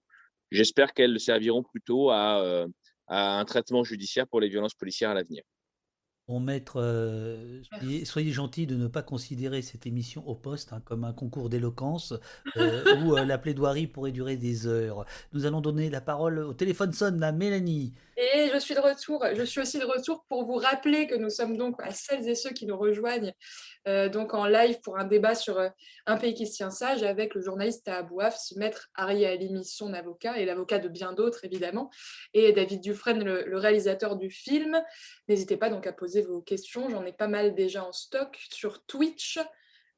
J'espère 0.52 0.92
qu'elles 0.92 1.18
serviront 1.18 1.64
plutôt 1.64 2.10
à, 2.10 2.66
à 3.08 3.40
un 3.40 3.44
traitement 3.44 3.84
judiciaire 3.84 4.26
pour 4.28 4.40
les 4.40 4.48
violences 4.48 4.74
policières 4.74 5.10
à 5.10 5.14
l'avenir. 5.14 5.42
Bon, 6.30 6.38
maître, 6.38 6.74
euh, 6.76 7.60
soyez, 8.04 8.30
gentil 8.30 8.64
de 8.64 8.76
ne 8.76 8.86
pas 8.86 9.02
considérer 9.02 9.62
cette 9.62 9.84
émission 9.84 10.22
au 10.28 10.36
poste 10.36 10.72
hein, 10.72 10.80
comme 10.84 11.02
un 11.02 11.12
concours 11.12 11.48
d'éloquence 11.48 12.14
euh, 12.56 12.84
où 12.98 13.16
la 13.16 13.36
plaidoirie 13.36 13.88
pourrait 13.88 14.12
durer 14.12 14.36
des 14.36 14.68
heures. 14.68 15.04
Nous 15.32 15.44
allons 15.44 15.60
donner 15.60 15.90
la 15.90 16.00
parole 16.00 16.38
au 16.38 16.54
téléphone 16.54 16.92
sonne 16.92 17.20
à 17.24 17.32
Mélanie. 17.32 17.94
Et 18.16 18.48
je 18.54 18.58
suis 18.60 18.76
de 18.76 18.80
retour. 18.80 19.24
Je 19.34 19.42
suis 19.42 19.60
aussi 19.60 19.80
de 19.80 19.84
retour 19.84 20.24
pour 20.28 20.44
vous 20.44 20.54
rappeler 20.54 21.08
que 21.08 21.16
nous 21.16 21.30
sommes 21.30 21.56
donc 21.56 21.80
à 21.82 21.90
celles 21.90 22.28
et 22.28 22.36
ceux 22.36 22.50
qui 22.50 22.66
nous 22.66 22.78
rejoignent 22.78 23.32
euh, 23.88 24.10
donc 24.10 24.34
en 24.34 24.44
live 24.46 24.78
pour 24.82 24.98
un 24.98 25.04
débat 25.04 25.34
sur 25.34 25.58
euh, 25.58 25.70
un 26.04 26.18
pays 26.18 26.34
qui 26.34 26.46
se 26.46 26.56
tient 26.56 26.70
sage 26.70 27.02
avec 27.02 27.34
le 27.34 27.40
journaliste 27.40 27.88
à 27.88 27.98
Abouaf, 27.98 28.36
maître 28.56 28.90
Ari 28.94 29.24
Alimi, 29.24 29.64
son 29.64 29.94
avocat, 29.94 30.38
et 30.38 30.44
l'avocat 30.44 30.78
de 30.78 30.88
bien 30.88 31.14
d'autres 31.14 31.46
évidemment, 31.46 31.90
et 32.34 32.52
David 32.52 32.82
Dufresne, 32.82 33.24
le, 33.24 33.56
réalisateur 33.56 34.16
du 34.16 34.30
film. 34.30 34.78
N'hésitez 35.28 35.56
pas 35.56 35.70
donc 35.70 35.86
à 35.86 35.92
poser 35.92 36.19
vos 36.22 36.42
questions. 36.42 36.88
J'en 36.88 37.04
ai 37.04 37.12
pas 37.12 37.28
mal 37.28 37.54
déjà 37.54 37.84
en 37.84 37.92
stock 37.92 38.38
sur 38.50 38.84
Twitch. 38.86 39.38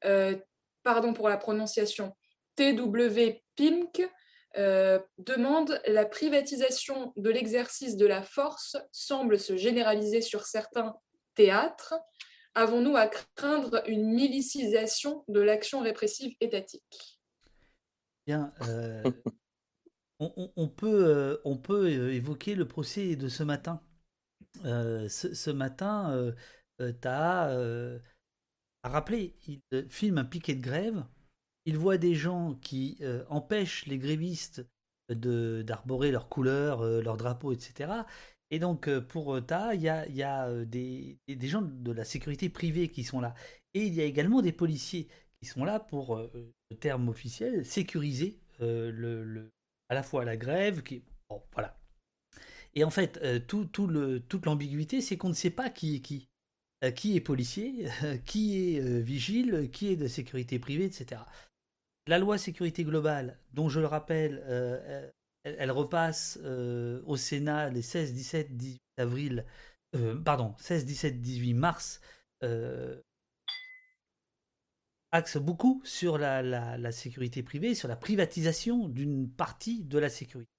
Euh, 0.05 0.35
pardon 0.83 1.13
pour 1.13 1.29
la 1.29 1.37
prononciation. 1.37 2.15
TW 2.55 3.41
Pimk 3.55 4.07
euh, 4.57 4.99
demande 5.17 5.81
la 5.87 6.05
privatisation 6.05 7.11
de 7.17 7.29
l'exercice 7.31 7.97
de 7.97 8.05
la 8.05 8.21
force 8.21 8.77
semble 8.91 9.39
se 9.39 9.57
généraliser 9.57 10.21
sur 10.21 10.45
certains 10.45 10.95
théâtres. 11.33 11.95
Avons-nous 12.53 12.95
à 12.95 13.07
craindre 13.07 13.81
une 13.87 14.13
milicisation 14.13 15.23
de 15.27 15.39
l'action 15.41 15.81
répressive 15.81 16.35
étatique? 16.39 17.19
Bien, 18.27 18.53
euh, 18.67 19.01
on, 20.19 20.67
peut, 20.67 21.05
euh, 21.05 21.37
on 21.45 21.57
peut 21.57 21.89
évoquer 21.89 22.53
le 22.53 22.67
procès 22.67 23.15
de 23.15 23.27
ce 23.27 23.41
matin. 23.41 23.81
Ce, 24.63 25.51
matin, 25.51 26.33
tu 26.79 27.07
as, 27.07 27.99
rappelé, 28.83 29.35
il 29.47 29.61
filme 29.89 30.17
un 30.17 30.25
piquet 30.25 30.55
de 30.55 30.61
grève 30.61 31.03
il 31.65 31.77
voit 31.77 31.97
des 31.97 32.15
gens 32.15 32.55
qui 32.55 32.97
euh, 33.01 33.23
empêchent 33.29 33.85
les 33.85 33.97
grévistes 33.97 34.65
d'arborer 35.09 36.11
leurs 36.11 36.29
couleurs, 36.29 36.81
euh, 36.81 37.01
leurs 37.01 37.17
drapeaux, 37.17 37.51
etc. 37.51 37.91
Et 38.51 38.59
donc, 38.59 38.87
euh, 38.87 39.01
pour 39.01 39.43
Ta, 39.45 39.75
il 39.75 39.81
y 39.81 39.89
a, 39.89 40.65
des, 40.65 41.17
gens 41.41 41.61
de 41.61 41.91
la 41.91 42.05
sécurité 42.05 42.49
privée 42.49 42.89
qui 42.89 43.03
sont 43.03 43.19
là. 43.19 43.33
Et 43.73 43.85
il 43.85 43.93
y 43.93 44.01
a 44.01 44.05
également 44.05 44.41
des 44.41 44.51
policiers 44.51 45.07
qui 45.39 45.47
sont 45.47 45.65
là 45.65 45.79
pour, 45.79 46.17
le 46.17 46.77
terme 46.79 47.09
officiel, 47.09 47.65
sécuriser 47.65 48.39
le, 48.59 49.49
à 49.89 49.95
la 49.95 50.03
fois 50.03 50.25
la 50.25 50.37
grève. 50.37 50.83
Qui... 50.83 51.03
Bon, 51.29 51.41
voilà. 51.53 51.77
Et 52.75 52.83
en 52.83 52.89
fait, 52.89 53.19
le, 53.21 54.17
toute 54.17 54.45
l'ambiguïté, 54.45 55.01
c'est 55.01 55.17
qu'on 55.17 55.29
ne 55.29 55.33
sait 55.33 55.49
pas 55.49 55.69
qui 55.69 55.95
est 55.95 55.99
qui. 55.99 56.27
qui 56.95 57.15
est 57.15 57.21
policier, 57.21 57.87
qui 58.25 58.75
est 58.75 58.99
vigile, 58.99 59.69
qui 59.71 59.89
est 59.89 59.95
de 59.95 60.07
sécurité 60.07 60.59
privée, 60.59 60.85
etc. 60.85 61.21
La 62.07 62.19
loi 62.19 62.37
sécurité 62.37 62.83
globale, 62.83 63.39
dont 63.53 63.69
je 63.69 63.79
le 63.79 63.85
rappelle, 63.85 64.43
elle, 65.43 65.71
repasse 65.71 66.37
au 67.05 67.15
Sénat 67.15 67.69
les 67.69 67.81
16, 67.81 68.13
17, 68.13 68.57
18 68.57 68.81
avril, 68.97 69.45
pardon, 70.25 70.53
16, 70.57 70.85
17, 70.85 71.21
18 71.21 71.53
mars 71.53 72.01
axe 75.13 75.37
beaucoup 75.37 75.79
sur 75.85 76.17
la, 76.17 76.91
sécurité 76.91 77.43
privée, 77.43 77.75
sur 77.75 77.87
la 77.87 77.95
privatisation 77.95 78.89
d'une 78.89 79.29
partie 79.29 79.83
de 79.83 79.99
la 79.99 80.09
sécurité. 80.09 80.49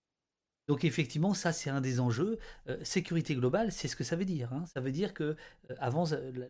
Donc 0.67 0.85
effectivement, 0.85 1.35
ça 1.35 1.53
c'est 1.53 1.71
un 1.71 1.81
des 1.81 2.01
enjeux. 2.01 2.39
Euh, 2.69 2.79
sécurité 2.83 3.35
globale, 3.35 3.71
c'est 3.71 3.89
ce 3.89 3.97
que 3.97 4.05
ça 4.05 4.17
veut 4.17 4.25
dire. 4.25 4.53
Hein. 4.53 4.65
Ça 4.73 4.81
veut 4.81 4.93
dire 4.93 5.13
que 5.13 5.25
euh, 5.71 5.75
avant 5.79 6.05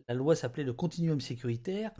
la 0.07 0.13
loi 0.13 0.35
s'appelait 0.35 0.63
le 0.63 0.73
continuum 0.73 1.19
sécuritaire. 1.19 1.91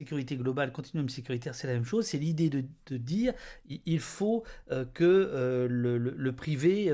Sécurité 0.00 0.36
globale, 0.36 0.72
continuum 0.72 1.10
sécuritaire, 1.10 1.54
c'est 1.54 1.66
la 1.66 1.74
même 1.74 1.84
chose. 1.84 2.06
C'est 2.06 2.18
l'idée 2.18 2.48
de, 2.48 2.64
dire 2.96 3.34
il 3.66 4.00
faut 4.00 4.44
euh, 4.70 4.86
que 4.86 5.66
le, 5.68 6.32
privé 6.32 6.92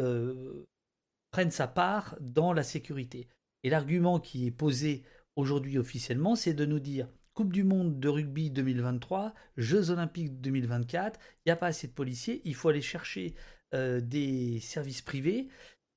prenne 1.31 1.51
sa 1.51 1.69
part 1.69 2.17
dans 2.21 2.53
la 2.53 2.65
sécurité. 2.65 3.29
Et 3.63 3.71
l'argument 3.71 4.19
qui 4.19 4.47
est 4.47 4.51
posé 4.51 5.05
aujourd'hui 5.37 5.79
officiellement, 5.79 6.35
c'est 6.35 6.55
de 6.55 6.67
nous 6.67 6.81
dire 6.81 7.09
Coupe 7.35 7.53
du 7.53 7.65
Monde 7.65 8.01
de 8.01 8.09
rugby 8.09 8.51
2023, 8.51 9.35
Jeux 9.57 9.91
Olympiques 9.91 10.41
2024, 10.41 11.21
il 11.21 11.49
n'y 11.49 11.53
a 11.53 11.57
pas 11.57 11.67
assez 11.67 11.87
de 11.87 11.93
policiers, 11.93 12.41
il 12.45 12.55
faut 12.55 12.71
aller 12.71 12.81
chercher 12.81 13.35
euh, 13.75 14.01
des 14.01 14.61
services 14.61 15.03
privés, 15.03 15.49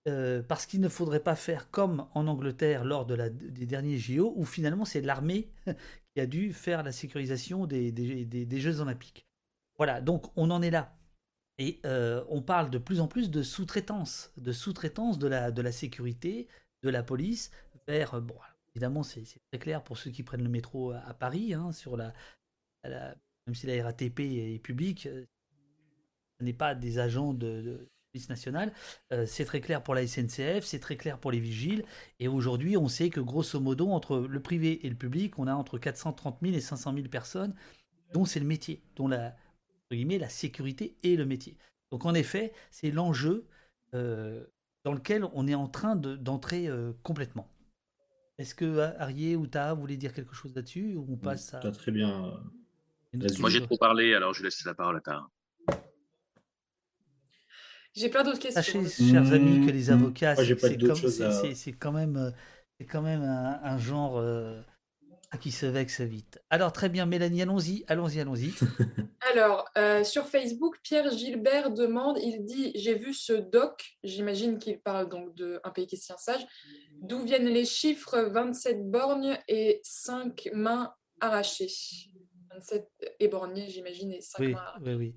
euh, 0.07 0.41
parce 0.41 0.65
qu'il 0.65 0.81
ne 0.81 0.89
faudrait 0.89 1.19
pas 1.19 1.35
faire 1.35 1.69
comme 1.69 2.07
en 2.13 2.27
Angleterre 2.27 2.83
lors 2.85 3.05
de 3.05 3.13
la, 3.13 3.29
des 3.29 3.65
derniers 3.65 3.97
JO, 3.97 4.33
où 4.35 4.45
finalement 4.45 4.85
c'est 4.85 5.01
l'armée 5.01 5.49
qui 6.15 6.21
a 6.21 6.25
dû 6.25 6.53
faire 6.53 6.83
la 6.83 6.91
sécurisation 6.91 7.65
des, 7.65 7.91
des, 7.91 8.59
Jeux 8.59 8.79
Olympiques. 8.79 9.27
Voilà, 9.77 10.01
donc 10.01 10.31
on 10.35 10.51
en 10.51 10.61
est 10.61 10.71
là. 10.71 10.95
Et 11.57 11.79
euh, 11.85 12.23
on 12.29 12.41
parle 12.41 12.69
de 12.69 12.77
plus 12.77 13.01
en 13.01 13.07
plus 13.07 13.29
de 13.29 13.43
sous-traitance, 13.43 14.31
de 14.37 14.51
sous-traitance 14.51 15.19
de 15.19 15.27
la, 15.27 15.51
de 15.51 15.61
la 15.61 15.71
sécurité, 15.71 16.47
de 16.83 16.89
la 16.89 17.03
police, 17.03 17.51
vers, 17.87 18.21
bon, 18.21 18.35
Évidemment, 18.75 19.03
c'est 19.03 19.23
très 19.51 19.59
clair 19.59 19.83
pour 19.83 19.97
ceux 19.97 20.11
qui 20.11 20.23
prennent 20.23 20.43
le 20.43 20.49
métro 20.49 20.91
à, 20.91 21.13
Paris, 21.13 21.53
hein, 21.53 21.71
sur 21.71 21.97
la, 21.97 22.13
même 22.83 23.55
si 23.55 23.67
la 23.67 23.83
RATP 23.83 24.19
est 24.19 24.59
publique, 24.59 25.09
n'est 26.41 26.53
pas 26.53 26.75
des 26.75 26.99
agents 26.99 27.33
de, 27.33 27.89
police 28.11 28.29
nationale. 28.29 28.73
Euh, 29.11 29.25
c'est 29.25 29.45
très 29.45 29.61
clair 29.61 29.83
pour 29.83 29.95
la 29.95 30.05
SNCF, 30.05 30.63
c'est 30.63 30.79
très 30.79 30.97
clair 30.97 31.19
pour 31.19 31.31
les 31.31 31.39
vigiles. 31.39 31.83
Et 32.19 32.27
aujourd'hui, 32.27 32.77
on 32.77 32.87
sait 32.87 33.09
que 33.09 33.19
grosso 33.19 33.59
modo, 33.59 33.89
entre 33.89 34.19
le 34.19 34.39
privé 34.41 34.85
et 34.85 34.89
le 34.89 34.95
public, 34.95 35.37
on 35.39 35.47
a 35.47 35.53
entre 35.53 35.77
430 35.77 36.39
000 36.41 36.55
et 36.55 36.61
500 36.61 36.93
000 36.93 37.07
personnes 37.07 37.53
dont 38.13 38.25
c'est 38.25 38.39
le 38.39 38.45
métier, 38.45 38.81
dont 38.95 39.07
la, 39.07 39.35
la 39.91 40.29
sécurité 40.29 40.97
est 41.03 41.15
le 41.15 41.25
métier. 41.25 41.55
Donc 41.91 42.05
en 42.05 42.13
effet, 42.13 42.53
c'est 42.71 42.91
l'enjeu 42.91 43.45
euh, 43.93 44.43
dans 44.83 44.93
lequel 44.93 45.25
on 45.33 45.47
est 45.47 45.55
en 45.55 45.67
train 45.67 45.95
d'entrer 45.95 46.69
complètement. 47.03 47.51
Est-ce 48.39 48.55
que 48.55 48.79
Arié 48.97 49.35
ou 49.35 49.45
Ta 49.45 49.73
voulez 49.73 49.97
dire 49.97 50.13
quelque 50.13 50.33
chose 50.33 50.55
là-dessus 50.55 50.95
ou 50.95 51.05
on 51.09 51.17
passe 51.17 51.53
à... 51.53 51.59
très 51.71 51.91
bien. 51.91 52.33
Moi 53.39 53.49
j'ai 53.49 53.61
trop 53.61 53.77
parlé, 53.77 54.13
alors 54.15 54.33
je 54.33 54.43
laisse 54.43 54.63
la 54.65 54.73
parole 54.73 54.97
à 54.97 55.01
Ta. 55.01 55.27
J'ai 57.99 58.07
plein 58.09 58.23
d'autres 58.23 58.39
questions. 58.39 58.61
Sachez, 58.61 59.11
chers 59.11 59.33
amis, 59.33 59.65
que 59.65 59.71
les 59.71 59.89
avocats, 59.89 60.35
c'est 60.35 61.73
quand 61.73 61.91
même, 61.91 62.33
quand 62.89 63.01
même 63.01 63.23
un, 63.23 63.77
genre 63.77 64.17
euh, 64.17 64.61
qui 65.41 65.51
se 65.51 65.65
vexe 65.65 65.99
vite. 65.99 66.39
Alors 66.49 66.71
très 66.71 66.87
bien, 66.87 67.05
Mélanie, 67.05 67.41
allons-y, 67.41 67.83
allons-y, 67.87 68.21
allons-y. 68.21 68.53
Alors, 69.33 69.65
euh, 69.77 70.05
sur 70.05 70.27
Facebook, 70.27 70.79
Pierre 70.81 71.11
Gilbert 71.11 71.71
demande, 71.71 72.17
il 72.19 72.45
dit, 72.45 72.71
j'ai 72.75 72.95
vu 72.95 73.13
ce 73.13 73.33
doc, 73.33 73.97
j'imagine 74.03 74.57
qu'il 74.57 74.79
parle 74.79 75.09
donc 75.09 75.35
de 75.35 75.59
Un 75.65 75.69
pays 75.71 75.85
qui 75.85 75.99
tient 75.99 76.17
sage, 76.17 76.45
D'où 77.01 77.21
viennent 77.23 77.47
les 77.47 77.65
chiffres 77.65 78.29
27 78.31 78.89
borgnes 78.89 79.37
et 79.47 79.81
5 79.83 80.49
mains 80.53 80.93
arrachées? 81.19 81.71
27 82.51 82.89
éborgnés, 83.19 83.69
j'imagine, 83.69 84.13
et 84.13 84.21
5 84.21 84.39
mains 84.39 84.57
arrachées. 84.57 84.83
Oui, 84.85 84.93
oui. 84.95 85.15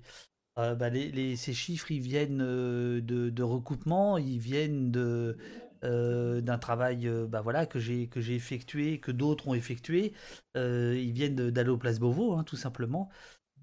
Euh, 0.59 0.75
bah, 0.75 0.89
les, 0.89 1.35
ces 1.35 1.53
chiffres, 1.53 1.91
ils 1.91 2.01
viennent 2.01 2.41
euh, 2.41 3.01
de, 3.01 3.29
de 3.29 3.43
recoupement, 3.43 4.17
ils 4.17 4.37
viennent 4.37 4.91
de, 4.91 5.37
euh, 5.83 6.41
d'un 6.41 6.59
travail 6.59 7.09
bah, 7.27 7.41
voilà, 7.41 7.65
que 7.65 7.79
j'ai 7.79 8.09
effectué, 8.29 8.99
que 8.99 9.11
d'autres 9.11 9.47
ont 9.47 9.53
effectué. 9.55 10.13
ils 10.55 11.11
viennent 11.11 11.35
d'Allo 11.35 11.77
Place 11.77 11.99
Beauvau, 11.99 12.33
hein, 12.33 12.43
tout 12.43 12.57
simplement. 12.57 13.09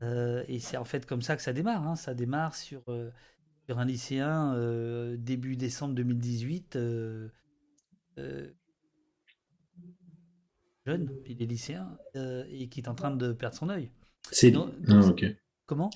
et 0.03 0.59
c'est 0.61 0.76
en 0.76 0.84
fait 0.84 1.07
comme 1.07 1.22
ça 1.22 1.36
que 1.36 1.43
ça 1.43 1.53
démarre. 1.53 1.86
Hein. 1.86 1.97
Ça 1.97 2.14
démarre 2.14 2.55
sur, 2.57 2.82
sur 3.66 3.78
un 3.78 3.84
lycéen 3.84 4.55
début 5.16 5.57
décembre 5.57 5.95
2018 5.95 6.76
euh, 8.18 8.49
jeune, 10.86 11.11
il 11.26 11.43
est 11.43 11.47
lycéen, 11.47 11.97
et 12.14 12.68
qui 12.68 12.80
est 12.80 12.88
en 12.88 12.95
train 12.95 13.14
de 13.14 13.32
perdre 13.32 13.57
son 13.57 13.68
œil. 13.68 13.91
C'est. 14.30 14.55
Ah, 14.88 15.07
ok. 15.07 15.24
Comment? 15.66 15.91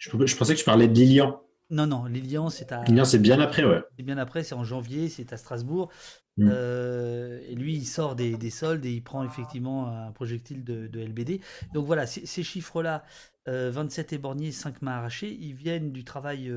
Je, 0.00 0.36
pensais 0.36 0.54
que 0.54 0.58
tu 0.58 0.64
parlais 0.64 0.88
de 0.88 0.94
Lilian. 0.94 1.42
Non, 1.68 1.86
non, 1.86 2.06
Lilian, 2.06 2.48
c'est 2.48 2.72
à. 2.72 2.82
Lilian, 2.84 3.04
c'est 3.04 3.20
bien 3.20 3.38
après, 3.38 3.64
ouais. 3.64 3.82
C'est 3.96 4.02
bien 4.02 4.18
après, 4.18 4.42
c'est 4.42 4.54
en 4.54 4.64
janvier, 4.64 5.08
c'est 5.08 5.32
à 5.32 5.36
Strasbourg. 5.36 5.90
Mm. 6.36 6.48
Euh, 6.50 7.40
et 7.46 7.54
lui, 7.54 7.74
il 7.74 7.84
sort 7.84 8.16
des, 8.16 8.50
soldes 8.50 8.84
et 8.86 8.92
il 8.92 9.02
prend 9.02 9.24
effectivement 9.24 9.86
un 9.88 10.10
projectile 10.10 10.64
de, 10.64 10.88
LBD. 11.00 11.40
Donc 11.74 11.86
voilà, 11.86 12.06
ces 12.06 12.42
chiffres-là, 12.42 13.04
27 13.46 14.12
éborgnés, 14.14 14.52
5 14.52 14.82
mains 14.82 14.92
arrachées, 14.92 15.36
ils 15.40 15.54
viennent 15.54 15.92
du 15.92 16.02
travail 16.04 16.52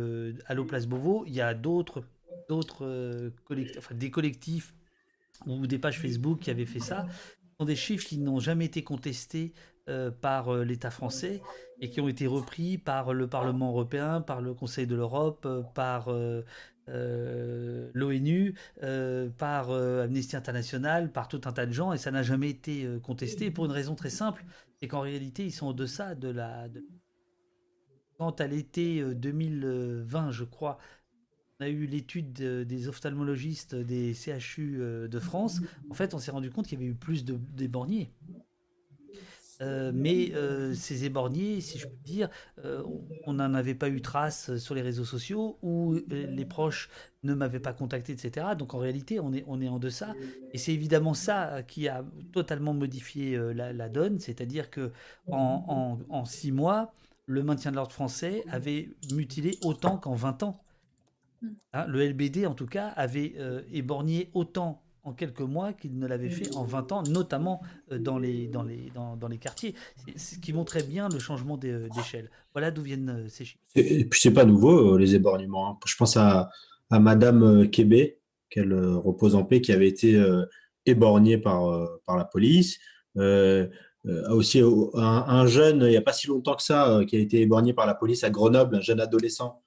à 0.48 0.54
l'Oplace 0.54 0.88
Beauvau. 0.88 1.26
Il 1.28 1.34
y 1.34 1.42
a 1.42 1.54
d'autres, 1.54 2.04
d'autres 2.50 3.32
collectifs, 3.46 3.78
enfin, 3.78 3.96
des 3.96 4.10
collectifs 4.10 4.74
ou 5.46 5.68
des 5.68 5.80
pages 5.80 6.00
Facebook 6.00 6.40
qui 6.40 6.50
avaient 6.50 6.66
fait 6.66 6.80
ça, 6.80 7.06
sont 7.60 7.66
des 7.66 7.76
chiffres 7.76 8.06
qui 8.06 8.18
n'ont 8.18 8.40
jamais 8.40 8.66
été 8.66 8.84
contestés 8.84 9.54
euh, 9.90 10.12
par 10.12 10.48
euh, 10.48 10.64
l'État 10.64 10.92
français 10.92 11.42
et 11.82 11.90
qui 11.90 12.00
ont 12.00 12.08
été 12.08 12.26
repris 12.26 12.78
par 12.78 13.14
le 13.14 13.28
Parlement 13.28 13.68
européen, 13.68 14.22
par 14.22 14.40
le 14.40 14.54
Conseil 14.54 14.88
de 14.88 14.96
l'Europe, 14.96 15.46
euh, 15.46 15.62
par 15.62 16.10
l'ONU, 16.88 18.56
par 19.38 19.72
Amnesty 19.72 20.38
International, 20.38 21.12
par 21.12 21.28
tout 21.28 21.42
un 21.44 21.52
tas 21.52 21.66
de 21.66 21.74
gens, 21.74 21.92
et 21.92 21.98
ça 21.98 22.12
n'a 22.12 22.24
jamais 22.24 22.50
été 22.50 22.88
contesté 23.04 23.52
pour 23.52 23.66
une 23.66 23.72
raison 23.72 23.96
très 23.96 24.10
simple, 24.10 24.46
c'est 24.80 24.88
qu'en 24.88 25.02
réalité, 25.02 25.46
ils 25.46 25.52
sont 25.52 25.68
en 25.68 25.74
deçà 25.74 26.16
de 26.16 26.30
la... 26.30 26.70
De... 26.70 26.86
Quand 28.18 28.40
à 28.40 28.48
l'été 28.48 29.04
2020, 29.16 30.32
je 30.32 30.46
crois, 30.46 30.78
on 31.60 31.66
a 31.66 31.70
eu 31.70 31.88
l'étude 31.88 32.32
des 32.32 32.88
ophtalmologistes 32.88 33.76
des 33.76 34.14
CHU 34.14 34.78
de 35.10 35.20
France, 35.20 35.60
en 35.90 35.94
fait, 35.94 36.14
on 36.14 36.20
s'est 36.20 36.32
rendu 36.32 36.52
compte 36.52 36.68
qu'il 36.68 36.80
y 36.80 36.82
avait 36.82 36.92
eu 36.92 36.96
plus 36.96 37.26
d'éborgnés. 37.26 38.14
Euh, 39.64 39.92
mais 39.94 40.32
euh, 40.36 40.74
ces 40.74 41.06
éborgnés, 41.06 41.62
si 41.62 41.80
je 41.80 41.88
peux 41.88 42.04
dire, 42.04 42.30
on 43.26 43.34
n'en 43.34 43.54
avait 43.54 43.76
pas 43.76 43.90
eu 43.90 44.02
trace 44.02 44.56
sur 44.58 44.76
les 44.76 44.82
réseaux 44.82 45.06
sociaux 45.06 45.58
ou 45.62 45.96
les 46.10 46.46
proches 46.46 46.90
ne 47.24 47.34
m'avaient 47.34 47.60
pas 47.60 47.74
contacté, 47.74 48.12
etc. 48.12 48.48
Donc 48.58 48.74
en 48.74 48.80
réalité, 48.80 49.20
on 49.20 49.34
est, 49.34 49.44
on 49.48 49.62
est 49.62 49.68
en 49.68 49.80
deçà. 49.80 50.14
Et 50.52 50.58
c'est 50.58 50.74
évidemment 50.74 51.14
ça 51.14 51.64
qui 51.64 51.88
a 51.88 52.06
totalement 52.32 52.74
modifié 52.74 53.38
la, 53.54 53.90
donne, 53.90 54.20
c'est-à-dire 54.20 54.70
que 54.70 54.92
en, 55.28 56.00
en, 56.10 56.26
six 56.26 56.52
mois, 56.52 56.94
le 57.26 57.44
maintien 57.44 57.72
de 57.72 57.78
l'ordre 57.78 57.94
français 57.94 58.44
avait 58.50 58.90
mutilé 59.14 59.58
autant 59.64 59.98
qu'en 59.98 60.16
20 60.16 60.44
ans. 60.44 60.64
Hein, 61.74 61.86
le 61.88 62.06
LBD, 62.08 62.46
en 62.46 62.54
tout 62.54 62.66
cas, 62.66 62.88
avait 62.90 63.34
euh, 63.38 63.62
éborgné 63.72 64.30
autant 64.34 64.83
en 65.04 65.14
quelques 65.14 65.42
mois 65.42 65.74
qu'il 65.74 65.98
ne 65.98 66.08
l'avait 66.08 66.30
fait 66.30 66.56
en 66.56 66.64
20 66.64 66.92
ans, 66.92 67.04
notamment 67.04 67.62
euh, 67.92 68.00
dans, 68.00 68.18
les, 68.18 68.48
dans, 68.48 68.64
les, 68.64 68.92
dans, 68.94 69.28
les 69.28 69.38
quartiers, 69.38 69.76
ce 70.16 70.38
qui 70.40 70.54
montrait 70.54 70.84
bien 70.84 71.10
le 71.10 71.20
changement 71.20 71.60
euh, 71.64 71.88
d'échelle. 71.96 72.30
Voilà 72.54 72.72
d'où 72.72 72.82
viennent 72.82 73.26
ces 73.30 73.46
chiffres. 73.46 73.64
Et 73.76 74.06
puis, 74.06 74.20
c'est 74.20 74.34
pas 74.34 74.46
nouveau, 74.46 74.98
les 74.98 75.16
éborgnements. 75.16 75.70
Hein. 75.72 75.78
Je 75.86 75.96
pense 75.96 76.18
à, 76.18 76.50
à 76.90 77.00
Madame 77.00 77.70
Québé, 77.70 78.20
qu'elle 78.50 78.74
repose 78.74 79.36
en 79.36 79.44
paix, 79.44 79.62
qui 79.62 79.72
avait 79.72 79.88
été 79.88 80.22
éborgnée 80.86 81.40
par, 81.40 81.90
par 82.06 82.18
la 82.18 82.26
police. 82.26 82.78
aussi 83.16 84.60
un, 84.60 85.26
un, 85.28 85.48
jeune, 85.48 85.82
il 85.82 85.90
n'y 85.90 85.98
a 85.98 86.02
pas 86.02 86.14
si 86.14 86.28
longtemps 86.28 86.56
que 86.56 86.62
ça, 86.62 87.02
qui 87.08 87.16
a 87.16 87.20
été 87.20 87.42
éborgné 87.42 87.74
par 87.74 87.88
la 87.88 87.96
police 87.96 88.24
à 88.24 88.30
Grenoble, 88.30 88.76
un 88.76 88.82
jeune 88.82 89.00
adolescent 89.00 89.64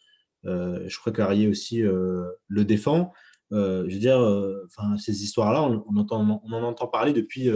euh, 0.46 0.84
je 0.86 0.98
crois 0.98 1.12
qu'Arié 1.12 1.48
aussi 1.48 1.82
euh, 1.82 2.24
le 2.48 2.64
défend. 2.64 3.12
Euh, 3.52 3.84
je 3.88 3.94
veux 3.94 4.00
dire, 4.00 4.18
enfin, 4.66 4.96
ces 4.98 5.22
histoires-là, 5.22 5.62
on, 5.62 5.96
en 5.96 6.62
entend 6.62 6.88
parler 6.88 7.12
depuis, 7.12 7.48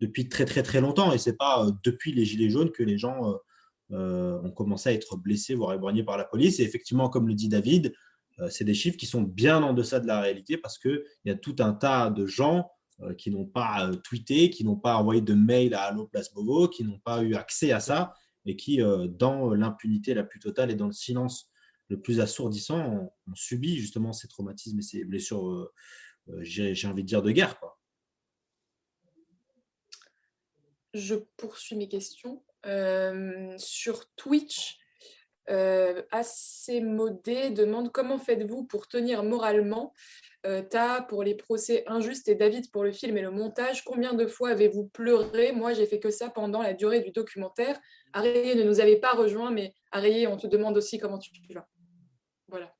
depuis 0.00 0.28
très 0.28 0.44
très 0.44 0.62
très 0.62 0.80
longtemps, 0.80 1.12
et 1.12 1.18
c'est 1.18 1.36
pas 1.36 1.66
depuis 1.82 2.12
les 2.12 2.24
gilets 2.24 2.50
jaunes 2.50 2.70
que 2.70 2.82
les 2.82 2.98
gens 2.98 3.34
ont 3.90 4.50
commencé 4.50 4.88
à 4.88 4.92
être 4.92 5.16
blessés, 5.16 5.54
voire 5.54 5.72
éborgnés 5.72 6.04
par 6.04 6.16
la 6.16 6.24
police. 6.24 6.60
Et 6.60 6.62
effectivement, 6.62 7.08
comme 7.08 7.28
le 7.28 7.34
dit 7.34 7.48
David, 7.48 7.92
c'est 8.48 8.64
des 8.64 8.74
chiffres 8.74 8.96
qui 8.96 9.06
sont 9.06 9.22
bien 9.22 9.62
en 9.62 9.74
deçà 9.74 10.00
de 10.00 10.06
la 10.06 10.20
réalité 10.20 10.56
parce 10.56 10.78
qu'il 10.78 11.02
y 11.24 11.30
a 11.30 11.36
tout 11.36 11.56
un 11.60 11.72
tas 11.72 12.10
de 12.10 12.26
gens 12.26 12.70
qui 13.18 13.30
n'ont 13.30 13.46
pas 13.46 13.90
tweeté, 14.04 14.50
qui 14.50 14.64
n'ont 14.64 14.76
pas 14.76 14.96
envoyé 14.96 15.20
de 15.20 15.34
mail 15.34 15.74
à 15.74 15.82
Allo 15.82 16.06
Place 16.06 16.30
qui 16.72 16.84
n'ont 16.84 17.00
pas 17.00 17.22
eu 17.22 17.34
accès 17.34 17.72
à 17.72 17.80
ça 17.80 18.14
et 18.46 18.56
qui, 18.56 18.80
dans 19.08 19.54
l'impunité 19.54 20.14
la 20.14 20.24
plus 20.24 20.38
totale 20.38 20.70
et 20.70 20.74
dans 20.74 20.86
le 20.86 20.92
silence 20.92 21.50
le 21.88 22.00
plus 22.00 22.20
assourdissant, 22.20 23.10
ont, 23.26 23.34
subi 23.34 23.76
justement 23.76 24.12
ces 24.12 24.28
traumatismes 24.28 24.78
et 24.78 24.82
ces 24.82 25.04
blessures, 25.04 25.70
j'ai 26.40 26.86
envie 26.86 27.02
de 27.02 27.08
dire, 27.08 27.22
de 27.22 27.30
guerre. 27.30 27.56
Je 30.94 31.16
poursuis 31.36 31.76
mes 31.76 31.88
questions. 31.88 32.42
Euh, 32.66 33.52
sur 33.58 34.08
Twitch, 34.14 34.78
euh, 35.50 36.02
assez 36.10 36.80
demande 36.80 37.92
comment 37.92 38.16
faites-vous 38.16 38.64
pour 38.64 38.88
tenir 38.88 39.22
moralement 39.22 39.92
euh, 40.46 40.62
Ta 40.62 41.02
pour 41.02 41.22
les 41.22 41.34
procès 41.34 41.84
injustes 41.86 42.28
et 42.28 42.34
David 42.34 42.70
pour 42.70 42.84
le 42.84 42.92
film 42.92 43.16
et 43.18 43.22
le 43.22 43.30
montage? 43.30 43.84
Combien 43.84 44.14
de 44.14 44.26
fois 44.26 44.50
avez-vous 44.50 44.86
pleuré? 44.86 45.52
Moi, 45.52 45.74
j'ai 45.74 45.84
fait 45.84 45.98
que 45.98 46.10
ça 46.10 46.30
pendant 46.30 46.62
la 46.62 46.72
durée 46.72 47.00
du 47.00 47.10
documentaire. 47.10 47.78
Arayé 48.12 48.54
ne 48.54 48.62
nous 48.62 48.80
avait 48.80 49.00
pas 49.00 49.12
rejoint, 49.12 49.50
mais 49.50 49.74
Arayé, 49.90 50.26
on 50.26 50.36
te 50.36 50.46
demande 50.46 50.76
aussi 50.78 50.98
comment 50.98 51.18
tu 51.18 51.30
vas. 51.52 51.68
Voilà. 52.54 52.72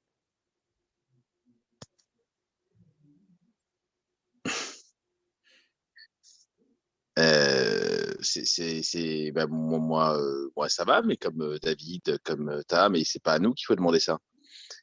Euh, 7.19 8.15
c'est 8.23 9.33
bah, 9.33 9.47
moi, 9.49 10.17
euh, 10.17 10.51
moi, 10.57 10.69
ça 10.69 10.85
va, 10.85 11.03
mais 11.03 11.17
comme 11.17 11.43
euh, 11.43 11.59
David, 11.59 12.19
comme 12.23 12.63
Ta, 12.69 12.89
mais 12.89 13.03
c'est 13.05 13.21
pas 13.21 13.33
à 13.33 13.39
nous 13.41 13.53
qu'il 13.53 13.67
faut 13.67 13.75
demander 13.75 13.99
ça. 13.99 14.21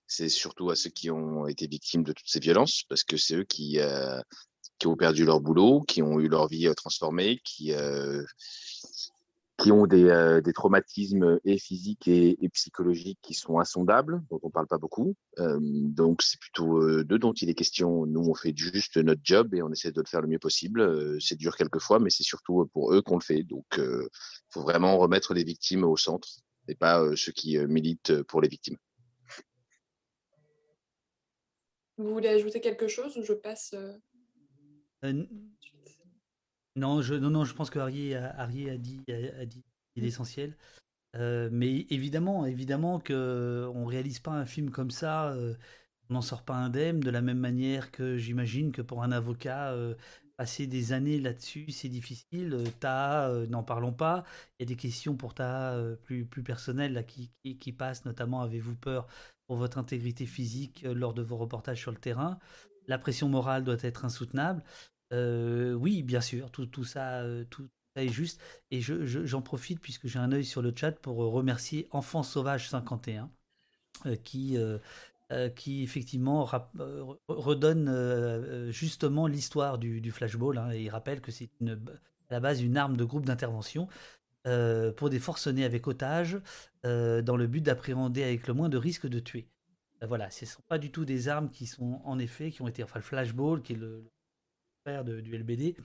C'est 0.07 0.27
surtout 0.27 0.69
à 0.71 0.75
ceux 0.75 0.89
qui 0.89 1.09
ont 1.09 1.47
été 1.47 1.67
victimes 1.67 2.03
de 2.03 2.11
toutes 2.11 2.27
ces 2.27 2.41
violences, 2.41 2.83
parce 2.89 3.05
que 3.05 3.15
c'est 3.15 3.35
eux 3.35 3.45
qui, 3.45 3.79
qui 4.77 4.87
ont 4.87 4.97
perdu 4.97 5.23
leur 5.23 5.39
boulot, 5.39 5.81
qui 5.87 6.01
ont 6.01 6.19
eu 6.19 6.27
leur 6.27 6.49
vie 6.49 6.69
transformée, 6.75 7.39
qui, 7.45 7.73
qui 9.61 9.71
ont 9.71 9.85
des, 9.85 10.05
euh, 10.05 10.41
des, 10.41 10.53
traumatismes 10.53 11.39
et 11.45 11.59
physiques 11.59 12.07
et, 12.07 12.35
psychologiques 12.51 13.19
qui 13.21 13.35
sont 13.35 13.59
insondables, 13.59 14.23
dont 14.31 14.39
on 14.41 14.47
ne 14.47 14.51
parle 14.51 14.67
pas 14.67 14.79
beaucoup. 14.79 15.15
Euh, 15.37 15.59
donc 15.61 16.23
c'est 16.23 16.39
plutôt 16.39 16.81
euh, 16.81 17.03
d'eux 17.03 17.19
dont 17.19 17.33
il 17.33 17.49
est 17.49 17.53
question. 17.53 18.07
Nous, 18.07 18.21
on 18.21 18.33
fait 18.33 18.53
juste 18.55 18.97
notre 18.97 19.21
job 19.23 19.53
et 19.53 19.61
on 19.61 19.71
essaie 19.71 19.91
de 19.91 20.01
le 20.01 20.07
faire 20.07 20.21
le 20.21 20.27
mieux 20.27 20.39
possible. 20.39 21.21
c'est 21.21 21.37
dur 21.37 21.55
quelquefois, 21.55 21.99
mais 21.99 22.09
c'est 22.09 22.23
surtout 22.23 22.67
pour 22.73 22.93
eux 22.93 23.03
qu'on 23.03 23.17
le 23.17 23.23
fait. 23.23 23.43
Donc 23.43 23.65
il 23.77 24.09
faut 24.49 24.61
vraiment 24.61 24.97
remettre 24.97 25.33
les 25.33 25.43
victimes 25.43 25.83
au 25.83 25.95
centre 25.95 26.27
et 26.67 26.75
pas 26.75 27.15
ceux 27.15 27.31
qui 27.31 27.57
militent 27.59 28.23
pour 28.23 28.41
les 28.41 28.49
victimes. 28.49 28.77
Vous 31.97 32.13
voulez 32.13 32.29
ajouter 32.29 32.61
quelque 32.61 32.87
chose 32.87 33.15
ou 33.17 33.23
je 33.23 33.33
passe 33.33 33.75
non, 36.75 37.01
je, 37.01 37.13
non, 37.15 37.29
non, 37.29 37.45
je 37.45 37.53
pense 37.53 37.69
que 37.69 37.79
Harry, 37.79 38.15
a, 38.15 38.47
dit, 38.47 38.67
a, 38.69 38.77
dit 39.45 39.63
l'essentiel. 39.95 40.55
Euh, 41.15 41.49
mais 41.51 41.85
évidemment, 41.89 42.45
évidemment 42.45 42.99
que 42.99 43.69
on 43.75 43.85
réalise 43.85 44.19
pas 44.19 44.31
un 44.31 44.45
film 44.45 44.71
comme 44.71 44.91
ça, 44.91 45.31
euh, 45.33 45.55
on 46.09 46.13
n'en 46.13 46.21
sort 46.21 46.43
pas 46.43 46.55
indemne. 46.55 46.99
De 47.01 47.09
la 47.09 47.21
même 47.21 47.39
manière 47.39 47.91
que 47.91 48.17
j'imagine 48.17 48.71
que 48.71 48.81
pour 48.81 49.03
un 49.03 49.11
avocat, 49.11 49.73
euh, 49.73 49.95
passer 50.37 50.67
des 50.67 50.93
années 50.93 51.19
là-dessus, 51.19 51.71
c'est 51.71 51.89
difficile. 51.89 52.57
Ta, 52.79 53.29
n'en 53.49 53.63
parlons 53.63 53.93
pas. 53.93 54.23
Il 54.59 54.63
y 54.63 54.65
a 54.65 54.67
des 54.67 54.77
questions 54.77 55.15
pour 55.15 55.33
ta 55.33 55.77
plus, 56.03 56.25
plus 56.25 56.43
personnelles 56.43 56.93
là, 56.93 57.03
qui, 57.03 57.31
qui, 57.43 57.57
qui 57.57 57.73
passent, 57.73 58.05
notamment 58.05 58.41
avez-vous 58.41 58.75
peur 58.75 59.07
pour 59.47 59.57
votre 59.57 59.77
intégrité 59.77 60.25
physique 60.25 60.83
lors 60.83 61.13
de 61.13 61.21
vos 61.21 61.37
reportages 61.37 61.79
sur 61.79 61.91
le 61.91 61.97
terrain? 61.97 62.39
La 62.87 62.97
pression 62.97 63.29
morale 63.29 63.63
doit 63.63 63.77
être 63.81 64.05
insoutenable. 64.05 64.63
Oui, 65.11 66.03
bien 66.03 66.21
sûr, 66.21 66.51
tout, 66.51 66.83
ça, 66.83 67.23
est 67.95 68.07
juste. 68.07 68.41
Et 68.69 68.81
j'en 68.81 69.05
je, 69.05 69.37
profite 69.37 69.79
puisque 69.79 70.07
j'ai 70.07 70.19
un 70.19 70.31
œil 70.31 70.45
sur 70.45 70.61
le 70.61 70.73
chat 70.75 70.91
pour 70.91 71.17
remercier 71.17 71.87
Enfant 71.91 72.23
Sauvage 72.23 72.69
51 72.69 73.29
euh, 74.05 74.15
qui, 75.49 75.83
effectivement 75.83 76.49
redonne 77.27 78.71
justement 78.71 79.27
l'histoire 79.27 79.77
du, 79.77 80.01
du, 80.01 80.11
flashball. 80.11 80.57
Hein, 80.57 80.73
il 80.73 80.89
rappelle 80.89 81.21
que 81.21 81.31
c'est 81.31 81.49
à 81.61 82.33
la 82.33 82.39
base 82.39 82.61
une 82.61 82.77
arme 82.77 82.97
de 82.97 83.03
groupe 83.03 83.25
d'intervention. 83.25 83.87
pour 84.43 85.09
des 85.09 85.19
forcenés 85.19 85.65
avec 85.65 85.87
otages, 85.87 86.39
dans 86.83 87.37
le 87.37 87.47
but 87.47 87.61
d'appréhender 87.61 88.23
avec 88.23 88.47
le 88.47 88.53
moins 88.53 88.69
de 88.69 88.77
risque 88.77 89.07
de 89.07 89.19
tuer. 89.19 89.47
voilà, 90.01 90.29
ce 90.31 90.45
ne 90.45 90.49
sont 90.49 90.63
pas 90.67 90.77
du 90.77 90.91
tout 90.91 91.05
des 91.05 91.27
armes 91.27 91.49
qui 91.49 91.65
sont 91.65 92.01
en 92.03 92.19
effet, 92.19 92.51
qui 92.51 92.61
ont 92.61 92.67
été, 92.67 92.83
enfin 92.83 92.99
le 92.99 93.03
flashball, 93.03 93.61
qui 93.61 93.73
est 93.73 93.77
le, 93.77 94.03
du 94.85 95.35
LBD 95.35 95.75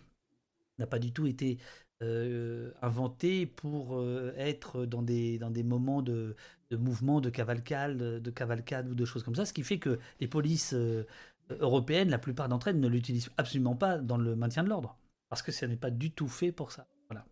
n'a 0.79 0.87
pas 0.87 0.99
du 0.99 1.13
tout 1.13 1.27
été 1.27 1.59
euh, 2.03 2.73
inventé 2.83 3.47
pour 3.47 3.97
euh, 3.97 4.35
être 4.37 4.85
dans 4.85 5.03
des, 5.03 5.39
dans 5.39 5.51
des 5.51 5.63
moments 5.63 6.03
de, 6.03 6.37
de 6.71 6.77
mouvement, 6.77 7.21
de 7.21 7.31
cavalcade, 7.31 7.97
de 7.97 8.31
cavalcade 8.31 8.89
ou 8.89 8.95
de 8.95 9.05
choses 9.05 9.23
comme 9.23 9.35
ça, 9.35 9.47
ce 9.47 9.53
qui 9.53 9.63
fait 9.63 9.79
que 9.79 9.99
les 10.21 10.29
polices 10.29 10.75
euh, 10.75 11.07
européennes, 11.49 12.11
la 12.11 12.19
plupart 12.19 12.49
d'entre 12.49 12.69
elles, 12.69 12.81
ne 12.81 12.89
l'utilisent 12.89 13.31
absolument 13.39 13.77
pas 13.77 13.99
dans 13.99 14.19
le 14.19 14.37
maintien 14.37 14.63
de 14.63 14.69
l'ordre, 14.69 14.99
parce 15.31 15.41
que 15.41 15.53
ça 15.53 15.67
n'est 15.67 15.77
pas 15.77 15.91
du 15.91 16.11
tout 16.11 16.29
fait 16.29 16.53
pour 16.53 16.71
ça. 16.71 16.87
Voilà. 17.09 17.25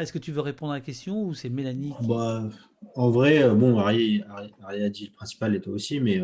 Est-ce 0.00 0.12
que 0.12 0.18
tu 0.18 0.32
veux 0.32 0.40
répondre 0.40 0.72
à 0.72 0.76
la 0.76 0.80
question 0.80 1.24
ou 1.24 1.34
c'est 1.34 1.50
Mélanie 1.50 1.92
bah, 2.02 2.48
En 2.94 3.10
vrai, 3.10 3.54
bon, 3.54 3.78
Ari, 3.78 4.22
a 4.62 4.88
dit 4.88 5.06
le 5.06 5.12
principal 5.12 5.54
et 5.54 5.60
toi 5.60 5.74
aussi, 5.74 6.00
mais 6.00 6.22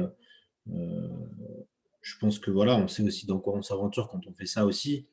je 2.05 2.19
pense 2.19 2.39
que 2.39 2.51
voilà, 2.51 2.77
on 2.77 2.87
sait 2.87 3.03
aussi 3.03 3.25
dans 3.25 3.41
quoi 3.41 3.55
on 3.55 3.63
s'aventure 3.63 4.09
quand 4.09 4.27
on 4.27 4.35
fait 4.35 4.45
ça 4.45 4.67
aussi. 4.67 5.07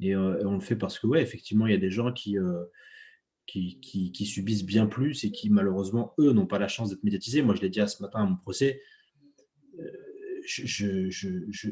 Et, 0.00 0.14
euh, 0.14 0.40
on 0.46 0.54
le 0.54 0.60
fait 0.60 0.76
parce 0.76 1.00
que, 1.00 1.08
ouais, 1.08 1.20
effectivement, 1.20 1.66
il 1.66 1.72
y 1.72 1.76
a 1.76 1.80
des 1.80 1.90
gens 1.90 2.12
qui, 2.12 2.38
euh, 2.38 2.64
qui, 3.44 3.80
qui, 3.80 4.24
subissent 4.24 4.64
bien 4.64 4.86
plus 4.86 5.24
et 5.24 5.32
qui, 5.32 5.50
malheureusement, 5.50 6.14
eux, 6.20 6.32
n'ont 6.32 6.46
pas 6.46 6.60
la 6.60 6.68
chance 6.68 6.90
d'être 6.90 7.02
médiatisés. 7.02 7.42
Moi, 7.42 7.56
je 7.56 7.62
l'ai 7.62 7.70
dit 7.70 7.80
à 7.80 7.88
ce 7.88 8.00
matin 8.00 8.20
à 8.20 8.24
mon 8.24 8.36
procès. 8.36 8.80
Euh, 9.80 9.90
je, 10.46 10.64
je, 11.10 11.44
je, 11.50 11.70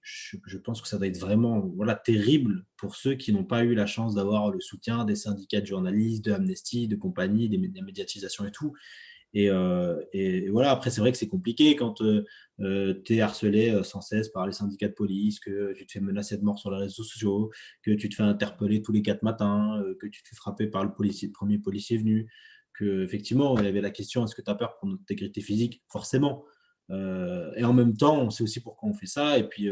je, 0.00 0.56
pense 0.56 0.80
que 0.80 0.88
ça 0.88 0.96
doit 0.96 1.08
être 1.08 1.20
vraiment 1.20 1.60
voilà, 1.76 1.94
terrible 1.94 2.64
pour 2.78 2.96
ceux 2.96 3.16
qui 3.16 3.34
n'ont 3.34 3.44
pas 3.44 3.64
eu 3.64 3.74
la 3.74 3.86
chance 3.86 4.14
d'avoir 4.14 4.50
le 4.50 4.60
soutien 4.60 5.04
des 5.04 5.14
syndicats 5.14 5.60
de 5.60 5.66
journalistes, 5.66 6.24
de 6.24 6.32
Amnesty, 6.32 6.88
de 6.88 6.96
compagnie, 6.96 7.50
des 7.50 7.82
médiatisations 7.82 8.46
et 8.46 8.50
tout. 8.50 8.72
Euh, 9.34 10.02
et, 10.12 10.48
voilà, 10.48 10.70
après, 10.70 10.90
c'est 10.90 11.00
vrai 11.00 11.12
que 11.12 11.18
c'est 11.18 11.28
compliqué 11.28 11.76
quand 11.76 12.00
euh, 12.00 12.24
euh, 12.60 12.94
tu 13.04 13.16
es 13.16 13.20
harcelé 13.20 13.82
sans 13.84 14.00
cesse 14.00 14.28
par 14.28 14.46
les 14.46 14.52
syndicats 14.52 14.88
de 14.88 14.94
police, 14.94 15.40
que 15.40 15.72
tu 15.74 15.86
te 15.86 15.92
fais 15.92 16.00
menacer 16.00 16.36
de 16.38 16.44
mort 16.44 16.58
sur 16.58 16.70
les 16.70 16.78
réseaux 16.78 17.02
sociaux, 17.02 17.50
que 17.82 17.90
tu 17.92 18.08
te 18.08 18.14
fais 18.14 18.22
interpeller 18.22 18.82
tous 18.82 18.92
les 18.92 19.02
quatre 19.02 19.22
matins, 19.22 19.82
que 20.00 20.06
tu 20.06 20.22
te 20.22 20.28
fais 20.28 20.36
frapper 20.36 20.66
par 20.68 20.84
le, 20.84 20.92
policier, 20.92 21.28
premier 21.28 21.58
policier 21.58 21.98
venu, 21.98 22.30
que 22.74 23.04
effectivement, 23.04 23.58
il 23.58 23.64
y 23.64 23.68
avait 23.68 23.80
la 23.80 23.90
question 23.90 24.24
est-ce 24.24 24.34
que 24.34 24.42
tu 24.42 24.50
as 24.50 24.54
peur 24.54 24.76
pour 24.78 24.88
notre 24.88 25.02
intégrité 25.02 25.40
physique? 25.40 25.82
Forcément. 25.88 26.44
et 26.90 27.64
en 27.64 27.72
même 27.72 27.96
temps, 27.96 28.22
on 28.22 28.30
sait 28.30 28.44
aussi 28.44 28.60
pourquoi 28.60 28.88
on 28.88 28.94
fait 28.94 29.06
ça. 29.06 29.38
Et 29.38 29.48
puis, 29.48 29.68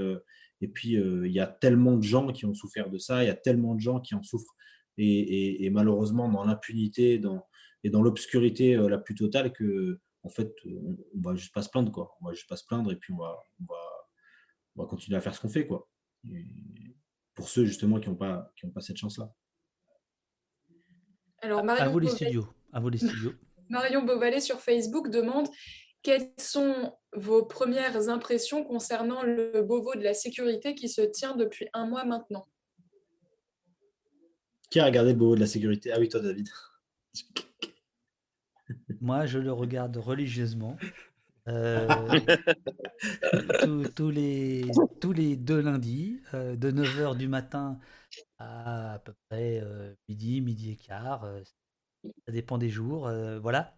et 0.61 0.69
puis 0.69 0.93
il 0.95 1.33
y 1.33 1.41
a 1.41 1.47
tellement 1.47 1.97
de 1.97 2.03
gens 2.03 2.33
qui 2.33 2.45
ont 2.47 2.55
souffert 2.55 2.91
de 2.91 2.99
ça, 2.99 3.25
il 3.25 3.29
y 3.29 3.31
a 3.31 3.37
tellement 3.37 3.75
de 3.75 3.81
gens 3.81 4.01
qui 4.01 4.15
en 4.15 4.23
souffrent. 4.23 4.55
Et, 4.97 5.65
et 5.65 5.71
malheureusement, 5.71 6.29
dans 6.29 6.45
l'impunité, 6.45 7.19
dans, 7.19 7.45
et 7.85 7.91
dans 7.91 8.03
l'obscurité 8.03 8.77
euh, 8.77 8.89
la 8.89 8.99
plus 8.99 9.15
totale 9.15 9.53
que 9.53 10.01
en 10.25 10.29
fait 10.29 10.53
on, 10.67 10.97
on, 11.15 11.21
va 11.21 11.37
juste 11.37 11.55
pas 11.55 11.63
se 11.63 11.69
plaindre 11.69 11.93
quoi. 11.93 12.17
On 12.21 12.27
va 12.27 12.33
juste 12.33 12.49
pas 12.49 12.57
se 12.57 12.65
plaindre 12.65 12.91
et 12.91 12.97
puis 12.97 13.13
on 13.13 13.19
va 13.19 13.39
on 13.61 13.73
va, 13.73 13.81
on 14.77 14.83
va 14.83 14.89
continuer 14.89 15.17
à 15.17 15.21
faire 15.21 15.35
ce 15.35 15.41
qu'on 15.41 15.49
fait 15.49 15.67
quoi. 15.67 15.89
Pour 17.35 17.49
ceux 17.49 17.65
justement 17.65 18.01
qui 18.01 18.09
n'ont 18.09 18.17
pas 18.17 18.51
qui 18.57 18.67
ont 18.67 18.71
pas 18.71 18.81
cette 18.81 18.97
chance 18.97 19.19
là 19.19 19.33
alors 21.43 21.63
Marion 21.63 21.85
à 21.85 21.89
vous 21.89 21.99
les 21.99 22.09
studios. 22.09 22.49
À 22.73 22.81
vous 22.81 22.89
les 22.89 22.99
studios. 22.99 23.35
Marion 23.69 24.03
Beauvalet 24.03 24.41
sur 24.41 24.61
Facebook 24.61 25.11
demande 25.11 25.47
quelles 26.03 26.31
sont 26.39 26.93
vos 27.15 27.45
premières 27.45 28.09
impressions 28.09 28.65
concernant 28.65 29.23
le 29.23 29.63
Beauvau 29.63 29.95
de 29.95 30.03
la 30.03 30.15
sécurité 30.15 30.75
qui 30.75 30.89
se 30.89 31.01
tient 31.01 31.37
depuis 31.37 31.69
un 31.73 31.87
mois 31.87 32.05
maintenant? 32.05 32.47
Qui 34.71 34.81
a 34.81 34.87
regardé 34.87 35.13
le 35.13 35.19
Beauvau 35.19 35.35
de 35.35 35.41
la 35.41 35.47
sécurité? 35.47 35.93
Ah 35.93 35.99
oui, 35.99 36.09
toi, 36.09 36.21
David. 36.21 36.49
Moi, 39.05 39.27
je 39.27 39.39
le 39.39 39.53
regarde 39.53 39.99
religieusement. 39.99 40.79
Euh, 41.47 41.87
tous, 43.95 44.11
les, 44.11 44.65
tous 44.99 45.13
les 45.13 45.37
deux 45.37 45.61
lundis, 45.61 46.23
euh, 46.33 46.57
de 46.57 46.71
9h 46.71 47.15
du 47.15 47.29
matin 47.29 47.79
à 48.39 48.95
à 48.95 48.99
peu 49.01 49.13
près 49.29 49.61
euh, 49.63 49.95
midi, 50.09 50.41
midi 50.41 50.71
et 50.71 50.77
quart. 50.77 51.29
ça 52.27 52.33
dépend 52.33 52.57
des 52.57 52.71
jours. 52.71 53.11
voilà. 53.43 53.77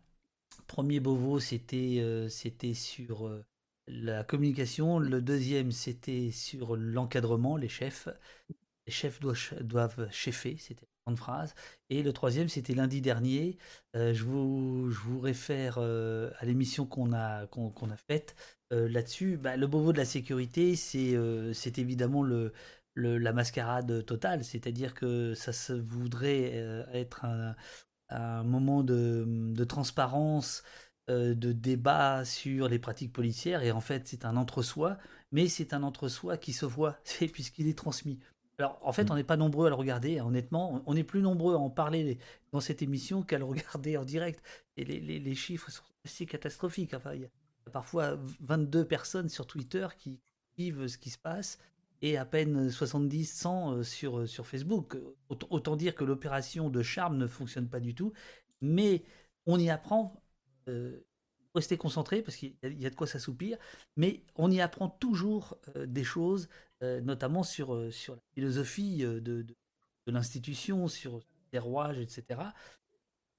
Premier 0.68 1.00
Beauvau, 1.00 1.40
c'était 1.40 2.00
c'était 2.28 2.74
sur 2.74 3.28
la 3.88 4.22
communication. 4.22 5.00
Le 5.00 5.20
deuxième, 5.20 5.72
c'était 5.72 6.30
sur 6.30 6.76
l'encadrement, 6.76 7.56
les 7.56 7.68
chefs. 7.68 8.08
Les 8.86 8.92
chefs 8.92 9.18
doivent, 9.18 9.62
doivent 9.62 10.08
chefer, 10.12 10.56
c'était 10.56 10.86
grande 11.06 11.18
phrase. 11.18 11.54
Et 11.90 12.02
le 12.02 12.12
troisième, 12.12 12.48
c'était 12.48 12.74
lundi 12.74 13.00
dernier. 13.00 13.58
je, 13.94 14.24
vous, 14.24 14.90
je 14.90 14.98
vous 15.00 15.20
réfère 15.20 15.78
à 15.78 16.44
l'émission 16.44 16.86
qu'on 16.86 17.12
a, 17.12 17.46
qu'on, 17.46 17.90
a 17.90 17.96
faite 18.10 18.34
là-dessus. 18.70 19.36
Bah, 19.36 19.56
le 19.56 19.66
Beauvau 19.66 19.92
de 19.92 19.98
la 19.98 20.04
sécurité, 20.04 20.76
c'est, 20.76 21.78
évidemment 21.78 22.22
le, 22.22 22.52
la 22.96 23.32
mascarade 23.32 24.04
totale. 24.04 24.44
C'est-à-dire 24.44 24.94
que 24.94 25.34
ça 25.34 25.52
se 25.52 25.72
voudrait 25.72 26.54
être 26.92 27.24
un, 27.24 27.54
un 28.10 28.42
moment 28.42 28.82
de, 28.82 29.24
de 29.26 29.64
transparence 29.64 30.62
euh, 31.08 31.34
de 31.34 31.52
débat 31.52 32.24
sur 32.24 32.68
les 32.68 32.78
pratiques 32.78 33.12
policières 33.12 33.62
et 33.62 33.70
en 33.70 33.80
fait 33.80 34.08
c'est 34.08 34.24
un 34.24 34.36
entre-soi, 34.36 34.98
mais 35.30 35.48
c'est 35.48 35.72
un 35.72 35.82
entre-soi 35.82 36.36
qui 36.36 36.52
se 36.52 36.66
voit 36.66 36.98
puisqu'il 37.32 37.68
est 37.68 37.78
transmis. 37.78 38.18
Alors 38.58 38.78
en 38.82 38.92
fait 38.92 39.04
mm. 39.04 39.12
on 39.12 39.14
n'est 39.16 39.24
pas 39.24 39.36
nombreux 39.36 39.66
à 39.66 39.68
le 39.70 39.74
regarder, 39.74 40.20
honnêtement, 40.20 40.82
on 40.86 40.96
est 40.96 41.04
plus 41.04 41.22
nombreux 41.22 41.54
à 41.54 41.58
en 41.58 41.70
parler 41.70 42.18
dans 42.52 42.60
cette 42.60 42.82
émission 42.82 43.22
qu'à 43.22 43.38
le 43.38 43.44
regarder 43.44 43.96
en 43.96 44.04
direct 44.04 44.42
et 44.76 44.84
les, 44.84 45.34
chiffres 45.34 45.70
sont 45.70 45.82
assez 46.04 46.26
catastrophiques. 46.26 46.94
Enfin, 46.94 47.14
il 47.14 47.22
y 47.22 47.24
a 47.24 47.70
parfois 47.72 48.18
22 48.40 48.84
personnes 48.84 49.28
sur 49.28 49.46
Twitter 49.46 49.86
qui 49.98 50.20
vivent 50.56 50.86
ce 50.86 50.98
qui 50.98 51.10
se 51.10 51.18
passe 51.18 51.58
et 52.02 52.16
à 52.16 52.24
peine 52.24 52.70
70, 52.70 53.24
100 53.24 53.72
euh, 53.72 53.82
sur, 53.82 54.18
euh, 54.18 54.26
sur 54.26 54.46
Facebook. 54.46 54.98
Autant 55.28 55.76
dire 55.76 55.94
que 55.94 56.04
l'opération 56.04 56.68
de 56.68 56.82
charme 56.82 57.16
ne 57.16 57.26
fonctionne 57.26 57.68
pas 57.68 57.80
du 57.80 57.94
tout, 57.94 58.12
mais 58.60 59.02
on 59.46 59.58
y 59.58 59.70
apprend 59.70 60.22
euh, 60.68 61.06
rester 61.54 61.78
concentré 61.78 62.20
parce 62.20 62.36
qu'il 62.36 62.54
y, 62.62 62.86
a 62.86 62.90
de 62.90 62.94
quoi 62.94 63.06
s'assoupir, 63.06 63.56
mais 63.96 64.22
on 64.34 64.50
y 64.50 64.60
apprend 64.60 64.90
toujours 64.90 65.56
euh, 65.74 65.86
des 65.86 66.04
choses, 66.04 66.48
notamment 66.82 67.42
sur, 67.42 67.92
sur 67.92 68.14
la 68.14 68.20
philosophie 68.34 68.98
de, 68.98 69.20
de, 69.20 69.46
l'institution, 70.06 70.88
sur 70.88 71.20
les 71.52 71.58
rouages, 71.58 71.98
etc. 71.98 72.40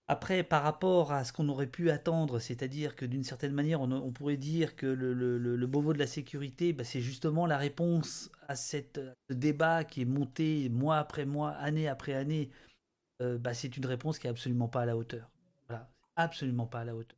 Après, 0.10 0.44
par 0.44 0.64
rapport 0.64 1.12
à 1.12 1.24
ce 1.24 1.34
qu'on 1.34 1.50
aurait 1.50 1.68
pu 1.68 1.90
attendre, 1.92 2.40
c'est-à-dire 2.40 2.96
que 2.96 3.06
d'une 3.06 3.24
certaine 3.24 3.54
manière, 3.54 3.82
on, 3.82 4.12
pourrait 4.12 4.38
dire 4.38 4.76
que 4.76 4.86
le, 4.86 5.14
le, 5.14 5.38
le, 5.38 5.68
Beauvau 5.68 5.94
de 5.94 6.00
la 6.00 6.08
sécurité, 6.08 6.74
bah, 6.74 6.84
c'est 6.84 7.02
justement 7.02 7.46
la 7.46 7.58
réponse 7.58 8.32
à, 8.48 8.56
cette, 8.56 9.02
ce 9.30 9.34
débat 9.34 9.84
qui 9.84 10.02
est 10.02 10.06
monté 10.06 10.70
mois 10.70 10.98
après 10.98 11.26
mois, 11.26 11.52
année 11.52 11.88
après 11.88 12.14
année. 12.14 12.50
bah, 13.20 13.54
c'est 13.54 13.76
une 13.78 13.86
réponse 13.86 14.20
qui 14.20 14.28
est 14.28 14.30
absolument 14.30 14.68
pas 14.68 14.82
à 14.82 14.86
la 14.86 14.98
hauteur. 14.98 15.30
Voilà, 15.68 15.90
absolument 16.16 16.68
pas 16.68 16.82
à 16.82 16.86
la 16.86 16.96
hauteur 16.96 17.18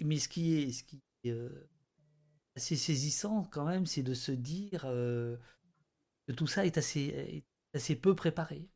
mais 0.00 0.18
ce 0.18 0.28
qui 0.28 0.54
est, 0.58 0.72
ce 0.72 0.84
qui 0.84 1.00
euh, 1.26 1.48
assez 2.56 2.76
saisissant 2.76 3.44
quand 3.50 3.64
même, 3.64 3.86
c'est 3.86 4.02
de 4.02 4.14
se 4.14 4.32
dire 4.32 4.82
que 4.82 5.38
tout 6.36 6.46
ça 6.46 6.66
est 6.66 6.78
assez, 6.78 7.44
assez 7.74 7.96
peu 7.96 8.14
préparé. 8.14 8.68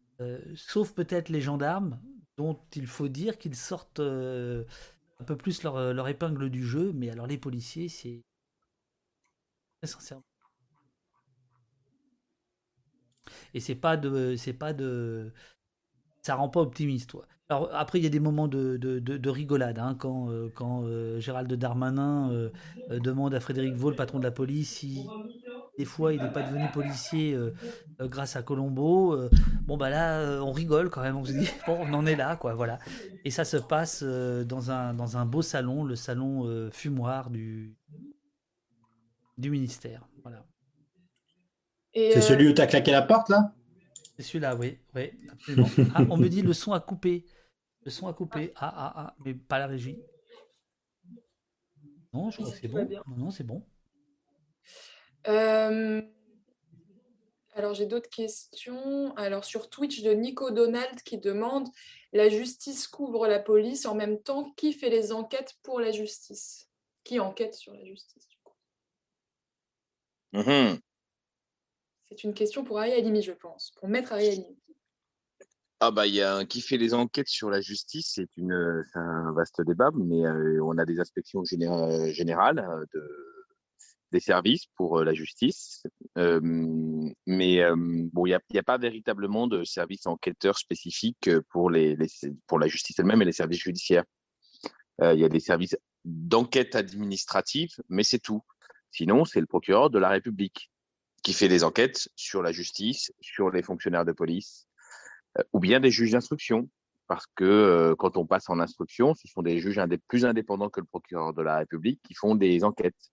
Sauf 0.54 0.92
peut-être 0.92 1.28
les 1.28 1.40
gendarmes, 1.40 2.00
dont 2.36 2.58
il 2.74 2.86
faut 2.86 3.08
dire 3.08 3.38
qu'ils 3.38 3.56
sortent 3.56 4.00
un 4.00 5.24
peu 5.26 5.36
plus 5.36 5.62
leur, 5.62 5.92
leur, 5.92 6.08
épingle 6.08 6.50
du 6.50 6.64
jeu, 6.66 6.92
mais 6.94 7.10
alors 7.10 7.26
les 7.26 7.38
policiers, 7.38 7.88
c'est 7.88 8.24
très 9.80 9.88
sincèrement. 9.88 10.24
Et 13.54 13.60
c'est 13.60 13.74
pas 13.74 13.96
de, 13.96 14.36
c'est 14.36 14.52
pas 14.52 14.72
de, 14.72 15.32
ça 16.22 16.34
rend 16.34 16.48
pas 16.48 16.60
optimiste, 16.60 17.10
toi. 17.10 17.26
Alors 17.48 17.70
après, 17.72 17.98
il 18.00 18.02
y 18.02 18.06
a 18.06 18.10
des 18.10 18.20
moments 18.20 18.48
de, 18.48 18.76
de, 18.76 19.30
rigolade, 19.30 19.78
hein, 19.78 19.96
quand, 19.98 20.30
euh, 20.30 20.50
quand 20.54 20.82
euh, 20.84 21.20
Gérald 21.20 21.52
Darmanin 21.52 22.30
euh, 22.32 22.50
demande 22.88 23.34
à 23.34 23.40
Frédéric 23.40 23.76
Vaux, 23.76 23.90
le 23.90 23.96
patron 23.96 24.18
de 24.18 24.24
la 24.24 24.32
police, 24.32 24.70
si 24.78 25.08
des 25.78 25.84
fois 25.84 26.12
il 26.12 26.22
n'est 26.22 26.32
pas 26.32 26.42
devenu 26.42 26.66
policier 26.72 27.38
grâce 28.00 28.34
à 28.34 28.42
Colombo. 28.42 29.16
bon 29.62 29.76
bah 29.76 29.90
là, 29.90 30.42
on 30.42 30.50
rigole 30.50 30.90
quand 30.90 31.02
même, 31.02 31.16
on 31.16 31.24
se 31.24 31.32
dit 31.32 31.48
bon, 31.66 31.78
on 31.80 31.94
en 31.94 32.06
est 32.06 32.16
là, 32.16 32.36
quoi, 32.36 32.54
voilà. 32.54 32.78
Et 33.24 33.30
ça 33.30 33.44
se 33.44 33.58
passe 33.58 34.02
dans 34.02 34.70
un 34.70 34.94
dans 34.94 35.16
un 35.16 35.26
beau 35.26 35.42
salon, 35.42 35.84
le 35.84 35.94
salon 35.94 36.70
fumoir 36.72 37.30
du 37.30 37.76
du 39.38 39.50
ministère, 39.50 40.08
voilà. 40.22 40.44
C'est 41.94 42.20
celui 42.22 42.48
où 42.48 42.52
tu 42.52 42.60
as 42.60 42.66
claqué 42.66 42.90
la 42.90 43.02
porte 43.02 43.28
là? 43.28 43.52
C'est 44.16 44.22
celui-là, 44.22 44.56
oui, 44.56 44.78
oui, 44.94 45.10
absolument. 45.30 45.68
Ah, 45.94 46.02
on 46.10 46.16
me 46.16 46.28
dit 46.28 46.42
le 46.42 46.52
son 46.52 46.72
a 46.72 46.80
coupé. 46.80 47.26
Le 47.82 47.90
son 47.90 48.08
a 48.08 48.14
coupé. 48.14 48.52
Ah, 48.56 48.72
ah, 48.74 48.92
ah, 48.96 49.16
mais 49.24 49.34
pas 49.34 49.58
la 49.58 49.66
régie. 49.66 49.98
Non, 52.12 52.30
je 52.30 52.38
crois 52.38 52.50
que 52.50 52.58
c'est 52.58 52.68
bon. 52.68 52.88
Non, 52.88 53.16
non 53.16 53.30
c'est 53.30 53.44
bon. 53.44 53.62
Euh, 55.28 56.00
alors, 57.56 57.74
j'ai 57.74 57.86
d'autres 57.86 58.10
questions. 58.10 59.14
Alors, 59.16 59.44
sur 59.44 59.68
Twitch 59.70 60.02
de 60.02 60.12
Nico 60.12 60.50
Donald 60.50 61.02
qui 61.02 61.18
demande 61.18 61.68
La 62.12 62.28
justice 62.28 62.86
couvre 62.86 63.26
la 63.26 63.38
police 63.38 63.86
en 63.86 63.94
même 63.94 64.20
temps. 64.20 64.52
Qui 64.56 64.72
fait 64.72 64.90
les 64.90 65.12
enquêtes 65.12 65.56
pour 65.62 65.80
la 65.80 65.90
justice? 65.90 66.68
Qui 67.04 67.18
enquête 67.18 67.54
sur 67.54 67.72
la 67.72 67.84
justice, 67.84 68.28
du 68.28 68.36
coup? 68.42 68.54
Mm-hmm. 70.34 70.80
C'est 72.16 72.24
une 72.24 72.34
question 72.34 72.64
pour 72.64 72.78
Ariel 72.78 73.22
je 73.22 73.32
pense, 73.32 73.72
pour 73.78 73.88
Maître 73.88 74.12
Ariel 74.12 74.44
ah 75.80 75.90
bah 75.90 76.06
il 76.06 76.14
y 76.14 76.22
a 76.22 76.34
un 76.34 76.46
qui 76.46 76.62
fait 76.62 76.78
les 76.78 76.94
enquêtes 76.94 77.28
sur 77.28 77.50
la 77.50 77.60
justice, 77.60 78.12
c'est 78.14 78.28
un 78.94 79.32
vaste 79.32 79.60
débat, 79.60 79.90
mais 79.94 80.24
euh, 80.24 80.58
on 80.64 80.78
a 80.78 80.86
des 80.86 81.00
inspections 81.00 81.44
générales 81.44 82.60
euh, 82.60 82.86
de, 82.94 83.06
des 84.10 84.20
services 84.20 84.64
pour 84.76 85.00
euh, 85.00 85.04
la 85.04 85.12
justice, 85.12 85.82
mais 86.16 87.62
bon 87.76 88.24
il 88.24 88.38
n'y 88.50 88.58
a, 88.58 88.62
pas 88.62 88.78
véritablement 88.78 89.48
de 89.48 89.64
service 89.64 90.06
enquêteur 90.06 90.56
spécifique 90.56 91.28
pour 91.50 91.68
la 91.68 92.66
justice 92.68 92.98
elle-même 92.98 93.20
et 93.20 93.26
les 93.26 93.32
services 93.32 93.60
judiciaires. 93.60 94.04
Il 95.02 95.20
y 95.20 95.26
a 95.26 95.28
des 95.28 95.40
services 95.40 95.76
d'enquête 96.06 96.74
administrative, 96.74 97.74
mais 97.90 98.02
c'est 98.02 98.20
tout. 98.20 98.40
Sinon 98.90 99.26
c'est 99.26 99.40
le 99.40 99.46
procureur 99.46 99.90
de 99.90 99.98
la 99.98 100.08
République 100.08 100.70
qui 101.26 101.32
fait 101.32 101.48
des 101.48 101.64
enquêtes 101.64 102.08
sur 102.14 102.40
la 102.40 102.52
justice, 102.52 103.12
sur 103.20 103.50
les 103.50 103.60
fonctionnaires 103.60 104.04
de 104.04 104.12
police 104.12 104.68
euh, 105.36 105.42
ou 105.52 105.58
bien 105.58 105.80
des 105.80 105.90
juges 105.90 106.12
d'instruction. 106.12 106.70
Parce 107.08 107.26
que 107.34 107.44
euh, 107.44 107.96
quand 107.96 108.16
on 108.16 108.26
passe 108.26 108.48
en 108.48 108.60
instruction, 108.60 109.12
ce 109.14 109.26
sont 109.26 109.42
des 109.42 109.58
juges 109.58 109.80
plus 110.06 110.24
indépendants 110.24 110.70
que 110.70 110.78
le 110.78 110.86
procureur 110.86 111.34
de 111.34 111.42
la 111.42 111.58
République 111.58 112.00
qui 112.04 112.14
font 112.14 112.36
des 112.36 112.62
enquêtes. 112.62 113.10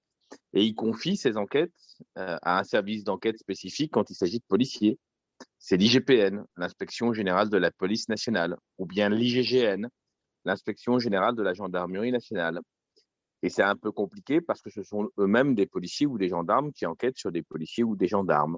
Et 0.54 0.64
ils 0.64 0.76
confient 0.76 1.18
ces 1.18 1.38
enquêtes 1.38 1.74
euh, 2.20 2.38
à 2.44 2.60
un 2.60 2.64
service 2.64 3.04
d'enquête 3.04 3.40
spécifique 3.40 3.92
quand 3.92 4.08
il 4.12 4.16
s'agit 4.16 4.38
de 4.38 4.46
policiers. 4.48 5.00
C'est 5.58 5.78
l'IGPN, 5.78 6.44
l'inspection 6.56 7.14
générale 7.14 7.50
de 7.50 7.58
la 7.58 7.72
police 7.72 8.10
nationale, 8.10 8.58
ou 8.78 8.86
bien 8.86 9.10
l'IGGN, 9.10 9.88
l'inspection 10.46 11.00
générale 11.00 11.36
de 11.36 11.42
la 11.42 11.56
gendarmerie 11.56 12.12
nationale. 12.12 12.60
Et 13.44 13.50
c'est 13.50 13.62
un 13.62 13.76
peu 13.76 13.92
compliqué 13.92 14.40
parce 14.40 14.62
que 14.62 14.70
ce 14.70 14.84
sont 14.84 15.10
eux-mêmes 15.20 15.54
des 15.54 15.66
policiers 15.66 16.08
ou 16.08 16.18
des 16.18 16.30
gendarmes 16.30 16.72
qui 16.72 16.86
enquêtent 16.86 17.18
sur 17.18 17.32
des 17.32 17.44
policiers 17.44 17.84
ou 17.84 17.98
des 17.98 18.08
gendarmes. 18.08 18.58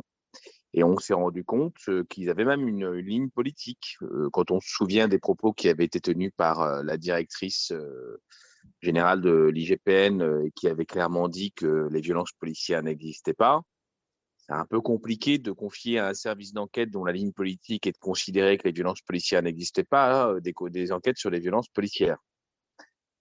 Et 0.74 0.84
on 0.84 0.98
s'est 1.00 1.16
rendu 1.16 1.44
compte 1.44 1.76
qu'ils 2.08 2.30
avaient 2.30 2.46
même 2.46 2.68
une, 2.68 2.92
ligne 2.92 3.30
politique. 3.32 3.98
Quand 4.32 4.52
on 4.52 4.60
se 4.60 4.70
souvient 4.70 5.08
des 5.08 5.18
propos 5.18 5.54
qui 5.54 5.70
avaient 5.70 5.86
été 5.86 6.00
tenus 6.00 6.32
par 6.38 6.84
la 6.84 6.98
directrice 6.98 7.74
générale 8.82 9.22
de 9.22 9.48
l'IGPN 9.48 10.52
qui 10.54 10.68
avait 10.68 10.86
clairement 10.86 11.30
dit 11.30 11.52
que 11.52 11.88
les 11.90 12.02
violences 12.02 12.34
policières 12.34 12.84
n'existaient 12.84 13.34
pas, 13.34 13.62
c'est 14.38 14.54
un 14.54 14.66
peu 14.66 14.82
compliqué 14.82 15.40
de 15.40 15.52
confier 15.52 15.98
à 15.98 16.10
un 16.10 16.14
service 16.14 16.54
d'enquête 16.54 16.92
dont 16.92 17.06
la 17.06 17.14
ligne 17.14 17.32
politique 17.32 17.88
est 17.88 17.94
de 17.94 17.98
considérer 17.98 18.60
que 18.60 18.68
les 18.68 18.74
violences 18.74 19.02
policières 19.02 19.42
n'existaient 19.42 19.84
pas 19.84 20.36
des, 20.42 20.54
des 20.70 20.92
enquêtes 20.92 21.18
sur 21.18 21.32
les 21.32 21.40
violences 21.40 21.70
policières. 21.70 22.20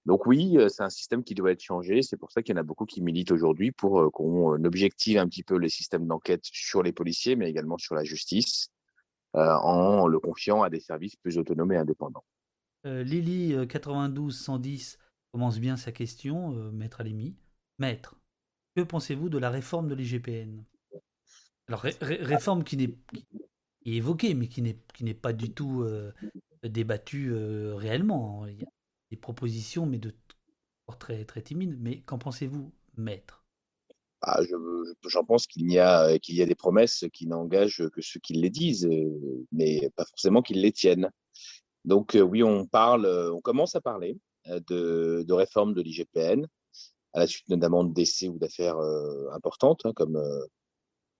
Donc 0.07 0.27
oui, 0.27 0.57
c'est 0.69 0.83
un 0.83 0.91
système 0.91 1.25
qui 1.25 1.35
doit 1.35 1.53
être 1.53 1.63
changé. 1.63 2.03
C'est 2.03 2.19
pour 2.19 2.31
ça 2.31 2.43
qu'il 2.43 2.55
y 2.55 2.59
en 2.59 2.61
a 2.61 2.65
beaucoup 2.65 2.85
qui 2.85 3.01
militent 3.01 3.31
aujourd'hui 3.31 3.73
pour 3.73 4.13
qu'on 4.13 4.63
objective 4.65 5.17
un 5.19 5.27
petit 5.27 5.43
peu 5.43 5.57
les 5.57 5.71
systèmes 5.71 6.07
d'enquête 6.07 6.45
sur 6.45 6.83
les 6.83 6.93
policiers, 6.93 7.37
mais 7.37 7.49
également 7.49 7.79
sur 7.79 7.95
la 7.95 8.05
justice, 8.05 8.69
en 9.33 10.07
le 10.07 10.21
confiant 10.21 10.63
à 10.63 10.69
des 10.69 10.81
services 10.81 11.17
plus 11.17 11.39
autonomes 11.39 11.73
et 11.73 11.77
indépendants. 11.77 12.25
Lily 12.85 13.67
92 13.67 14.39
110 14.39 14.99
commence 15.33 15.59
bien 15.59 15.79
sa 15.79 15.91
question, 15.91 16.51
Maître 16.71 17.01
Alimi. 17.01 17.35
Maître, 17.79 18.15
que 18.77 18.83
pensez-vous 18.83 19.31
de 19.31 19.39
la 19.39 19.49
réforme 19.49 19.89
de 19.89 19.95
l'IGPN? 19.95 20.63
Alors 21.67 21.81
réforme 21.81 22.63
qui 22.63 22.77
n'est 22.77 22.95
évoquée, 23.87 24.35
mais 24.35 24.49
qui 24.49 24.61
n'est 24.61 25.15
pas 25.15 25.33
du 25.33 25.51
tout 25.51 25.83
débattue 26.63 27.33
réellement. 27.33 28.47
Propositions, 29.17 29.87
mais 29.87 29.99
de 29.99 30.15
très, 30.99 31.25
très 31.25 31.43
timides. 31.43 31.77
Mais 31.81 32.01
qu'en 32.01 32.19
pensez-vous, 32.19 32.73
maître? 32.97 33.45
Ah, 34.23 34.41
J'en 35.07 35.25
pense 35.25 35.47
qu'il 35.47 35.71
y, 35.71 35.79
a, 35.79 36.19
qu'il 36.19 36.37
y 36.37 36.43
a 36.43 36.47
des 36.47 36.55
promesses 36.55 37.05
qui 37.13 37.27
n'engagent 37.27 37.89
que 37.91 38.01
ceux 38.01 38.21
qui 38.21 38.33
les 38.33 38.49
disent, 38.49 38.89
mais 39.53 39.91
pas 39.97 40.05
forcément 40.07 40.41
qu'ils 40.41 40.63
les 40.63 40.73
tiennent. 40.73 41.11
Donc 41.85 42.15
euh, 42.15 42.23
oui, 42.23 42.43
on 42.43 42.67
parle, 42.67 43.07
on 43.07 43.41
commence 43.41 43.75
à 43.75 43.83
parler 43.83 44.19
euh, 44.49 44.61
de, 44.69 45.25
de 45.27 45.33
réforme 45.35 45.75
de 45.75 45.83
l'IGPN, 45.83 46.47
à 47.13 47.19
la 47.19 47.27
suite 47.27 47.49
notamment 47.51 47.85
de 47.85 47.93
décès 47.93 48.29
ou 48.29 48.39
d'affaires 48.39 48.79
euh, 48.79 49.31
importantes, 49.33 49.83
hein, 49.85 49.93
comme, 49.95 50.19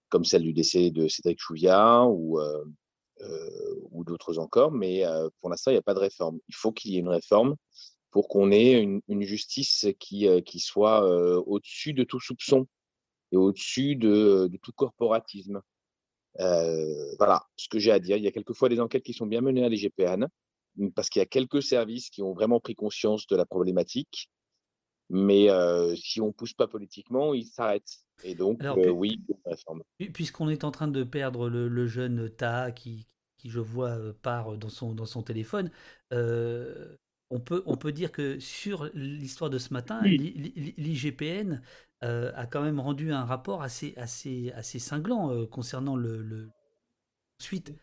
comme 0.09 0.25
celle 0.25 0.41
du 0.43 0.53
décès 0.53 0.89
de 0.89 1.07
Cédric 1.07 1.39
Chouviat 1.39 2.05
ou 2.05 2.39
ou 3.91 4.03
d'autres 4.03 4.39
encore, 4.39 4.71
mais 4.71 5.03
pour 5.39 5.49
l'instant, 5.49 5.71
il 5.71 5.75
n'y 5.75 5.79
a 5.79 5.83
pas 5.83 5.93
de 5.93 5.99
réforme. 5.99 6.39
Il 6.47 6.55
faut 6.55 6.71
qu'il 6.71 6.91
y 6.91 6.97
ait 6.97 6.99
une 6.99 7.09
réforme 7.09 7.55
pour 8.11 8.27
qu'on 8.27 8.51
ait 8.51 8.81
une, 8.81 9.21
justice 9.23 9.87
qui, 9.99 10.27
qui 10.43 10.59
soit 10.59 11.05
au-dessus 11.47 11.93
de 11.93 12.03
tout 12.03 12.19
soupçon 12.19 12.67
et 13.31 13.37
au-dessus 13.37 13.95
de, 13.95 14.49
tout 14.61 14.71
corporatisme. 14.73 15.61
voilà 16.37 17.43
ce 17.55 17.67
que 17.69 17.79
j'ai 17.79 17.91
à 17.91 17.99
dire. 17.99 18.17
Il 18.17 18.23
y 18.23 18.27
a 18.27 18.31
quelquefois 18.31 18.69
des 18.69 18.79
enquêtes 18.79 19.03
qui 19.03 19.13
sont 19.13 19.27
bien 19.27 19.41
menées 19.41 19.63
à 19.63 19.69
l'IGPN, 19.69 20.27
parce 20.95 21.09
qu'il 21.09 21.19
y 21.19 21.23
a 21.23 21.27
quelques 21.27 21.63
services 21.63 22.09
qui 22.09 22.21
ont 22.21 22.33
vraiment 22.33 22.59
pris 22.59 22.75
conscience 22.75 23.27
de 23.27 23.35
la 23.35 23.45
problématique. 23.45 24.29
Mais 25.09 25.47
si 25.95 26.21
on 26.21 26.27
ne 26.27 26.31
pousse 26.31 26.53
pas 26.53 26.67
politiquement, 26.67 27.33
ils 27.33 27.45
s'arrêtent. 27.45 28.04
Et 28.23 28.35
donc, 28.35 28.61
oui, 28.93 29.21
réforme. 29.45 29.83
Puisqu'on 30.13 30.49
est 30.49 30.63
en 30.63 30.71
train 30.71 30.87
de 30.87 31.03
perdre 31.03 31.49
le, 31.49 31.87
jeune 31.87 32.29
Ta 32.29 32.71
qui, 32.71 33.05
qui, 33.37 33.49
je 33.49 33.59
vois, 33.59 33.97
part 34.21 34.57
dans 34.57 34.69
son, 34.69 34.93
dans 34.93 35.05
son 35.05 35.21
téléphone, 35.21 35.69
on 36.11 37.39
peut, 37.39 37.63
on 37.65 37.75
peut 37.75 37.91
dire 37.91 38.11
que 38.11 38.39
sur 38.39 38.89
l'histoire 38.93 39.49
de 39.49 39.57
ce 39.57 39.73
matin, 39.73 40.01
l'IGPN 40.03 41.61
a 42.01 42.45
quand 42.47 42.61
même 42.61 42.79
rendu 42.79 43.11
un 43.11 43.25
rapport 43.25 43.61
assez, 43.61 43.93
assez, 43.97 44.51
assez 44.55 44.79
cinglant 44.79 45.45
concernant 45.47 45.95
le, 45.95 46.49
suite 47.39 47.73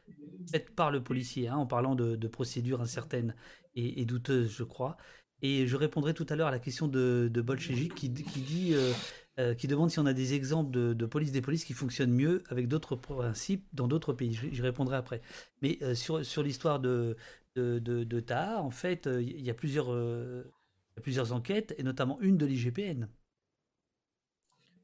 faite 0.50 0.74
par 0.74 0.90
le 0.90 1.02
policier, 1.02 1.48
hein, 1.48 1.56
en 1.56 1.66
parlant 1.66 1.94
de, 1.94 2.28
procédures 2.28 2.80
incertaines 2.80 3.34
et, 3.74 4.04
douteuses, 4.04 4.50
je 4.50 4.64
crois. 4.64 4.96
Et 5.40 5.66
je 5.66 5.76
répondrai 5.76 6.14
tout 6.14 6.26
à 6.28 6.36
l'heure 6.36 6.48
à 6.48 6.52
la 6.52 6.58
question 6.58 6.86
de, 6.88 7.28
de 7.32 7.54
qui, 7.54 7.88
qui, 7.88 8.08
dit, 8.08 8.74
euh, 8.74 8.92
euh, 9.38 9.54
qui 9.54 9.66
demande 9.66 9.90
si 9.90 9.98
on 9.98 10.06
a 10.06 10.12
des 10.12 10.34
exemples 10.34 10.70
de, 10.70 11.06
police 11.06 11.32
des 11.32 11.40
polices 11.40 11.64
qui 11.64 11.72
fonctionnent 11.72 12.12
mieux 12.12 12.42
avec 12.48 12.68
d'autres 12.68 12.96
principes 12.96 13.66
dans 13.72 13.88
d'autres 13.88 14.12
pays. 14.12 14.34
J'y 14.34 14.62
répondrai 14.62 14.96
après. 14.96 15.22
Mais 15.62 15.78
euh, 15.82 15.94
sur, 15.94 16.24
sur 16.24 16.42
l'histoire 16.42 16.80
de, 16.80 17.16
de, 17.56 17.78
de, 17.78 18.24
en 18.32 18.70
fait, 18.70 19.06
il 19.06 19.40
y 19.40 19.50
a 19.50 19.54
plusieurs 19.54 21.32
enquêtes, 21.32 21.74
et 21.78 21.82
notamment 21.82 22.20
une 22.20 22.36
de 22.36 22.46
l'IGPN. 22.46 23.08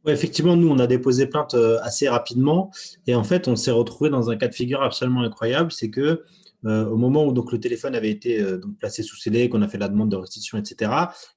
Effectivement, 0.07 0.57
nous, 0.57 0.69
on 0.69 0.79
a 0.79 0.87
déposé 0.87 1.27
plainte 1.27 1.55
assez 1.83 2.09
rapidement. 2.09 2.71
Et 3.07 3.15
en 3.15 3.25
fait, 3.25 3.49
on 3.49 3.57
s'est 3.57 3.71
retrouvé 3.71 4.11
dans 4.11 4.31
un 4.31 4.37
cas 4.37 4.49
de 4.49 4.55
figure 4.55 4.83
absolument 4.83 5.23
incroyable. 5.23 5.73
C'est 5.73 5.91
que 5.91 6.25
euh, 6.65 6.87
au 6.87 6.97
moment 6.97 7.25
où 7.25 7.33
donc, 7.33 7.53
le 7.53 7.61
téléphone 7.61 7.95
avait 7.95 8.11
été 8.11 8.41
euh, 8.41 8.59
donc, 8.59 8.79
placé 8.79 9.03
sous 9.03 9.17
scellé, 9.17 9.49
qu'on 9.49 9.63
a 9.63 9.69
fait 9.69 9.79
la 9.79 9.89
demande 9.89 10.11
de 10.11 10.17
restitution, 10.17 10.59
etc., 10.59 10.93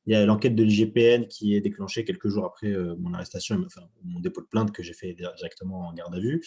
il 0.05 0.13
y 0.13 0.15
a 0.15 0.25
l'enquête 0.25 0.55
de 0.55 0.63
l'IGPN 0.63 1.27
qui 1.27 1.55
est 1.55 1.61
déclenchée 1.61 2.03
quelques 2.03 2.27
jours 2.27 2.45
après 2.45 2.67
euh, 2.67 2.95
mon 2.99 3.13
arrestation, 3.13 3.61
enfin, 3.65 3.81
mon 4.03 4.19
dépôt 4.19 4.41
de 4.41 4.47
plainte 4.47 4.71
que 4.71 4.81
j'ai 4.81 4.93
fait 4.93 5.13
directement 5.13 5.87
en 5.87 5.93
garde 5.93 6.15
à 6.15 6.19
vue. 6.19 6.43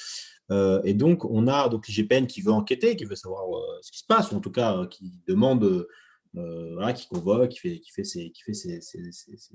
et 0.85 0.95
donc, 0.95 1.25
on 1.25 1.47
a 1.47 1.69
l'IGPN 1.69 2.27
qui 2.27 2.43
veut 2.43 2.53
enquêter, 2.53 2.97
qui 2.97 3.05
veut 3.05 3.17
savoir 3.17 3.45
ce 3.83 3.91
qui 3.91 3.99
se 4.01 4.07
passe, 4.07 4.33
ou 4.33 4.37
en 4.37 4.41
tout 4.41 4.51
cas 4.51 4.87
qui 4.87 5.13
demande, 5.27 5.87
voilà, 6.35 6.93
qui 6.93 7.09
convoque, 7.09 7.51
qui 7.51 7.81
fait, 7.91 8.05
ses, 8.05 8.33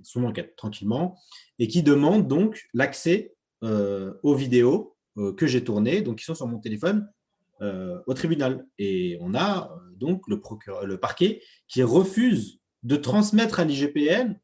son 0.04 0.24
enquête 0.24 0.56
tranquillement, 0.56 1.18
et 1.60 1.68
qui 1.68 1.84
demande 1.84 2.28
donc 2.28 2.68
l'accès 2.74 3.36
aux 3.62 4.36
vidéos 4.36 4.96
que 5.38 5.48
j'ai 5.48 5.64
tournées, 5.64 6.02
donc 6.02 6.20
qui 6.20 6.26
sont 6.26 6.36
sur 6.36 6.48
mon 6.48 6.60
téléphone, 6.60 7.08
euh, 7.62 8.00
au 8.08 8.14
tribunal. 8.14 8.66
Et 8.78 9.18
on 9.20 9.36
a 9.36 9.70
euh, 9.70 9.96
donc 9.98 10.24
le, 10.30 10.40
parquet 10.98 11.42
qui 11.68 11.84
refuse 11.84 12.62
de 12.84 12.96
transmettre 12.96 13.60
à 13.60 13.66
l'IGPN 13.66 14.40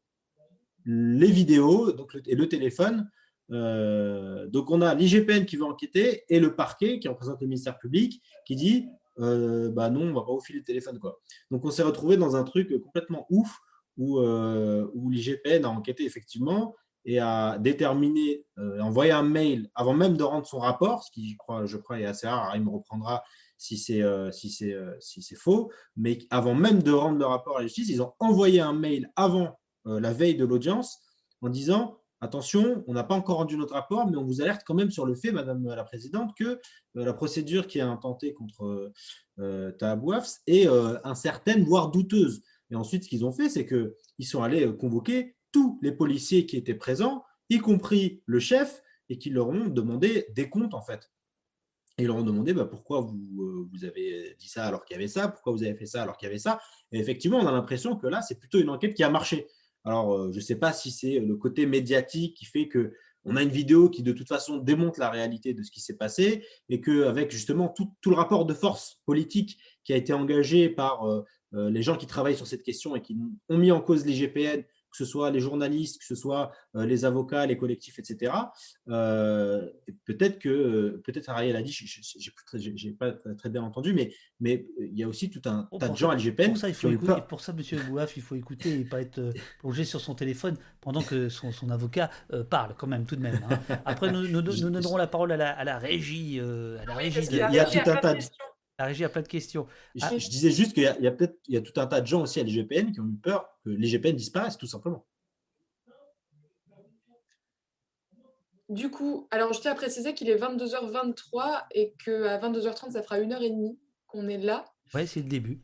les 0.84 1.30
vidéos 1.30 1.96
et 2.26 2.34
le 2.34 2.46
téléphone. 2.46 3.10
Euh, 3.50 4.46
donc 4.48 4.70
on 4.70 4.82
a 4.82 4.94
l'IGPN 4.94 5.46
qui 5.46 5.56
veut 5.56 5.64
enquêter 5.64 6.24
et 6.28 6.40
le 6.40 6.54
parquet 6.54 6.98
qui 6.98 7.08
représente 7.08 7.40
le 7.40 7.46
ministère 7.46 7.78
public 7.78 8.20
qui 8.44 8.54
dit 8.54 8.86
bah 9.18 9.90
non, 9.90 10.02
on 10.02 10.14
va 10.14 10.22
pas 10.22 10.32
vous 10.32 10.40
filer 10.40 10.58
le 10.60 10.64
téléphone. 10.64 10.98
Quoi. 10.98 11.18
Donc 11.50 11.64
on 11.64 11.70
s'est 11.70 11.82
retrouvé 11.82 12.16
dans 12.16 12.36
un 12.36 12.44
truc 12.44 12.70
complètement 12.82 13.26
ouf 13.30 13.58
où, 13.96 14.20
où 14.20 15.10
l'IGPN 15.10 15.64
a 15.64 15.68
enquêté 15.68 16.04
effectivement 16.04 16.74
et 17.06 17.20
a 17.20 17.56
déterminé, 17.58 18.44
euh, 18.58 18.80
envoyé 18.80 19.12
un 19.12 19.22
mail 19.22 19.70
avant 19.74 19.94
même 19.94 20.16
de 20.16 20.24
rendre 20.24 20.46
son 20.46 20.58
rapport, 20.58 21.04
ce 21.04 21.10
qui, 21.12 21.30
je 21.30 21.36
crois, 21.36 21.64
je 21.64 21.76
crois 21.76 22.00
est 22.00 22.04
assez 22.04 22.26
rare. 22.26 22.54
il 22.56 22.64
me 22.64 22.70
reprendra 22.70 23.22
si 23.56 23.78
c'est 23.78 24.02
euh, 24.02 24.30
si 24.32 24.52
euh, 24.64 24.92
si 25.00 25.22
c'est 25.22 25.36
faux. 25.36 25.70
Mais 25.96 26.18
avant 26.30 26.54
même 26.54 26.82
de 26.82 26.90
rendre 26.90 27.18
le 27.18 27.24
rapport 27.24 27.58
à 27.58 27.60
la 27.60 27.68
justice, 27.68 27.88
ils 27.88 28.02
ont 28.02 28.12
envoyé 28.18 28.60
un 28.60 28.72
mail 28.72 29.10
avant 29.16 29.58
la 29.84 30.12
veille 30.12 30.34
de 30.34 30.44
l'audience 30.44 30.98
en 31.42 31.48
disant 31.48 32.00
attention, 32.20 32.84
on 32.86 32.92
n'a 32.92 33.04
pas 33.04 33.14
encore 33.14 33.36
rendu 33.36 33.56
notre 33.56 33.74
rapport, 33.74 34.08
mais 34.08 34.16
on 34.16 34.24
vous 34.24 34.40
alerte 34.40 34.62
quand 34.66 34.74
même 34.74 34.90
sur 34.90 35.06
le 35.06 35.14
fait, 35.14 35.32
Madame 35.32 35.66
la 35.66 35.84
Présidente, 35.84 36.32
que 36.36 36.60
la 36.94 37.12
procédure 37.12 37.66
qui 37.66 37.78
est 37.78 37.82
intentée 37.82 38.32
contre 38.32 38.92
euh, 39.38 39.72
Tahabouafs 39.72 40.38
est 40.46 40.66
incertaine, 41.04 41.64
voire 41.64 41.90
douteuse. 41.90 42.42
Et 42.70 42.76
ensuite, 42.76 43.04
ce 43.04 43.08
qu'ils 43.08 43.24
ont 43.24 43.32
fait, 43.32 43.48
c'est 43.48 43.66
qu'ils 43.66 44.26
sont 44.26 44.42
allés 44.42 44.74
convoquer 44.76 45.36
tous 45.52 45.78
les 45.82 45.92
policiers 45.92 46.46
qui 46.46 46.56
étaient 46.56 46.74
présents, 46.74 47.24
y 47.48 47.58
compris 47.58 48.22
le 48.26 48.40
chef, 48.40 48.82
et 49.08 49.18
qui 49.18 49.30
leur 49.30 49.48
ont 49.48 49.66
demandé 49.66 50.26
des 50.34 50.48
comptes 50.48 50.74
en 50.74 50.82
fait. 50.82 51.10
Et 51.98 52.02
ils 52.02 52.06
leur 52.06 52.16
ont 52.16 52.22
demandé 52.22 52.52
bah, 52.52 52.66
pourquoi 52.66 53.00
euh, 53.00 53.68
vous 53.72 53.84
avez 53.84 54.36
dit 54.38 54.48
ça 54.48 54.66
alors 54.66 54.84
qu'il 54.84 54.94
y 54.94 54.98
avait 54.98 55.08
ça, 55.08 55.28
pourquoi 55.28 55.52
vous 55.52 55.62
avez 55.62 55.74
fait 55.74 55.86
ça 55.86 56.02
alors 56.02 56.16
qu'il 56.16 56.26
y 56.26 56.30
avait 56.30 56.38
ça. 56.38 56.60
Et 56.92 56.98
effectivement, 56.98 57.38
on 57.38 57.46
a 57.46 57.52
l'impression 57.52 57.96
que 57.96 58.06
là, 58.06 58.20
c'est 58.20 58.38
plutôt 58.38 58.58
une 58.58 58.68
enquête 58.68 58.94
qui 58.94 59.02
a 59.02 59.08
marché. 59.08 59.46
Alors, 59.86 60.12
euh, 60.14 60.30
je 60.32 60.36
ne 60.36 60.42
sais 60.42 60.56
pas 60.56 60.72
si 60.72 60.90
c'est 60.90 61.20
le 61.20 61.36
côté 61.36 61.64
médiatique 61.64 62.36
qui 62.36 62.44
fait 62.44 62.68
que 62.68 62.92
on 63.24 63.34
a 63.36 63.42
une 63.42 63.50
vidéo 63.50 63.88
qui 63.88 64.02
de 64.02 64.12
toute 64.12 64.28
façon 64.28 64.58
démontre 64.58 65.00
la 65.00 65.10
réalité 65.10 65.52
de 65.52 65.62
ce 65.62 65.70
qui 65.70 65.80
s'est 65.80 65.96
passé 65.96 66.44
et 66.68 66.80
qu'avec 66.80 67.32
justement 67.32 67.68
tout, 67.68 67.90
tout, 68.00 68.10
le 68.10 68.16
rapport 68.16 68.46
de 68.46 68.54
force 68.54 69.00
politique 69.04 69.58
qui 69.82 69.92
a 69.92 69.96
été 69.96 70.12
engagé 70.12 70.68
par 70.68 71.04
euh, 71.04 71.24
les 71.52 71.82
gens 71.82 71.96
qui 71.96 72.06
travaillent 72.06 72.36
sur 72.36 72.46
cette 72.46 72.62
question 72.62 72.94
et 72.94 73.02
qui 73.02 73.16
ont 73.48 73.58
mis 73.58 73.72
en 73.72 73.80
cause 73.80 74.06
l'IGPN 74.06 74.62
que 74.96 75.04
ce 75.04 75.10
soit 75.10 75.30
les 75.30 75.40
journalistes, 75.40 75.98
que 75.98 76.06
ce 76.06 76.14
soit 76.14 76.52
euh, 76.74 76.86
les 76.86 77.04
avocats, 77.04 77.44
les 77.44 77.58
collectifs, 77.58 77.98
etc. 77.98 78.32
Euh, 78.88 79.68
peut-être 80.04 80.38
que, 80.38 81.02
peut-être 81.04 81.28
Ariel 81.28 81.54
a 81.54 81.62
dit, 81.62 81.72
je 81.72 82.86
n'ai 82.86 82.92
pas 82.92 83.12
très 83.36 83.50
bien 83.50 83.62
entendu, 83.62 83.92
mais, 83.92 84.12
mais 84.40 84.66
il 84.78 84.98
y 84.98 85.02
a 85.02 85.08
aussi 85.08 85.28
tout 85.28 85.42
un 85.44 85.68
tas 85.78 85.88
de 85.90 85.96
gens 85.96 86.10
à 86.10 86.16
l'IGPN. 86.16 86.48
Pour 86.48 86.56
ça, 86.56 86.68
il 86.68 86.74
faut 86.74 86.90
écouter, 86.90 87.22
pour 87.28 87.40
ça, 87.40 87.52
monsieur 87.52 87.78
Bouaf, 87.82 88.16
il 88.16 88.22
faut 88.22 88.36
écouter 88.36 88.80
et 88.80 88.84
pas 88.84 89.02
être 89.02 89.18
euh, 89.18 89.32
plongé 89.60 89.84
sur 89.84 90.00
son 90.00 90.14
téléphone 90.14 90.56
pendant 90.80 91.02
que 91.02 91.28
son, 91.28 91.50
avocat 91.70 92.10
parle, 92.48 92.74
quand 92.78 92.86
même, 92.86 93.04
tout 93.04 93.16
de 93.16 93.22
même. 93.22 93.40
Hein. 93.50 93.76
Après, 93.84 94.10
nous, 94.10 94.28
nous, 94.28 94.40
donnerons 94.40 94.96
la 94.96 95.06
parole 95.06 95.32
à 95.32 95.36
la, 95.36 95.50
à 95.50 95.64
la 95.64 95.78
régie. 95.78 96.40
à 96.40 96.84
la 96.86 96.94
régie 96.94 97.20
il 97.28 97.36
y 97.36 97.58
a 97.58 97.64
tout 97.64 97.90
un 97.90 97.96
tas 97.96 98.14
de 98.14 98.20
la 98.78 98.86
régie 98.86 99.04
a 99.04 99.08
plein 99.08 99.22
de 99.22 99.28
questions. 99.28 99.66
Je, 99.94 100.04
ah. 100.04 100.10
disais 100.10 100.50
juste 100.50 100.74
qu'il 100.74 100.82
y 100.82 100.86
a, 100.86 101.10
peut-être 101.12 101.38
il 101.48 101.54
y 101.54 101.56
a 101.56 101.60
tout 101.60 101.78
un 101.80 101.86
tas 101.86 102.00
de 102.00 102.06
gens 102.06 102.22
aussi 102.22 102.40
à 102.40 102.42
l'IGPN 102.42 102.92
qui 102.92 103.00
ont 103.00 103.08
eu 103.08 103.16
peur 103.16 103.48
que 103.64 103.70
l'IGPN 103.70 104.14
disparaisse, 104.14 104.56
tout 104.56 104.66
simplement. 104.66 105.06
Du 108.68 108.90
coup, 108.90 109.28
alors 109.30 109.52
je 109.52 109.60
tiens 109.60 109.72
à 109.72 109.76
préciser 109.76 110.12
qu'il 110.12 110.28
est 110.28 110.36
22h23 110.36 111.66
et 111.70 111.94
qu'à 112.04 112.38
22h30, 112.38 112.90
ça 112.92 113.02
fera 113.02 113.20
une 113.20 113.32
heure 113.32 113.42
et 113.42 113.50
demie 113.50 113.78
qu'on 114.06 114.28
est 114.28 114.38
là. 114.38 114.64
Ouais, 114.92 115.06
c'est 115.06 115.20
le 115.20 115.28
début. 115.28 115.62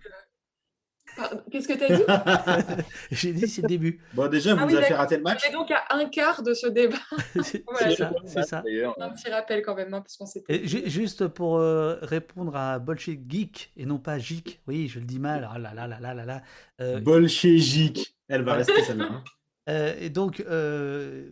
Qu'est-ce 1.51 1.69
que 1.69 1.75
tu 1.75 1.85
as 1.85 1.97
dit 1.97 2.83
J'ai 3.11 3.33
dit 3.33 3.47
c'est 3.47 3.63
le 3.63 3.69
début. 3.69 4.01
Bon, 4.15 4.29
déjà, 4.29 4.55
vous 4.55 4.61
ah 4.61 4.65
avez 4.65 4.83
fait 4.83 4.95
rater 4.95 5.17
le 5.17 5.23
match. 5.23 5.43
On 5.47 5.51
est 5.51 5.53
donc 5.53 5.71
à 5.71 5.85
un 5.91 6.07
quart 6.07 6.43
de 6.43 6.55
ce 6.55 6.67
débat. 6.67 6.97
c'est 7.43 7.65
ça. 7.97 8.13
C'est 8.27 8.43
ça. 8.43 8.63
Un 8.99 9.11
petit 9.11 9.31
rappel 9.31 9.63
quand 9.63 9.75
même, 9.75 9.93
hein, 9.93 10.01
parce 10.01 10.17
qu'on 10.17 10.27
s'était. 10.27 10.67
Juste 10.67 11.29
pour 11.29 11.59
euh, 11.59 11.99
répondre 12.03 12.57
à 12.57 12.79
Bolche 12.79 13.11
Geek 13.29 13.73
et 13.77 13.87
non 13.87 13.99
pas 13.99 14.19
Geek. 14.19 14.63
Oui, 14.67 14.89
je 14.89 14.99
le 14.99 15.05
dis 15.05 15.19
mal. 15.19 15.49
Oh 15.55 15.59
là 15.59 15.75
là 15.75 15.87
là 15.87 16.01
là 16.01 16.15
là 16.15 16.25
là. 16.25 16.43
Euh... 16.81 17.27
Geek. 17.27 18.15
Elle 18.29 18.43
va 18.43 18.55
rester 18.55 18.83
celle-là. 18.83 19.09
Hein. 19.11 19.25
Euh, 19.69 19.95
et 20.01 20.11
donc, 20.11 20.41
euh, 20.41 21.31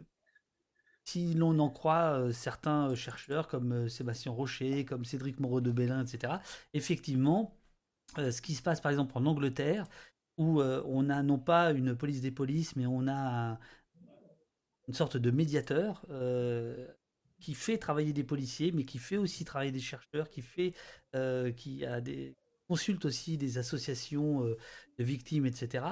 si 1.05 1.35
l'on 1.35 1.59
en 1.59 1.71
croit 1.71 2.29
certains 2.33 2.95
chercheurs 2.95 3.49
comme 3.49 3.89
Sébastien 3.89 4.33
Rocher, 4.33 4.85
comme 4.85 5.05
Cédric 5.05 5.41
Moreau 5.41 5.61
de 5.61 5.71
Bélin, 5.71 6.05
etc., 6.05 6.35
effectivement, 6.75 7.57
ce 8.17 8.41
qui 8.43 8.55
se 8.55 8.63
passe 8.63 8.81
par 8.81 8.91
exemple 8.91 9.17
en 9.17 9.27
Angleterre, 9.27 9.87
où 10.37 10.61
euh, 10.61 10.83
on 10.87 11.11
a 11.11 11.23
non 11.23 11.39
pas 11.39 11.73
une 11.73 11.95
police 11.95 12.21
des 12.21 12.31
polices, 12.31 12.77
mais 12.77 12.87
on 12.87 13.07
a 13.09 13.59
une 14.89 14.95
sorte 14.95 15.17
de 15.17 15.31
médiateur 15.31 16.05
euh, 16.11 16.87
qui 17.41 17.55
fait 17.55 17.79
travailler 17.79 18.13
des 18.13 18.25
policiers, 18.25 18.73
mais 18.73 18.85
qui 18.85 18.99
fait 18.99 19.17
aussi 19.17 19.45
travailler 19.45 19.73
des 19.73 19.81
chercheurs, 19.81 20.29
qui 20.29 20.43
fait, 20.43 20.75
qui 21.57 21.85
consulte 22.69 23.05
aussi 23.05 23.39
des 23.39 23.57
associations 23.57 24.43
de 24.43 25.05
victimes, 25.05 25.47
etc. 25.47 25.85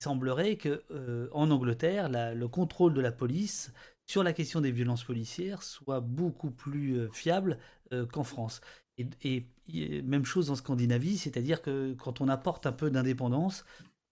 Il 0.00 0.04
semblerait 0.04 0.56
que 0.56 0.84
en 1.32 1.50
Angleterre, 1.50 2.10
le 2.10 2.48
contrôle 2.48 2.92
de 2.92 3.00
la 3.00 3.12
police 3.12 3.72
sur 4.06 4.22
la 4.22 4.34
question 4.34 4.60
des 4.60 4.72
violences 4.72 5.04
policières 5.04 5.62
soit 5.62 6.00
beaucoup 6.00 6.50
plus 6.50 7.08
fiable 7.12 7.56
qu'en 8.12 8.24
France. 8.24 8.60
Et, 9.22 9.44
même 10.02 10.24
chose 10.24 10.50
en 10.50 10.56
Scandinavie, 10.56 11.16
c'est-à-dire 11.16 11.62
que 11.62 11.94
quand 11.94 12.20
on 12.20 12.28
apporte 12.28 12.66
un 12.66 12.72
peu 12.72 12.90
d'indépendance, 12.90 13.64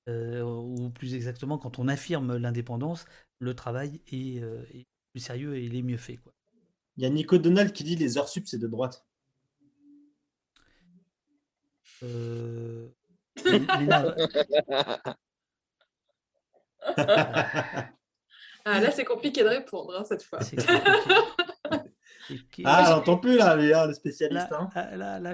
euh, 0.09 0.43
ou 0.43 0.89
plus 0.91 1.15
exactement 1.15 1.59
quand 1.59 1.81
on 1.81 1.89
affirme 1.89 2.37
l'indépendance, 2.37 3.07
le 3.41 3.55
travail 3.55 4.01
est, 4.13 4.41
euh, 4.41 4.63
plus 5.11 5.21
sérieux 5.21 5.57
et 5.57 5.65
il 5.65 5.75
est 5.75 5.83
mieux 5.83 5.97
fait. 5.97 6.17
Quoi. 6.17 6.33
Il 6.97 7.03
y 7.03 7.07
a 7.07 7.11
Nico 7.11 7.39
Donald 7.39 7.73
qui 7.73 7.85
dit 7.85 7.97
les 7.97 8.19
heures 8.19 8.29
sup 8.29 8.47
c'est 8.47 8.59
de 8.59 8.69
droite. 8.69 9.05
Euh... 12.05 12.89
ah, 18.65 18.81
là, 18.81 18.91
c'est 18.93 19.05
compliqué 19.05 19.43
de 19.43 19.49
répondre 19.49 19.95
hein, 19.97 20.05
cette 20.05 20.23
fois. 20.23 20.39
Ah, 22.65 22.85
j'entends 22.89 23.19
plus 23.19 23.37
là, 23.37 23.53
hein, 23.53 23.87
le 23.87 23.95
spécialiste. 23.95 24.49
Hein. 24.53 24.69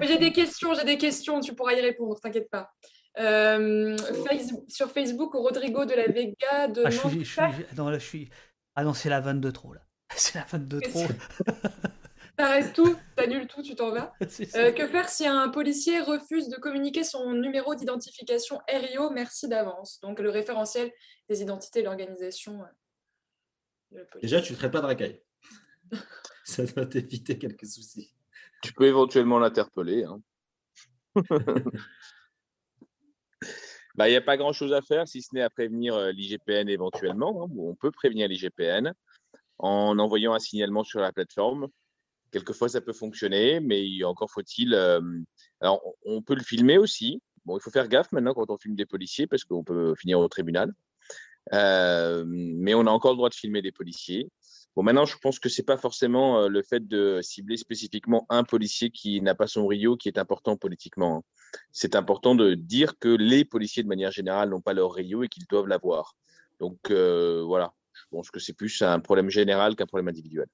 J'ai 0.03 0.17
des 0.17 0.31
questions, 0.31 0.73
j'ai 0.73 0.85
des 0.85 0.97
questions, 0.97 1.39
tu 1.39 1.55
pourras 1.55 1.73
y 1.73 1.81
répondre, 1.81 2.19
t'inquiète 2.19 2.49
pas. 2.49 2.71
Euh, 3.17 3.95
sur 4.67 4.91
Facebook, 4.91 5.33
Rodrigo 5.33 5.85
de 5.85 5.93
la 5.93 6.07
Vega 6.07 6.67
de 6.67 6.83
ah, 6.85 6.89
je 6.89 6.97
suis, 6.97 7.23
je 7.23 7.31
suis, 7.31 7.41
non, 7.77 7.89
là, 7.89 7.97
je 7.97 8.05
suis... 8.05 8.29
Ah 8.75 8.83
non, 8.83 8.93
c'est 8.93 9.09
la 9.09 9.21
22 9.21 9.51
trop 9.53 9.73
là. 9.73 9.81
C'est 10.15 10.35
la 10.35 10.45
22 10.45 10.81
trop. 10.81 11.05
T'arrêtes 12.37 12.73
tout, 12.75 12.95
t'annules 13.15 13.47
tout, 13.47 13.61
tu 13.61 13.75
t'en 13.75 13.91
vas. 13.91 14.13
Euh, 14.55 14.71
que 14.71 14.87
faire 14.87 15.09
si 15.09 15.25
un 15.25 15.49
policier 15.49 16.01
refuse 16.01 16.49
de 16.49 16.57
communiquer 16.57 17.03
son 17.03 17.31
numéro 17.33 17.73
d'identification 17.75 18.59
RIO 18.67 19.09
Merci 19.11 19.47
d'avance. 19.47 19.99
Donc 20.01 20.19
le 20.19 20.29
référentiel 20.29 20.91
des 21.29 21.41
identités 21.41 21.79
de 21.79 21.85
l'organisation. 21.85 22.63
Euh, 23.93 24.03
Déjà, 24.21 24.41
tu 24.41 24.53
ne 24.53 24.57
traites 24.57 24.71
pas 24.71 24.81
de 24.81 24.85
racaille. 24.85 25.21
Ça 26.47 26.63
va 26.63 26.85
t'éviter 26.85 27.39
quelques 27.39 27.65
soucis. 27.65 28.11
Tu 28.61 28.71
peux 28.73 28.85
éventuellement 28.85 29.39
l'interpeller. 29.39 30.05
Hein. 30.05 30.21
Bah, 33.95 34.09
il 34.09 34.11
n'y 34.11 34.17
a 34.17 34.21
pas 34.21 34.35
grand-chose 34.35 34.73
à 34.73 34.81
faire 34.81 35.07
si 35.07 35.21
ce 35.21 35.33
n'est 35.33 35.41
à 35.41 35.49
prévenir 35.49 35.95
euh, 35.95 36.11
l'IGPN 36.11 36.67
éventuellement. 36.67 37.45
Hein, 37.45 37.49
on 37.57 37.75
peut 37.75 37.91
prévenir 37.91 38.27
l'IGPN 38.27 38.91
en 39.57 39.97
envoyant 39.99 40.33
un 40.33 40.39
signalement 40.39 40.83
sur 40.83 40.99
la 40.99 41.13
plateforme. 41.13 41.69
Quelquefois, 42.31 42.67
ça 42.67 42.81
peut 42.81 42.91
fonctionner, 42.91 43.61
mais 43.61 44.03
encore 44.03 44.29
faut-il. 44.29 44.73
Euh, 44.73 44.99
alors, 45.61 45.81
on 46.03 46.21
peut 46.21 46.35
le 46.35 46.43
filmer 46.43 46.77
aussi. 46.77 47.21
Bon, 47.45 47.57
il 47.57 47.61
faut 47.61 47.71
faire 47.71 47.87
gaffe 47.87 48.11
maintenant 48.11 48.33
quand 48.33 48.49
on 48.49 48.57
filme 48.57 48.75
des 48.75 48.85
policiers 48.85 49.27
parce 49.27 49.45
qu'on 49.45 49.63
peut 49.63 49.95
finir 49.95 50.19
au 50.19 50.27
tribunal. 50.27 50.73
Euh, 51.53 52.25
mais 52.27 52.73
on 52.73 52.87
a 52.87 52.91
encore 52.91 53.11
le 53.11 53.17
droit 53.17 53.29
de 53.29 53.35
filmer 53.35 53.61
des 53.61 53.71
policiers. 53.71 54.29
Bon, 54.75 54.83
maintenant, 54.83 55.05
je 55.05 55.17
pense 55.17 55.39
que 55.39 55.47
c'est 55.47 55.63
pas 55.63 55.77
forcément 55.77 56.41
euh, 56.41 56.47
le 56.49 56.61
fait 56.61 56.85
de 56.85 57.21
cibler 57.21 57.55
spécifiquement 57.55 58.25
un 58.29 58.43
policier 58.43 58.89
qui 58.91 59.21
n'a 59.21 59.33
pas 59.33 59.47
son 59.47 59.67
Rio 59.67 59.95
qui 59.95 60.09
est 60.09 60.17
important 60.17 60.57
politiquement. 60.57 61.17
Hein. 61.17 61.59
C'est 61.71 61.95
important 61.95 62.35
de 62.35 62.55
dire 62.55 62.99
que 62.99 63.07
les 63.07 63.45
policiers, 63.45 63.83
de 63.83 63.87
manière 63.87 64.11
générale, 64.11 64.49
n'ont 64.49 64.61
pas 64.61 64.73
leur 64.73 64.93
Rio 64.93 65.23
et 65.23 65.29
qu'ils 65.29 65.47
doivent 65.47 65.67
l'avoir. 65.67 66.15
Donc, 66.59 66.91
voilà. 66.91 67.73
Je 67.93 68.03
pense 68.11 68.29
que 68.29 68.39
c'est 68.39 68.53
plus 68.53 68.81
un 68.81 68.99
problème 68.99 69.29
général 69.29 69.77
qu'un 69.77 69.85
problème 69.85 70.09
individuel. 70.09 70.47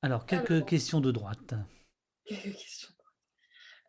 Alors, 0.00 0.24
quelques 0.24 0.64
questions 0.64 1.00
de 1.00 1.10
droite. 1.10 1.54
Quelques 2.24 2.56
questions 2.56 2.92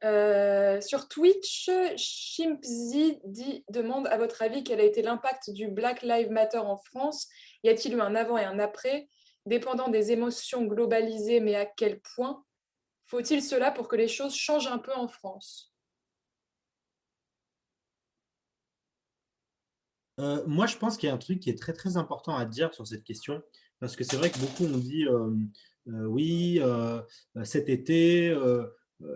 euh, 0.03 0.81
sur 0.81 1.07
Twitch, 1.07 1.69
Shimpzi 1.95 3.19
dit, 3.23 3.63
demande 3.69 4.07
à 4.07 4.17
votre 4.17 4.41
avis 4.41 4.63
quel 4.63 4.81
a 4.81 4.83
été 4.83 5.01
l'impact 5.01 5.49
du 5.51 5.69
Black 5.69 6.01
Lives 6.01 6.29
Matter 6.29 6.57
en 6.57 6.77
France. 6.77 7.29
Y 7.63 7.69
a-t-il 7.69 7.95
eu 7.95 8.01
un 8.01 8.13
avant 8.13 8.37
et 8.37 8.43
un 8.43 8.59
après? 8.59 9.07
Dépendant 9.45 9.87
des 9.87 10.11
émotions 10.11 10.65
globalisées, 10.65 11.39
mais 11.39 11.55
à 11.55 11.65
quel 11.65 12.01
point 12.01 12.43
Faut-il 13.05 13.41
cela 13.41 13.71
pour 13.71 13.87
que 13.87 13.95
les 13.95 14.09
choses 14.09 14.35
changent 14.35 14.67
un 14.67 14.77
peu 14.77 14.93
en 14.93 15.07
France? 15.07 15.73
Euh, 20.19 20.43
Moi, 20.45 20.65
je 20.65 20.77
pense 20.77 20.97
qu'il 20.97 21.07
y 21.07 21.11
a 21.11 21.15
un 21.15 21.17
truc 21.17 21.39
qui 21.39 21.49
est 21.49 21.59
très 21.59 21.73
très 21.73 21.95
important 21.95 22.35
à 22.35 22.45
dire 22.45 22.73
sur 22.73 22.85
cette 22.85 23.03
question, 23.05 23.41
parce 23.79 23.95
que 23.95 24.03
c'est 24.03 24.17
vrai 24.17 24.29
que 24.29 24.39
beaucoup 24.39 24.65
ont 24.65 24.77
dit 24.77 25.05
euh, 25.05 26.05
oui, 26.07 26.61
cet 27.43 27.69
été, 27.69 28.33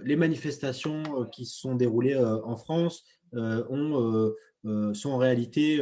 les 0.04 0.16
manifestations 0.16 1.04
qui 1.32 1.46
se 1.46 1.60
sont 1.60 1.76
déroulées 1.76 2.18
en 2.18 2.56
France 2.58 3.04
ont, 3.34 4.34
sont 4.94 5.10
en 5.10 5.18
réalité 5.18 5.82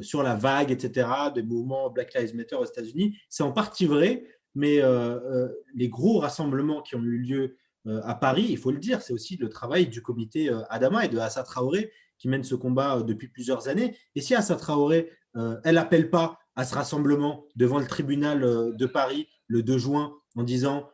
sur 0.00 0.22
la 0.22 0.34
vague, 0.34 0.70
etc., 0.70 1.08
des 1.34 1.42
mouvements 1.42 1.90
Black 1.90 2.14
Lives 2.14 2.34
Matter 2.34 2.56
aux 2.56 2.64
États-Unis. 2.64 3.16
C'est 3.28 3.42
en 3.42 3.52
partie 3.52 3.86
vrai, 3.86 4.24
mais 4.54 4.80
les 5.74 5.88
gros 5.88 6.18
rassemblements 6.18 6.82
qui 6.82 6.96
ont 6.96 7.02
eu 7.02 7.18
lieu 7.18 7.56
à 7.86 8.14
Paris, 8.14 8.46
il 8.48 8.56
faut 8.56 8.70
le 8.70 8.78
dire, 8.78 9.02
c'est 9.02 9.12
aussi 9.12 9.36
le 9.36 9.48
travail 9.48 9.88
du 9.88 10.00
comité 10.00 10.50
Adama 10.70 11.04
et 11.04 11.08
de 11.08 11.18
Assa 11.18 11.42
Traoré 11.42 11.92
qui 12.18 12.28
mène 12.28 12.44
ce 12.44 12.54
combat 12.54 13.02
depuis 13.02 13.28
plusieurs 13.28 13.68
années. 13.68 13.96
Et 14.14 14.20
si 14.20 14.34
Assa 14.34 14.56
Traoré, 14.56 15.10
elle 15.34 15.74
n'appelle 15.74 16.10
pas 16.10 16.38
à 16.56 16.64
ce 16.64 16.74
rassemblement 16.74 17.46
devant 17.56 17.78
le 17.78 17.86
tribunal 17.86 18.74
de 18.74 18.86
Paris 18.86 19.28
le 19.48 19.62
2 19.62 19.78
juin 19.78 20.14
en 20.36 20.42
disant 20.42 20.88
euh, 20.88 20.93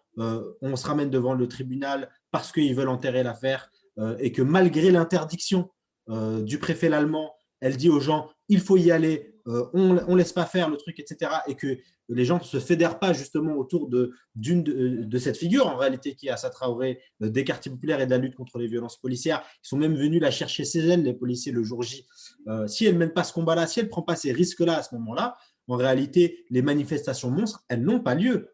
on 0.60 0.76
se 0.76 0.86
ramène 0.86 1.10
devant 1.10 1.34
le 1.34 1.48
tribunal 1.48 2.10
parce 2.30 2.52
qu'ils 2.52 2.74
veulent 2.74 2.88
enterrer 2.88 3.22
l'affaire 3.22 3.70
euh, 3.98 4.16
et 4.18 4.32
que 4.32 4.42
malgré 4.42 4.90
l'interdiction 4.90 5.70
euh, 6.08 6.42
du 6.42 6.58
préfet 6.58 6.92
allemand, 6.92 7.34
elle 7.60 7.76
dit 7.76 7.88
aux 7.88 8.00
gens 8.00 8.30
il 8.48 8.60
faut 8.60 8.76
y 8.76 8.90
aller, 8.90 9.36
on 9.46 9.94
ne 9.94 10.16
laisse 10.16 10.32
pas 10.32 10.44
faire 10.44 10.68
le 10.68 10.76
truc, 10.76 10.98
etc. 10.98 11.30
Et 11.46 11.54
que 11.54 11.78
les 12.08 12.24
gens 12.24 12.38
ne 12.38 12.44
se 12.44 12.58
fédèrent 12.58 12.98
pas 12.98 13.12
justement 13.12 13.54
autour 13.54 13.88
de, 13.88 14.12
d'une 14.34 14.64
de, 14.64 15.18
cette 15.18 15.36
figure, 15.36 15.68
en 15.68 15.76
réalité, 15.76 16.16
qui 16.16 16.26
est 16.26 16.30
Assa 16.30 16.50
Traoré, 16.50 17.00
des 17.20 17.44
quartiers 17.44 17.70
populaires 17.70 18.00
et 18.00 18.06
de 18.06 18.10
la 18.10 18.18
lutte 18.18 18.34
contre 18.34 18.58
les 18.58 18.66
violences 18.66 18.96
policières. 18.96 19.44
Ils 19.62 19.68
sont 19.68 19.76
même 19.76 19.94
venus 19.94 20.20
la 20.20 20.32
chercher 20.32 20.64
chez 20.64 20.80
elle, 20.80 21.04
les 21.04 21.14
policiers, 21.14 21.52
le 21.52 21.62
jour 21.62 21.82
J. 21.82 22.06
si 22.66 22.86
elle 22.86 22.94
ne 22.94 22.98
mène 22.98 23.12
pas 23.12 23.22
ce 23.22 23.32
combat-là, 23.32 23.68
si 23.68 23.78
elle 23.78 23.86
ne 23.86 23.90
prend 23.90 24.02
pas 24.02 24.16
ces 24.16 24.32
risques-là 24.32 24.78
à 24.78 24.82
ce 24.82 24.96
moment-là, 24.96 25.36
en 25.68 25.76
réalité, 25.76 26.44
les 26.50 26.62
manifestations 26.62 27.30
monstres, 27.30 27.64
elles 27.68 27.82
n'ont 27.82 28.00
pas 28.00 28.16
lieu. 28.16 28.52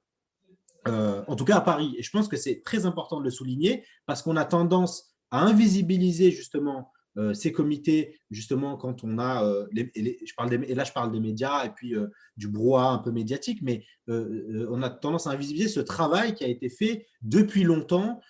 Euh, 0.89 1.23
en 1.27 1.37
tout 1.37 1.45
cas 1.45 1.57
à 1.57 1.61
Paris. 1.61 1.95
Et 1.99 2.03
je 2.03 2.11
pense 2.11 2.29
que 2.29 2.37
c'est 2.37 2.63
très 2.63 2.87
important 2.87 3.19
de 3.19 3.25
le 3.25 3.31
souligner 3.31 3.85
parce 4.07 4.23
qu'on 4.23 4.37
a 4.37 4.45
tendance 4.45 5.17
à 5.31 5.41
invisibiliser 5.41 6.31
justement 6.31 6.93
euh, 7.19 7.33
ces 7.35 7.51
comités, 7.51 8.21
justement 8.31 8.77
quand 8.77 9.03
on 9.03 9.19
a, 9.19 9.45
euh, 9.45 9.67
je 9.75 10.35
parle 10.37 10.53
et 10.53 10.75
là 10.75 10.85
je 10.85 10.93
parle 10.93 11.11
des 11.11 11.21
médias 11.21 11.65
et 11.65 11.71
puis 11.71 11.95
du 12.37 12.49
brouhaha 12.49 12.91
un 12.91 12.99
peu 12.99 13.11
médiatique, 13.11 13.61
mais 13.63 13.85
on 14.09 14.83
a 14.83 14.91
tendance 14.91 15.27
à 15.27 15.31
invisibiliser 15.31 15.69
ce 15.69 15.81
travail 15.81 16.35
qui 16.35 16.45
a 16.45 16.49
été 16.49 16.69
fait 16.69 17.07
depuis 17.23 17.65
longtemps 17.65 18.21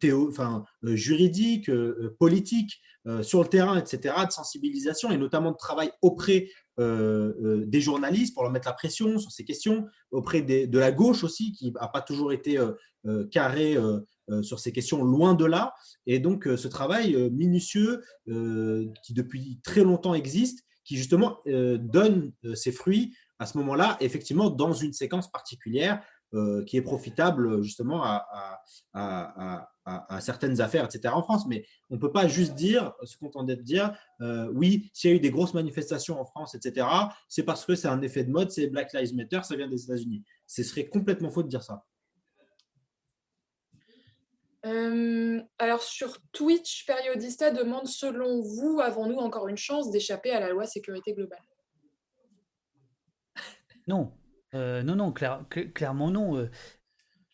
théo, 0.00 0.28
enfin, 0.28 0.64
juridique, 0.82 1.70
politique, 2.18 2.80
sur 3.22 3.42
le 3.42 3.48
terrain, 3.48 3.78
etc., 3.78 4.14
de 4.26 4.32
sensibilisation 4.32 5.10
et 5.10 5.18
notamment 5.18 5.52
de 5.52 5.56
travail 5.56 5.90
auprès 6.00 6.48
euh, 6.80 7.32
euh, 7.40 7.64
des 7.66 7.80
journalistes 7.80 8.34
pour 8.34 8.42
leur 8.42 8.50
mettre 8.50 8.66
la 8.66 8.74
pression 8.74 9.16
sur 9.20 9.30
ces 9.30 9.44
questions, 9.44 9.86
auprès 10.10 10.42
de 10.42 10.78
la 10.78 10.90
gauche 10.90 11.22
aussi, 11.22 11.52
qui 11.52 11.70
n'a 11.70 11.86
pas 11.86 12.00
toujours 12.00 12.32
été 12.32 12.58
euh, 12.58 13.26
carré 13.30 13.76
sur 14.42 14.58
ces 14.58 14.72
questions, 14.72 15.04
loin 15.04 15.34
de 15.34 15.44
là. 15.44 15.74
Et 16.06 16.18
donc, 16.18 16.48
ce 16.56 16.66
travail 16.66 17.30
minutieux 17.30 18.02
qui 18.26 19.12
depuis 19.12 19.60
très 19.62 19.84
longtemps 19.84 20.14
existe, 20.14 20.64
qui 20.82 20.96
justement 20.96 21.40
donne 21.44 22.32
ses 22.54 22.72
fruits 22.72 23.14
à 23.38 23.46
ce 23.46 23.58
moment-là, 23.58 23.98
effectivement, 24.00 24.48
dans 24.48 24.72
une 24.72 24.94
séquence 24.94 25.30
particulière 25.30 26.02
euh, 26.34 26.64
qui 26.64 26.76
est 26.76 26.82
profitable 26.82 27.62
justement 27.62 28.02
à, 28.04 28.60
certaines 30.20 30.60
affaires, 30.60 30.84
etc. 30.84 31.14
en 31.14 31.22
France. 31.22 31.46
Mais 31.46 31.64
on 31.90 31.94
ne 31.94 32.00
peut 32.00 32.10
pas 32.10 32.26
juste 32.26 32.54
dire, 32.54 32.92
se 33.04 33.16
contenter 33.16 33.54
de 33.56 33.62
dire, 33.62 33.96
euh, 34.20 34.50
oui, 34.52 34.90
s'il 34.92 35.10
y 35.10 35.12
a 35.12 35.16
eu 35.16 35.20
des 35.20 35.30
grosses 35.30 35.54
manifestations 35.54 36.20
en 36.20 36.24
France, 36.24 36.54
etc., 36.54 36.86
c'est 37.28 37.44
parce 37.44 37.64
que 37.64 37.74
c'est 37.74 37.88
un 37.88 38.02
effet 38.02 38.24
de 38.24 38.30
mode, 38.30 38.50
c'est 38.50 38.66
Black 38.66 38.92
Lives 38.94 39.14
Matter, 39.14 39.40
ça 39.44 39.54
vient 39.56 39.68
des 39.68 39.84
États-Unis. 39.84 40.24
Ce 40.46 40.62
serait 40.62 40.86
complètement 40.86 41.30
faux 41.30 41.42
de 41.42 41.48
dire 41.48 41.62
ça. 41.62 41.84
Euh, 44.66 45.42
alors 45.58 45.82
sur 45.82 46.18
Twitch, 46.32 46.86
Periodista 46.86 47.50
demande 47.50 47.86
selon 47.86 48.40
vous, 48.40 48.80
avons-nous 48.80 49.18
encore 49.18 49.46
une 49.48 49.58
chance 49.58 49.90
d'échapper 49.90 50.30
à 50.30 50.40
la 50.40 50.48
loi 50.48 50.66
sécurité 50.66 51.12
globale? 51.12 51.42
Non, 53.86 54.12
euh, 54.54 54.82
non, 54.82 54.96
non, 54.96 55.12
clairement 55.12 56.10
non. 56.10 56.36
Euh, 56.36 56.50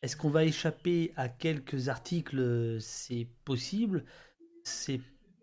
est-ce 0.02 0.16
qu'on 0.16 0.30
va 0.30 0.44
échapper 0.44 1.12
à 1.16 1.28
quelques 1.28 1.88
articles 1.88 2.78
C'est 2.80 3.28
possible. 3.44 4.04
C'est 4.64 5.00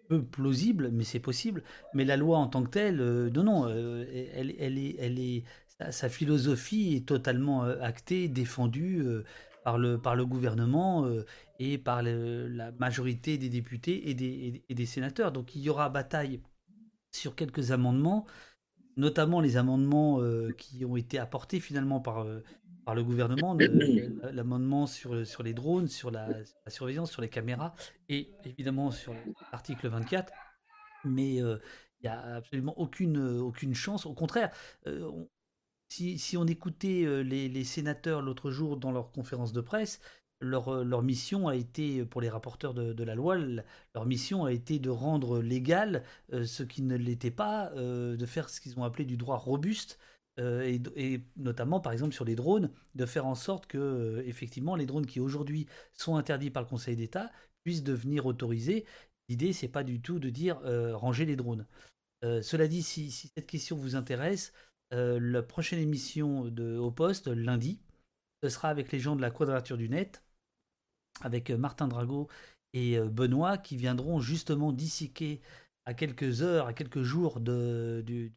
peu 0.09 0.23
plausible, 0.23 0.89
mais 0.91 1.03
c'est 1.03 1.19
possible. 1.19 1.63
Mais 1.93 2.05
la 2.05 2.17
loi 2.17 2.37
en 2.37 2.47
tant 2.47 2.63
que 2.63 2.69
telle, 2.69 3.01
euh, 3.01 3.29
non, 3.29 3.43
non, 3.43 3.67
elle, 3.69 4.51
est, 4.79 4.95
elle 4.99 5.19
est, 5.19 5.43
sa, 5.91 6.09
philosophie 6.09 6.95
est 6.95 7.07
totalement 7.07 7.63
actée, 7.63 8.27
défendue 8.27 9.05
par, 9.63 9.77
le, 9.77 9.99
par 9.99 10.15
le 10.15 10.25
gouvernement 10.25 11.07
et 11.59 11.77
par 11.77 12.01
la 12.01 12.71
majorité 12.79 13.37
des 13.37 13.49
députés 13.49 14.09
et 14.09 14.13
des 14.75 14.85
sénateurs. 14.85 15.31
Donc 15.31 15.55
il 15.55 15.61
y 15.61 15.69
aura 15.69 15.89
bataille 15.89 16.41
sur 17.11 17.35
quelques 17.35 17.71
amendements 17.71 18.25
notamment 18.97 19.39
les 19.39 19.55
amendements 19.57 20.19
euh, 20.21 20.51
qui 20.57 20.83
ont 20.83 20.97
été 20.97 21.19
apportés 21.19 21.59
finalement 21.59 22.01
par, 22.01 22.23
euh, 22.23 22.43
par 22.83 22.95
le 22.95 23.03
gouvernement, 23.03 23.55
l'amendement 24.33 24.87
sur, 24.87 25.25
sur 25.25 25.43
les 25.43 25.53
drones, 25.53 25.87
sur 25.87 26.11
la, 26.11 26.27
surveillance, 26.67 27.11
sur 27.11 27.21
les 27.21 27.29
caméras, 27.29 27.73
et 28.09 28.31
évidemment 28.43 28.91
sur 28.91 29.13
l'article 29.51 29.87
24. 29.87 30.33
Mais 31.05 31.41
euh, 31.41 31.57
il 32.01 32.03
n'y 32.03 32.09
a 32.09 32.35
absolument 32.35 32.77
aucune, 32.77 33.19
aucune 33.39 33.75
chance. 33.75 34.05
Au 34.05 34.13
contraire, 34.13 34.51
si, 35.89 36.19
si, 36.19 36.37
on 36.37 36.45
écoutait 36.45 37.23
les, 37.23 37.49
les 37.49 37.63
sénateurs 37.63 38.21
l'autre 38.21 38.51
jour 38.51 38.77
dans 38.77 38.91
leur 38.91 39.11
conférence 39.11 39.53
de 39.53 39.61
presse, 39.61 39.99
leur, 40.39 40.83
leur, 40.83 41.01
mission 41.01 41.47
a 41.47 41.55
été, 41.55 42.05
pour 42.05 42.21
les 42.21 42.29
rapporteurs 42.29 42.73
de, 42.73 43.03
la 43.03 43.15
loi, 43.15 43.37
leur 43.37 44.05
mission 44.05 44.45
a 44.45 44.51
été 44.51 44.79
de 44.79 44.89
rendre 44.89 45.41
légal 45.41 46.03
ce 46.31 46.63
qui 46.63 46.81
ne 46.81 46.95
l'était 46.95 47.31
pas, 47.31 47.71
de 47.75 48.25
faire 48.25 48.49
ce 48.49 48.61
qu'ils 48.61 48.77
ont 48.79 48.83
appelé 48.83 49.05
du 49.05 49.17
droit 49.17 49.37
robuste, 49.37 49.99
et, 50.39 51.21
notamment 51.37 51.79
par 51.79 51.93
exemple 51.93 52.13
sur 52.13 52.25
les 52.25 52.35
drones, 52.35 52.71
de 52.95 53.05
faire 53.05 53.25
en 53.25 53.35
sorte 53.35 53.65
que 53.65 54.23
effectivement 54.27 54.75
les 54.75 54.85
drones 54.85 55.07
qui 55.07 55.19
aujourd'hui 55.19 55.67
sont 55.93 56.15
interdits 56.15 56.51
par 56.51 56.61
le 56.61 56.69
Conseil 56.69 56.95
d'État 56.95 57.31
puissent 57.63 57.83
devenir 57.83 58.25
autorisés. 58.27 58.85
L'idée 59.29 59.53
c'est 59.53 59.67
pas 59.67 59.83
du 59.83 60.01
tout 60.01 60.19
de 60.19 60.29
dire 60.29 60.59
ranger 60.93 61.25
les 61.25 61.35
drones. 61.35 61.65
cela 62.21 62.67
dit, 62.67 62.83
si, 62.83 63.09
si, 63.09 63.31
cette 63.35 63.47
question 63.47 63.75
vous 63.75 63.95
intéresse, 63.95 64.53
la 64.91 65.41
prochaine 65.41 65.79
émission 65.79 66.45
de 66.45 66.77
Au 66.77 66.91
Poste 66.91 67.27
lundi, 67.27 67.79
ce 68.43 68.49
sera 68.49 68.69
avec 68.69 68.91
les 68.91 68.99
gens 68.99 69.15
de 69.15 69.21
la 69.21 69.31
Quadrature 69.31 69.77
du 69.77 69.89
Net 69.89 70.23
avec 71.21 71.49
euh, 71.49 71.57
Martin 71.57 71.87
Drago 71.87 72.27
et 72.73 72.97
euh, 72.97 73.07
Benoît 73.07 73.57
qui 73.57 73.77
viendront 73.77 74.19
justement 74.19 74.71
disséquer 74.71 75.41
à 75.85 75.93
quelques 75.93 76.41
heures, 76.41 76.67
à 76.67 76.73
quelques 76.73 77.01
jours 77.01 77.39
de, 77.39 78.03
du 78.05 78.33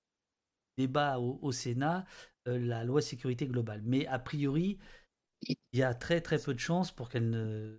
débat 0.79 1.19
au, 1.19 1.53
Sénat 1.53 2.07
euh, 2.49 2.59
la 2.59 2.85
loi 2.85 3.03
sécurité 3.03 3.47
globale. 3.47 3.83
Mais 3.85 4.07
a 4.07 4.19
priori, 4.19 4.79
il 5.43 5.57
y 5.73 5.83
a 5.83 5.95
très 5.95 6.21
très 6.21 6.39
peu 6.39 6.55
de 6.55 6.61
chances 6.61 6.93
pour 6.93 7.09
qu'elle 7.09 7.29
ne. 7.29 7.79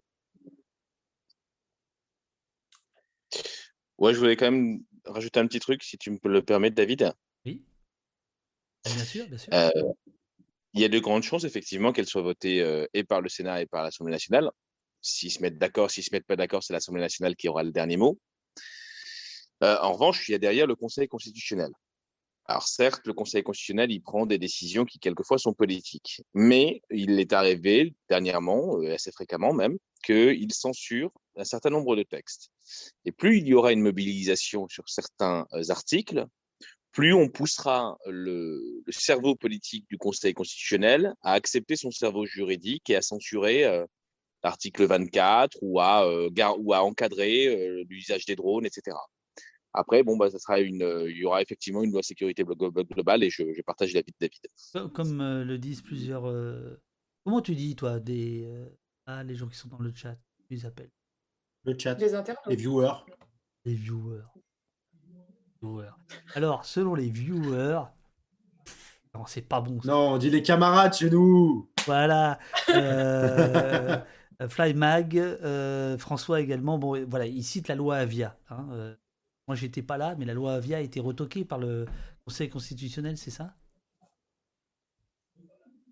Ouais, 3.97 4.13
je 4.13 4.19
voulais 4.19 4.35
quand 4.35 4.51
même 4.51 4.83
rajouter 5.05 5.39
un 5.39 5.47
petit 5.47 5.59
truc, 5.59 5.83
si 5.83 5.97
tu 5.97 6.11
me 6.11 6.17
le 6.23 6.41
permettre, 6.41 6.75
David. 6.75 7.13
Oui. 7.45 7.63
Bien 8.83 9.05
sûr, 9.05 9.27
bien 9.27 9.37
sûr. 9.37 9.53
il 10.73 10.81
y 10.81 10.83
a 10.83 10.89
de 10.89 10.99
grandes 10.99 11.23
chances, 11.23 11.43
effectivement, 11.43 11.93
qu'elle 11.93 12.07
soit 12.07 12.23
votée 12.23 12.87
et 12.93 13.03
par 13.03 13.21
le 13.21 13.29
Sénat 13.29 13.61
et 13.61 13.67
par 13.67 13.83
l'Assemblée 13.83 14.11
nationale. 14.11 14.49
S'ils 15.01 15.31
se 15.31 15.41
mettent 15.41 15.57
d'accord, 15.57 15.89
s'ils 15.89 16.03
se 16.03 16.09
mettent 16.11 16.27
pas 16.27 16.35
d'accord, 16.35 16.63
c'est 16.63 16.73
l'Assemblée 16.73 17.01
nationale 17.01 17.35
qui 17.35 17.49
aura 17.49 17.63
le 17.63 17.71
dernier 17.71 17.97
mot. 17.97 18.19
Euh, 19.63 19.77
en 19.81 19.93
revanche, 19.93 20.27
il 20.27 20.31
y 20.31 20.35
a 20.35 20.39
derrière 20.39 20.67
le 20.67 20.75
Conseil 20.75 21.07
constitutionnel. 21.07 21.71
Alors 22.45 22.67
certes, 22.67 23.05
le 23.05 23.13
Conseil 23.13 23.43
constitutionnel, 23.43 23.91
il 23.91 24.01
prend 24.01 24.25
des 24.25 24.37
décisions 24.37 24.85
qui 24.85 24.99
quelquefois 24.99 25.37
sont 25.37 25.53
politiques, 25.53 26.21
mais 26.33 26.81
il 26.89 27.19
est 27.19 27.33
arrivé 27.33 27.93
dernièrement, 28.09 28.79
euh, 28.79 28.93
assez 28.93 29.11
fréquemment 29.11 29.53
même, 29.53 29.77
qu'il 30.03 30.51
censure 30.51 31.11
un 31.35 31.43
certain 31.43 31.69
nombre 31.69 31.95
de 31.95 32.03
textes. 32.03 32.49
Et 33.05 33.11
plus 33.11 33.37
il 33.37 33.47
y 33.47 33.53
aura 33.53 33.71
une 33.71 33.81
mobilisation 33.81 34.67
sur 34.67 34.89
certains 34.89 35.45
euh, 35.53 35.63
articles, 35.69 36.25
plus 36.91 37.13
on 37.13 37.29
poussera 37.29 37.97
le, 38.05 38.83
cerveau 38.89 39.35
politique 39.35 39.85
du 39.89 39.97
Conseil 39.97 40.33
constitutionnel 40.33 41.13
à 41.21 41.33
accepter 41.33 41.77
son 41.77 41.91
cerveau 41.91 42.25
juridique 42.25 42.89
et 42.89 42.97
à 42.97 43.01
censurer 43.01 43.85
l'article 44.43 44.85
24 44.85 45.57
ou 45.61 45.79
à, 45.79 46.05
euh, 46.05 46.29
ou 46.59 46.73
à 46.73 46.83
encadrer 46.83 47.47
euh, 47.47 47.83
l'usage 47.89 48.25
des 48.25 48.35
drones, 48.35 48.65
etc. 48.65 48.97
Après, 49.73 50.03
bon, 50.03 50.17
bah, 50.17 50.29
ça 50.29 50.37
sera 50.37 50.59
une, 50.59 51.05
il 51.07 51.17
y 51.17 51.23
aura 51.23 51.41
effectivement 51.41 51.81
une 51.83 51.91
loi 51.91 52.03
sécurité 52.03 52.43
globale 52.43 53.23
et 53.23 53.29
je, 53.29 53.43
je 53.55 53.61
partage 53.61 53.93
l'avis 53.93 54.11
de 54.19 54.27
David. 54.27 54.91
Comme 54.93 55.21
euh, 55.21 55.43
le 55.45 55.57
disent 55.57 55.81
plusieurs. 55.81 56.23
Comment 57.23 57.41
tu 57.41 57.55
dis, 57.55 57.75
toi, 57.75 57.99
des. 57.99 58.49
Ah, 59.05 59.23
les 59.23 59.35
gens 59.35 59.47
qui 59.47 59.57
sont 59.57 59.69
dans 59.69 59.79
le 59.79 59.93
chat, 59.93 60.15
tu 60.47 60.55
les 60.55 60.65
appelles 60.65 60.91
Le 61.63 61.77
chat. 61.77 61.95
Les 62.47 62.55
viewers. 62.55 63.05
Les 63.63 63.75
viewers. 63.75 64.23
viewers. 65.61 65.93
Alors, 66.35 66.65
selon 66.65 66.95
les 66.95 67.09
viewers, 67.09 67.83
non, 69.13 69.25
c'est 69.25 69.41
pas 69.41 69.59
bon. 69.59 69.79
Non, 69.83 70.13
on 70.13 70.17
dit 70.17 70.29
les 70.29 70.41
camarades 70.41 70.93
chez 70.93 71.09
nous. 71.09 71.69
Voilà. 71.85 72.39
Euh, 74.41 74.49
Fly 74.49 74.73
Mag, 74.73 75.17
euh, 75.17 75.97
François 75.97 76.41
également. 76.41 76.77
Bon, 76.77 77.05
voilà, 77.05 77.25
il 77.25 77.43
cite 77.43 77.67
la 77.67 77.75
loi 77.75 77.97
Avia. 77.97 78.37
Hein, 78.49 78.67
euh. 78.71 78.95
moi, 79.47 79.55
j'étais 79.55 79.81
pas 79.81 79.97
là, 79.97 80.15
mais 80.17 80.25
la 80.25 80.33
loi 80.33 80.53
Avia 80.53 80.77
a 80.77 80.81
été 80.81 80.99
retoquée 80.99 81.45
par 81.45 81.59
le 81.59 81.85
Conseil 82.25 82.49
constitutionnel, 82.49 83.17
c'est 83.17 83.31
ça? 83.31 83.55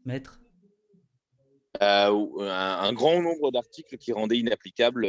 Maître? 0.06 0.40
Un, 1.82 2.94
grand 2.94 3.22
nombre 3.22 3.52
d'articles 3.52 3.98
qui 3.98 4.12
rendaient 4.12 4.38
inapplicable 4.38 5.06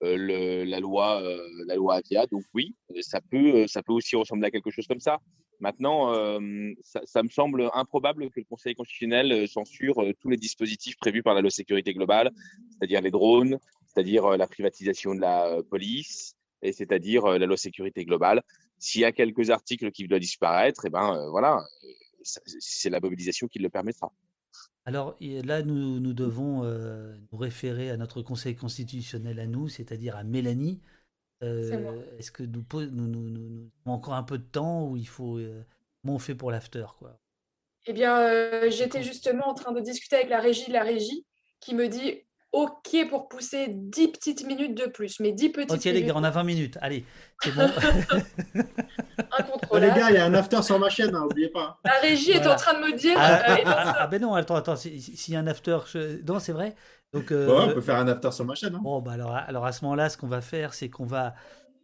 la 0.00 0.80
loi, 0.80 1.22
la 1.66 1.74
loi 1.76 1.96
Avia. 1.96 2.26
Donc 2.26 2.44
oui, 2.54 2.74
ça 3.00 3.20
peut, 3.20 3.66
ça 3.66 3.82
peut 3.82 3.92
aussi 3.92 4.16
ressembler 4.16 4.48
à 4.48 4.50
quelque 4.50 4.70
chose 4.70 4.86
comme 4.86 5.00
ça. 5.00 5.18
Maintenant, 5.60 6.12
euh, 6.14 6.72
ça, 6.82 7.22
me 7.22 7.28
semble 7.28 7.70
improbable 7.74 8.28
que 8.30 8.40
le 8.40 8.44
Conseil 8.44 8.74
constitutionnel 8.74 9.32
euh, 9.32 9.46
censure 9.46 10.02
euh, 10.02 10.12
tous 10.20 10.28
les 10.28 10.36
dispositifs 10.36 10.96
prévus 10.96 11.22
par 11.22 11.34
la 11.34 11.40
loi 11.40 11.50
sécurité 11.50 11.94
globale, 11.94 12.30
c'est-à-dire 12.70 13.00
les 13.00 13.10
drones, 13.10 13.58
c'est-à-dire 13.86 14.36
la 14.36 14.46
privatisation 14.46 15.14
de 15.14 15.20
la 15.20 15.62
police, 15.70 16.34
et 16.62 16.72
c'est-à-dire 16.72 17.26
la 17.26 17.46
loi 17.46 17.56
sécurité 17.56 18.04
globale. 18.04 18.42
S'il 18.78 19.02
y 19.02 19.04
a 19.04 19.12
quelques 19.12 19.50
articles 19.50 19.90
qui 19.92 20.06
doivent 20.08 20.20
disparaître, 20.20 20.84
et 20.84 20.88
eh 20.88 20.90
ben 20.90 21.28
voilà, 21.30 21.64
c'est 22.22 22.90
la 22.90 23.00
mobilisation 23.00 23.46
qui 23.46 23.60
le 23.60 23.68
permettra. 23.68 24.12
Alors 24.86 25.16
là, 25.20 25.62
nous, 25.62 25.98
nous 25.98 26.12
devons 26.12 26.64
nous 26.64 27.38
référer 27.38 27.90
à 27.90 27.96
notre 27.96 28.22
Conseil 28.22 28.54
constitutionnel 28.54 29.40
à 29.40 29.46
nous, 29.46 29.68
c'est-à-dire 29.68 30.16
à 30.16 30.24
Mélanie, 30.24 30.80
euh, 31.44 32.02
est-ce 32.18 32.30
que 32.30 32.42
nous, 32.42 32.64
nous, 32.72 33.06
nous, 33.06 33.30
nous, 33.30 33.70
avons 33.84 33.96
encore 33.96 34.14
un 34.14 34.22
peu 34.22 34.38
de 34.38 34.44
temps 34.44 34.88
ou 34.88 34.96
il 34.96 35.08
faut. 35.08 35.38
Euh, 35.38 35.62
comment 36.02 36.14
on 36.14 36.18
fait 36.18 36.34
pour 36.34 36.50
l'after 36.50 36.86
quoi? 36.98 37.18
Eh 37.86 37.92
bien, 37.92 38.18
euh, 38.18 38.70
j'étais 38.70 39.02
justement 39.02 39.48
en 39.48 39.54
train 39.54 39.72
de 39.72 39.80
discuter 39.80 40.16
avec 40.16 40.30
la 40.30 40.40
régie 40.40 40.68
de 40.68 40.72
la 40.72 40.82
régie 40.82 41.26
qui 41.60 41.74
me 41.74 41.88
dit 41.88 42.22
OK 42.54 43.08
pour 43.10 43.28
pousser 43.28 43.66
10 43.68 44.08
petites 44.08 44.46
minutes 44.46 44.76
de 44.76 44.86
plus, 44.86 45.18
mais 45.18 45.32
10 45.32 45.48
petites 45.48 45.70
minutes. 45.70 45.86
Ok, 45.86 45.92
les 45.92 46.02
gars, 46.04 46.12
on 46.14 46.22
a 46.22 46.30
20 46.30 46.44
minutes. 46.44 46.78
Allez, 46.80 47.04
c'est 47.42 47.52
bon. 47.52 47.68
oh, 49.70 49.78
les 49.78 49.88
gars, 49.88 50.10
il 50.10 50.14
y 50.14 50.18
a 50.18 50.24
un 50.24 50.34
after 50.34 50.62
sur 50.62 50.78
ma 50.78 50.88
chaîne, 50.88 51.10
n'oubliez 51.10 51.50
hein, 51.56 51.76
pas. 51.82 51.90
La 51.90 52.00
régie 52.00 52.30
est 52.30 52.46
en 52.46 52.54
train 52.54 52.74
de 52.74 52.86
me 52.86 52.96
dire. 52.96 53.16
Ah, 53.18 53.42
ah, 53.44 53.56
ah, 53.66 53.96
ah 53.98 54.06
ben 54.06 54.22
non, 54.22 54.34
attends, 54.34 54.54
attends. 54.54 54.76
S'il 54.76 55.34
y 55.34 55.36
a 55.36 55.40
un 55.40 55.48
after. 55.48 55.78
Non, 56.28 56.38
c'est 56.38 56.52
vrai. 56.52 56.76
Donc, 57.12 57.32
euh, 57.32 57.48
on 57.48 57.74
peut 57.74 57.80
faire 57.80 57.96
un 57.96 58.06
after 58.06 58.30
sur 58.30 58.44
ma 58.44 58.54
chaîne. 58.54 58.76
Hein. 58.76 58.80
Bon, 58.82 59.00
bah 59.00 59.12
alors, 59.12 59.34
alors 59.34 59.66
à 59.66 59.72
ce 59.72 59.84
moment-là, 59.84 60.08
ce 60.08 60.16
qu'on 60.16 60.28
va 60.28 60.40
faire, 60.40 60.74
c'est 60.74 60.88
qu'on 60.88 61.06
va, 61.06 61.34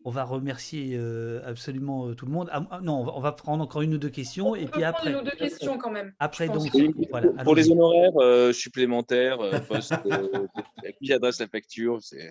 on 0.05 0.11
va 0.11 0.25
remercier 0.25 0.97
euh, 0.97 1.41
absolument 1.45 2.09
euh, 2.09 2.15
tout 2.15 2.27
le 2.27 2.33
monde. 2.33 2.51
non, 2.83 3.07
on 3.15 3.21
va, 3.21 3.33
prendre 3.33 3.63
encore 3.63 3.83
une 3.83 3.95
ou 3.95 3.99
deux 3.99 4.09
questions 4.09 4.55
et 4.55 4.67
puis 4.67 4.85
après. 4.85 5.11
Une 5.11 5.17
ou 5.17 5.23
deux 5.23 5.31
questions 5.31 5.79
quand 5.79 5.91
même. 5.91 6.13
Après 6.19 6.49
donc, 6.49 6.69
voilà, 7.11 7.29
pour 7.45 7.55
les 7.55 7.71
honoraires 7.71 8.55
supplémentaires, 8.55 9.39
poste, 9.69 9.95
qui 11.03 11.13
adresse 11.13 11.41
la 11.41 11.49
facture, 11.49 11.99
c'est. 12.03 12.31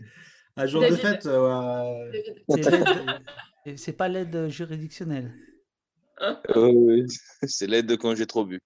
Un 0.58 0.66
jour 0.66 0.82
de 0.82 0.96
fête. 0.96 1.28
C'est 3.76 3.94
pas 3.94 4.08
l'aide 4.08 4.50
juridictionnelle. 4.50 5.34
Hein? 6.20 6.40
C'est 7.44 7.68
l'aide 7.68 7.86
de 7.86 7.96
quand 7.96 8.16
j'ai 8.16 8.28
trop 8.28 8.46
bu. 8.46 8.62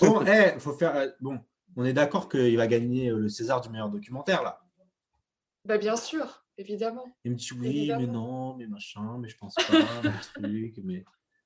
bon, 0.00 0.24
hey, 0.26 0.54
faut 0.58 0.72
faire. 0.72 1.12
Bon, 1.20 1.38
on 1.76 1.84
est 1.84 1.92
d'accord 1.92 2.28
qu'il 2.28 2.56
va 2.56 2.66
gagner 2.66 3.10
euh, 3.10 3.18
le 3.18 3.28
César 3.28 3.60
du 3.60 3.68
meilleur 3.70 3.88
documentaire, 3.88 4.42
là 4.42 4.60
bah, 5.64 5.78
Bien 5.78 5.96
sûr, 5.96 6.41
évidemment. 6.62 7.04
Il 7.24 7.32
me 7.32 7.36
dit 7.36 7.50
oui, 7.58 7.92
mais 7.96 8.06
non, 8.06 8.56
mais 8.56 8.66
machin, 8.66 9.18
mais 9.20 9.28
je 9.28 9.36
pense 9.36 9.54
pas, 9.54 9.62
mais 10.40 10.70
truc, 10.70 10.80
mais. 10.84 11.04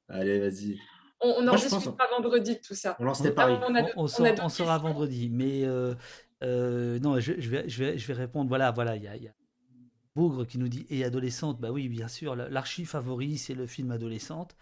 Allez, 0.08 0.38
vas-y. 0.38 0.78
On, 1.20 1.34
on 1.38 1.48
en 1.48 1.54
discutera 1.54 2.06
vendredi 2.10 2.60
tout 2.60 2.74
ça. 2.74 2.96
On 3.00 3.04
lance 3.04 3.22
les 3.24 3.32
paris. 3.32 3.56
On, 3.96 4.04
on, 4.04 4.48
sera 4.48 4.78
vendredi, 4.78 5.30
mais 5.30 5.64
euh, 5.64 5.94
euh, 6.44 6.98
non, 7.00 7.18
je, 7.18 7.32
vais, 7.32 7.68
je, 7.68 7.84
vais, 7.84 7.98
je 7.98 8.06
vais 8.06 8.12
répondre. 8.12 8.48
Voilà, 8.48 8.70
voilà, 8.70 8.96
il 8.96 9.02
y 9.02 9.08
a, 9.08 9.16
y 9.16 9.26
a, 9.26 9.32
Bougre 10.14 10.46
qui 10.46 10.58
nous 10.58 10.68
dit 10.68 10.86
et 10.90 11.04
adolescente. 11.04 11.60
Bah 11.60 11.72
oui, 11.72 11.88
bien 11.88 12.08
sûr. 12.08 12.36
L'archi 12.36 12.84
favori, 12.84 13.36
c'est 13.38 13.54
le 13.54 13.66
film 13.66 13.90
adolescente 13.90 14.56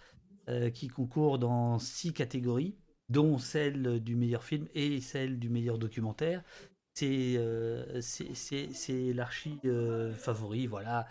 qui 0.75 0.89
concourt 0.89 1.39
dans 1.39 1.79
six 1.79 2.13
catégories 2.13 2.77
dont 3.09 3.39
celle 3.39 4.01
du 4.01 4.17
meilleur 4.17 4.45
film 4.45 4.67
et 4.75 5.01
celle 5.01 5.39
du 5.39 5.49
meilleur 5.49 5.79
documentaire. 5.79 6.43
C'est 6.95 7.35
euh, 7.39 8.01
l'archi 9.15 9.59
euh, 9.65 10.15
favori, 10.15 10.67
voilà. 10.69 11.09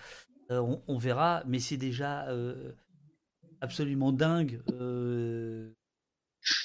Euh, 0.49 0.77
on, 0.87 0.97
verra, 0.97 1.43
mais 1.45 1.59
c'est 1.59 1.77
déjà 1.77 2.27
absolument 3.61 4.11
dingue 4.11 4.61
que 4.67 5.73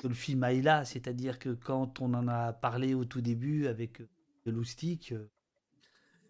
le 0.04 0.14
film 0.14 0.42
aille 0.44 0.62
là. 0.62 0.84
C'est-à-dire 0.84 1.38
que 1.38 1.50
quand 1.50 2.00
on 2.00 2.14
en 2.14 2.28
a 2.28 2.52
parlé 2.52 2.94
au 2.94 3.04
tout 3.04 3.20
début 3.20 3.66
avec 3.66 4.00
de 4.00 4.50
Loustic, 4.50 5.14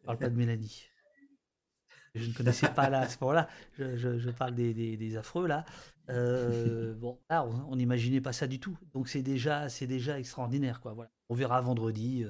on 0.02 0.06
parle 0.06 0.18
pas 0.18 0.30
de 0.30 0.36
Mélanie 0.36 0.88
je 2.14 2.28
ne 2.28 2.34
connaissais 2.34 2.68
pas 2.68 2.90
là 2.90 3.00
à 3.00 3.08
ce 3.08 3.16
moment-là. 3.20 3.48
Je, 3.78 4.18
je, 4.18 4.30
parle 4.30 4.54
des, 4.54 4.74
des, 4.74 4.96
des, 4.96 5.16
affreux 5.16 5.46
là. 5.46 5.64
Euh, 6.08 6.94
bon, 6.94 7.18
là, 7.28 7.46
on 7.46 7.76
n'imaginait 7.76 8.20
pas 8.20 8.32
ça 8.32 8.46
du 8.46 8.58
tout. 8.60 8.76
Donc 8.94 9.08
c'est 9.08 9.22
déjà, 9.22 9.68
déjà 9.82 10.18
extraordinaire, 10.18 10.80
quoi. 10.80 10.94
Voilà. 10.94 11.10
On 11.28 11.34
verra 11.34 11.60
vendredi. 11.60 12.24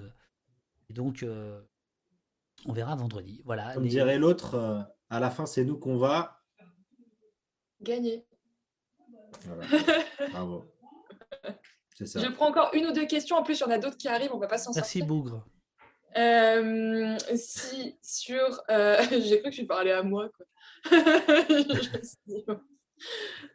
Euh, 0.88 0.90
et 0.90 0.92
donc, 0.92 1.22
euh, 1.22 1.60
on 2.66 2.72
verra 2.72 2.96
vendredi. 2.96 3.42
Voilà. 3.44 3.74
Comme 3.74 3.86
dirait 3.86 4.18
l'autre, 4.18 4.86
à 5.10 5.20
la 5.20 5.30
fin, 5.30 5.46
c'est 5.46 5.64
nous 5.64 5.78
qu'on 5.78 5.96
va 5.96 6.42
gagner. 7.80 8.26
Voilà. 9.42 9.66
Bravo. 10.32 10.64
Ça. 12.04 12.20
Je 12.20 12.28
prends 12.28 12.48
encore 12.48 12.70
une 12.74 12.86
ou 12.86 12.92
deux 12.92 13.06
questions. 13.06 13.36
En 13.36 13.42
plus, 13.42 13.58
il 13.58 13.62
y 13.62 13.64
en 13.64 13.70
a 13.70 13.78
d'autres 13.78 13.96
qui 13.96 14.08
arrivent. 14.08 14.32
On 14.32 14.38
va 14.38 14.46
pas 14.46 14.58
s'en 14.58 14.72
sortir. 14.72 14.82
Merci 14.82 15.02
Bougre. 15.02 15.44
si 17.36 17.98
sur, 18.02 18.62
j'ai 19.10 19.40
cru 19.40 19.50
que 19.50 19.56
tu 19.56 19.66
parlais 19.66 19.92
à 19.92 20.02
moi. 20.02 20.28
Quoi. 20.30 20.46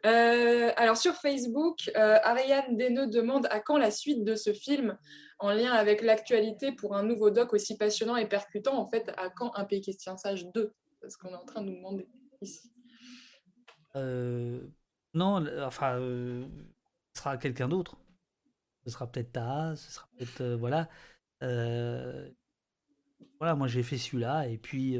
Euh, 0.06 0.70
alors 0.76 0.96
sur 0.96 1.14
Facebook, 1.14 1.90
euh, 1.96 2.18
Ariane 2.22 2.76
Deneux 2.76 3.06
demande 3.06 3.46
à 3.50 3.60
quand 3.60 3.78
la 3.78 3.90
suite 3.90 4.24
de 4.24 4.34
ce 4.34 4.52
film? 4.52 4.98
En 5.44 5.52
lien 5.52 5.72
avec 5.72 6.02
l'actualité 6.02 6.72
pour 6.72 6.96
un 6.96 7.02
nouveau 7.02 7.30
doc 7.30 7.52
aussi 7.52 7.76
passionnant 7.76 8.16
et 8.16 8.26
percutant. 8.26 8.78
En 8.78 8.86
fait, 8.86 9.12
à 9.16 9.30
quand 9.30 9.54
un 9.54 9.64
pays 9.64 9.80
qui 9.80 9.96
tient 9.96 10.16
sage 10.16 10.46
2 10.52 10.72
Parce 11.00 11.16
qu'on 11.16 11.30
est 11.30 11.36
en 11.36 11.44
train 11.44 11.62
de 11.62 11.70
nous 11.70 11.76
demander 11.76 12.08
ici. 12.40 12.72
Euh, 13.96 14.60
non, 15.14 15.44
enfin, 15.62 15.98
ce 15.98 16.48
sera 17.14 17.36
quelqu'un 17.36 17.68
d'autre. 17.68 17.96
Ce 18.84 18.90
sera 18.90 19.06
peut-être 19.06 19.32
Ta, 19.32 19.74
ce 19.76 19.92
sera 19.92 20.08
peut-être. 20.16 20.42
voilà. 20.54 20.88
voilà, 23.38 23.54
moi 23.54 23.68
j'ai 23.68 23.82
fait 23.82 23.98
celui-là 23.98 24.48
et 24.48 24.58
puis 24.58 24.98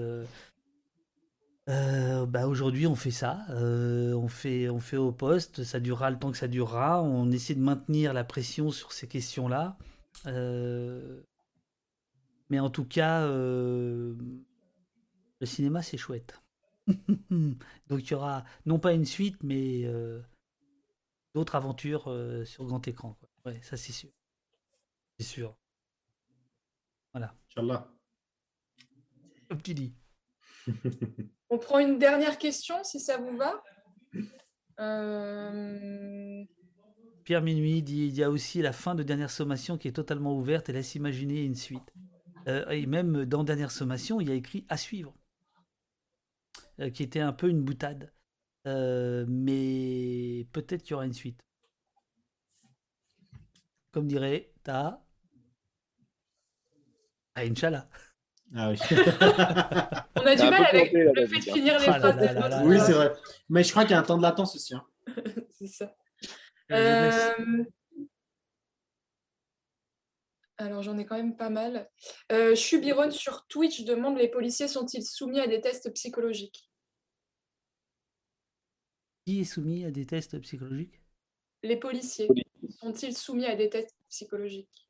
euh, 1.71 2.27
bah 2.27 2.47
aujourd'hui 2.47 2.87
on 2.87 2.95
fait 2.95 3.11
ça, 3.11 3.39
euh, 3.49 4.13
on, 4.13 4.29
fait, 4.29 4.69
on 4.69 4.81
fait 4.81 4.99
au 4.99 5.13
poste, 5.13 5.65
ça 5.65 5.81
durera 5.81 6.11
le 6.11 6.19
temps 6.19 6.31
que 6.31 6.37
ça 6.37 6.47
durera, 6.47 7.03
on 7.03 7.31
essaie 7.31 7.55
de 7.55 7.61
maintenir 7.61 8.13
la 8.13 8.23
pression 8.23 8.71
sur 8.71 8.93
ces 8.93 9.09
questions-là. 9.09 9.79
Euh, 10.27 11.23
mais 12.51 12.61
en 12.61 12.71
tout 12.71 12.85
cas, 12.85 13.27
le 13.27 14.17
cinéma 15.43 15.83
c'est 15.83 15.97
chouette. 15.97 16.41
Donc 16.87 18.03
il 18.05 18.11
y 18.11 18.15
aura 18.15 18.45
non 18.67 18.79
pas 18.79 18.93
une 18.93 19.05
suite, 19.07 19.43
mais 19.43 19.85
d'autres 21.35 21.55
aventures 21.55 22.15
sur 22.45 22.65
grand 22.65 22.87
écran. 22.87 23.19
Ouais, 23.45 23.61
ça 23.63 23.77
c'est 23.77 23.93
sûr. 23.93 24.11
C'est 25.19 25.27
sûr. 25.27 25.57
Voilà. 27.13 27.35
Inch'Allah. 27.49 27.89
Comme 29.49 29.63
tu 29.63 29.75
dis. 29.75 29.95
On 31.51 31.59
prend 31.59 31.79
une 31.79 31.99
dernière 31.99 32.39
question, 32.39 32.83
si 32.83 32.99
ça 32.99 33.19
vous 33.19 33.37
va. 33.37 33.63
Euh, 34.81 36.45
Pierre 37.25 37.43
Minuit 37.43 37.83
dit 37.83 38.07
il 38.07 38.15
y 38.15 38.23
a 38.23 38.31
aussi 38.31 38.61
la 38.63 38.73
fin 38.73 38.95
de 38.95 39.03
Dernière 39.03 39.31
Sommation 39.31 39.79
qui 39.79 39.89
est 39.89 39.93
totalement 39.93 40.37
ouverte 40.37 40.69
et 40.69 40.73
laisse 40.73 40.95
imaginer 40.95 41.43
une 41.43 41.55
suite. 41.55 41.93
Euh, 42.47 42.69
et 42.69 42.87
même 42.87 43.25
dans 43.25 43.45
Dernière 43.45 43.71
Sommation, 43.71 44.21
il 44.21 44.29
y 44.29 44.33
a 44.33 44.35
écrit 44.35 44.67
à 44.69 44.77
suivre, 44.77 45.15
euh, 46.81 46.91
qui 46.91 47.03
était 47.03 47.21
un 47.21 47.33
peu 47.33 47.49
une 47.49 47.63
boutade. 47.63 48.13
mais 48.67 50.47
peut-être 50.53 50.83
qu'il 50.83 50.93
y 50.93 50.95
aura 50.95 51.07
une 51.07 51.15
suite. 51.15 51.45
Comme 53.91 54.07
dirait 54.07 54.53
Ta. 54.63 55.05
Ah, 57.37 57.43
Inch'Allah. 57.43 57.89
Ah 58.57 58.71
oui. 58.71 58.77
On 60.17 60.27
a 60.27 60.37
du 60.37 60.43
mal 60.43 60.65
avec 60.67 60.93
le 60.93 61.27
fait 61.27 61.37
de 61.37 61.43
finir 61.43 61.79
les 61.79 61.89
ah 61.89 61.99
phrases 61.99 62.17
des. 62.17 62.67
Oui, 62.67 62.79
c'est 62.81 62.93
vrai. 62.93 63.13
Mais 63.49 63.65
je 63.65 63.71
crois 63.71 63.85
qu'il 63.85 63.93
y 63.93 63.95
a 63.95 64.01
un 64.01 64.03
temps 64.03 64.17
de 64.17 64.23
latence 64.23 64.55
aussi. 64.55 64.75
Hein. 64.75 64.85
c'est 65.51 65.67
ça. 65.67 65.95
Euh... 66.73 67.65
Alors 70.57 70.83
j'en 70.83 70.97
ai 70.99 71.05
quand 71.05 71.17
même 71.17 71.37
pas 71.37 71.51
mal. 71.51 71.91
Euh, 72.31 72.55
Chubiron 72.55 73.11
sur 73.11 73.47
Twitch 73.49 73.85
demande 73.85 74.17
les 74.17 74.29
policiers 74.29 74.69
sont-ils 74.69 75.05
soumis 75.05 75.41
à 75.41 75.47
des 75.47 75.61
tests 75.61 75.93
psychologiques? 75.93 76.71
Qui 79.27 79.41
est 79.41 79.45
soumis 79.45 79.85
à 79.85 79.91
des 79.91 80.07
tests 80.07 80.39
psychologiques? 80.39 81.03
Les 81.63 81.77
policiers 81.77 82.29
sont-ils 82.81 83.17
soumis 83.17 83.47
à 83.47 83.57
des 83.57 83.69
tests 83.69 83.97
psychologiques? 84.09 84.89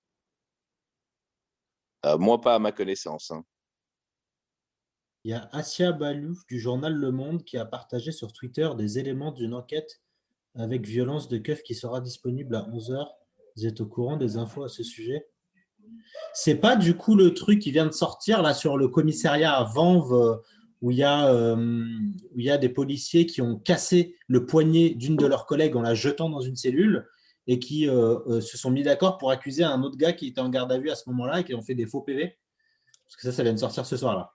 Euh, 2.04 2.18
Moi 2.18 2.40
pas 2.40 2.56
à 2.56 2.58
ma 2.58 2.72
connaissance. 2.72 3.30
Hein. 3.30 3.44
Il 5.24 5.30
y 5.30 5.34
a 5.34 5.48
Asia 5.52 5.92
Balouf 5.92 6.44
du 6.46 6.60
journal 6.60 6.92
Le 6.92 7.10
Monde 7.10 7.44
qui 7.44 7.56
a 7.56 7.64
partagé 7.64 8.12
sur 8.12 8.32
Twitter 8.32 8.68
des 8.76 8.98
éléments 8.98 9.32
d'une 9.32 9.54
enquête 9.54 10.02
avec 10.54 10.86
violence 10.86 11.28
de 11.28 11.38
keuf 11.38 11.62
qui 11.62 11.74
sera 11.74 12.00
disponible 12.00 12.54
à 12.54 12.62
11h. 12.62 13.06
Vous 13.56 13.66
êtes 13.66 13.80
au 13.80 13.86
courant 13.86 14.16
des 14.16 14.36
infos 14.36 14.64
à 14.64 14.68
ce 14.68 14.82
sujet? 14.82 15.26
C'est 16.32 16.56
pas 16.56 16.76
du 16.76 16.96
coup 16.96 17.14
le 17.14 17.34
truc 17.34 17.60
qui 17.60 17.70
vient 17.70 17.86
de 17.86 17.92
sortir 17.92 18.42
là 18.42 18.54
sur 18.54 18.76
le 18.76 18.88
commissariat 18.88 19.52
à 19.52 19.64
Vanves 19.64 20.12
euh, 20.12 20.36
où 20.80 20.90
il 20.90 20.98
y 20.98 21.02
a, 21.02 21.28
euh, 21.28 21.56
où 22.34 22.40
il 22.40 22.44
y 22.44 22.50
a 22.50 22.58
des 22.58 22.68
policiers 22.68 23.26
qui 23.26 23.42
ont 23.42 23.58
cassé 23.58 24.16
le 24.26 24.46
poignet 24.46 24.90
d'une 24.90 25.16
de 25.16 25.26
leurs 25.26 25.46
collègues 25.46 25.76
en 25.76 25.82
la 25.82 25.94
jetant 25.94 26.28
dans 26.28 26.40
une 26.40 26.56
cellule 26.56 27.06
et 27.46 27.58
qui 27.58 27.88
euh, 27.88 28.40
se 28.40 28.56
sont 28.56 28.70
mis 28.70 28.82
d'accord 28.82 29.18
pour 29.18 29.30
accuser 29.30 29.64
un 29.64 29.82
autre 29.82 29.96
gars 29.96 30.12
qui 30.12 30.28
était 30.28 30.40
en 30.40 30.48
garde 30.48 30.72
à 30.72 30.78
vue 30.78 30.90
à 30.90 30.94
ce 30.94 31.08
moment-là 31.10 31.40
et 31.40 31.44
qui 31.44 31.54
ont 31.54 31.62
fait 31.62 31.74
des 31.74 31.86
faux 31.86 32.00
PV. 32.00 32.38
Parce 33.04 33.16
que 33.16 33.22
ça, 33.22 33.32
ça 33.32 33.42
vient 33.42 33.52
de 33.52 33.58
sortir 33.58 33.84
ce 33.84 33.96
soir 33.96 34.16
là. 34.16 34.34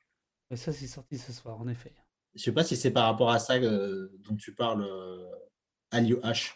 Mais 0.50 0.58
ça, 0.58 0.74
c'est 0.74 0.88
sorti 0.88 1.18
ce 1.18 1.32
soir, 1.32 1.60
en 1.60 1.68
effet. 1.68 1.94
Je 2.36 2.44
sais 2.44 2.52
pas 2.52 2.64
si 2.64 2.76
c'est 2.76 2.92
par 2.92 3.06
rapport 3.06 3.30
à 3.30 3.40
ça 3.40 3.56
euh, 3.56 4.10
dont 4.28 4.36
tu 4.36 4.54
parles, 4.54 4.88
H. 5.92 6.54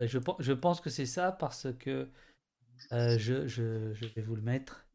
Ben, 0.00 0.08
je, 0.08 0.52
pense 0.52 0.80
que 0.80 0.90
c'est 0.90 1.06
ça 1.06 1.32
parce 1.32 1.68
que 1.78 2.08
euh, 2.92 3.18
je, 3.18 3.32
vais 4.14 4.22
vous 4.22 4.36
le 4.36 4.42
mettre. 4.42 4.86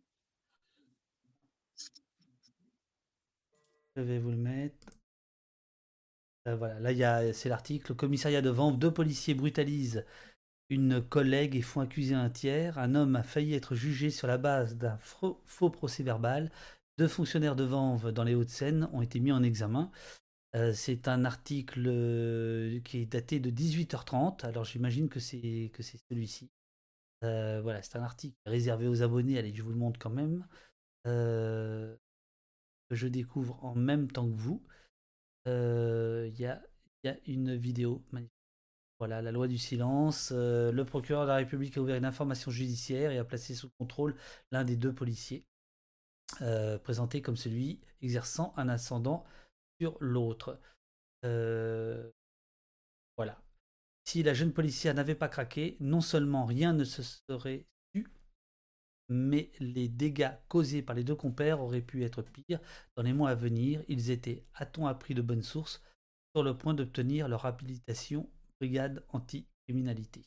Je 3.95 4.01
vais 4.01 4.19
vous 4.19 4.31
le 4.31 4.37
mettre. 4.37 4.87
voilà, 6.45 6.79
là, 6.79 7.33
c'est 7.33 7.49
l'article. 7.49 7.91
Le 7.91 7.95
commissariat 7.95 8.41
de 8.41 8.49
Vanves, 8.49 8.77
deux 8.77 8.93
policiers 8.93 9.33
brutalisent 9.33 10.05
une 10.69 11.01
collègue 11.01 11.55
et 11.55 11.61
font 11.61 11.81
accuser 11.81 12.15
un 12.15 12.29
tiers. 12.29 12.77
Un 12.77 12.95
homme 12.95 13.15
a 13.15 13.23
failli 13.23 13.55
être 13.55 13.75
jugé 13.75 14.09
sur 14.09 14.27
la 14.27 14.37
base 14.37 14.75
d'un 14.75 14.97
faux 14.99 15.69
procès 15.69 16.03
verbal. 16.03 16.51
Deux 16.99 17.07
fonctionnaires 17.07 17.55
de 17.55 17.63
Vanves 17.63 18.11
dans 18.11 18.25
les 18.25 18.35
Hauts-de-Seine 18.35 18.89
ont 18.91 19.01
été 19.01 19.21
mis 19.21 19.31
en 19.31 19.41
examen. 19.41 19.89
Euh, 20.53 20.73
c'est 20.73 21.07
un 21.07 21.23
article 21.23 21.85
euh, 21.87 22.81
qui 22.81 22.97
est 22.97 23.05
daté 23.05 23.39
de 23.39 23.49
18h30. 23.49 24.45
Alors 24.45 24.65
j'imagine 24.65 25.07
que 25.07 25.21
c'est 25.21 25.71
celui-ci. 26.11 26.51
Euh, 27.23 27.61
voilà, 27.61 27.81
c'est 27.83 27.95
un 27.95 28.03
article 28.03 28.35
réservé 28.45 28.89
aux 28.89 29.01
abonnés. 29.01 29.39
Allez, 29.39 29.55
je 29.55 29.63
vous 29.63 29.69
le 29.69 29.77
montre 29.77 29.97
quand 29.97 30.09
même. 30.09 30.45
que 31.05 31.97
je 32.91 33.07
découvre 33.07 33.63
en 33.63 33.75
même 33.75 34.11
temps 34.11 34.29
que 34.29 34.35
vous. 34.35 34.61
Il 35.45 36.37
y 36.37 36.45
a, 36.45 36.61
y, 37.05 37.07
a, 37.07 37.15
une 37.27 37.55
vidéo 37.55 38.03
magnifique. 38.11 38.39
Voilà, 38.99 39.21
la 39.21 39.31
loi 39.31 39.47
du 39.47 39.57
silence. 39.57 40.33
Euh, 40.35 40.73
le 40.73 40.83
procureur 40.83 41.23
de 41.23 41.29
la 41.29 41.37
République 41.37 41.77
a 41.77 41.81
ouvert 41.81 41.95
une 41.95 42.05
information 42.05 42.51
judiciaire 42.51 43.11
et 43.11 43.17
a 43.17 43.23
placé 43.23 43.55
sous 43.55 43.69
contrôle 43.79 44.13
l'un 44.51 44.65
des 44.65 44.75
deux 44.75 44.93
policiers, 44.93 45.45
euh, 46.41 46.77
présenté 46.79 47.21
comme 47.21 47.37
celui 47.37 47.79
exerçant 48.01 48.53
un 48.57 48.69
ascendant 48.69 49.25
sur 49.79 49.97
l'autre. 49.99 50.59
Euh, 51.25 52.11
voilà. 53.17 53.41
Si 54.05 54.23
la 54.23 54.33
jeune 54.33 54.53
policière 54.53 54.93
n'avait 54.93 55.15
pas 55.15 55.29
craqué, 55.29 55.77
non 55.79 56.01
seulement 56.01 56.45
rien 56.45 56.73
ne 56.73 56.83
se 56.83 57.03
serait 57.03 57.67
su, 57.93 58.07
mais 59.09 59.51
les 59.59 59.87
dégâts 59.87 60.31
causés 60.47 60.81
par 60.81 60.95
les 60.95 61.03
deux 61.03 61.15
compères 61.15 61.61
auraient 61.61 61.81
pu 61.81 62.03
être 62.03 62.21
pires. 62.21 62.59
Dans 62.95 63.03
les 63.03 63.13
mois 63.13 63.29
à 63.29 63.35
venir, 63.35 63.83
ils 63.87 64.09
étaient, 64.09 64.45
a-t-on 64.53 64.87
appris 64.87 65.13
de 65.13 65.21
bonnes 65.21 65.43
sources, 65.43 65.81
sur 66.35 66.43
le 66.43 66.57
point 66.57 66.73
d'obtenir 66.73 67.27
leur 67.27 67.45
habilitation 67.45 68.29
brigade 68.59 69.03
anti-criminalité. 69.09 70.23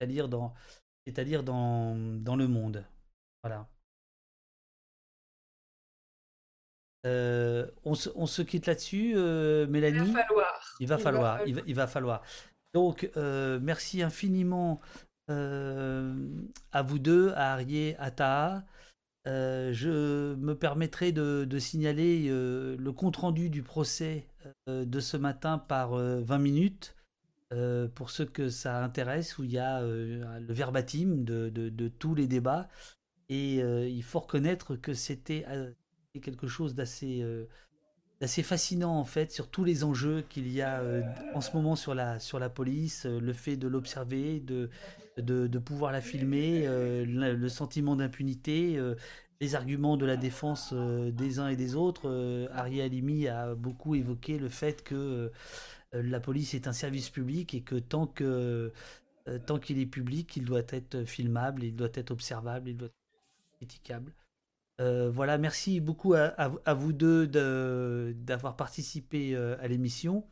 C'est-à-dire 0.00 0.28
dans, 0.28 1.96
dans 1.96 2.36
le 2.36 2.48
monde. 2.48 2.84
Voilà. 3.42 3.68
Euh, 7.06 7.66
on, 7.84 7.94
se, 7.94 8.08
on, 8.16 8.26
se, 8.26 8.42
quitte 8.42 8.66
là-dessus, 8.66 9.12
euh, 9.14 9.66
Mélanie? 9.66 9.98
Il 9.98 10.12
va 10.12 10.22
falloir. 10.24 10.76
Il 10.80 10.88
va 10.88 10.98
falloir. 10.98 11.46
Il 11.46 11.74
va, 11.74 11.86
falloir. 11.86 12.22
Donc, 12.74 13.10
euh, 13.16 13.58
merci 13.62 14.02
infiniment 14.02 14.80
à 15.28 16.82
vous 16.82 16.98
deux, 16.98 17.32
à 17.34 17.52
Arié, 17.52 17.96
à 17.98 18.10
Taha. 18.10 18.64
je 19.26 20.34
me 20.34 20.54
permettrai 20.54 21.12
de, 21.12 21.44
de 21.48 21.58
signaler 21.58 22.28
le 22.28 22.92
compte-rendu 22.92 23.50
du 23.50 23.62
procès 23.62 24.26
de 24.66 25.00
ce 25.00 25.16
matin 25.16 25.58
par 25.58 25.90
20 25.92 26.38
minutes. 26.38 26.96
Pour 27.94 28.10
ceux 28.10 28.24
que 28.24 28.48
ça 28.48 28.82
intéresse, 28.82 29.38
où 29.38 29.44
il 29.44 29.52
y 29.52 29.58
a 29.58 29.82
le 29.82 30.52
verbatim 30.52 31.24
de, 31.24 31.50
de, 31.50 31.88
tous 31.88 32.14
les 32.14 32.26
débats. 32.26 32.68
Et 33.28 33.56
il 33.56 34.02
faut 34.02 34.20
reconnaître 34.20 34.76
que 34.76 34.94
c'était 34.94 35.44
quelque 36.20 36.46
chose 36.46 36.74
d'assez 36.74 37.24
assez 38.20 38.42
fascinant 38.42 38.98
en 38.98 39.04
fait 39.04 39.30
sur 39.30 39.48
tous 39.48 39.62
les 39.62 39.84
enjeux 39.84 40.24
qu'il 40.28 40.52
y 40.52 40.60
a 40.60 40.82
en 41.34 41.40
ce 41.40 41.56
moment 41.56 41.76
sur 41.76 41.94
la, 41.94 42.18
sur 42.18 42.38
la 42.38 42.48
police, 42.48 43.06
le 43.06 43.32
fait 43.32 43.56
de 43.56 43.68
l'observer, 43.68 44.40
de, 44.40 44.70
de, 45.18 45.58
pouvoir 45.58 45.92
la 45.92 46.00
filmer, 46.00 46.66
le, 46.66 47.48
sentiment 47.48 47.94
d'impunité, 47.94 48.80
les 49.40 49.54
arguments 49.54 49.96
de 49.96 50.04
la 50.04 50.16
défense 50.16 50.72
des 50.74 51.38
uns 51.38 51.48
et 51.48 51.56
des 51.56 51.76
autres. 51.76 52.48
Ariel 52.52 52.86
Alimi 52.86 53.28
a 53.28 53.54
beaucoup 53.54 53.94
évoqué 53.94 54.38
le 54.38 54.48
fait 54.48 54.82
que 54.82 55.30
euh, 55.94 56.02
la 56.02 56.20
police 56.20 56.54
est 56.54 56.66
un 56.66 56.72
service 56.72 57.10
public 57.10 57.54
et 57.54 57.62
que 57.62 57.76
tant 57.76 58.06
que 58.06 58.72
tant 59.44 59.58
qu'il 59.58 59.78
est 59.78 59.84
public, 59.84 60.36
il 60.36 60.46
doit 60.46 60.62
être 60.70 61.04
filmable, 61.04 61.62
il 61.62 61.76
doit 61.76 61.90
être 61.92 62.10
observable, 62.12 62.70
il 62.70 62.78
doit 62.78 62.88
être 62.88 63.56
critiquable. 63.58 64.14
Voilà, 64.78 65.38
merci 65.38 65.80
beaucoup 65.80 66.14
à, 66.14 66.74
vous 66.74 66.92
deux 66.92 67.26
d'avoir 68.14 68.56
participé 68.56 69.36
à 69.36 69.66
l'émission. 69.68 70.24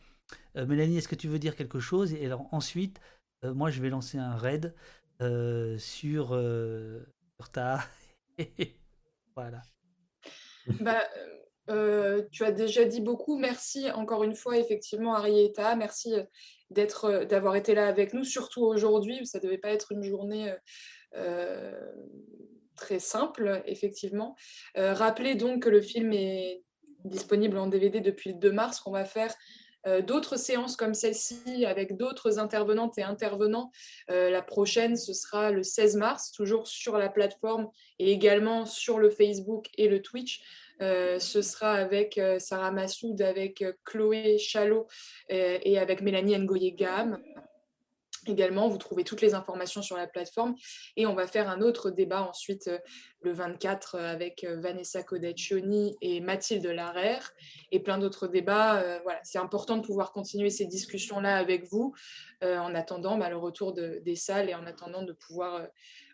Mélanie, 0.54 0.98
est-ce 0.98 1.08
que 1.08 1.14
tu 1.14 1.28
veux 1.28 1.38
dire 1.38 1.56
quelque 1.56 1.80
chose? 1.80 2.12
Et 2.14 2.30
ensuite, 2.52 3.00
moi 3.42 3.70
je 3.70 3.80
vais 3.80 3.90
lancer 3.90 4.18
un 4.18 4.36
raid 4.36 4.74
sur, 5.78 6.38
ta... 7.52 7.80
voilà. 9.34 9.62
Bah, 10.80 11.02
euh, 11.68 12.22
tu 12.30 12.44
as 12.44 12.52
déjà 12.52 12.84
dit 12.84 13.00
beaucoup. 13.00 13.36
Merci 13.36 13.90
encore 13.90 14.22
une 14.24 14.34
fois, 14.34 14.56
effectivement, 14.56 15.14
Arietta. 15.14 15.74
Merci 15.76 16.14
euh, 16.14 16.22
euh, 17.04 17.24
d'avoir 17.24 17.56
été 17.56 17.74
là 17.74 17.88
avec 17.88 18.14
nous, 18.14 18.24
surtout 18.24 18.62
aujourd'hui. 18.62 19.26
Ça 19.26 19.40
devait 19.40 19.58
pas 19.58 19.70
être 19.70 19.92
une 19.92 20.02
journée 20.02 20.52
très 22.76 22.98
simple, 22.98 23.62
effectivement. 23.66 24.36
rappelez 24.74 25.34
donc 25.34 25.64
que 25.64 25.68
le 25.68 25.80
film 25.80 26.12
est 26.12 26.62
disponible 27.04 27.58
en 27.58 27.66
DVD 27.66 28.00
depuis 28.00 28.32
le 28.32 28.38
2 28.38 28.52
mars, 28.52 28.80
qu'on 28.80 28.92
va 28.92 29.04
faire 29.04 29.34
d'autres 30.04 30.36
séances 30.36 30.74
comme 30.74 30.94
celle-ci 30.94 31.64
avec 31.64 31.96
d'autres 31.96 32.40
intervenantes 32.40 32.98
et 32.98 33.04
intervenants. 33.04 33.70
la 34.08 34.42
prochaine, 34.42 34.96
ce 34.96 35.12
sera 35.12 35.52
le 35.52 35.62
16 35.62 35.96
mars, 35.96 36.32
toujours 36.32 36.66
sur 36.66 36.98
la 36.98 37.08
plateforme 37.08 37.68
et 38.00 38.10
également 38.10 38.66
sur 38.66 38.98
le 38.98 39.10
Facebook 39.10 39.68
et 39.76 39.88
le 39.88 40.02
Twitch. 40.02 40.42
Euh, 40.82 41.18
ce 41.18 41.42
sera 41.42 41.72
avec 41.72 42.18
euh, 42.18 42.38
Sarah 42.38 42.70
Massoud, 42.70 43.20
avec 43.22 43.62
euh, 43.62 43.72
Chloé 43.84 44.38
Chalot 44.38 44.86
et 45.28 45.78
avec 45.78 46.02
Mélanie 46.02 46.38
Ngoye-Gam. 46.38 47.18
Également, 48.26 48.68
vous 48.68 48.78
trouvez 48.78 49.04
toutes 49.04 49.20
les 49.20 49.34
informations 49.34 49.82
sur 49.82 49.96
la 49.96 50.06
plateforme 50.06 50.54
et 50.96 51.06
on 51.06 51.14
va 51.14 51.26
faire 51.26 51.48
un 51.48 51.60
autre 51.60 51.90
débat 51.90 52.22
ensuite 52.22 52.70
le 53.20 53.32
24 53.32 53.96
avec 53.96 54.44
Vanessa 54.44 55.02
Codaccioni 55.02 55.96
et 56.00 56.20
Mathilde 56.20 56.66
Larère 56.66 57.32
et 57.72 57.80
plein 57.80 57.98
d'autres 57.98 58.28
débats. 58.28 59.00
Voilà, 59.02 59.20
c'est 59.24 59.38
important 59.38 59.76
de 59.76 59.82
pouvoir 59.82 60.12
continuer 60.12 60.50
ces 60.50 60.66
discussions-là 60.66 61.36
avec 61.36 61.66
vous 61.70 61.94
en 62.42 62.74
attendant 62.74 63.16
bah, 63.18 63.30
le 63.30 63.36
retour 63.36 63.72
des 63.72 64.16
salles 64.16 64.50
et 64.50 64.54
en 64.54 64.66
attendant 64.66 65.02
de 65.02 65.12
pouvoir 65.12 65.66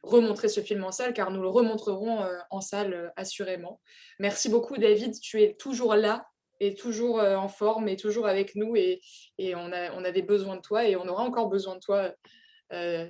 remontrer 0.03 0.49
ce 0.49 0.61
film 0.61 0.85
en 0.85 0.93
salle, 0.93 1.13
car 1.13 1.31
nous 1.31 1.41
le 1.41 1.49
remontrerons 1.49 2.23
euh, 2.23 2.37
en 2.51 2.61
salle 2.61 2.93
euh, 2.93 3.09
assurément. 3.17 3.81
Merci 4.19 4.49
beaucoup, 4.49 4.77
David. 4.77 5.19
Tu 5.21 5.43
es 5.43 5.55
toujours 5.55 5.95
là 5.95 6.27
toujours 6.71 7.21
euh, 7.21 7.37
en 7.37 7.49
forme 7.49 7.89
et 7.89 7.97
toujours 7.97 8.27
avec 8.27 8.55
nous. 8.55 8.77
Et, 8.77 9.01
et 9.39 9.55
on, 9.55 9.73
a, 9.73 9.93
on, 9.93 10.05
avait 10.05 10.23
besoin 10.23 10.57
de 10.57 10.61
toi 10.61 10.87
et 10.87 10.97
on 10.97 11.07
aura 11.07 11.25
encore 11.25 11.49
besoin 11.49 11.75
de 11.75 11.81
toi 11.81 12.13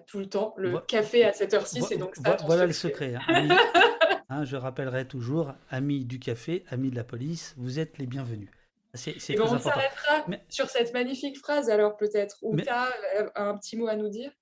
tout 0.08 0.18
le 0.18 0.26
temps. 0.26 0.54
Le 0.56 0.80
café 0.80 1.24
à 1.24 1.32
cette 1.32 1.54
heure-ci, 1.54 1.82
c'est 1.82 1.96
donc 1.96 2.16
ça. 2.16 2.36
Voilà 2.46 2.66
le 2.66 2.72
secret. 2.72 3.14
Hein. 3.28 3.48
Hein, 4.28 4.46
je 4.46 4.56
rappellerai 4.56 5.06
toujours, 5.06 5.52
amis 5.68 6.06
du 6.06 6.18
café, 6.18 6.64
amis 6.70 6.90
de 6.90 6.96
la 6.96 7.04
police, 7.04 7.52
vous 7.58 7.78
êtes 7.78 7.98
les 7.98 8.06
bienvenus. 8.06 8.48
C'est, 8.94 9.20
c'est 9.20 9.38
on 9.38 9.58
s'arrêtera 9.58 10.24
sur 10.48 10.70
cette 10.70 10.94
magnifique 10.94 11.38
phrase 11.38 11.68
alors 11.68 11.98
peut-être. 11.98 12.38
Ou 12.40 12.56
tu 12.56 12.66
as 12.66 12.88
un 13.34 13.54
petit 13.58 13.76
mot 13.76 13.88
à 13.88 13.96
nous 13.96 14.08
dire? 14.08 14.32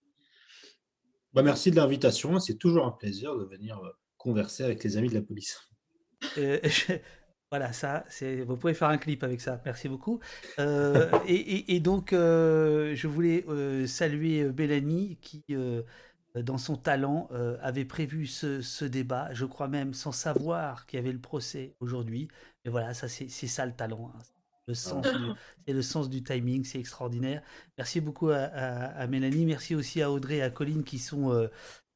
Bah, 1.32 1.42
merci 1.42 1.72
de 1.72 1.76
l'invitation. 1.76 2.38
C'est 2.38 2.54
toujours 2.54 2.86
un 2.86 2.92
plaisir 2.92 3.36
de 3.36 3.44
venir 3.44 3.78
euh, 3.78 3.90
converser 4.16 4.62
avec 4.62 4.84
les 4.84 4.96
amis 4.96 5.08
de 5.08 5.14
la 5.14 5.22
police. 5.22 5.60
Euh, 6.38 6.60
voilà, 7.50 7.72
ça, 7.72 8.04
vous 8.46 8.56
pouvez 8.56 8.74
faire 8.74 8.88
un 8.88 8.98
clip 8.98 9.24
avec 9.24 9.40
ça. 9.40 9.60
Merci 9.64 9.88
beaucoup. 9.88 10.20
Euh, 10.58 11.10
et, 11.26 11.80
donc, 11.80 12.10
je 12.12 13.06
voulais 13.06 13.44
saluer 13.86 14.44
Bélanie 14.44 15.18
qui, 15.20 15.44
dans 16.34 16.58
son 16.58 16.76
talent, 16.76 17.28
avait 17.60 17.84
prévu 17.84 18.26
ce, 18.26 18.60
ce, 18.60 18.84
débat. 18.84 19.30
Je 19.32 19.46
crois 19.46 19.68
même 19.68 19.94
sans 19.94 20.12
savoir 20.12 20.86
qu'il 20.86 20.98
y 20.98 21.02
avait 21.02 21.12
le 21.12 21.18
procès 21.18 21.74
aujourd'hui. 21.80 22.28
Mais 22.64 22.70
voilà, 22.70 22.94
ça, 22.94 23.08
c'est, 23.08 23.28
ça 23.28 23.66
le 23.66 23.72
talent. 23.72 24.12
Hein. 24.14 24.20
Le 24.70 24.74
sens 24.74 25.04
c'est 25.66 25.72
le 25.72 25.82
sens 25.82 26.08
du 26.08 26.22
timing, 26.22 26.64
c'est 26.64 26.78
extraordinaire. 26.78 27.42
Merci 27.76 28.00
beaucoup 28.00 28.30
à, 28.30 29.06
Mélanie, 29.08 29.44
merci 29.44 29.74
aussi 29.74 30.00
à 30.00 30.12
Audrey 30.12 30.36
et 30.36 30.42
à 30.42 30.50
Colline 30.50 30.84
qui 30.84 30.98
sont 30.98 31.32
euh, 31.32 31.48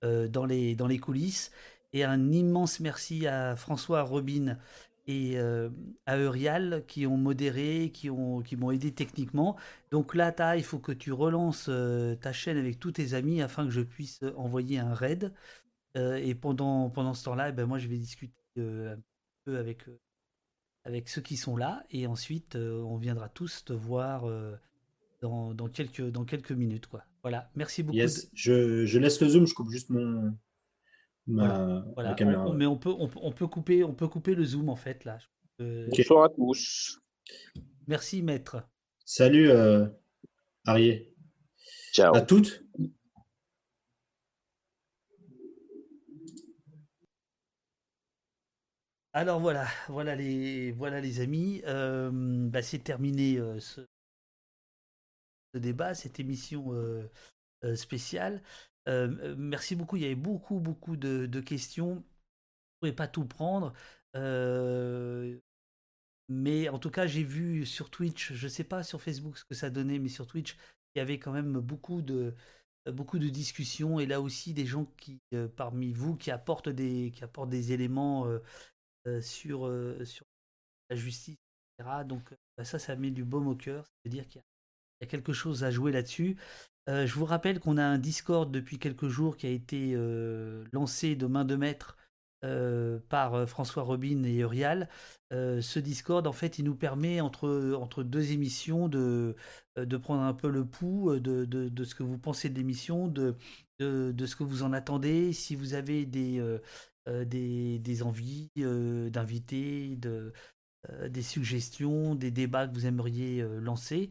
euh, 0.03 0.27
dans, 0.27 0.45
les, 0.45 0.75
dans 0.75 0.89
les 0.89 0.99
coulisses. 0.99 1.53
Et 1.93 2.03
un 2.03 2.33
immense 2.33 2.81
merci 2.81 3.29
à 3.29 3.55
François 3.55 4.03
Robin 4.03 4.59
et 5.07 5.39
euh, 5.39 5.71
à 6.07 6.19
Eurial 6.19 6.85
qui 6.87 7.07
ont 7.07 7.17
modéré, 7.17 7.91
qui 7.93 8.11
ont 8.11 8.41
qui 8.43 8.57
m'ont 8.57 8.71
aidé 8.71 8.93
techniquement. 8.93 9.57
Donc 9.91 10.15
là, 10.15 10.33
ta, 10.33 10.57
il 10.57 10.65
faut 10.65 10.79
que 10.79 10.93
tu 10.93 11.13
relances 11.13 11.71
ta 12.21 12.33
chaîne 12.33 12.59
avec 12.59 12.79
tous 12.79 12.93
tes 12.93 13.15
amis 13.15 13.43
afin 13.43 13.65
que 13.65 13.71
je 13.71 13.83
puisse 13.83 14.21
envoyer 14.37 14.79
un 14.79 14.95
raid. 14.95 15.33
et 15.97 16.35
pendant, 16.35 16.91
pendant 16.91 17.15
ce 17.15 17.25
temps-là, 17.25 17.51
eh 17.51 17.53
ben, 17.53 17.67
moi, 17.67 17.79
je 17.79 17.89
vais 17.89 17.99
discuter 17.99 18.33
un 18.57 18.99
peu 19.45 19.59
avec 19.59 19.87
avec 20.85 21.09
ceux 21.09 21.23
qui 21.23 21.37
sont 21.37 21.57
là 21.57 21.85
et 21.91 22.07
ensuite 22.07 22.57
euh, 22.57 22.83
on 22.83 22.97
viendra 22.97 23.29
tous 23.29 23.65
te 23.65 23.73
voir 23.73 24.29
euh, 24.29 24.55
dans, 25.23 25.55
dans, 25.55 25.69
quelques, 25.69 26.03
dans 26.03 26.25
quelques 26.25 26.53
minutes. 26.53 26.87
Quoi. 26.87 27.05
Voilà, 27.23 27.51
merci 27.55 27.83
beaucoup. 27.83 27.97
Yes. 27.97 28.31
Je, 28.35 28.85
je, 28.85 28.99
laisse 28.99 29.21
le 29.21 29.29
zoom, 29.29 29.47
je 29.47 29.55
coupe 29.55 29.71
juste 29.71 29.91
mon 29.91 30.37
ma, 31.27 31.85
caméra. 32.17 32.53
mais 32.55 32.67
on 32.67 32.77
peut, 32.77 32.95
on, 32.97 33.33
peut 33.33 33.47
couper, 33.47 33.85
on 33.85 33.95
peut 33.95 34.09
couper 34.09 34.35
le 34.35 34.45
zoom 34.45 34.69
en 34.69 34.77
fait 34.77 35.05
là. 35.05 35.19
Bonsoir 35.59 36.25
à 36.25 36.29
tous. 36.29 37.01
Merci 37.87 38.23
maître. 38.23 38.63
Salut 39.05 39.51
euh, 39.51 39.87
Arié. 40.67 41.15
Ciao. 41.93 42.15
À 42.15 42.23
toutes. 42.23 42.65
Alors 49.17 49.39
voilà, 49.39 49.69
voilà 49.89 50.17
les, 50.17 50.73
voilà 50.73 51.01
les 51.01 51.21
amis, 51.21 51.63
euh, 51.67 52.11
bah, 52.51 52.63
c'est 52.63 52.81
terminé 52.81 53.37
euh, 53.39 53.61
ce, 53.61 53.81
débat, 55.55 55.95
cette 55.95 56.19
émission 56.19 56.73
euh, 56.73 57.09
spéciale. 57.77 58.43
Merci 58.87 59.77
beaucoup, 59.77 59.97
il 59.97 60.03
y 60.03 60.07
avait 60.07 60.15
beaucoup, 60.15 60.61
beaucoup 60.61 60.97
de, 60.97 61.41
questions. 61.41 61.95
Je 61.95 62.87
ne 62.87 62.91
pouvais 62.91 62.93
pas 62.93 63.09
tout 63.09 63.25
prendre. 63.25 63.73
mais 66.29 66.69
en 66.69 66.79
tout 66.79 66.91
cas, 66.91 67.07
j'ai 67.07 67.25
vu 67.25 67.67
sur 67.67 67.91
Twitch, 67.91 68.33
je 68.33 68.45
ne 68.47 68.51
sais 68.51 68.65
pas 68.65 68.83
sur 68.83 69.03
Facebook 69.03 69.39
ce 69.39 69.45
que 69.45 69.55
ça 69.55 69.71
donnait, 69.71 69.99
mais 69.99 70.09
sur 70.09 70.27
Twitch, 70.27 70.57
il 70.95 70.99
y 70.99 71.03
avait 71.03 71.19
quand 71.19 71.33
même 71.33 71.59
beaucoup 71.61 72.03
de, 72.03 72.35
beaucoup 72.93 73.19
de 73.19 73.29
discussions 73.29 74.01
et 74.01 74.07
là 74.07 74.21
aussi 74.21 74.53
des 74.55 74.67
gens 74.67 74.87
qui, 74.97 75.21
parmi 75.57 75.93
vous, 75.93 76.17
qui 76.17 76.31
apportent 76.31 76.69
des, 76.69 77.13
qui 77.15 77.25
apportent 77.25 77.51
des 77.51 77.73
éléments 77.73 78.27
euh, 79.07 79.21
sur, 79.21 79.67
euh, 79.67 80.03
sur 80.07 80.25
la 80.89 80.97
justice, 80.97 81.37
etc. 81.79 82.05
Donc 82.05 82.33
euh, 82.33 82.65
ça, 82.65 82.79
ça 82.79 82.97
met 82.97 83.11
du 83.11 83.23
baume 83.23 83.49
au 83.49 83.55
cœur. 83.55 83.85
Ça 83.85 83.93
veut 84.05 84.11
dire 84.11 84.27
qu'il 84.27 84.41
y, 85.03 85.05
a 85.05 85.07
quelque 85.07 85.35
chose 85.35 85.63
à 85.63 85.71
jouer 85.71 85.93
là-dessus. 85.93 86.39
Je 86.87 87.15
vous 87.15 87.25
rappelle 87.25 87.61
qu'on 87.61 87.77
a 87.79 87.85
un 87.85 87.99
Discord 87.99 88.51
depuis 88.51 88.79
quelques 88.79 89.09
jours 89.09 89.37
qui 89.37 89.47
a 89.47 89.51
été 89.51 89.97
lancé 90.73 91.17
de 91.17 91.27
main 91.27 91.45
de 91.45 91.57
maître 91.57 91.97
par 93.09 93.49
François 93.49 93.83
Robin 93.83 94.23
et 94.25 94.37
Urial. 94.37 94.89
ce 95.31 95.79
Discord, 95.79 96.27
en 96.27 96.33
fait, 96.33 96.59
il 96.59 96.65
nous 96.67 96.75
permet, 96.75 97.21
entre, 97.21 97.75
entre 97.79 98.03
deux 98.03 98.33
émissions, 98.33 98.89
de, 98.89 99.35
de 99.77 99.97
prendre 99.97 100.23
un 100.23 100.35
peu 100.35 100.51
le 100.51 100.65
pouls 100.65 101.19
de, 101.19 101.45
de, 101.45 101.85
ce 101.85 101.95
que 101.95 102.03
vous 102.03 102.19
pensez 102.19 102.51
de 102.51 102.57
l'émission, 102.57 103.09
de, 103.09 103.37
de, 103.79 104.27
ce 104.27 104.37
que 104.37 104.45
vous 104.45 104.63
en 104.63 104.73
attendez. 104.73 105.33
Si 105.33 105.57
vous 105.57 105.75
avez 105.75 106.05
des, 106.05 106.43
des, 107.07 107.79
des, 107.79 108.03
envies 108.03 108.51
euh, 110.91 111.09
des 111.09 111.23
suggestions, 111.23 112.15
des 112.15 112.31
débats 112.31 112.67
que 112.67 112.75
vous 112.75 112.87
aimeriez 112.87 113.43
lancer. 113.61 114.11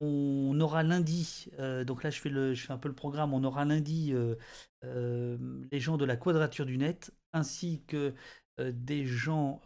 On 0.00 0.58
aura 0.60 0.82
lundi, 0.82 1.48
donc 1.86 2.02
là 2.02 2.10
je 2.10 2.20
fais, 2.20 2.28
le, 2.28 2.54
je 2.54 2.72
un 2.72 2.78
peu 2.78 2.88
le 2.88 2.94
programme, 2.94 3.34
on 3.34 3.44
aura 3.44 3.64
lundi 3.64 4.14
les 4.82 5.80
gens 5.80 5.96
de 5.96 6.04
la 6.04 6.16
Quadrature 6.16 6.66
du 6.66 6.78
Net, 6.78 7.12
ainsi 7.32 7.82
que 7.86 8.14
des 8.58 9.04
gens 9.04 9.62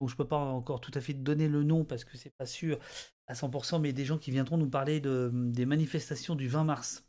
dont 0.00 0.06
je 0.06 0.14
ne 0.14 0.16
peux 0.16 0.28
pas 0.28 0.38
encore 0.38 0.80
tout 0.80 0.92
à 0.94 1.00
fait 1.00 1.14
donner 1.14 1.48
le 1.48 1.62
nom 1.62 1.84
parce 1.84 2.04
que 2.04 2.16
c'est 2.16 2.34
pas 2.36 2.46
sûr 2.46 2.78
à 3.26 3.34
100%, 3.34 3.80
mais 3.80 3.92
des 3.92 4.04
gens 4.04 4.18
qui 4.18 4.30
viendront 4.30 4.56
nous 4.56 4.70
parler 4.70 5.00
de, 5.00 5.30
des 5.32 5.66
manifestations 5.66 6.34
du 6.34 6.48
20 6.48 6.64
mars 6.64 7.04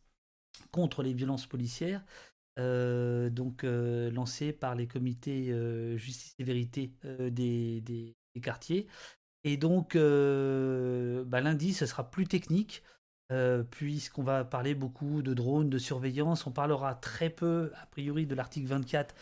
contre 0.72 1.04
les 1.04 1.14
violences 1.14 1.48
policières. 1.48 2.04
Euh, 2.60 3.30
donc 3.30 3.64
euh, 3.64 4.12
lancé 4.12 4.52
par 4.52 4.76
les 4.76 4.86
comités 4.86 5.50
euh, 5.52 5.96
justice 5.96 6.36
et 6.40 6.44
vérité 6.44 6.92
des, 7.32 8.16
quartiers. 8.42 8.88
Et 9.44 9.57
donc 9.57 9.95
bah, 9.95 11.41
lundi, 11.41 11.74
ce 11.74 11.86
sera 11.86 12.10
plus 12.10 12.28
technique. 12.28 12.84
puisqu'on 13.72 14.24
va 14.24 14.44
parler 14.44 14.76
beaucoup 14.76 15.22
de 15.22 15.34
drones, 15.34 15.70
de 15.70 15.78
surveillance. 15.78 16.48
On 16.48 16.52
parlera 16.52 16.95
très 16.95 17.30
peu, 17.30 17.72
a 17.82 17.86
priori, 17.88 18.26
de 18.26 18.36
l'article 18.36 18.68
24 18.68 19.16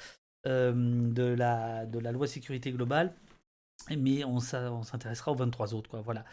de, 0.45 1.23
la, 1.37 1.85
de 1.85 1.99
la 1.99 2.11
loi 2.11 2.27
sécurité 2.27 2.71
globale, 2.71 3.13
mais 3.97 4.23
on, 4.23 4.39
s'intéressera 4.39 5.31
aux 5.31 5.35
23 5.35 5.73
autres. 5.73 5.99
Voilà. 5.99 6.25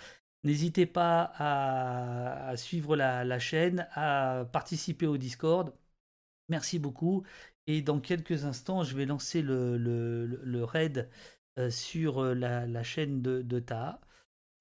N'hésitez 0.45 0.87
pas 0.87 1.33
à, 1.39 2.57
suivre 2.57 2.97
la, 2.97 3.39
chaîne, 3.39 3.89
à 3.93 4.45
participer 4.53 5.07
au 5.07 5.17
Discord. 5.17 5.73
Merci 6.51 6.79
beaucoup. 6.79 7.25
Et 7.67 7.81
dans 7.81 7.99
quelques 7.99 8.45
instants, 8.45 8.85
je 8.85 8.95
vais 8.95 9.07
lancer 9.07 9.41
le, 9.41 10.65
raid 10.65 11.09
euh, 11.59 11.71
sur 11.71 12.19
euh, 12.19 12.35
la, 12.35 12.83
chaîne 12.83 13.23
de, 13.23 13.43
de. 13.43 13.63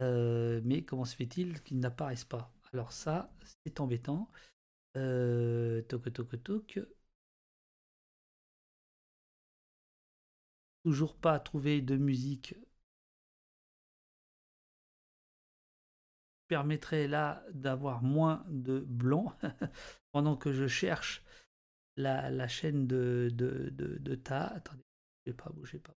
Euh, 0.02 0.62
mais 0.64 0.84
comment 0.84 1.06
se 1.06 1.16
fait-il 1.16 1.62
qu'il 1.64 1.80
n'apparaisse 1.80 2.26
pas? 2.26 2.52
Alors 2.74 2.92
ça, 2.92 3.32
c'est 3.66 3.80
embêtant. 3.80 4.30
Euh, 4.98 5.82
toc 5.84 6.12
toc. 6.44 6.80
Toujours 10.84 11.16
pas 11.16 11.40
trouvé 11.40 11.82
de 11.82 11.98
musique 11.98 12.56
permettrait 16.48 17.08
là 17.08 17.44
d'avoir 17.52 18.04
moins 18.04 18.46
de 18.48 18.80
blanc 18.82 19.34
pendant 20.12 20.38
que 20.38 20.54
je 20.54 20.68
cherche 20.68 21.24
la, 21.98 22.48
chaîne 22.48 22.86
de, 22.88 23.30
de, 23.34 23.70
de, 23.72 24.16
Ta. 24.16 24.48
Attendez, 24.48 24.84
bougez 25.26 25.36
pas, 25.36 25.50
bougez 25.50 25.80
pas. 25.80 25.96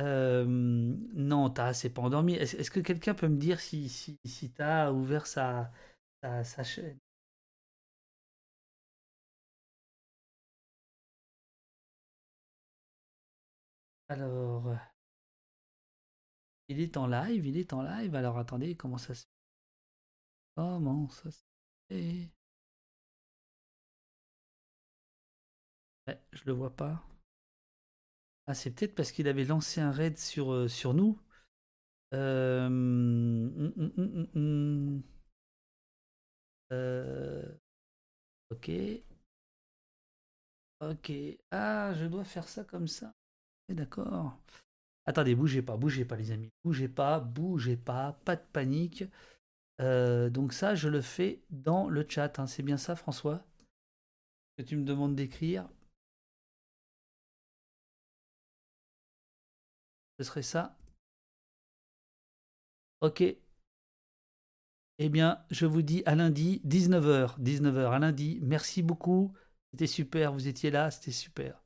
Euh, 0.00 0.44
non, 0.48 1.50
Ta, 1.50 1.74
c'est 1.74 1.90
pas 1.90 2.02
endormi. 2.02 2.34
Est-ce 2.34 2.70
que 2.70 2.80
quelqu'un 2.80 3.14
peut 3.14 3.28
me 3.28 3.36
dire 3.38 3.60
si, 3.60 3.88
si, 3.88 4.18
si 4.24 4.50
Ta 4.50 4.86
a 4.86 4.92
ouvert 4.92 5.26
sa, 5.26 5.70
sa, 6.44 6.64
chaîne? 6.64 6.98
Alors, 14.10 14.76
il 16.68 16.80
est 16.80 16.96
en 16.96 17.06
live, 17.06 17.44
il 17.44 17.58
est 17.58 17.74
en 17.74 17.82
live. 17.82 18.14
Alors 18.14 18.38
attendez, 18.38 18.74
comment 18.74 18.96
ça 18.96 19.14
se 19.14 19.24
fait? 19.24 19.28
Comment 20.54 21.08
ça 21.08 21.28
se 21.32 21.42
fait? 21.88 22.30
Ouais, 26.06 26.20
Je 26.32 26.42
le 26.44 26.52
vois 26.52 26.76
pas. 26.76 27.02
Ah, 28.50 28.54
c'est 28.54 28.72
peut-être 28.72 28.96
parce 28.96 29.12
qu'il 29.12 29.28
avait 29.28 29.44
lancé 29.44 29.80
un 29.80 29.92
raid 29.92 30.18
sur, 30.18 30.52
euh, 30.52 30.66
sur 30.66 30.92
nous. 30.92 31.16
Euh... 32.12 32.66
Hum, 32.66 33.72
hum, 33.96 34.26
hum, 34.34 35.02
euh... 36.72 37.48
Ok. 38.50 38.72
Ok. 40.80 41.12
Ah, 41.52 41.94
je 41.94 42.06
dois 42.06 42.24
faire 42.24 42.48
ça 42.48 42.64
comme 42.64 42.88
ça. 42.88 43.12
D'accord. 43.68 44.36
Attendez, 45.06 45.36
bougez 45.36 45.62
pas, 45.62 45.76
bougez 45.76 46.04
pas 46.04 46.16
les 46.16 46.32
amis, 46.32 46.50
bougez 46.64 46.88
pas, 46.88 47.20
bougez 47.20 47.76
pas, 47.76 48.18
pas 48.24 48.34
de 48.34 48.42
panique. 48.52 49.04
Donc 49.78 50.52
ça, 50.54 50.74
je 50.74 50.88
le 50.88 51.02
fais 51.02 51.40
dans 51.50 51.88
le 51.88 52.04
chat. 52.08 52.40
Hein. 52.40 52.48
C'est 52.48 52.64
bien 52.64 52.78
ça, 52.78 52.96
François? 52.96 53.44
Que 54.56 54.64
tu 54.64 54.76
me 54.76 54.84
demandes 54.84 55.14
d'écrire. 55.14 55.68
Ce 60.20 60.24
serait 60.24 60.42
ça. 60.42 60.76
Ok. 63.00 63.22
Eh 64.98 65.08
bien, 65.08 65.42
je 65.50 65.64
vous 65.64 65.80
dis 65.80 66.02
à 66.04 66.14
lundi, 66.14 66.60
19h. 66.66 67.40
19h 67.40 67.90
à 67.90 67.98
lundi. 67.98 68.38
Merci 68.42 68.82
beaucoup. 68.82 69.32
C'était 69.70 69.86
super. 69.86 70.34
Vous 70.34 70.46
étiez 70.46 70.70
là. 70.70 70.90
C'était 70.90 71.10
super. 71.10 71.64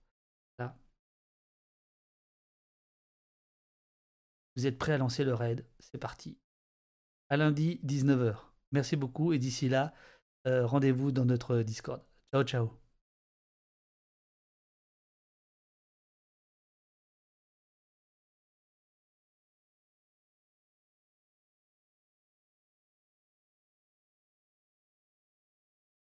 Vous 4.57 4.69
êtes 4.69 4.79
prêts 4.79 4.93
à 4.93 4.99
lancer 4.99 5.25
le 5.25 5.35
raid 5.35 5.67
C'est 5.81 5.99
parti. 5.99 6.39
À 7.31 7.37
lundi, 7.37 7.81
19h. 7.83 8.37
Merci 8.71 8.95
beaucoup 8.95 9.33
et 9.33 9.41
d'ici 9.41 9.69
là, 9.69 9.93
euh, 10.47 10.65
rendez-vous 10.65 11.11
dans 11.11 11.25
notre 11.25 11.63
Discord. 11.63 12.05
Ciao, 12.33 12.45
ciao. 12.45 12.84